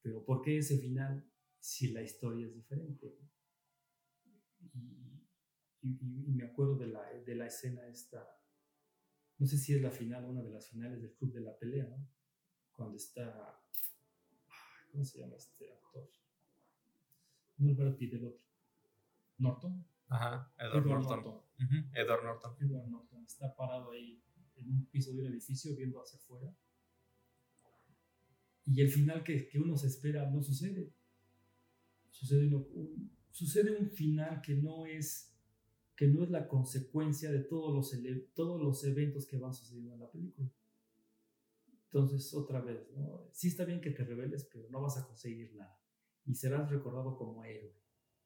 Pero 0.02 0.26
¿por 0.26 0.42
qué 0.42 0.58
ese 0.58 0.78
final 0.78 1.26
si 1.60 1.92
la 1.92 2.02
historia 2.02 2.46
es 2.46 2.54
diferente? 2.54 3.18
Y, 5.82 5.98
y, 6.28 6.34
me 6.34 6.46
acuerdo 6.46 6.78
de 6.78 6.88
la, 6.88 7.04
de 7.12 7.36
la 7.36 7.48
escena 7.48 7.88
esta 7.88 8.43
no 9.44 9.48
sé 9.48 9.58
si 9.58 9.74
es 9.74 9.82
la 9.82 9.92
final, 9.92 10.24
una 10.24 10.42
de 10.42 10.52
las 10.52 10.70
finales 10.70 11.02
del 11.02 11.12
Club 11.16 11.34
de 11.34 11.42
la 11.42 11.54
Pelea, 11.58 11.84
¿no? 11.84 12.08
Cuando 12.72 12.96
está, 12.96 13.62
¿cómo 14.90 15.04
se 15.04 15.20
llama 15.20 15.36
este 15.36 15.70
actor? 15.70 16.10
No 17.58 17.70
el 17.70 17.76
Brad 17.76 17.98
Pitt, 17.98 18.14
el 18.14 18.24
otro. 18.24 18.42
¿Norton? 19.40 19.86
Ajá, 20.08 20.50
Edward, 20.58 20.86
Norton. 20.86 21.42
Edward 21.94 22.24
Norton. 22.24 22.56
Edward 22.62 22.88
Norton 22.88 23.26
está 23.26 23.54
parado 23.54 23.92
ahí 23.92 24.24
en 24.56 24.70
un 24.70 24.86
piso 24.86 25.12
de 25.12 25.20
un 25.20 25.34
edificio 25.34 25.76
viendo 25.76 26.02
hacia 26.02 26.20
afuera. 26.20 26.56
Y 28.66 28.80
el 28.80 28.90
final 28.90 29.26
que, 29.26 29.50
que 29.50 29.60
uno 29.60 29.76
se 29.76 29.88
espera 29.88 30.30
no 30.30 30.42
sucede. 30.42 30.94
Sucede, 32.12 32.48
un, 32.48 33.12
sucede 33.30 33.76
un 33.76 33.92
final 33.92 34.40
que 34.42 34.56
no 34.56 34.86
es 34.86 35.33
que 35.96 36.08
no 36.08 36.24
es 36.24 36.30
la 36.30 36.48
consecuencia 36.48 37.32
de 37.32 37.40
todos 37.40 37.74
los, 37.74 38.34
todos 38.34 38.62
los 38.62 38.84
eventos 38.84 39.28
que 39.28 39.38
van 39.38 39.54
sucediendo 39.54 39.94
en 39.94 40.00
la 40.00 40.12
película. 40.12 40.50
Entonces, 41.86 42.34
otra 42.34 42.62
vez, 42.62 42.90
¿no? 42.92 43.30
sí 43.32 43.50
está 43.50 43.66
bien 43.66 43.80
que 43.80 43.92
te 43.92 44.04
rebeles, 44.04 44.50
pero 44.52 44.68
no 44.70 44.82
vas 44.82 44.98
a 44.98 45.06
conseguir 45.06 45.54
nada. 45.56 45.80
Y 46.26 46.34
serás 46.34 46.70
recordado 46.72 47.16
como 47.16 47.44
héroe, 47.44 47.76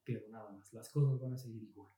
pero 0.04 0.22
nada 0.30 0.50
más. 0.52 0.72
Las 0.72 0.90
cosas 0.90 1.20
van 1.20 1.34
a 1.34 1.38
seguir 1.38 1.64
igual. 1.64 1.92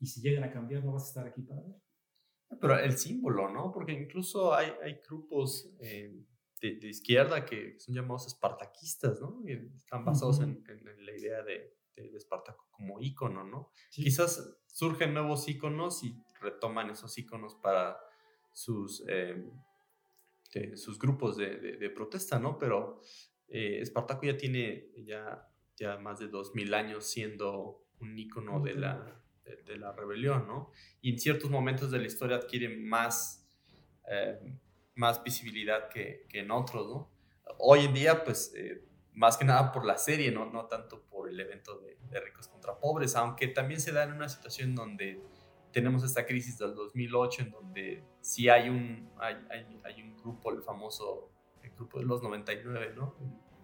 Y 0.00 0.06
si 0.06 0.22
llegan 0.22 0.44
a 0.44 0.52
cambiar, 0.52 0.84
no 0.84 0.92
vas 0.92 1.04
a 1.04 1.08
estar 1.08 1.26
aquí 1.26 1.42
para 1.42 1.60
ver. 1.60 1.76
Pero 2.60 2.78
el 2.78 2.96
símbolo, 2.96 3.50
¿no? 3.50 3.70
Porque 3.72 3.92
incluso 3.92 4.54
hay, 4.54 4.72
hay 4.82 5.00
grupos 5.06 5.70
eh, 5.80 6.24
de, 6.60 6.88
izquierda 6.88 7.44
que 7.44 7.78
son 7.78 7.94
llamados 7.94 8.26
espartaquistas, 8.26 9.20
¿no? 9.20 9.42
Y 9.46 9.52
están 9.76 10.04
basados 10.04 10.40
en, 10.40 10.64
la 11.04 11.16
idea 11.16 11.42
de, 11.42 11.77
de, 12.02 12.16
Espartaco 12.16 12.68
como 12.70 13.00
ícono, 13.00 13.44
¿no? 13.44 13.72
Quizás 13.90 14.58
surgen 14.66 15.14
nuevos 15.14 15.48
íconos 15.48 16.02
y 16.04 16.16
retoman 16.40 16.90
esos 16.90 17.16
íconos 17.18 17.54
para 17.56 17.98
sus, 18.52 19.04
eh, 19.08 19.50
sus 20.74 20.98
grupos 20.98 21.36
de, 21.36 21.90
protesta, 21.94 22.38
¿no? 22.38 22.58
Pero 22.58 23.00
eh, 23.48 23.80
Espartaco 23.80 24.26
ya 24.26 24.36
tiene 24.36 24.90
ya, 25.04 25.48
ya 25.76 25.98
más 25.98 26.18
de 26.18 26.28
dos 26.28 26.54
mil 26.54 26.74
años 26.74 27.06
siendo 27.06 27.84
un 28.00 28.18
ícono 28.18 28.60
de 28.60 28.74
la, 28.74 29.20
de, 29.66 29.76
la 29.76 29.92
rebelión, 29.92 30.46
¿no? 30.46 30.70
Y 31.00 31.12
en 31.12 31.18
ciertos 31.18 31.50
momentos 31.50 31.90
de 31.90 31.98
la 31.98 32.06
historia 32.06 32.36
adquiere 32.36 32.68
más, 32.68 33.48
eh, 34.10 34.38
más 34.94 35.22
visibilidad 35.22 35.88
que, 35.88 36.26
que, 36.28 36.40
en 36.40 36.50
otros, 36.50 36.88
¿no? 36.88 37.10
Hoy 37.58 37.86
en 37.86 37.94
día, 37.94 38.24
pues 38.24 38.52
más 39.18 39.36
que 39.36 39.44
nada 39.44 39.72
por 39.72 39.84
la 39.84 39.98
serie, 39.98 40.30
no, 40.30 40.46
no 40.46 40.66
tanto 40.66 41.02
por 41.02 41.28
el 41.28 41.38
evento 41.40 41.78
de, 41.80 42.20
ricos 42.20 42.46
contra 42.46 42.78
pobres, 42.78 43.16
aunque 43.16 43.48
también 43.48 43.80
se 43.80 43.92
da 43.92 44.04
en 44.04 44.12
una 44.12 44.28
situación 44.28 44.74
donde 44.74 45.20
tenemos 45.72 46.04
esta 46.04 46.24
crisis 46.24 46.56
del 46.56 46.74
2008, 46.74 47.42
en 47.42 47.50
donde 47.50 48.04
sí 48.20 48.48
hay 48.48 48.68
un, 48.70 49.10
hay, 49.18 49.36
hay, 49.84 50.02
un 50.02 50.16
grupo, 50.16 50.52
el 50.52 50.62
famoso 50.62 51.32
el 51.62 51.70
grupo 51.72 51.98
de 51.98 52.06
los 52.06 52.22
99, 52.22 52.92
¿no? 52.96 53.16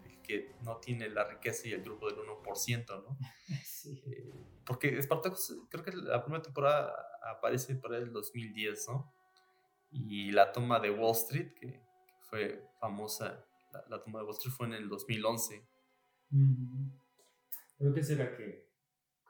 El, 0.04 0.20
que 0.22 0.54
no 0.62 0.78
tiene 0.78 1.08
la 1.10 1.24
riqueza 1.24 1.68
y 1.68 1.72
el 1.72 1.82
grupo 1.82 2.08
del 2.10 2.18
1%, 2.18 2.86
¿no? 2.88 3.16
Sí. 3.64 4.02
Eh, 4.06 4.32
porque 4.66 5.00
Spartacus, 5.02 5.54
creo 5.70 5.84
que 5.84 5.92
la 5.92 6.22
primera 6.22 6.42
temporada 6.42 6.94
aparece 7.30 7.76
por 7.76 7.94
el 7.94 8.10
2010, 8.10 8.88
¿no? 8.88 9.14
Y 9.90 10.32
la 10.32 10.50
toma 10.50 10.80
de 10.80 10.90
Wall 10.90 11.12
Street, 11.12 11.52
que 11.54 11.80
fue 12.22 12.66
famosa 12.80 13.46
la, 13.88 14.02
toma 14.02 14.20
de 14.20 14.26
Wall 14.26 14.36
fue 14.56 14.66
en 14.66 14.74
el 14.74 14.88
2011. 14.88 15.66
¿Pero 17.78 17.94
qué 17.94 18.02
será 18.02 18.36
que, 18.36 18.68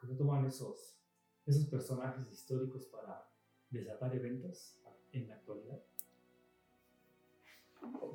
que 0.01 0.15
toman 0.15 0.45
esos, 0.45 0.97
esos 1.45 1.65
personajes 1.67 2.31
históricos 2.31 2.85
para 2.85 3.29
desatar 3.69 4.15
eventos 4.15 4.77
en 5.11 5.27
la 5.27 5.35
actualidad? 5.35 5.81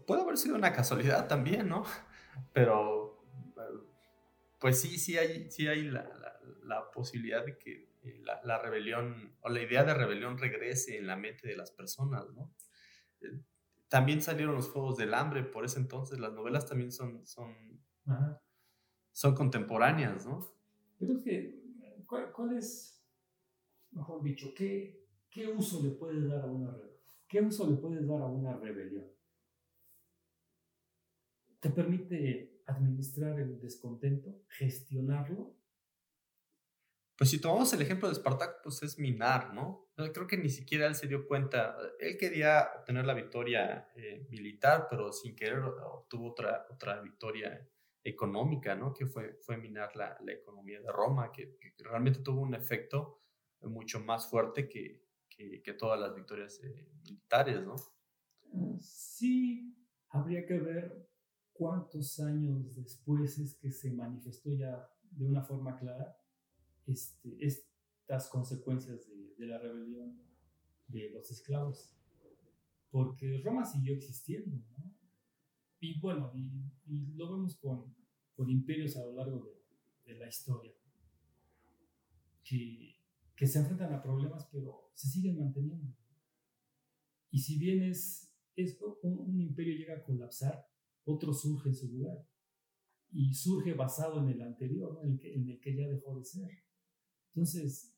Puede 0.06 0.22
haber 0.22 0.36
sido 0.36 0.56
una 0.56 0.72
casualidad 0.72 1.28
también, 1.28 1.68
¿no? 1.68 1.84
Pero, 2.52 3.24
pues 4.58 4.80
sí, 4.80 4.98
sí 4.98 5.16
hay, 5.16 5.50
sí 5.50 5.68
hay 5.68 5.84
la, 5.84 6.08
la, 6.64 6.90
posibilidad 6.90 7.44
de 7.44 7.56
que 7.58 7.90
eh, 8.02 8.20
la, 8.24 8.40
la, 8.44 8.58
rebelión 8.58 9.36
o 9.42 9.48
la 9.48 9.62
idea 9.62 9.84
de 9.84 9.94
rebelión 9.94 10.38
regrese 10.38 10.96
en 10.96 11.06
la 11.06 11.16
mente 11.16 11.46
de 11.46 11.56
las 11.56 11.70
personas, 11.70 12.28
¿no? 12.30 12.50
Eh, 13.90 13.96
también 13.96 14.22
salieron 14.22 14.54
los 14.54 14.68
Juegos 14.68 14.96
del 14.96 15.14
Hambre, 15.14 15.42
por 15.42 15.64
ese 15.64 15.80
entonces 15.80 16.18
las 16.20 16.32
novelas 16.32 16.66
también 16.66 16.92
son, 16.92 17.26
son, 17.26 17.52
son 19.12 19.34
contemporáneas, 19.34 20.26
¿no? 20.26 20.48
Pero 20.98 21.20
que, 21.22 21.60
¿cuál, 22.06 22.56
es, 22.56 23.04
mejor 23.90 24.22
dicho, 24.22 24.52
qué, 24.54 25.08
qué 25.28 25.48
uso 25.48 25.82
le 25.82 25.90
puede 25.90 26.26
dar 26.28 26.42
a 26.42 26.46
una, 26.46 26.76
¿Qué 27.28 27.40
uso 27.40 27.68
le 27.68 27.76
puedes 27.76 28.06
dar 28.06 28.22
a 28.22 28.26
una 28.26 28.56
rebelión? 28.56 29.06
¿Te 31.60 31.70
permite 31.70 32.62
administrar 32.66 33.38
el 33.38 33.60
descontento, 33.60 34.42
gestionarlo? 34.48 35.56
Pues 37.20 37.28
si 37.28 37.38
tomamos 37.38 37.70
el 37.74 37.82
ejemplo 37.82 38.08
de 38.08 38.14
Spartak, 38.14 38.62
pues 38.62 38.82
es 38.82 38.98
minar, 38.98 39.52
¿no? 39.52 39.90
Creo 39.94 40.26
que 40.26 40.38
ni 40.38 40.48
siquiera 40.48 40.86
él 40.86 40.94
se 40.94 41.06
dio 41.06 41.28
cuenta. 41.28 41.76
Él 41.98 42.16
quería 42.16 42.70
obtener 42.78 43.04
la 43.04 43.12
victoria 43.12 43.90
eh, 43.94 44.26
militar, 44.30 44.86
pero 44.88 45.12
sin 45.12 45.36
querer 45.36 45.58
obtuvo 45.58 46.30
otra, 46.30 46.66
otra 46.70 46.98
victoria 47.02 47.68
económica, 48.02 48.74
¿no? 48.74 48.94
Que 48.94 49.04
fue, 49.04 49.34
fue 49.42 49.58
minar 49.58 49.94
la, 49.96 50.16
la 50.24 50.32
economía 50.32 50.80
de 50.80 50.90
Roma, 50.90 51.30
que, 51.30 51.58
realmente 51.80 52.20
tuvo 52.20 52.40
un 52.40 52.54
efecto 52.54 53.20
mucho 53.60 54.00
más 54.00 54.30
fuerte 54.30 54.66
que, 54.66 55.04
que, 55.28 55.74
todas 55.74 56.00
las 56.00 56.14
victorias 56.14 56.58
eh, 56.64 56.88
militares, 57.02 57.60
¿no? 57.60 57.76
Sí, 58.80 59.76
habría 60.08 60.46
que 60.46 60.58
ver 60.58 61.06
cuántos 61.52 62.18
años 62.18 62.74
después 62.74 63.38
es 63.38 63.56
que 63.56 63.70
se 63.70 63.92
manifestó 63.92 64.54
ya 64.54 64.88
de 65.02 65.26
una 65.26 65.42
forma 65.42 65.76
clara 65.76 66.16
este, 66.90 67.36
estas 67.40 68.28
consecuencias 68.28 69.06
de, 69.38 69.46
la 69.46 69.58
rebelión 69.58 70.20
de 70.88 71.10
los 71.10 71.30
esclavos. 71.30 71.92
Porque 72.90 73.40
Roma 73.44 73.64
siguió 73.64 73.94
existiendo, 73.94 74.56
¿no? 74.76 74.94
Y 75.80 75.98
bueno, 76.00 76.30
y, 76.34 76.50
lo 77.14 77.30
vemos 77.30 77.56
con, 77.56 77.94
con, 78.34 78.50
imperios 78.50 78.96
a 78.96 79.04
lo 79.04 79.12
largo 79.12 79.44
de, 80.04 80.14
la 80.16 80.28
historia, 80.28 80.72
que, 82.42 82.96
que, 83.36 83.46
se 83.46 83.60
enfrentan 83.60 83.94
a 83.94 84.02
problemas, 84.02 84.48
pero 84.50 84.90
se 84.94 85.08
siguen 85.08 85.38
manteniendo. 85.38 85.94
Y 87.30 87.38
si 87.38 87.58
bien 87.58 87.84
es, 87.84 88.34
es 88.56 88.78
un, 89.02 89.40
imperio 89.40 89.76
llega 89.76 89.96
a 89.96 90.02
colapsar, 90.02 90.66
otro 91.04 91.32
surge 91.32 91.70
en 91.70 91.74
su 91.74 91.88
lugar. 91.88 92.26
Y 93.12 93.34
surge 93.34 93.74
basado 93.74 94.20
en 94.20 94.28
el 94.28 94.42
anterior, 94.42 95.00
en, 95.02 95.20
el 95.48 95.60
que, 95.60 95.74
ya 95.74 95.88
dejó 95.88 96.18
de 96.18 96.24
ser. 96.24 96.48
Entonces, 97.34 97.94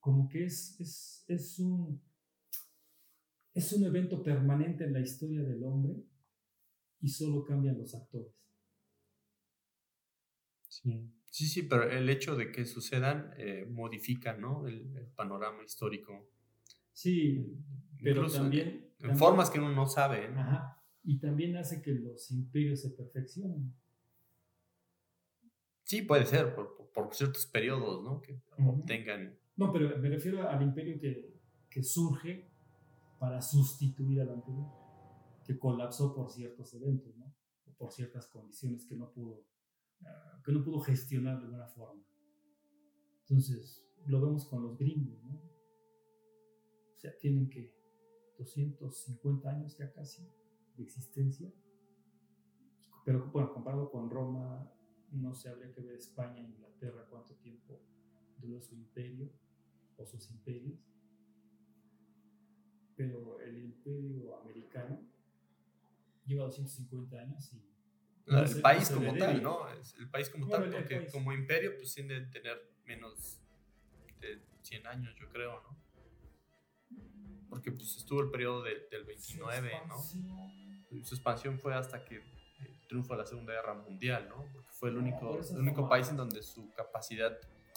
como 0.00 0.28
que 0.28 0.44
es, 0.44 0.78
es, 0.80 1.24
es, 1.28 1.58
un, 1.58 2.02
es 3.54 3.72
un 3.72 3.84
evento 3.84 4.22
permanente 4.22 4.84
en 4.84 4.92
la 4.92 5.00
historia 5.00 5.42
del 5.42 5.62
hombre 5.64 5.94
y 7.00 7.08
solo 7.08 7.44
cambian 7.44 7.78
los 7.78 7.94
actores. 7.94 8.32
Sí, 10.68 11.08
sí, 11.30 11.46
sí 11.46 11.62
pero 11.62 11.88
el 11.88 12.10
hecho 12.10 12.34
de 12.34 12.50
que 12.50 12.66
sucedan 12.66 13.32
eh, 13.38 13.64
modifica 13.70 14.36
¿no? 14.36 14.66
el, 14.66 15.08
panorama 15.14 15.62
histórico. 15.64 16.28
Sí, 16.92 17.56
pero 18.02 18.30
también, 18.30 18.90
En 19.00 19.16
formas 19.16 19.50
que 19.50 19.58
uno 19.58 19.72
no 19.72 19.86
sabe. 19.86 20.26
Ajá, 20.26 20.84
y 21.04 21.20
también 21.20 21.56
hace 21.56 21.80
que 21.80 21.92
los 21.92 22.30
imperios 22.30 22.82
se 22.82 22.90
perfeccionen. 22.90 23.74
Sí, 25.84 26.02
puede 26.02 26.26
ser, 26.26 26.54
por, 26.54 26.90
por 26.92 27.14
ciertos 27.14 27.46
periodos, 27.46 28.02
¿no? 28.02 28.20
Que 28.20 28.40
obtengan... 28.58 29.38
No, 29.56 29.72
pero 29.72 29.96
me 29.98 30.08
refiero 30.08 30.48
al 30.48 30.62
imperio 30.62 30.98
que, 30.98 31.40
que 31.70 31.82
surge 31.82 32.50
para 33.18 33.40
sustituir 33.40 34.20
al 34.20 34.30
anterior 34.30 34.84
que 35.44 35.58
colapsó 35.58 36.14
por 36.14 36.30
ciertos 36.30 36.72
eventos, 36.74 37.14
¿no? 37.16 37.32
O 37.66 37.74
por 37.76 37.92
ciertas 37.92 38.26
condiciones 38.28 38.86
que 38.86 38.96
no 38.96 39.12
pudo, 39.12 39.44
ah, 40.04 40.40
que 40.44 40.52
no 40.52 40.64
pudo 40.64 40.80
gestionar 40.80 41.38
de 41.38 41.44
alguna 41.44 41.68
forma. 41.68 42.02
Entonces, 43.20 43.86
lo 44.06 44.20
vemos 44.20 44.46
con 44.46 44.62
los 44.62 44.76
gringos, 44.78 45.22
¿no? 45.22 45.34
O 45.34 46.98
sea, 46.98 47.16
tienen 47.18 47.50
que 47.50 47.74
250 48.38 49.48
años 49.50 49.76
ya 49.78 49.92
casi 49.92 50.26
de 50.76 50.82
existencia. 50.82 51.52
Pero 53.04 53.30
bueno, 53.30 53.52
comparado 53.52 53.90
con 53.90 54.08
Roma, 54.08 54.72
no 55.14 55.34
se 55.34 55.48
habría 55.48 55.72
que 55.72 55.80
ver 55.80 55.96
España 55.96 56.40
e 56.40 56.44
Inglaterra 56.44 57.06
cuánto 57.08 57.34
tiempo 57.36 57.80
duró 58.38 58.60
su 58.60 58.74
imperio 58.74 59.30
o 59.96 60.06
sus 60.06 60.30
imperios. 60.30 60.78
Pero 62.96 63.40
el 63.40 63.58
imperio 63.58 64.38
americano 64.40 65.00
lleva 66.26 66.44
250 66.44 67.16
años 67.18 67.52
y... 67.52 67.62
el 68.26 68.60
país 68.60 68.90
como 68.90 69.14
tal, 69.16 69.42
¿no? 69.42 69.68
el 69.98 70.10
país 70.10 70.30
como 70.30 70.48
tal, 70.48 70.70
porque 70.70 71.06
como 71.10 71.32
imperio 71.32 71.76
pues 71.76 71.94
tiene 71.94 72.24
que 72.24 72.40
tener 72.40 72.74
menos 72.86 73.40
de 74.20 74.40
100 74.62 74.86
años, 74.86 75.14
yo 75.18 75.28
creo, 75.28 75.60
¿no? 75.62 75.84
Porque 77.48 77.70
pues 77.70 77.96
estuvo 77.96 78.20
el 78.20 78.30
periodo 78.30 78.62
del 78.62 79.04
29, 79.04 79.72
¿no? 79.88 80.02
Su 81.04 81.14
expansión 81.14 81.58
fue 81.58 81.74
hasta 81.74 82.04
que 82.04 82.33
triunfó 82.94 83.16
la 83.16 83.26
Segunda 83.26 83.52
Guerra 83.52 83.74
Mundial, 83.74 84.28
¿no? 84.28 84.44
Porque 84.52 84.70
fue 84.70 84.90
el 84.90 84.98
único, 84.98 85.40
el 85.40 85.58
único 85.58 85.88
país 85.88 86.08
en 86.10 86.16
donde 86.16 86.44
su 86.44 86.72
capacidad 86.74 87.36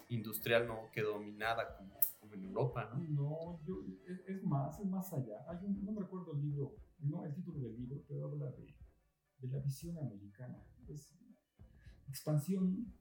industrial 0.09 0.67
no 0.67 0.91
quedó 0.93 1.17
minada 1.17 1.75
como, 1.75 1.95
como 2.19 2.35
en 2.35 2.45
Europa, 2.45 2.87
¿no? 2.93 2.99
No, 3.09 3.59
yo, 3.65 3.83
es, 4.27 4.43
más, 4.43 4.79
es 4.79 4.85
más 4.85 5.11
allá. 5.13 5.43
Hay 5.49 5.57
un, 5.65 5.83
no 5.83 5.91
me 5.91 6.01
recuerdo 6.01 6.35
el 6.35 6.41
libro 6.41 6.75
no 6.99 7.25
el 7.25 7.33
título 7.33 7.59
del 7.61 7.77
libro, 7.77 8.03
pero 8.07 8.25
habla 8.25 8.45
de, 8.51 8.75
de 9.39 9.47
la 9.47 9.59
visión 9.63 9.97
americana. 9.97 10.63
Es 10.87 11.15
expansión, 12.07 12.93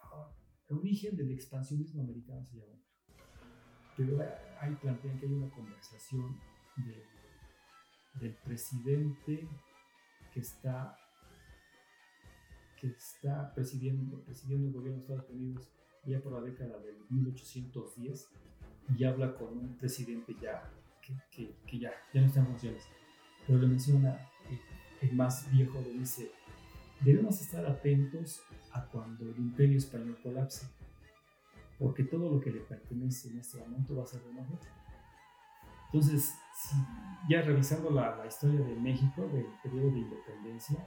ah, 0.00 0.30
el 0.68 0.78
origen 0.78 1.16
del 1.16 1.32
expansionismo 1.32 2.02
americano 2.02 2.44
se 2.44 2.56
llama. 2.58 2.78
Pero 3.96 4.18
ahí 4.60 4.76
plantean 4.76 5.18
que 5.18 5.26
hay 5.26 5.32
una 5.32 5.50
conversación 5.50 6.40
del 8.20 8.36
presidente 8.44 9.48
que 10.32 10.40
está 10.40 10.96
que 12.80 12.88
está 12.88 13.52
presidiendo, 13.54 14.20
presidiendo 14.24 14.68
el 14.68 14.72
gobierno 14.72 14.98
de 14.98 15.02
Estados 15.02 15.30
Unidos 15.30 15.68
ya 16.04 16.20
por 16.20 16.32
la 16.32 16.40
década 16.40 16.78
del 16.78 16.96
1810 17.10 18.28
y 18.96 19.04
habla 19.04 19.34
con 19.34 19.58
un 19.58 19.76
presidente 19.76 20.34
ya 20.40 20.70
que, 21.02 21.14
que, 21.30 21.54
que 21.66 21.78
ya, 21.78 21.92
ya 22.14 22.20
no 22.20 22.26
está 22.26 22.40
en 22.40 22.46
funciones 22.46 22.84
pero 23.48 23.60
le 23.60 23.66
menciona 23.66 24.20
el 25.00 25.12
más 25.14 25.50
viejo, 25.50 25.80
le 25.80 25.92
dice, 25.94 26.30
debemos 27.00 27.40
estar 27.40 27.64
atentos 27.64 28.42
a 28.72 28.84
cuando 28.84 29.24
el 29.24 29.38
imperio 29.38 29.78
español 29.78 30.18
colapse, 30.22 30.68
porque 31.78 32.04
todo 32.04 32.30
lo 32.30 32.40
que 32.40 32.50
le 32.50 32.60
pertenece 32.60 33.30
en 33.30 33.38
este 33.38 33.58
momento 33.58 33.96
va 33.96 34.02
a 34.02 34.06
ser 34.06 34.22
de 34.22 34.34
nosotros. 34.34 34.70
Entonces, 35.86 36.34
ya 37.30 37.40
revisando 37.40 37.90
la, 37.90 38.22
historia 38.26 38.60
de 38.60 38.76
México, 38.76 39.26
del 39.32 39.46
periodo 39.62 39.92
de 39.92 40.00
independencia, 40.00 40.86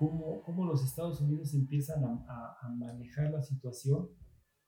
cómo, 0.00 0.42
cómo 0.42 0.64
los 0.64 0.82
Estados 0.82 1.20
Unidos 1.20 1.52
empiezan 1.52 2.02
a, 2.02 2.56
a, 2.62 2.68
manejar 2.70 3.30
la 3.30 3.42
situación, 3.42 4.08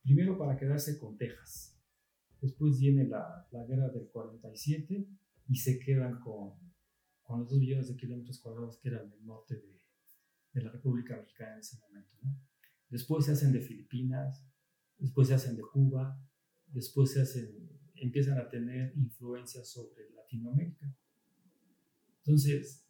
primero 0.03 0.37
para 0.37 0.59
quedarse 0.59 0.99
con 0.99 1.17
Texas, 1.17 1.81
después 2.43 2.79
viene 2.79 3.09
la, 3.09 3.49
la 3.51 3.65
guerra 3.65 3.89
del 3.89 4.09
47, 4.09 5.09
y 5.49 5.57
se 5.57 5.79
quedan 5.79 6.21
con, 6.21 6.53
con 7.23 7.41
los 7.41 7.49
dos 7.49 7.59
millones 7.61 7.89
de 7.89 7.97
kilómetros 7.97 8.41
cuadrados 8.41 8.79
que 8.79 8.91
eran 8.91 9.11
el 9.11 9.25
norte 9.25 9.55
de, 9.55 9.81
de, 10.53 10.63
la 10.63 10.71
República 10.71 11.17
Mexicana 11.17 11.55
en 11.55 11.61
ese 11.61 11.79
momento. 11.79 12.15
Después 12.91 13.25
se 13.25 13.33
hacen 13.33 13.53
de 13.53 13.63
Filipinas, 13.63 14.45
después 14.99 15.29
se 15.29 15.35
hacen 15.35 15.57
de 15.57 15.63
Cuba, 15.63 16.23
después 16.67 17.11
se 17.11 17.23
hacen, 17.23 17.71
empiezan 17.95 18.39
a 18.39 18.51
tener 18.51 18.93
influencia 18.99 19.65
sobre 19.65 20.11
Latinoamérica. 20.11 20.95
Entonces, 22.19 22.87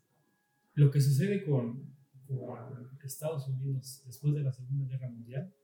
lo 0.74 0.90
que 0.90 1.00
sucede 1.00 1.44
con, 1.44 1.91
con 2.38 2.98
Estados 3.04 3.48
Unidos 3.48 4.02
después 4.06 4.34
de 4.34 4.42
la 4.42 4.52
Segunda 4.52 4.86
Guerra 4.86 5.10
Mundial, 5.10 5.54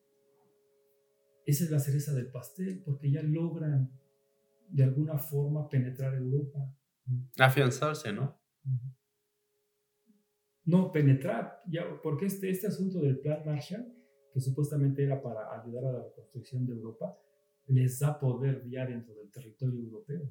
esa 1.47 1.65
es 1.65 1.70
la 1.70 1.78
cereza 1.78 2.12
del 2.12 2.31
pastel, 2.31 2.82
porque 2.85 3.11
ya 3.11 3.23
logran 3.23 3.90
de 4.69 4.85
alguna 4.85 5.19
forma 5.19 5.69
penetrar 5.69 6.15
Europa. 6.15 6.59
Afianzarse, 7.39 8.12
¿no? 8.12 8.39
No, 10.65 10.93
penetrar, 10.93 11.62
ya, 11.66 11.85
porque 12.03 12.27
este, 12.27 12.51
este 12.51 12.66
asunto 12.66 13.01
del 13.01 13.19
plan 13.20 13.43
Marshall, 13.47 13.90
que 14.31 14.40
supuestamente 14.40 15.03
era 15.03 15.23
para 15.23 15.59
ayudar 15.59 15.86
a 15.86 15.93
la 15.93 16.05
reconstrucción 16.05 16.66
de 16.66 16.74
Europa, 16.74 17.19
les 17.69 17.99
da 17.99 18.20
poder 18.20 18.69
ya 18.69 18.85
dentro 18.85 19.15
del 19.15 19.31
territorio 19.31 19.81
europeo. 19.81 20.31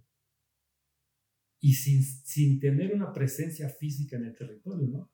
Y 1.60 1.74
sin, 1.74 2.04
sin 2.04 2.60
tener 2.60 2.94
una 2.94 3.12
presencia 3.12 3.68
física 3.70 4.18
en 4.18 4.26
el 4.26 4.36
territorio, 4.36 4.88
¿no? 4.88 5.12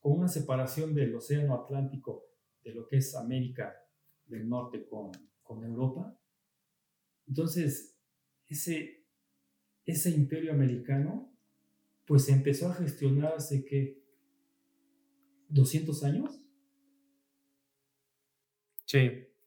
Con 0.00 0.18
una 0.18 0.28
separación 0.28 0.94
del 0.94 1.14
océano 1.14 1.54
Atlántico, 1.54 2.24
de 2.62 2.74
lo 2.74 2.86
que 2.86 2.98
es 2.98 3.14
América 3.14 3.74
del 4.26 4.48
Norte 4.48 4.86
con, 4.86 5.12
con 5.42 5.64
Europa. 5.64 6.18
Entonces, 7.26 7.96
ese, 8.46 9.06
ese 9.84 10.10
imperio 10.10 10.52
americano, 10.52 11.34
pues 12.06 12.28
empezó 12.28 12.68
a 12.68 12.74
gestionar 12.74 13.34
hace 13.34 13.64
que 13.64 14.02
200 15.48 16.04
años. 16.04 16.40
Sí. 18.86 18.98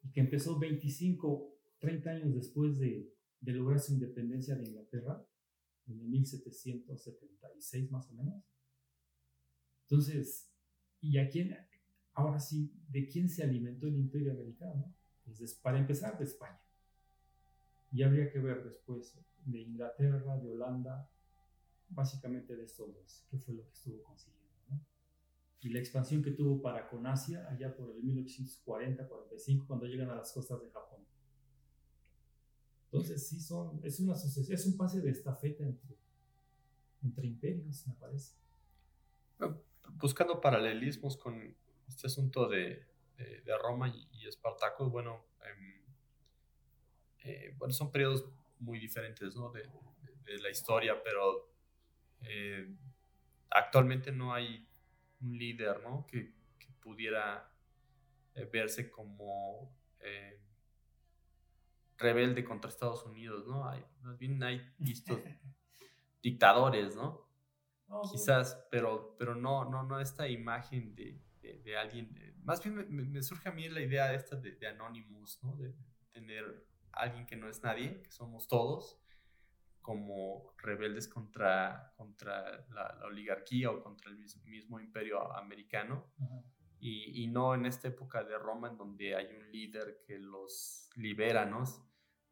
Y 0.03 0.11
que 0.11 0.22
empezó 0.22 0.57
25, 0.57 1.56
30 1.80 2.10
años 2.10 2.35
después 2.35 2.80
de, 2.80 3.14
de 3.41 3.52
lograr 3.52 3.80
su 3.80 3.94
independencia 3.94 4.56
de 4.56 4.68
Inglaterra 4.68 5.26
en 5.88 6.10
1776 6.10 7.91
más 7.91 8.10
o 8.10 8.14
menos. 8.14 8.44
Entonces, 9.89 10.51
¿y 10.99 11.18
a 11.18 11.30
quién, 11.30 11.57
ahora 12.14 12.39
sí, 12.41 12.73
de 12.89 13.07
quién 13.07 13.30
se 13.30 13.43
alimentó 13.43 13.88
el 13.88 13.95
imperio 13.95 14.34
americano? 14.34 14.93
Pues 15.23 15.53
para 15.55 15.80
empezar, 15.80 16.18
de 16.18 16.26
España. 16.26 16.59
Y 17.93 18.03
habría 18.03 18.30
que 18.30 18.39
ver 18.39 18.65
después 18.65 19.18
de 19.45 19.61
Inglaterra, 19.61 20.38
de 20.38 20.49
Holanda, 20.49 21.09
básicamente 21.89 22.55
de 22.55 22.64
estos 22.64 22.93
dos, 22.93 23.26
qué 23.30 23.38
fue 23.38 23.55
lo 23.55 23.64
que 23.64 23.72
estuvo 23.72 24.03
consiguiendo. 24.03 24.38
Y 25.61 25.69
la 25.69 25.80
expansión 25.80 26.22
que 26.22 26.31
tuvo 26.31 26.61
para 26.61 26.88
con 26.89 27.07
Asia 27.07 27.47
allá 27.49 27.76
por 27.76 27.89
el 27.89 28.03
1840-45 28.03 29.65
cuando 29.65 29.85
llegan 29.85 30.09
a 30.09 30.15
las 30.15 30.31
costas 30.34 30.61
de 30.61 30.69
Japón. 30.69 30.99
Entonces 32.91 33.26
sí 33.26 33.39
son, 33.39 33.80
es, 33.84 33.99
una, 33.99 34.14
es 34.14 34.65
un 34.65 34.77
pase 34.77 35.01
de 35.01 35.11
estafeta 35.11 35.64
entre, 35.64 35.97
entre 37.01 37.27
imperios, 37.27 37.88
me 37.88 37.93
parece. 37.95 38.34
Buscando 39.97 40.39
paralelismos 40.39 41.17
con 41.17 41.55
este 41.87 42.07
asunto 42.07 42.47
de, 42.47 42.85
de, 43.17 43.57
Roma 43.57 43.87
y, 43.89 44.27
Espartaco, 44.27 44.89
bueno, 44.89 45.25
em, 45.41 45.81
eh, 47.23 47.53
bueno, 47.57 47.73
son 47.73 47.91
periodos 47.91 48.25
muy 48.59 48.79
diferentes 48.79 49.35
¿no? 49.35 49.51
de, 49.51 49.69
de, 50.25 50.37
la 50.39 50.49
historia, 50.49 51.01
pero 51.03 51.49
eh, 52.21 52.69
actualmente 53.49 54.11
no 54.11 54.33
hay 54.33 54.67
un 55.21 55.37
líder 55.37 55.81
¿no? 55.81 56.05
que, 56.07 56.33
que 56.59 56.67
pudiera 56.81 57.49
eh, 58.35 58.45
verse 58.51 58.91
como 58.91 59.75
rebelde 61.97 62.43
contra 62.43 62.69
Estados 62.69 63.03
Unidos, 63.05 63.47
¿no? 63.47 63.67
Hay, 63.67 63.83
más 64.01 64.17
bien 64.17 64.41
hay 64.43 64.61
vistos 64.77 65.19
dictadores, 66.21 66.95
¿no? 66.95 67.26
Quizás, 68.11 68.68
pero, 68.69 69.15
pero 69.18 69.35
no, 69.35 69.65
no, 69.65 69.84
no 69.84 69.99
esta 69.99 70.27
imagen 70.27 70.93
de, 70.93 71.22
de, 71.41 71.77
alguien. 71.77 72.14
más 72.43 72.61
bien 72.61 72.85
me, 72.89 73.22
surge 73.22 73.49
a 73.49 73.51
mí 73.51 73.69
la 73.69 73.81
idea 73.81 74.14
esta 74.14 74.35
de, 74.35 74.51
de 74.51 74.68
Anonymous, 74.68 75.39
¿no? 75.43 75.55
De 75.55 75.73
tener 76.11 76.68
alguien 76.91 77.26
que 77.26 77.35
no 77.35 77.47
es 77.47 77.64
nadie, 77.64 78.01
que 78.01 78.11
somos 78.11 78.47
todos, 78.47 78.99
como 79.81 80.53
rebeldes 80.57 81.07
contra, 81.07 81.93
contra 81.95 82.65
la, 82.72 82.99
oligarquía 83.05 83.72
o 83.72 83.81
contra 83.81 84.11
el 84.11 84.18
mismo, 84.18 84.80
imperio 84.80 85.34
americano. 85.34 86.05
Y, 86.80 87.23
y, 87.23 87.27
no 87.27 87.55
en 87.55 87.65
esta 87.65 87.88
época 87.88 88.23
de 88.23 88.38
Roma 88.38 88.68
en 88.68 88.77
donde 88.77 89.15
hay 89.15 89.27
un 89.34 89.49
líder 89.51 90.03
que 90.05 90.19
los 90.19 90.89
libera, 90.95 91.45
¿no? 91.45 91.64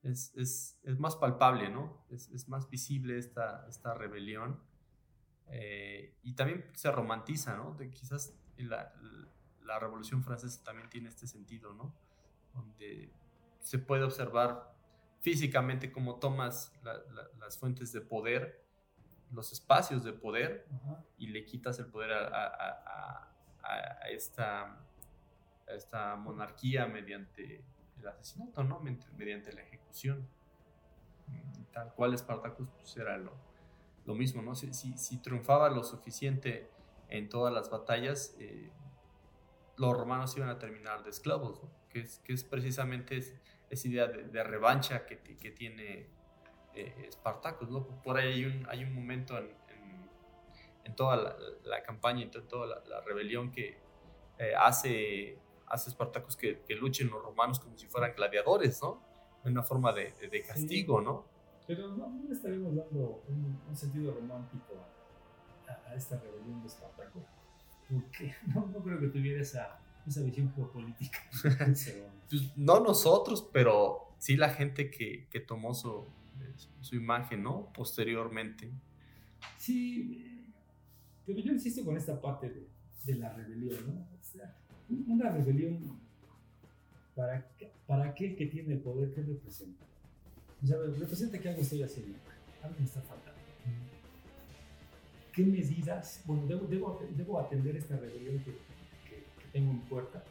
Es, 0.03 0.35
es, 0.35 0.79
es 0.83 0.99
más 0.99 1.15
palpable, 1.15 1.69
¿no? 1.69 2.05
Es, 2.09 2.29
es, 2.29 2.47
más 2.47 2.69
visible 2.69 3.17
esta, 3.17 3.65
esta 3.67 3.93
rebelión. 3.93 4.61
Eh, 5.49 6.15
y 6.23 6.33
también 6.33 6.65
se 6.73 6.91
romantiza, 6.91 7.55
¿no? 7.55 7.75
De 7.75 7.89
quizás 7.89 8.33
la, 8.57 8.93
la, 9.63 9.79
Revolución 9.79 10.23
Francesa 10.23 10.63
también 10.63 10.89
tiene 10.89 11.09
este 11.09 11.27
sentido, 11.27 11.73
¿no? 11.73 11.93
Donde 12.53 13.11
se 13.59 13.79
puede 13.79 14.03
observar 14.03 14.73
físicamente 15.21 15.91
cómo 15.91 16.19
tomas 16.19 16.71
las 17.39 17.57
fuentes 17.57 17.91
de 17.91 18.01
poder, 18.01 18.63
los 19.31 19.51
espacios 19.51 20.03
de 20.03 20.13
poder, 20.13 20.67
y 21.17 21.27
le 21.27 21.45
quitas 21.45 21.79
el 21.79 21.87
poder 21.87 22.13
a, 22.13 22.45
a, 22.45 23.33
a, 23.63 24.09
esta, 24.09 24.77
esta 25.67 26.15
monarquía 26.15 26.85
mediante 26.85 27.63
el 27.97 28.07
asesinato, 28.07 28.63
¿no? 28.63 28.79
Mediante 29.17 29.51
la 29.53 29.61
ejecución. 29.61 30.27
Tal 31.73 31.91
cual 31.93 32.13
Espartacus 32.13 32.69
pues, 32.69 32.95
era 32.97 33.17
lo, 33.17 33.33
lo 34.05 34.15
mismo, 34.15 34.41
¿no? 34.41 34.55
Si, 34.55 34.71
si, 34.73 35.17
triunfaba 35.17 35.69
lo 35.69 35.83
suficiente 35.83 36.69
en 37.09 37.29
todas 37.29 37.53
las 37.53 37.69
batallas, 37.69 38.35
eh, 38.39 38.69
los 39.77 39.97
romanos 39.97 40.35
iban 40.37 40.49
a 40.49 40.59
terminar 40.59 41.03
de 41.03 41.09
esclavos, 41.09 41.61
¿no? 41.61 41.69
que, 41.89 42.01
es, 42.01 42.19
que 42.19 42.33
es 42.33 42.43
precisamente 42.43 43.17
esa 43.69 43.87
idea 43.87 44.07
de, 44.07 44.43
revancha 44.43 45.05
que, 45.05 45.17
que 45.19 45.51
tiene 45.51 46.07
eh, 46.75 47.05
Espartacus. 47.07 47.69
¿no? 47.69 47.87
Por 48.03 48.17
ahí 48.17 48.33
hay 48.33 48.45
un, 48.45 48.67
hay 48.69 48.83
un 48.83 48.93
momento 48.93 49.37
en, 49.37 49.49
en, 50.83 50.95
toda 50.95 51.35
la, 51.63 51.83
campaña, 51.83 52.23
en 52.23 52.31
toda 52.47 52.81
la, 52.85 53.01
rebelión 53.01 53.51
que 53.51 53.77
eh, 54.37 54.53
hace, 54.57 55.39
hace 55.67 55.89
Espartacus 55.89 56.35
que, 56.35 56.61
que, 56.61 56.75
luchen 56.75 57.09
los 57.09 57.23
romanos 57.23 57.59
como 57.59 57.77
si 57.77 57.87
fueran 57.87 58.13
gladiadores, 58.15 58.81
¿no? 58.81 59.03
En 59.43 59.51
una 59.53 59.63
forma 59.63 59.91
de, 59.93 60.11
de 60.11 60.41
castigo, 60.41 61.01
¿no? 61.01 61.25
Pero 61.67 61.95
no, 61.95 62.09
no 62.09 62.31
estaríamos 62.31 62.75
dando 62.75 63.23
un, 63.27 63.75
sentido 63.75 64.13
romántico 64.13 64.73
a, 65.67 65.89
a, 65.91 65.95
esta 65.95 66.19
rebelión 66.19 66.61
de 66.61 66.67
Espartaco, 66.67 67.25
porque 67.89 68.33
no, 68.53 68.67
no 68.67 68.83
creo 68.83 68.99
que 68.99 69.07
tuviera 69.07 69.41
esa, 69.41 69.79
esa 70.07 70.21
visión 70.21 70.51
geopolítica. 70.53 71.19
pues 72.29 72.57
no 72.57 72.79
nosotros, 72.79 73.49
pero 73.51 74.15
sí 74.19 74.37
la 74.37 74.49
gente 74.49 74.91
que, 74.91 75.27
que 75.29 75.39
tomó 75.39 75.73
su, 75.73 76.05
su 76.81 76.95
imagen, 76.95 77.43
¿no? 77.43 77.71
Posteriormente. 77.73 78.71
Sí, 79.57 80.51
pero 81.25 81.39
yo 81.39 81.51
insisto 81.51 81.83
con 81.83 81.97
esta 81.97 82.21
parte 82.21 82.49
de, 82.49 82.67
de 83.05 83.15
la 83.15 83.33
rebelión, 83.33 83.87
¿no? 83.87 84.07
O 84.19 84.23
sea, 84.23 84.55
una 85.07 85.31
rebelión, 85.31 85.99
¿para, 87.15 87.47
para 87.87 88.09
aquel 88.09 88.35
que 88.35 88.45
tiene 88.45 88.73
el 88.73 88.79
poder, 88.79 89.13
¿qué 89.13 89.21
representa? 89.23 89.84
O 90.65 90.67
sea, 90.67 90.77
representa 90.97 91.37
que 91.37 91.47
algo 91.47 91.61
estoy 91.61 91.83
haciendo, 91.83 92.17
algo 92.63 92.75
me 92.79 92.85
está 92.85 92.99
faltando. 92.99 93.39
¿Qué 95.31 95.45
medidas? 95.45 96.23
Bueno, 96.25 96.47
debo, 96.47 96.99
debo, 97.15 97.39
atender 97.39 97.75
esta 97.75 97.95
rebelión 97.97 98.39
que, 98.39 98.53
que, 99.07 99.23
tengo 99.53 99.69
en 99.69 99.81
puerta. 99.81 100.23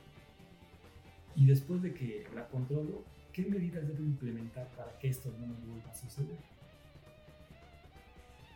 Y 1.37 1.47
después 1.47 1.83
de 1.83 1.95
que 1.95 2.27
la 2.35 2.49
controlo, 2.49 3.05
¿qué 3.33 3.47
medidas 3.47 3.87
debo 3.87 4.03
implementar 4.03 4.67
para 4.75 4.99
que 4.99 5.07
esto 5.07 5.33
no 5.39 5.47
me 5.47 5.55
vuelva 5.67 5.93
a 5.93 5.95
suceder? 5.95 6.39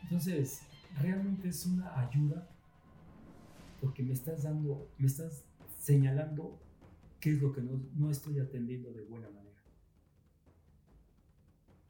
Entonces, 0.02 0.62
realmente 1.00 1.48
es 1.48 1.64
una 1.64 1.96
ayuda 2.00 2.44
porque 3.80 4.02
me 4.02 4.14
estás 4.14 4.42
dando, 4.42 4.90
me 4.98 5.06
estás 5.06 5.44
señalando 5.78 6.59
qué 7.20 7.30
es 7.34 7.40
lo 7.40 7.52
que 7.52 7.60
no, 7.60 7.80
no 7.94 8.10
estoy 8.10 8.40
atendiendo 8.40 8.90
de 8.90 9.05
buena 9.05 9.28
manera 9.28 9.48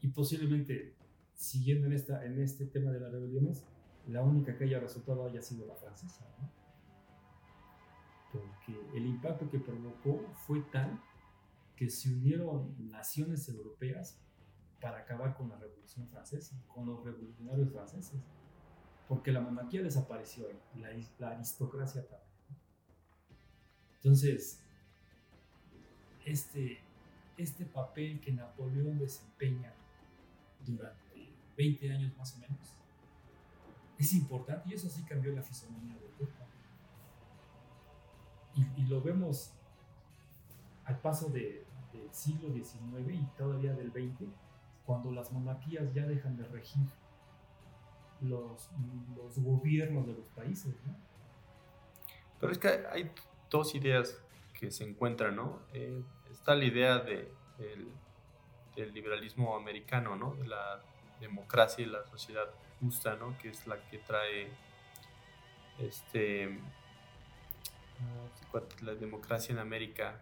y 0.01 0.09
posiblemente 0.09 0.95
siguiendo 1.35 1.87
en, 1.87 1.93
esta, 1.93 2.25
en 2.25 2.41
este 2.41 2.67
tema 2.67 2.91
de 2.91 3.01
las 3.01 3.13
rebeliones, 3.13 3.65
la 4.09 4.23
única 4.23 4.57
que 4.57 4.65
haya 4.65 4.81
resultado 4.81 5.25
haya 5.25 5.43
sido 5.43 5.67
la 5.67 5.75
francesa, 5.75 6.27
¿no? 6.41 6.59
porque 8.33 8.79
el 8.95 9.07
impacto 9.07 9.49
que 9.51 9.59
provocó 9.59 10.27
fue 10.47 10.61
tal 10.73 11.01
que 11.77 11.89
se 11.89 12.11
unieron 12.11 12.75
naciones 12.91 13.49
europeas 13.49 14.19
para 14.81 14.99
acabar 14.99 15.37
con 15.37 15.49
la 15.49 15.57
Revolución 15.57 16.09
Francesa, 16.09 16.61
con 16.69 16.87
los 16.87 17.05
revolucionarios 17.05 17.71
franceses, 17.73 18.21
porque 19.09 19.33
la 19.33 19.41
monarquía 19.41 19.83
desapareció 19.83 20.49
la, 20.77 20.91
la 21.19 21.31
aristocracia 21.31 22.03
también. 22.03 22.29
Entonces, 23.97 24.61
este, 26.25 26.79
este 27.37 27.65
papel 27.65 28.21
que 28.21 28.33
Napoleón 28.33 28.99
desempeña 28.99 29.73
durante 30.77 31.33
20 31.57 31.93
años 31.93 32.17
más 32.17 32.35
o 32.37 32.39
menos, 32.39 32.75
es 33.99 34.13
importante 34.15 34.69
y 34.69 34.75
eso 34.75 34.89
sí 34.89 35.03
cambió 35.03 35.33
la 35.33 35.43
fisonomía 35.43 35.95
de 35.95 36.07
Europa. 36.07 36.47
Y, 38.55 38.83
y, 38.83 38.87
lo 38.87 39.01
vemos 39.03 39.53
al 40.85 40.99
paso 41.01 41.29
de, 41.29 41.65
del 41.93 42.13
siglo 42.13 42.53
XIX 42.53 43.15
y 43.15 43.27
todavía 43.37 43.73
del 43.73 43.91
XX, 43.91 44.29
cuando 44.85 45.13
las 45.13 45.31
monarquías 45.33 45.93
ya 45.95 46.07
dejan 46.07 46.37
de 46.37 46.45
regir 46.45 46.87
los, 48.23 48.71
gobiernos 49.37 50.07
de 50.07 50.15
los 50.15 50.29
países. 50.29 50.75
¿no? 50.87 50.97
Pero 52.41 52.53
es 52.53 52.59
que 52.59 52.69
hay 52.69 53.11
dos 53.51 53.75
ideas 53.75 54.19
que 54.55 54.71
se 54.71 54.85
encuentran, 54.85 55.37
¿no? 55.37 55.61
Eh, 55.73 56.03
está 56.31 56.55
la 56.55 56.65
idea 56.65 56.99
de 56.99 57.33
del 58.83 58.95
liberalismo 58.95 59.57
americano, 59.57 60.17
¿no? 60.17 60.35
De 60.35 60.47
la 60.47 60.81
democracia 61.21 61.85
y 61.85 61.89
la 61.89 62.05
sociedad 62.07 62.49
justa, 62.81 63.17
¿no? 63.17 63.37
Que 63.39 63.51
es 63.51 63.67
la 63.67 63.77
que 63.91 63.99
trae 63.99 64.49
este 65.79 66.59
la 68.83 68.95
democracia 68.95 69.53
en 69.53 69.59
América. 69.59 70.21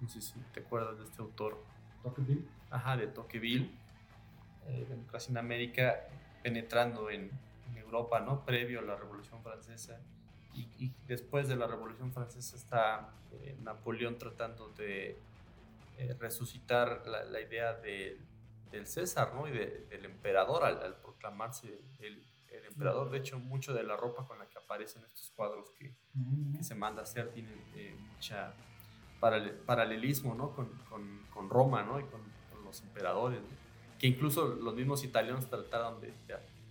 No 0.00 0.08
sé 0.08 0.20
si 0.20 0.34
te 0.52 0.60
acuerdas 0.60 0.98
de 0.98 1.04
este 1.04 1.20
autor. 1.20 1.62
Tocqueville. 2.02 2.44
Ajá, 2.70 2.96
de 2.96 3.08
Tocqueville. 3.08 3.70
Eh, 4.68 4.86
democracia 4.88 5.30
en 5.32 5.38
América 5.38 6.00
penetrando 6.42 7.10
en, 7.10 7.30
Europa, 7.76 8.20
¿no? 8.20 8.44
Previo 8.44 8.80
a 8.80 8.82
la 8.82 8.96
Revolución 8.96 9.42
Francesa. 9.42 9.98
Y, 10.52 10.92
después 11.06 11.48
de 11.48 11.56
la 11.56 11.66
Revolución 11.66 12.12
Francesa 12.12 12.56
está 12.56 13.10
eh, 13.32 13.56
Napoleón 13.62 14.18
tratando 14.18 14.68
de 14.70 15.16
eh, 15.98 16.14
resucitar 16.18 17.02
la, 17.08 17.40
idea 17.40 17.74
de, 17.74 18.20
del 18.70 18.86
César, 18.86 19.34
¿no? 19.34 19.48
Y 19.48 19.50
del 19.50 20.04
emperador 20.04 20.62
al, 20.64 20.96
proclamarse 21.00 21.80
el, 21.98 22.24
emperador. 22.64 23.10
De 23.10 23.18
hecho, 23.18 23.40
mucho 23.40 23.74
de 23.74 23.82
la 23.82 23.96
ropa 23.96 24.24
con 24.24 24.38
la 24.38 24.48
que 24.48 24.58
aparecen 24.58 25.02
estos 25.04 25.32
cuadros 25.32 25.70
que, 25.70 25.96
se 26.62 26.74
manda 26.76 27.00
a 27.00 27.04
hacer 27.04 27.32
tiene 27.32 27.50
eh, 27.74 27.96
mucha 28.14 28.54
paralelismo, 29.66 30.36
¿no? 30.36 30.54
Con, 30.54 30.68
con, 30.88 31.50
Roma, 31.50 31.82
¿no? 31.82 31.98
Y 31.98 32.04
con, 32.04 32.20
los 32.64 32.82
emperadores, 32.82 33.40
Que 33.98 34.06
incluso 34.06 34.46
los 34.46 34.74
mismos 34.74 35.02
italianos 35.02 35.48
trataron 35.48 36.00
de, 36.00 36.12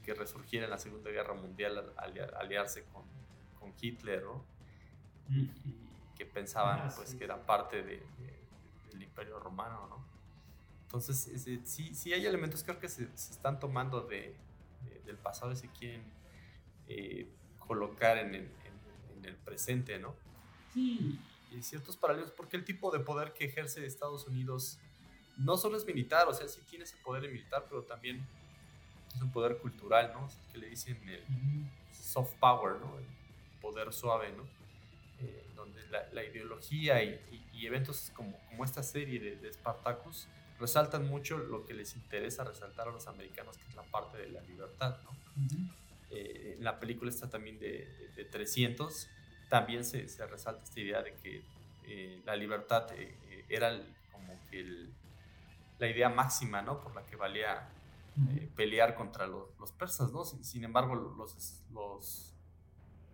que 0.03 0.13
resurgiera 0.13 0.65
en 0.65 0.71
la 0.71 0.77
Segunda 0.77 1.09
Guerra 1.09 1.33
Mundial 1.33 1.93
al, 1.97 2.35
aliarse 2.35 2.85
con, 2.85 3.03
con 3.59 3.73
Hitler, 3.81 4.23
¿no? 4.23 4.45
Y, 5.29 5.49
que 6.15 6.25
pensaban, 6.25 6.79
ah, 6.83 6.93
pues, 6.95 7.13
que 7.13 7.23
era 7.23 7.45
parte 7.45 7.83
de, 7.83 8.03
del 8.97 9.07
Imperio 9.07 9.39
Romano, 9.39 9.87
¿no? 9.87 10.05
Entonces, 10.83 11.29
sí, 11.65 11.93
sí 11.93 12.13
hay 12.13 12.25
elementos 12.25 12.63
creo 12.63 12.79
que 12.79 12.87
se, 12.87 13.03
están 13.03 13.59
tomando 13.59 14.01
de, 14.01 14.35
del 15.05 15.17
pasado 15.17 15.51
y 15.51 15.55
se 15.55 15.69
quieren 15.69 16.03
eh, 16.87 17.27
colocar 17.59 18.17
en 18.17 18.35
el, 18.35 18.51
en, 19.15 19.25
el, 19.25 19.35
presente, 19.35 19.99
¿no? 19.99 20.15
Sí. 20.73 21.19
Y 21.51 21.61
ciertos 21.61 21.97
paralelos, 21.97 22.31
porque 22.31 22.55
el 22.55 22.63
tipo 22.63 22.91
de 22.91 22.99
poder 22.99 23.33
que 23.33 23.45
ejerce 23.45 23.85
Estados 23.85 24.27
Unidos 24.27 24.79
no 25.37 25.57
solo 25.57 25.77
es 25.77 25.85
militar, 25.85 26.27
o 26.27 26.33
sea, 26.33 26.47
sí 26.47 26.61
tiene 26.69 26.85
ese 26.85 26.97
poder 26.97 27.29
militar, 27.29 27.65
pero 27.69 27.83
también 27.83 28.25
es 29.13 29.21
un 29.21 29.31
poder 29.31 29.57
cultural, 29.57 30.11
¿no? 30.13 30.29
que 30.51 30.57
le 30.57 30.69
dicen 30.69 30.97
el 31.09 31.23
soft 31.91 32.33
power, 32.39 32.79
¿no? 32.79 32.97
El 32.97 33.05
poder 33.61 33.93
suave, 33.93 34.31
¿no? 34.31 34.43
Eh, 35.19 35.47
donde 35.55 35.81
la, 35.87 36.23
ideología 36.23 37.03
y, 37.03 37.43
eventos 37.65 38.11
como, 38.13 38.38
como 38.47 38.63
esta 38.63 38.84
serie 38.84 39.19
de, 39.19 39.35
de 39.38 39.51
Spartacus 39.51 40.27
resaltan 40.59 41.07
mucho 41.07 41.38
lo 41.38 41.65
que 41.65 41.73
les 41.73 41.95
interesa 41.95 42.43
resaltar 42.43 42.88
a 42.88 42.91
los 42.91 43.07
americanos, 43.07 43.57
que 43.57 43.67
es 43.67 43.75
la 43.75 43.84
parte 43.84 44.17
de 44.17 44.29
la 44.29 44.41
libertad. 44.41 44.97
¿no? 45.03 45.11
Eh, 46.09 46.55
en 46.57 46.63
la 46.63 46.79
película 46.79 47.09
está 47.09 47.29
también 47.29 47.59
de, 47.59 47.88
300, 48.31 49.07
también 49.49 49.85
se, 49.85 50.07
se, 50.07 50.25
resalta 50.25 50.63
esta 50.63 50.79
idea 50.79 51.01
de 51.01 51.13
que 51.15 51.43
eh, 51.85 52.21
la 52.25 52.35
libertad 52.35 52.88
eh, 52.95 53.45
era 53.47 53.79
como 54.11 54.39
que 54.49 54.88
la 55.79 55.88
idea 55.88 56.09
máxima 56.09 56.61
¿no? 56.61 56.81
por 56.81 56.95
la 56.95 57.05
que 57.05 57.15
valía 57.15 57.69
pelear 58.55 58.95
contra 58.95 59.27
los, 59.27 59.47
los 59.59 59.71
persas. 59.71 60.11
¿no? 60.11 60.25
Sin, 60.25 60.43
sin, 60.43 60.63
embargo, 60.63 60.95
los, 60.95 61.63
los 61.71 62.34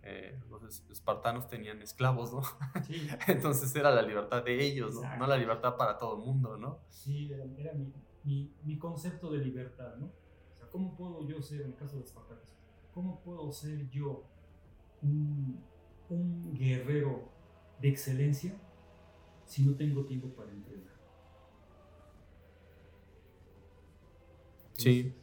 eh, 0.06 0.38
los 0.50 0.84
espartanos 0.90 1.48
tenían 1.48 1.80
esclavos, 1.80 2.30
¿no? 2.32 2.42
Entonces 3.26 3.74
era 3.74 3.90
la 3.90 4.02
libertad 4.02 4.44
de 4.44 4.62
ellos, 4.62 4.96
¿no? 4.96 5.16
No 5.16 5.26
la 5.26 5.38
libertad 5.38 5.76
para 5.78 5.96
todo 5.96 6.16
el 6.16 6.20
mundo, 6.20 6.58
¿no? 6.58 6.80
Sí, 6.90 7.32
era, 7.56 7.72
mi, 7.72 7.90
mi, 8.22 8.54
mi, 8.64 8.78
concepto 8.78 9.30
de 9.30 9.38
libertad, 9.38 9.96
¿no? 9.96 10.06
O 10.06 10.56
sea, 10.58 10.68
¿cómo 10.68 10.94
puedo 10.94 11.26
yo 11.26 11.40
ser, 11.40 11.62
en 11.62 11.68
el 11.68 11.76
caso 11.76 11.96
de 11.96 12.04
Espartacus, 12.04 12.54
cómo 12.92 13.22
puedo 13.22 13.50
ser 13.50 13.88
yo 13.88 14.24
un, 15.00 15.64
un 16.10 16.54
guerrero 16.54 17.30
de 17.80 17.88
excelencia 17.88 18.54
si 19.46 19.64
no 19.64 19.74
tengo 19.74 20.04
tiempo 20.04 20.28
para 20.28 20.52
entrenar? 20.52 20.92
sí. 24.74 25.14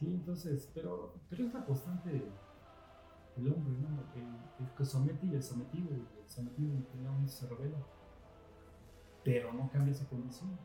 Sí, 0.00 0.06
entonces, 0.06 0.70
pero, 0.74 1.14
pero 1.28 1.44
es 1.46 1.52
la 1.52 1.62
constante 1.62 2.08
del 3.36 3.52
hombre, 3.52 3.74
¿no? 3.78 4.02
El, 4.14 4.74
que 4.74 4.84
somete 4.84 5.26
y 5.26 5.34
el 5.34 5.42
sometido, 5.42 5.94
el 5.94 6.06
sometido 6.26 6.72
finalmente 6.90 7.30
se 7.30 7.46
revela, 7.46 7.76
pero 9.22 9.52
no 9.52 9.70
cambia 9.70 9.92
su 9.92 10.08
condición. 10.08 10.58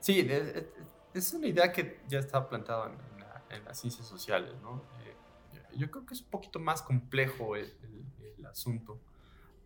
Sí, 0.00 0.26
es 1.12 1.34
una 1.34 1.48
idea 1.48 1.70
que 1.70 2.00
ya 2.08 2.18
está 2.18 2.48
plantada 2.48 2.92
en, 3.50 3.64
las 3.64 3.78
ciencias 3.78 4.08
sociales, 4.08 4.54
¿no? 4.62 4.82
Eh, 5.04 5.76
yo 5.76 5.90
creo 5.90 6.06
que 6.06 6.14
es 6.14 6.22
un 6.22 6.30
poquito 6.30 6.58
más 6.58 6.82
complejo 6.82 7.56
el, 7.56 7.76
asunto, 8.46 9.00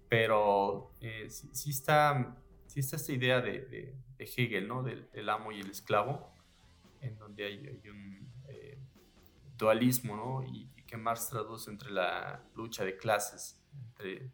pero 0.08 0.92
eh, 1.00 1.28
sí, 1.28 1.70
está, 1.70 2.36
sí 2.66 2.80
está 2.80 2.96
esta 2.96 3.12
idea 3.12 3.40
de, 3.40 3.94
Hegel, 4.18 4.66
¿no? 4.66 4.82
Del, 4.82 5.28
amo 5.28 5.52
y 5.52 5.60
el 5.60 5.70
esclavo, 5.70 6.32
en 7.00 7.16
donde 7.18 7.44
hay, 7.44 7.88
un 7.90 8.28
eh, 8.48 8.78
dualismo, 9.56 10.16
¿no? 10.16 10.44
Y, 10.44 10.68
que 10.88 10.96
Marx 10.96 11.28
traduce 11.28 11.70
entre 11.70 11.90
la 11.90 12.42
lucha 12.54 12.82
de 12.82 12.96
clases, 12.96 13.60
entre, 13.74 14.32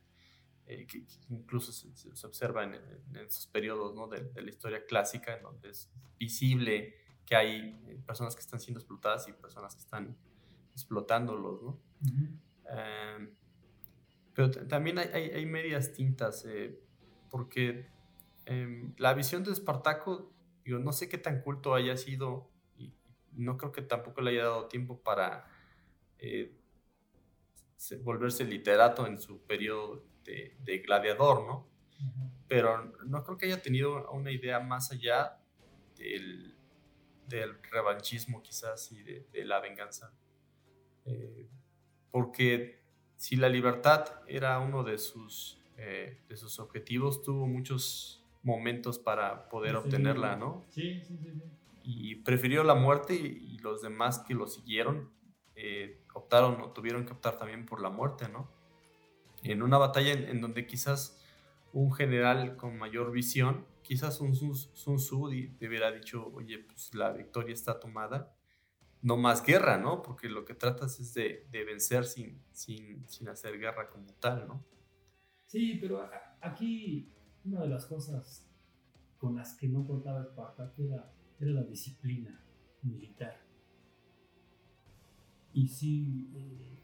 eh, 0.67 0.87
que, 0.87 1.05
incluso 1.29 1.73
se, 1.73 2.27
observa 2.29 2.63
en, 2.63 2.75
esos 3.17 3.49
periodos 3.49 3.93
¿no? 3.97 4.07
de, 4.07 4.31
la 4.41 4.49
historia 4.49 4.87
clásica, 4.87 5.37
en 5.37 5.43
donde 5.43 5.71
es 5.71 5.91
visible 6.17 6.95
que 7.27 7.35
hay 7.35 7.77
eh, 7.89 8.01
personas 8.07 8.37
que 8.37 8.41
están 8.41 8.61
siendo 8.61 8.79
explotadas 8.79 9.27
y 9.27 9.33
personas 9.33 9.75
que 9.75 9.81
están 9.81 10.17
explotándolos, 10.75 11.61
¿no? 11.61 11.81
pero 14.33 14.51
también 14.69 14.99
hay, 14.99 15.09
hay, 15.13 15.31
hay, 15.31 15.47
medias 15.47 15.93
tintas, 15.93 16.47
porque 17.33 17.89
em, 18.47 18.95
la 18.97 19.13
visión 19.13 19.43
de 19.43 19.51
Espartaco, 19.51 20.33
digo, 20.65 20.79
no 20.79 20.93
sé 20.93 21.09
qué 21.09 21.19
tan 21.19 21.41
culto 21.41 21.75
haya 21.75 21.97
sido 21.97 22.54
no 23.37 23.57
creo 23.57 23.73
que 23.73 23.83
tampoco 23.83 24.21
le 24.21 24.33
haya 24.33 24.45
dado 24.45 24.67
tiempo 24.67 25.01
para 25.01 25.47
eh, 26.19 26.53
volverse 28.03 28.45
literato 28.45 29.07
en 29.07 29.21
su 29.21 29.43
periodo 29.43 30.05
de, 30.25 30.83
gladiador, 30.85 31.47
¿no? 31.47 31.69
Pero 32.49 32.93
no 33.07 33.25
creo 33.25 33.37
que 33.37 33.47
haya 33.47 33.61
tenido 33.63 34.11
una 34.11 34.31
idea 34.31 34.61
más 34.61 34.91
allá 34.91 35.39
del, 35.97 36.55
revanchismo 37.71 38.43
quizás 38.43 38.91
y 38.93 39.03
de, 39.03 39.45
la 39.45 39.61
venganza. 39.61 40.13
Eh, 41.05 41.47
porque 42.11 42.81
si 43.17 43.37
la 43.37 43.49
libertad 43.49 44.21
era 44.27 44.59
uno 44.61 44.83
de 44.83 44.99
sus, 44.99 45.61
eh, 45.77 46.23
de 46.29 46.37
sus 46.37 46.59
objetivos, 46.59 47.23
tuvo 47.23 47.47
muchos 47.47 48.25
momentos 48.43 48.99
para 48.99 49.49
poder 49.49 49.77
obtenerla, 49.77 50.37
¿no? 50.37 50.65
Sí, 50.71 51.03
sí, 51.03 51.19
sí 51.19 51.33
y 51.85 52.17
prefirió 52.17 52.65
la 52.65 52.75
muerte 52.75 53.15
y, 53.15 53.59
los 53.59 53.81
demás 53.81 54.19
que 54.19 54.35
lo 54.35 54.47
siguieron 54.47 55.11
eh, 55.55 56.05
optaron 56.13 56.61
o 56.61 56.73
tuvieron 56.73 57.07
que 57.07 57.13
optar 57.13 57.39
también 57.39 57.65
por 57.65 57.81
la 57.81 57.89
muerte, 57.89 58.29
¿no? 58.29 58.51
En 59.43 59.63
una 59.63 59.79
batalla 59.79 60.13
en, 60.13 60.41
donde 60.43 60.67
quizás 60.67 61.19
un 61.73 61.93
general 61.93 62.57
con 62.57 62.77
mayor 62.77 63.11
visión, 63.11 63.67
quizás 63.83 64.21
un 64.21 64.35
Sun 64.35 64.97
Tzu 64.97 65.31
te 65.59 65.67
hubiera 65.67 65.91
dicho, 65.93 66.31
oye, 66.35 66.59
pues 66.59 66.95
la 66.95 67.11
victoria 67.13 67.55
está 67.55 67.81
tomada, 67.81 68.35
no 69.01 69.17
más 69.17 69.43
guerra, 69.43 69.79
¿no? 69.79 70.03
Porque 70.03 70.29
lo 70.29 70.45
que 70.45 70.55
tratas 70.55 71.01
es 71.01 71.15
de, 71.15 71.47
vencer 71.51 72.05
sin, 72.05 72.43
sin, 72.53 73.09
sin, 73.09 73.29
hacer 73.29 73.59
guerra 73.59 73.89
como 73.89 74.13
tal, 74.15 74.47
¿no? 74.47 74.63
Sí, 75.47 75.79
pero 75.81 76.07
aquí 76.41 77.11
una 77.45 77.63
de 77.63 77.69
las 77.69 77.87
cosas 77.87 78.47
con 79.19 79.37
las 79.37 79.55
que 79.55 79.69
no 79.69 79.87
contaba 79.87 80.23
Espartaco 80.23 80.83
era 80.83 81.14
era 81.41 81.53
la 81.53 81.63
disciplina 81.63 82.41
militar. 82.83 83.41
Y 85.53 85.69
si 85.69 86.31
eh, 86.35 86.79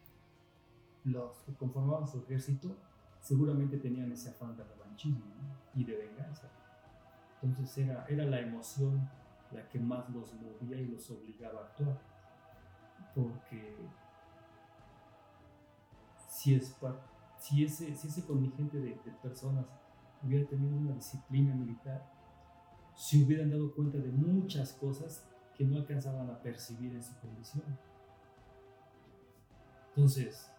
los 1.05 1.39
que 1.43 1.55
conformaban 1.55 2.07
su 2.07 2.19
ejército 2.21 2.77
seguramente 3.21 3.79
tenían 3.79 4.11
ese 4.13 4.31
afán 4.31 4.57
de 4.57 4.65
revanchismo 4.65 5.25
y 5.75 5.85
de 5.85 5.97
venganza. 5.97 6.49
Entonces 7.43 7.87
era, 7.87 8.07
era 8.07 8.25
la 8.25 8.41
emoción 8.41 9.09
la 9.53 9.69
que 9.69 9.81
más 9.81 10.09
los 10.11 10.33
movía 10.35 10.77
y 10.77 10.87
los 10.87 11.11
obligaba 11.11 11.61
a 11.61 11.65
actuar. 11.65 12.01
Porque 13.15 13.75
si, 16.29 16.55
es, 16.55 16.77
si, 17.39 17.65
ese, 17.65 17.95
si 17.95 18.09
ese 18.09 18.25
contingente 18.25 18.79
de, 18.79 18.91
de 18.91 19.13
personas 19.23 19.67
hubiera 20.23 20.49
tenido 20.49 20.77
una 20.77 20.93
disciplina 20.93 21.55
militar, 21.55 22.20
se 23.01 23.17
hubieran 23.17 23.49
dado 23.49 23.75
cuenta 23.75 23.97
de 23.97 24.13
muchas 24.13 24.75
cosas 24.75 25.27
que 25.57 25.65
no 25.65 25.77
alcanzaban 25.77 26.29
a 26.29 26.39
percibir 26.43 26.93
en 26.93 27.03
su 27.03 27.19
condición. 27.19 27.65
Entonces... 29.89 30.51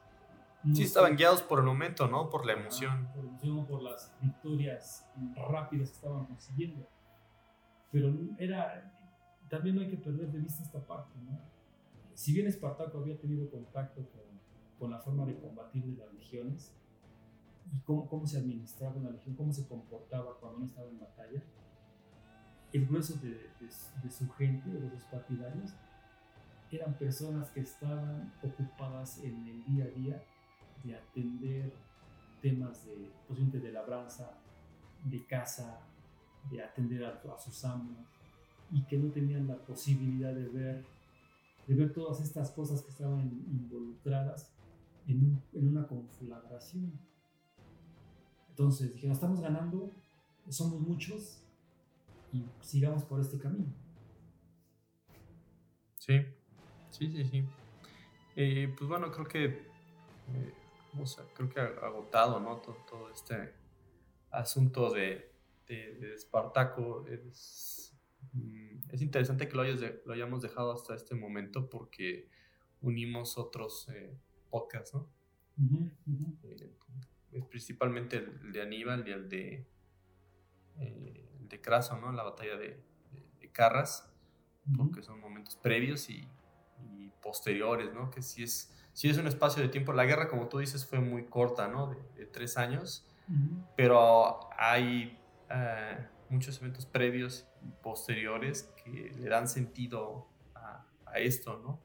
sí 0.74 0.82
estaban 0.82 1.16
guiados 1.16 1.44
por 1.44 1.60
el 1.60 1.66
momento, 1.66 2.08
¿no? 2.08 2.32
Por 2.32 2.48
la 2.48 2.54
emoción. 2.54 3.08
por 3.14 3.24
la 3.24 3.30
emoción, 3.30 3.68
por 3.68 3.84
las 3.84 4.12
victorias 4.20 5.08
rápidas 5.36 5.90
que 5.90 5.96
estaban 5.98 6.26
consiguiendo. 6.26 6.88
Pero 7.92 8.12
era... 8.40 8.92
También 9.48 9.76
no 9.76 9.82
hay 9.82 9.90
que 9.90 9.98
perder 9.98 10.32
de 10.32 10.40
vista 10.40 10.64
esta 10.64 10.80
parte, 10.80 11.20
¿no? 11.20 11.40
Si 12.16 12.34
bien 12.34 12.48
Espartaco 12.48 12.98
había 12.98 13.20
tenido 13.20 13.52
contacto 13.52 14.02
con, 14.02 14.24
con 14.80 14.90
la 14.90 14.98
forma 14.98 15.28
de 15.28 15.38
combatir 15.38 15.86
de 15.86 16.04
las 16.04 16.12
legiones, 16.12 16.74
y 17.72 17.80
cómo, 17.82 18.10
cómo 18.10 18.26
se 18.26 18.40
administraba 18.40 18.96
una 18.96 19.12
legión, 19.12 19.36
cómo 19.36 19.54
se 19.54 19.68
comportaba 19.68 20.40
cuando 20.40 20.60
no 20.60 20.66
estaba 20.66 20.90
en 20.90 21.00
batalla, 21.00 21.44
el 22.74 22.88
grueso 22.88 23.16
de, 23.16 24.10
su 24.10 24.30
gente, 24.32 24.70
de 24.70 24.90
los 24.90 25.04
partidarios, 25.04 25.72
eran 26.72 26.94
personas 26.94 27.50
que 27.50 27.62
estaban 27.62 28.34
ocupadas 28.42 29.20
en 29.20 29.46
el 29.46 29.64
día 29.66 29.86
a 29.86 29.88
día 29.88 30.24
de 30.84 30.96
atender 30.96 31.74
temas 32.42 32.86
de, 32.86 33.12
posiblemente 33.28 33.60
de 33.60 33.74
labranza, 33.74 34.32
de 35.04 35.26
casa, 35.26 35.82
de 36.50 36.64
atender 36.64 37.04
a, 37.06 37.22
sus 37.38 37.66
amos, 37.66 37.98
y 38.72 38.84
que 38.84 38.98
no 38.98 39.12
tenían 39.12 39.48
la 39.48 39.58
posibilidad 39.58 40.34
de 40.34 40.48
ver, 40.48 40.86
de 41.68 41.76
ver 41.76 41.92
todas 41.92 42.22
estas 42.22 42.52
cosas 42.52 42.82
que 42.82 42.90
estaban 42.90 43.30
involucradas 43.52 44.50
en, 45.08 45.42
en 45.54 45.68
una 45.68 45.86
conflagración. 45.86 46.94
Entonces 48.50 48.94
dijeron, 48.94 49.14
estamos 49.14 49.42
ganando, 49.42 49.92
somos 50.50 50.80
muchos 50.80 51.42
y 52.34 52.46
sigamos 52.62 53.04
por 53.04 53.20
este 53.20 53.38
camino. 53.38 53.74
Sí, 55.98 56.26
sí, 56.90 57.12
sí, 57.12 57.26
sí. 57.26 57.44
Eh, 58.36 58.74
pues 58.78 58.90
bueno, 58.90 59.12
creo 59.12 59.28
que, 59.28 59.46
eh, 59.46 60.54
creo 61.36 61.50
que 61.50 61.60
agotado, 61.60 62.40
¿no? 62.40 62.58
Todo, 62.58 63.10
este 63.12 63.54
asunto 64.32 64.92
de, 64.92 65.32
de, 65.68 66.14
Espartaco 66.14 67.06
es, 67.08 67.94
mm, 68.34 68.92
es, 68.92 69.02
interesante 69.02 69.48
que 69.48 69.56
lo, 69.56 69.64
lo 69.64 70.14
hayamos 70.14 70.42
dejado 70.42 70.72
hasta 70.72 70.96
este 70.96 71.16
momento 71.16 71.70
porque 71.70 72.30
unimos 72.82 73.38
otros 73.38 73.90
eh, 73.90 74.18
podcasts, 74.50 74.94
¿no? 74.94 75.10
principalmente 77.50 78.18
el 78.18 78.52
de 78.52 78.62
Aníbal 78.62 79.08
y 79.08 79.12
el 79.12 79.30
de, 79.30 79.68
de 81.52 81.62
Craso, 81.62 81.98
¿no? 81.98 82.12
La 82.12 82.24
batalla 82.24 82.58
de, 82.58 82.82
de 83.40 83.52
Carras 83.52 84.12
porque 84.78 85.02
son 85.02 85.20
momentos 85.20 85.56
previos 85.56 86.10
y, 86.10 86.28
posteriores, 87.22 87.94
¿no? 87.94 88.10
Que 88.10 88.24
si 88.24 88.42
es, 88.42 88.74
si 88.94 89.08
es 89.08 89.18
un 89.20 89.28
espacio 89.28 89.62
de 89.62 89.70
tiempo. 89.70 89.94
La 89.94 90.06
guerra, 90.06 90.28
como 90.28 90.48
tú 90.48 90.58
dices, 90.58 90.88
fue 90.88 91.00
muy 91.00 91.26
corta, 91.26 91.68
¿no? 91.68 91.94
De, 92.16 92.26
tres 92.26 92.58
años, 92.58 93.06
pero 93.76 94.50
hay 94.58 95.20
eh, 95.50 96.08
muchos 96.30 96.60
eventos 96.60 96.88
previos 96.88 97.48
y 97.62 97.70
posteriores 97.84 98.74
que 98.84 99.12
le 99.20 99.30
dan 99.30 99.48
sentido 99.48 100.28
a, 100.56 100.84
esto, 101.20 101.60
¿no? 101.60 101.80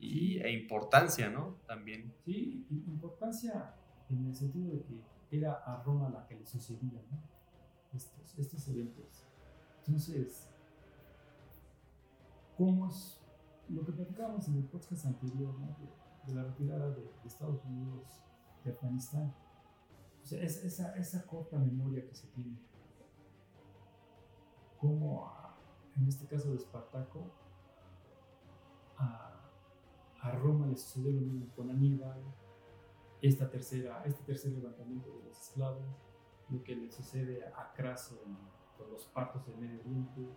Y, 0.00 0.40
e 0.40 0.50
importancia, 0.50 1.30
¿no? 1.30 1.58
También. 1.66 2.12
Sí, 2.24 2.66
importancia 2.68 3.74
en 4.08 4.26
el 4.26 4.34
sentido 4.34 4.72
de 4.72 4.82
que 4.82 5.36
era 5.36 5.52
a 5.64 5.80
Roma 5.84 6.10
la 6.10 6.26
que 6.26 6.34
le 6.34 6.44
sucedía, 6.44 7.00
¿no? 7.08 7.31
Estos, 7.94 8.68
eventos. 8.68 9.24
Entonces, 9.78 10.48
cómo 12.56 12.88
es 12.88 13.20
lo 13.68 13.84
que 13.84 13.92
platicábamos 13.92 14.48
en 14.48 14.56
el 14.56 14.64
podcast 14.64 15.06
anterior, 15.06 15.54
de, 16.26 16.34
la 16.34 16.44
retirada 16.44 16.90
de, 16.90 17.10
Estados 17.24 17.64
Unidos 17.64 18.22
de 18.64 18.70
Afganistán. 18.70 19.34
O 20.22 20.24
sea, 20.24 20.42
es, 20.42 20.64
esa, 20.64 20.96
esa 20.96 21.26
corta 21.26 21.58
memoria 21.58 22.06
que 22.06 22.14
se 22.14 22.26
tiene. 22.28 22.58
Cómo, 24.80 25.30
en 25.96 26.08
este 26.08 26.26
caso 26.26 26.50
de 26.50 26.56
Espartaco, 26.56 27.30
a, 28.98 29.28
Roma 30.40 30.66
le 30.66 30.76
sucedió 30.76 31.12
lo 31.12 31.20
mismo 31.20 31.46
con 31.54 31.70
Aníbal, 31.70 32.20
esta 33.20 33.50
tercera, 33.50 34.02
este 34.04 34.22
tercer 34.24 34.52
levantamiento 34.52 35.10
de 35.18 35.24
los 35.24 35.40
esclavos, 35.40 35.84
lo 36.52 36.62
que 36.62 36.76
le 36.76 36.90
sucede 36.90 37.44
a 37.56 37.72
Craso 37.72 38.22
con 38.76 38.90
los 38.90 39.06
partos 39.06 39.46
del 39.46 39.56
Medio 39.56 39.80
Oriente, 39.80 40.28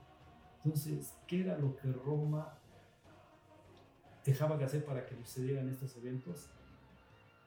entonces, 0.66 1.16
¿qué 1.28 1.42
era 1.42 1.58
lo 1.60 1.76
que 1.76 1.92
Roma 1.92 2.58
dejaba 4.26 4.58
de 4.58 4.66
hacer 4.66 4.84
para 4.84 5.06
que 5.06 5.16
sucedieran 5.16 5.70
estos 5.70 5.96
eventos? 5.98 6.50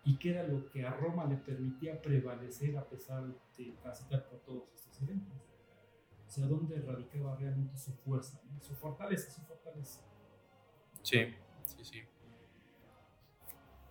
¿Y 0.04 0.18
qué 0.18 0.30
era 0.30 0.44
lo 0.44 0.70
que 0.70 0.86
a 0.86 0.92
Roma 0.92 1.26
le 1.26 1.36
permitía 1.36 2.00
prevalecer 2.00 2.78
a 2.78 2.88
pesar 2.88 3.24
de 3.56 3.72
transitar 3.82 4.24
por 4.28 4.38
todos 4.42 4.72
estos 4.72 5.02
eventos? 5.02 5.34
O 6.28 6.30
sea, 6.30 6.46
¿dónde 6.46 6.80
radicaba 6.80 7.34
realmente 7.34 7.76
su 7.76 7.92
fuerza, 7.92 8.40
su 8.60 8.76
fortaleza, 8.76 9.30
su 9.30 9.42
fortaleza? 9.42 10.00
Sí, 11.02 11.34
sí, 11.64 11.84
sí. 11.84 12.02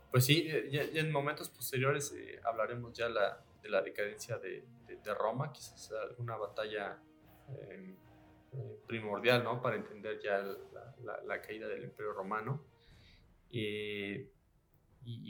Pues 0.09 0.23
sí, 0.23 0.47
eh, 0.47 0.69
ya, 0.71 1.01
en 1.01 1.11
momentos 1.11 1.49
posteriores 1.49 2.13
eh, 2.13 2.39
hablaremos 2.45 2.93
ya 2.93 3.09
la, 3.09 3.43
la 3.69 3.81
decadencia 3.81 4.37
de, 4.37 4.65
Roma, 5.17 5.53
quizás 5.53 5.91
alguna 5.91 6.35
batalla 6.35 7.01
eh, 7.49 7.95
eh, 8.51 8.79
primordial, 8.85 9.43
¿no? 9.43 9.61
Para 9.61 9.77
entender 9.77 10.19
ya 10.21 10.43
la, 11.25 11.41
caída 11.41 11.67
del 11.67 11.85
Imperio 11.85 12.13
Romano. 12.13 12.65
y, 13.49 14.27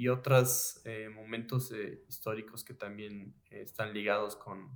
otros 0.07 0.81
eh, 0.85 1.09
momentos 1.09 1.71
históricos 2.07 2.63
que 2.63 2.73
también 2.73 3.35
están 3.51 3.93
ligados 3.93 4.35
con, 4.35 4.71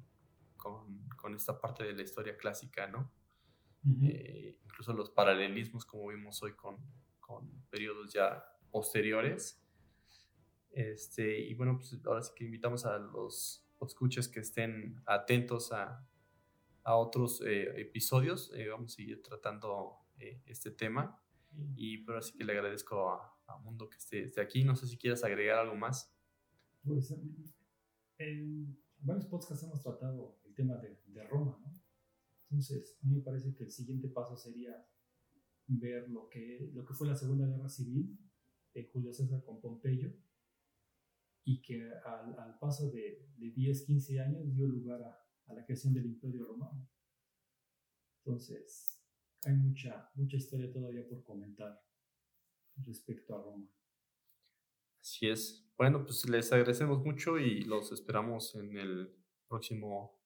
con, 0.57 1.35
esta 1.35 1.59
parte 1.59 1.83
de 1.83 1.93
la 1.93 2.03
historia 2.03 2.37
clásica, 2.37 2.87
¿no? 2.87 3.11
incluso 3.83 4.93
los 4.93 5.09
paralelismos, 5.09 5.85
como 5.85 6.09
vimos 6.09 6.43
hoy, 6.43 6.53
con, 6.53 6.77
con 7.19 7.49
periodos 7.71 8.13
ya 8.13 8.45
posteriores. 8.71 9.60
Este, 10.71 11.39
y 11.39 11.53
bueno, 11.53 11.77
pues 11.77 11.99
ahora 12.05 12.21
sí 12.21 12.31
que 12.35 12.45
invitamos 12.45 12.85
a 12.85 12.97
los 12.97 13.67
escuches 13.81 14.27
que 14.27 14.39
estén 14.39 15.01
atentos 15.05 15.71
a, 15.71 16.07
a 16.83 16.95
otros 16.95 17.41
eh, 17.41 17.81
episodios. 17.81 18.51
Eh, 18.55 18.69
vamos 18.69 18.93
a 18.93 18.95
seguir 18.95 19.21
tratando 19.21 19.97
eh, 20.17 20.41
este 20.45 20.71
tema. 20.71 21.21
Y 21.75 22.05
pero 22.05 22.19
así 22.19 22.37
que 22.37 22.45
le 22.45 22.53
agradezco 22.53 23.09
a, 23.09 23.37
Mundo 23.63 23.89
que 23.89 23.97
esté, 23.97 24.41
aquí. 24.41 24.63
No 24.63 24.77
sé 24.77 24.87
si 24.87 24.97
quieres 24.97 25.25
agregar 25.25 25.59
algo 25.59 25.75
más. 25.75 26.09
Pues 26.85 27.13
en 28.17 28.81
varios 28.99 29.25
podcasts 29.25 29.61
hemos 29.65 29.81
tratado 29.81 30.39
el 30.45 30.55
tema 30.55 30.77
de, 30.77 31.01
de 31.07 31.23
Roma, 31.25 31.59
¿no? 31.61 31.73
Entonces, 32.43 32.97
a 33.03 33.07
mí 33.07 33.15
me 33.15 33.21
parece 33.21 33.53
que 33.53 33.65
el 33.65 33.71
siguiente 33.71 34.07
paso 34.07 34.37
sería 34.37 34.87
ver 35.67 36.09
lo 36.09 36.29
que, 36.29 36.69
lo 36.73 36.85
que 36.85 36.93
fue 36.93 37.07
la 37.07 37.15
Segunda 37.15 37.45
Guerra 37.45 37.67
Civil 37.67 38.17
de 38.73 38.85
Julio 38.85 39.13
César 39.13 39.43
con 39.43 39.59
Pompeyo 39.59 40.13
y 41.43 41.61
que 41.61 41.89
al, 42.05 42.37
al 42.39 42.59
paso 42.59 42.89
de, 42.91 43.27
de 43.37 43.51
10, 43.51 43.85
15 43.85 44.19
años 44.19 44.53
dio 44.53 44.67
lugar 44.67 45.01
a, 45.01 45.21
a 45.47 45.53
la 45.53 45.65
creación 45.65 45.93
del 45.93 46.05
Imperio 46.05 46.45
Romano. 46.45 46.87
Entonces, 48.23 49.01
hay 49.45 49.55
mucha, 49.55 50.09
mucha 50.15 50.37
historia 50.37 50.71
todavía 50.71 51.07
por 51.07 51.23
comentar 51.23 51.81
respecto 52.77 53.35
a 53.35 53.41
Roma. 53.41 53.67
Así 54.99 55.27
es. 55.27 55.67
Bueno, 55.77 56.05
pues 56.05 56.29
les 56.29 56.51
agradecemos 56.53 57.03
mucho 57.03 57.39
y 57.39 57.63
los 57.63 57.91
esperamos 57.91 58.53
en 58.55 58.77
el 58.77 59.15
próximo 59.47 60.21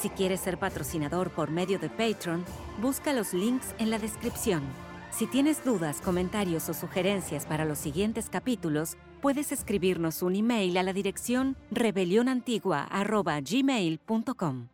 Si 0.01 0.09
quieres 0.09 0.41
ser 0.41 0.57
patrocinador 0.57 1.31
por 1.31 1.49
medio 1.49 1.79
de 1.79 1.89
Patreon, 1.89 2.43
busca 2.81 3.13
los 3.13 3.33
links 3.33 3.73
en 3.77 3.89
la 3.89 3.99
descripción. 3.99 4.63
Si 5.11 5.27
tienes 5.27 5.63
dudas, 5.63 6.01
comentarios 6.01 6.67
o 6.69 6.73
sugerencias 6.73 7.45
para 7.45 7.63
los 7.63 7.77
siguientes 7.77 8.29
capítulos, 8.29 8.97
puedes 9.23 9.51
escribirnos 9.53 10.21
un 10.21 10.35
email 10.35 10.77
a 10.77 10.83
la 10.83 10.91
dirección 10.91 11.55
rebelionantigua.gmail.com. 11.71 14.67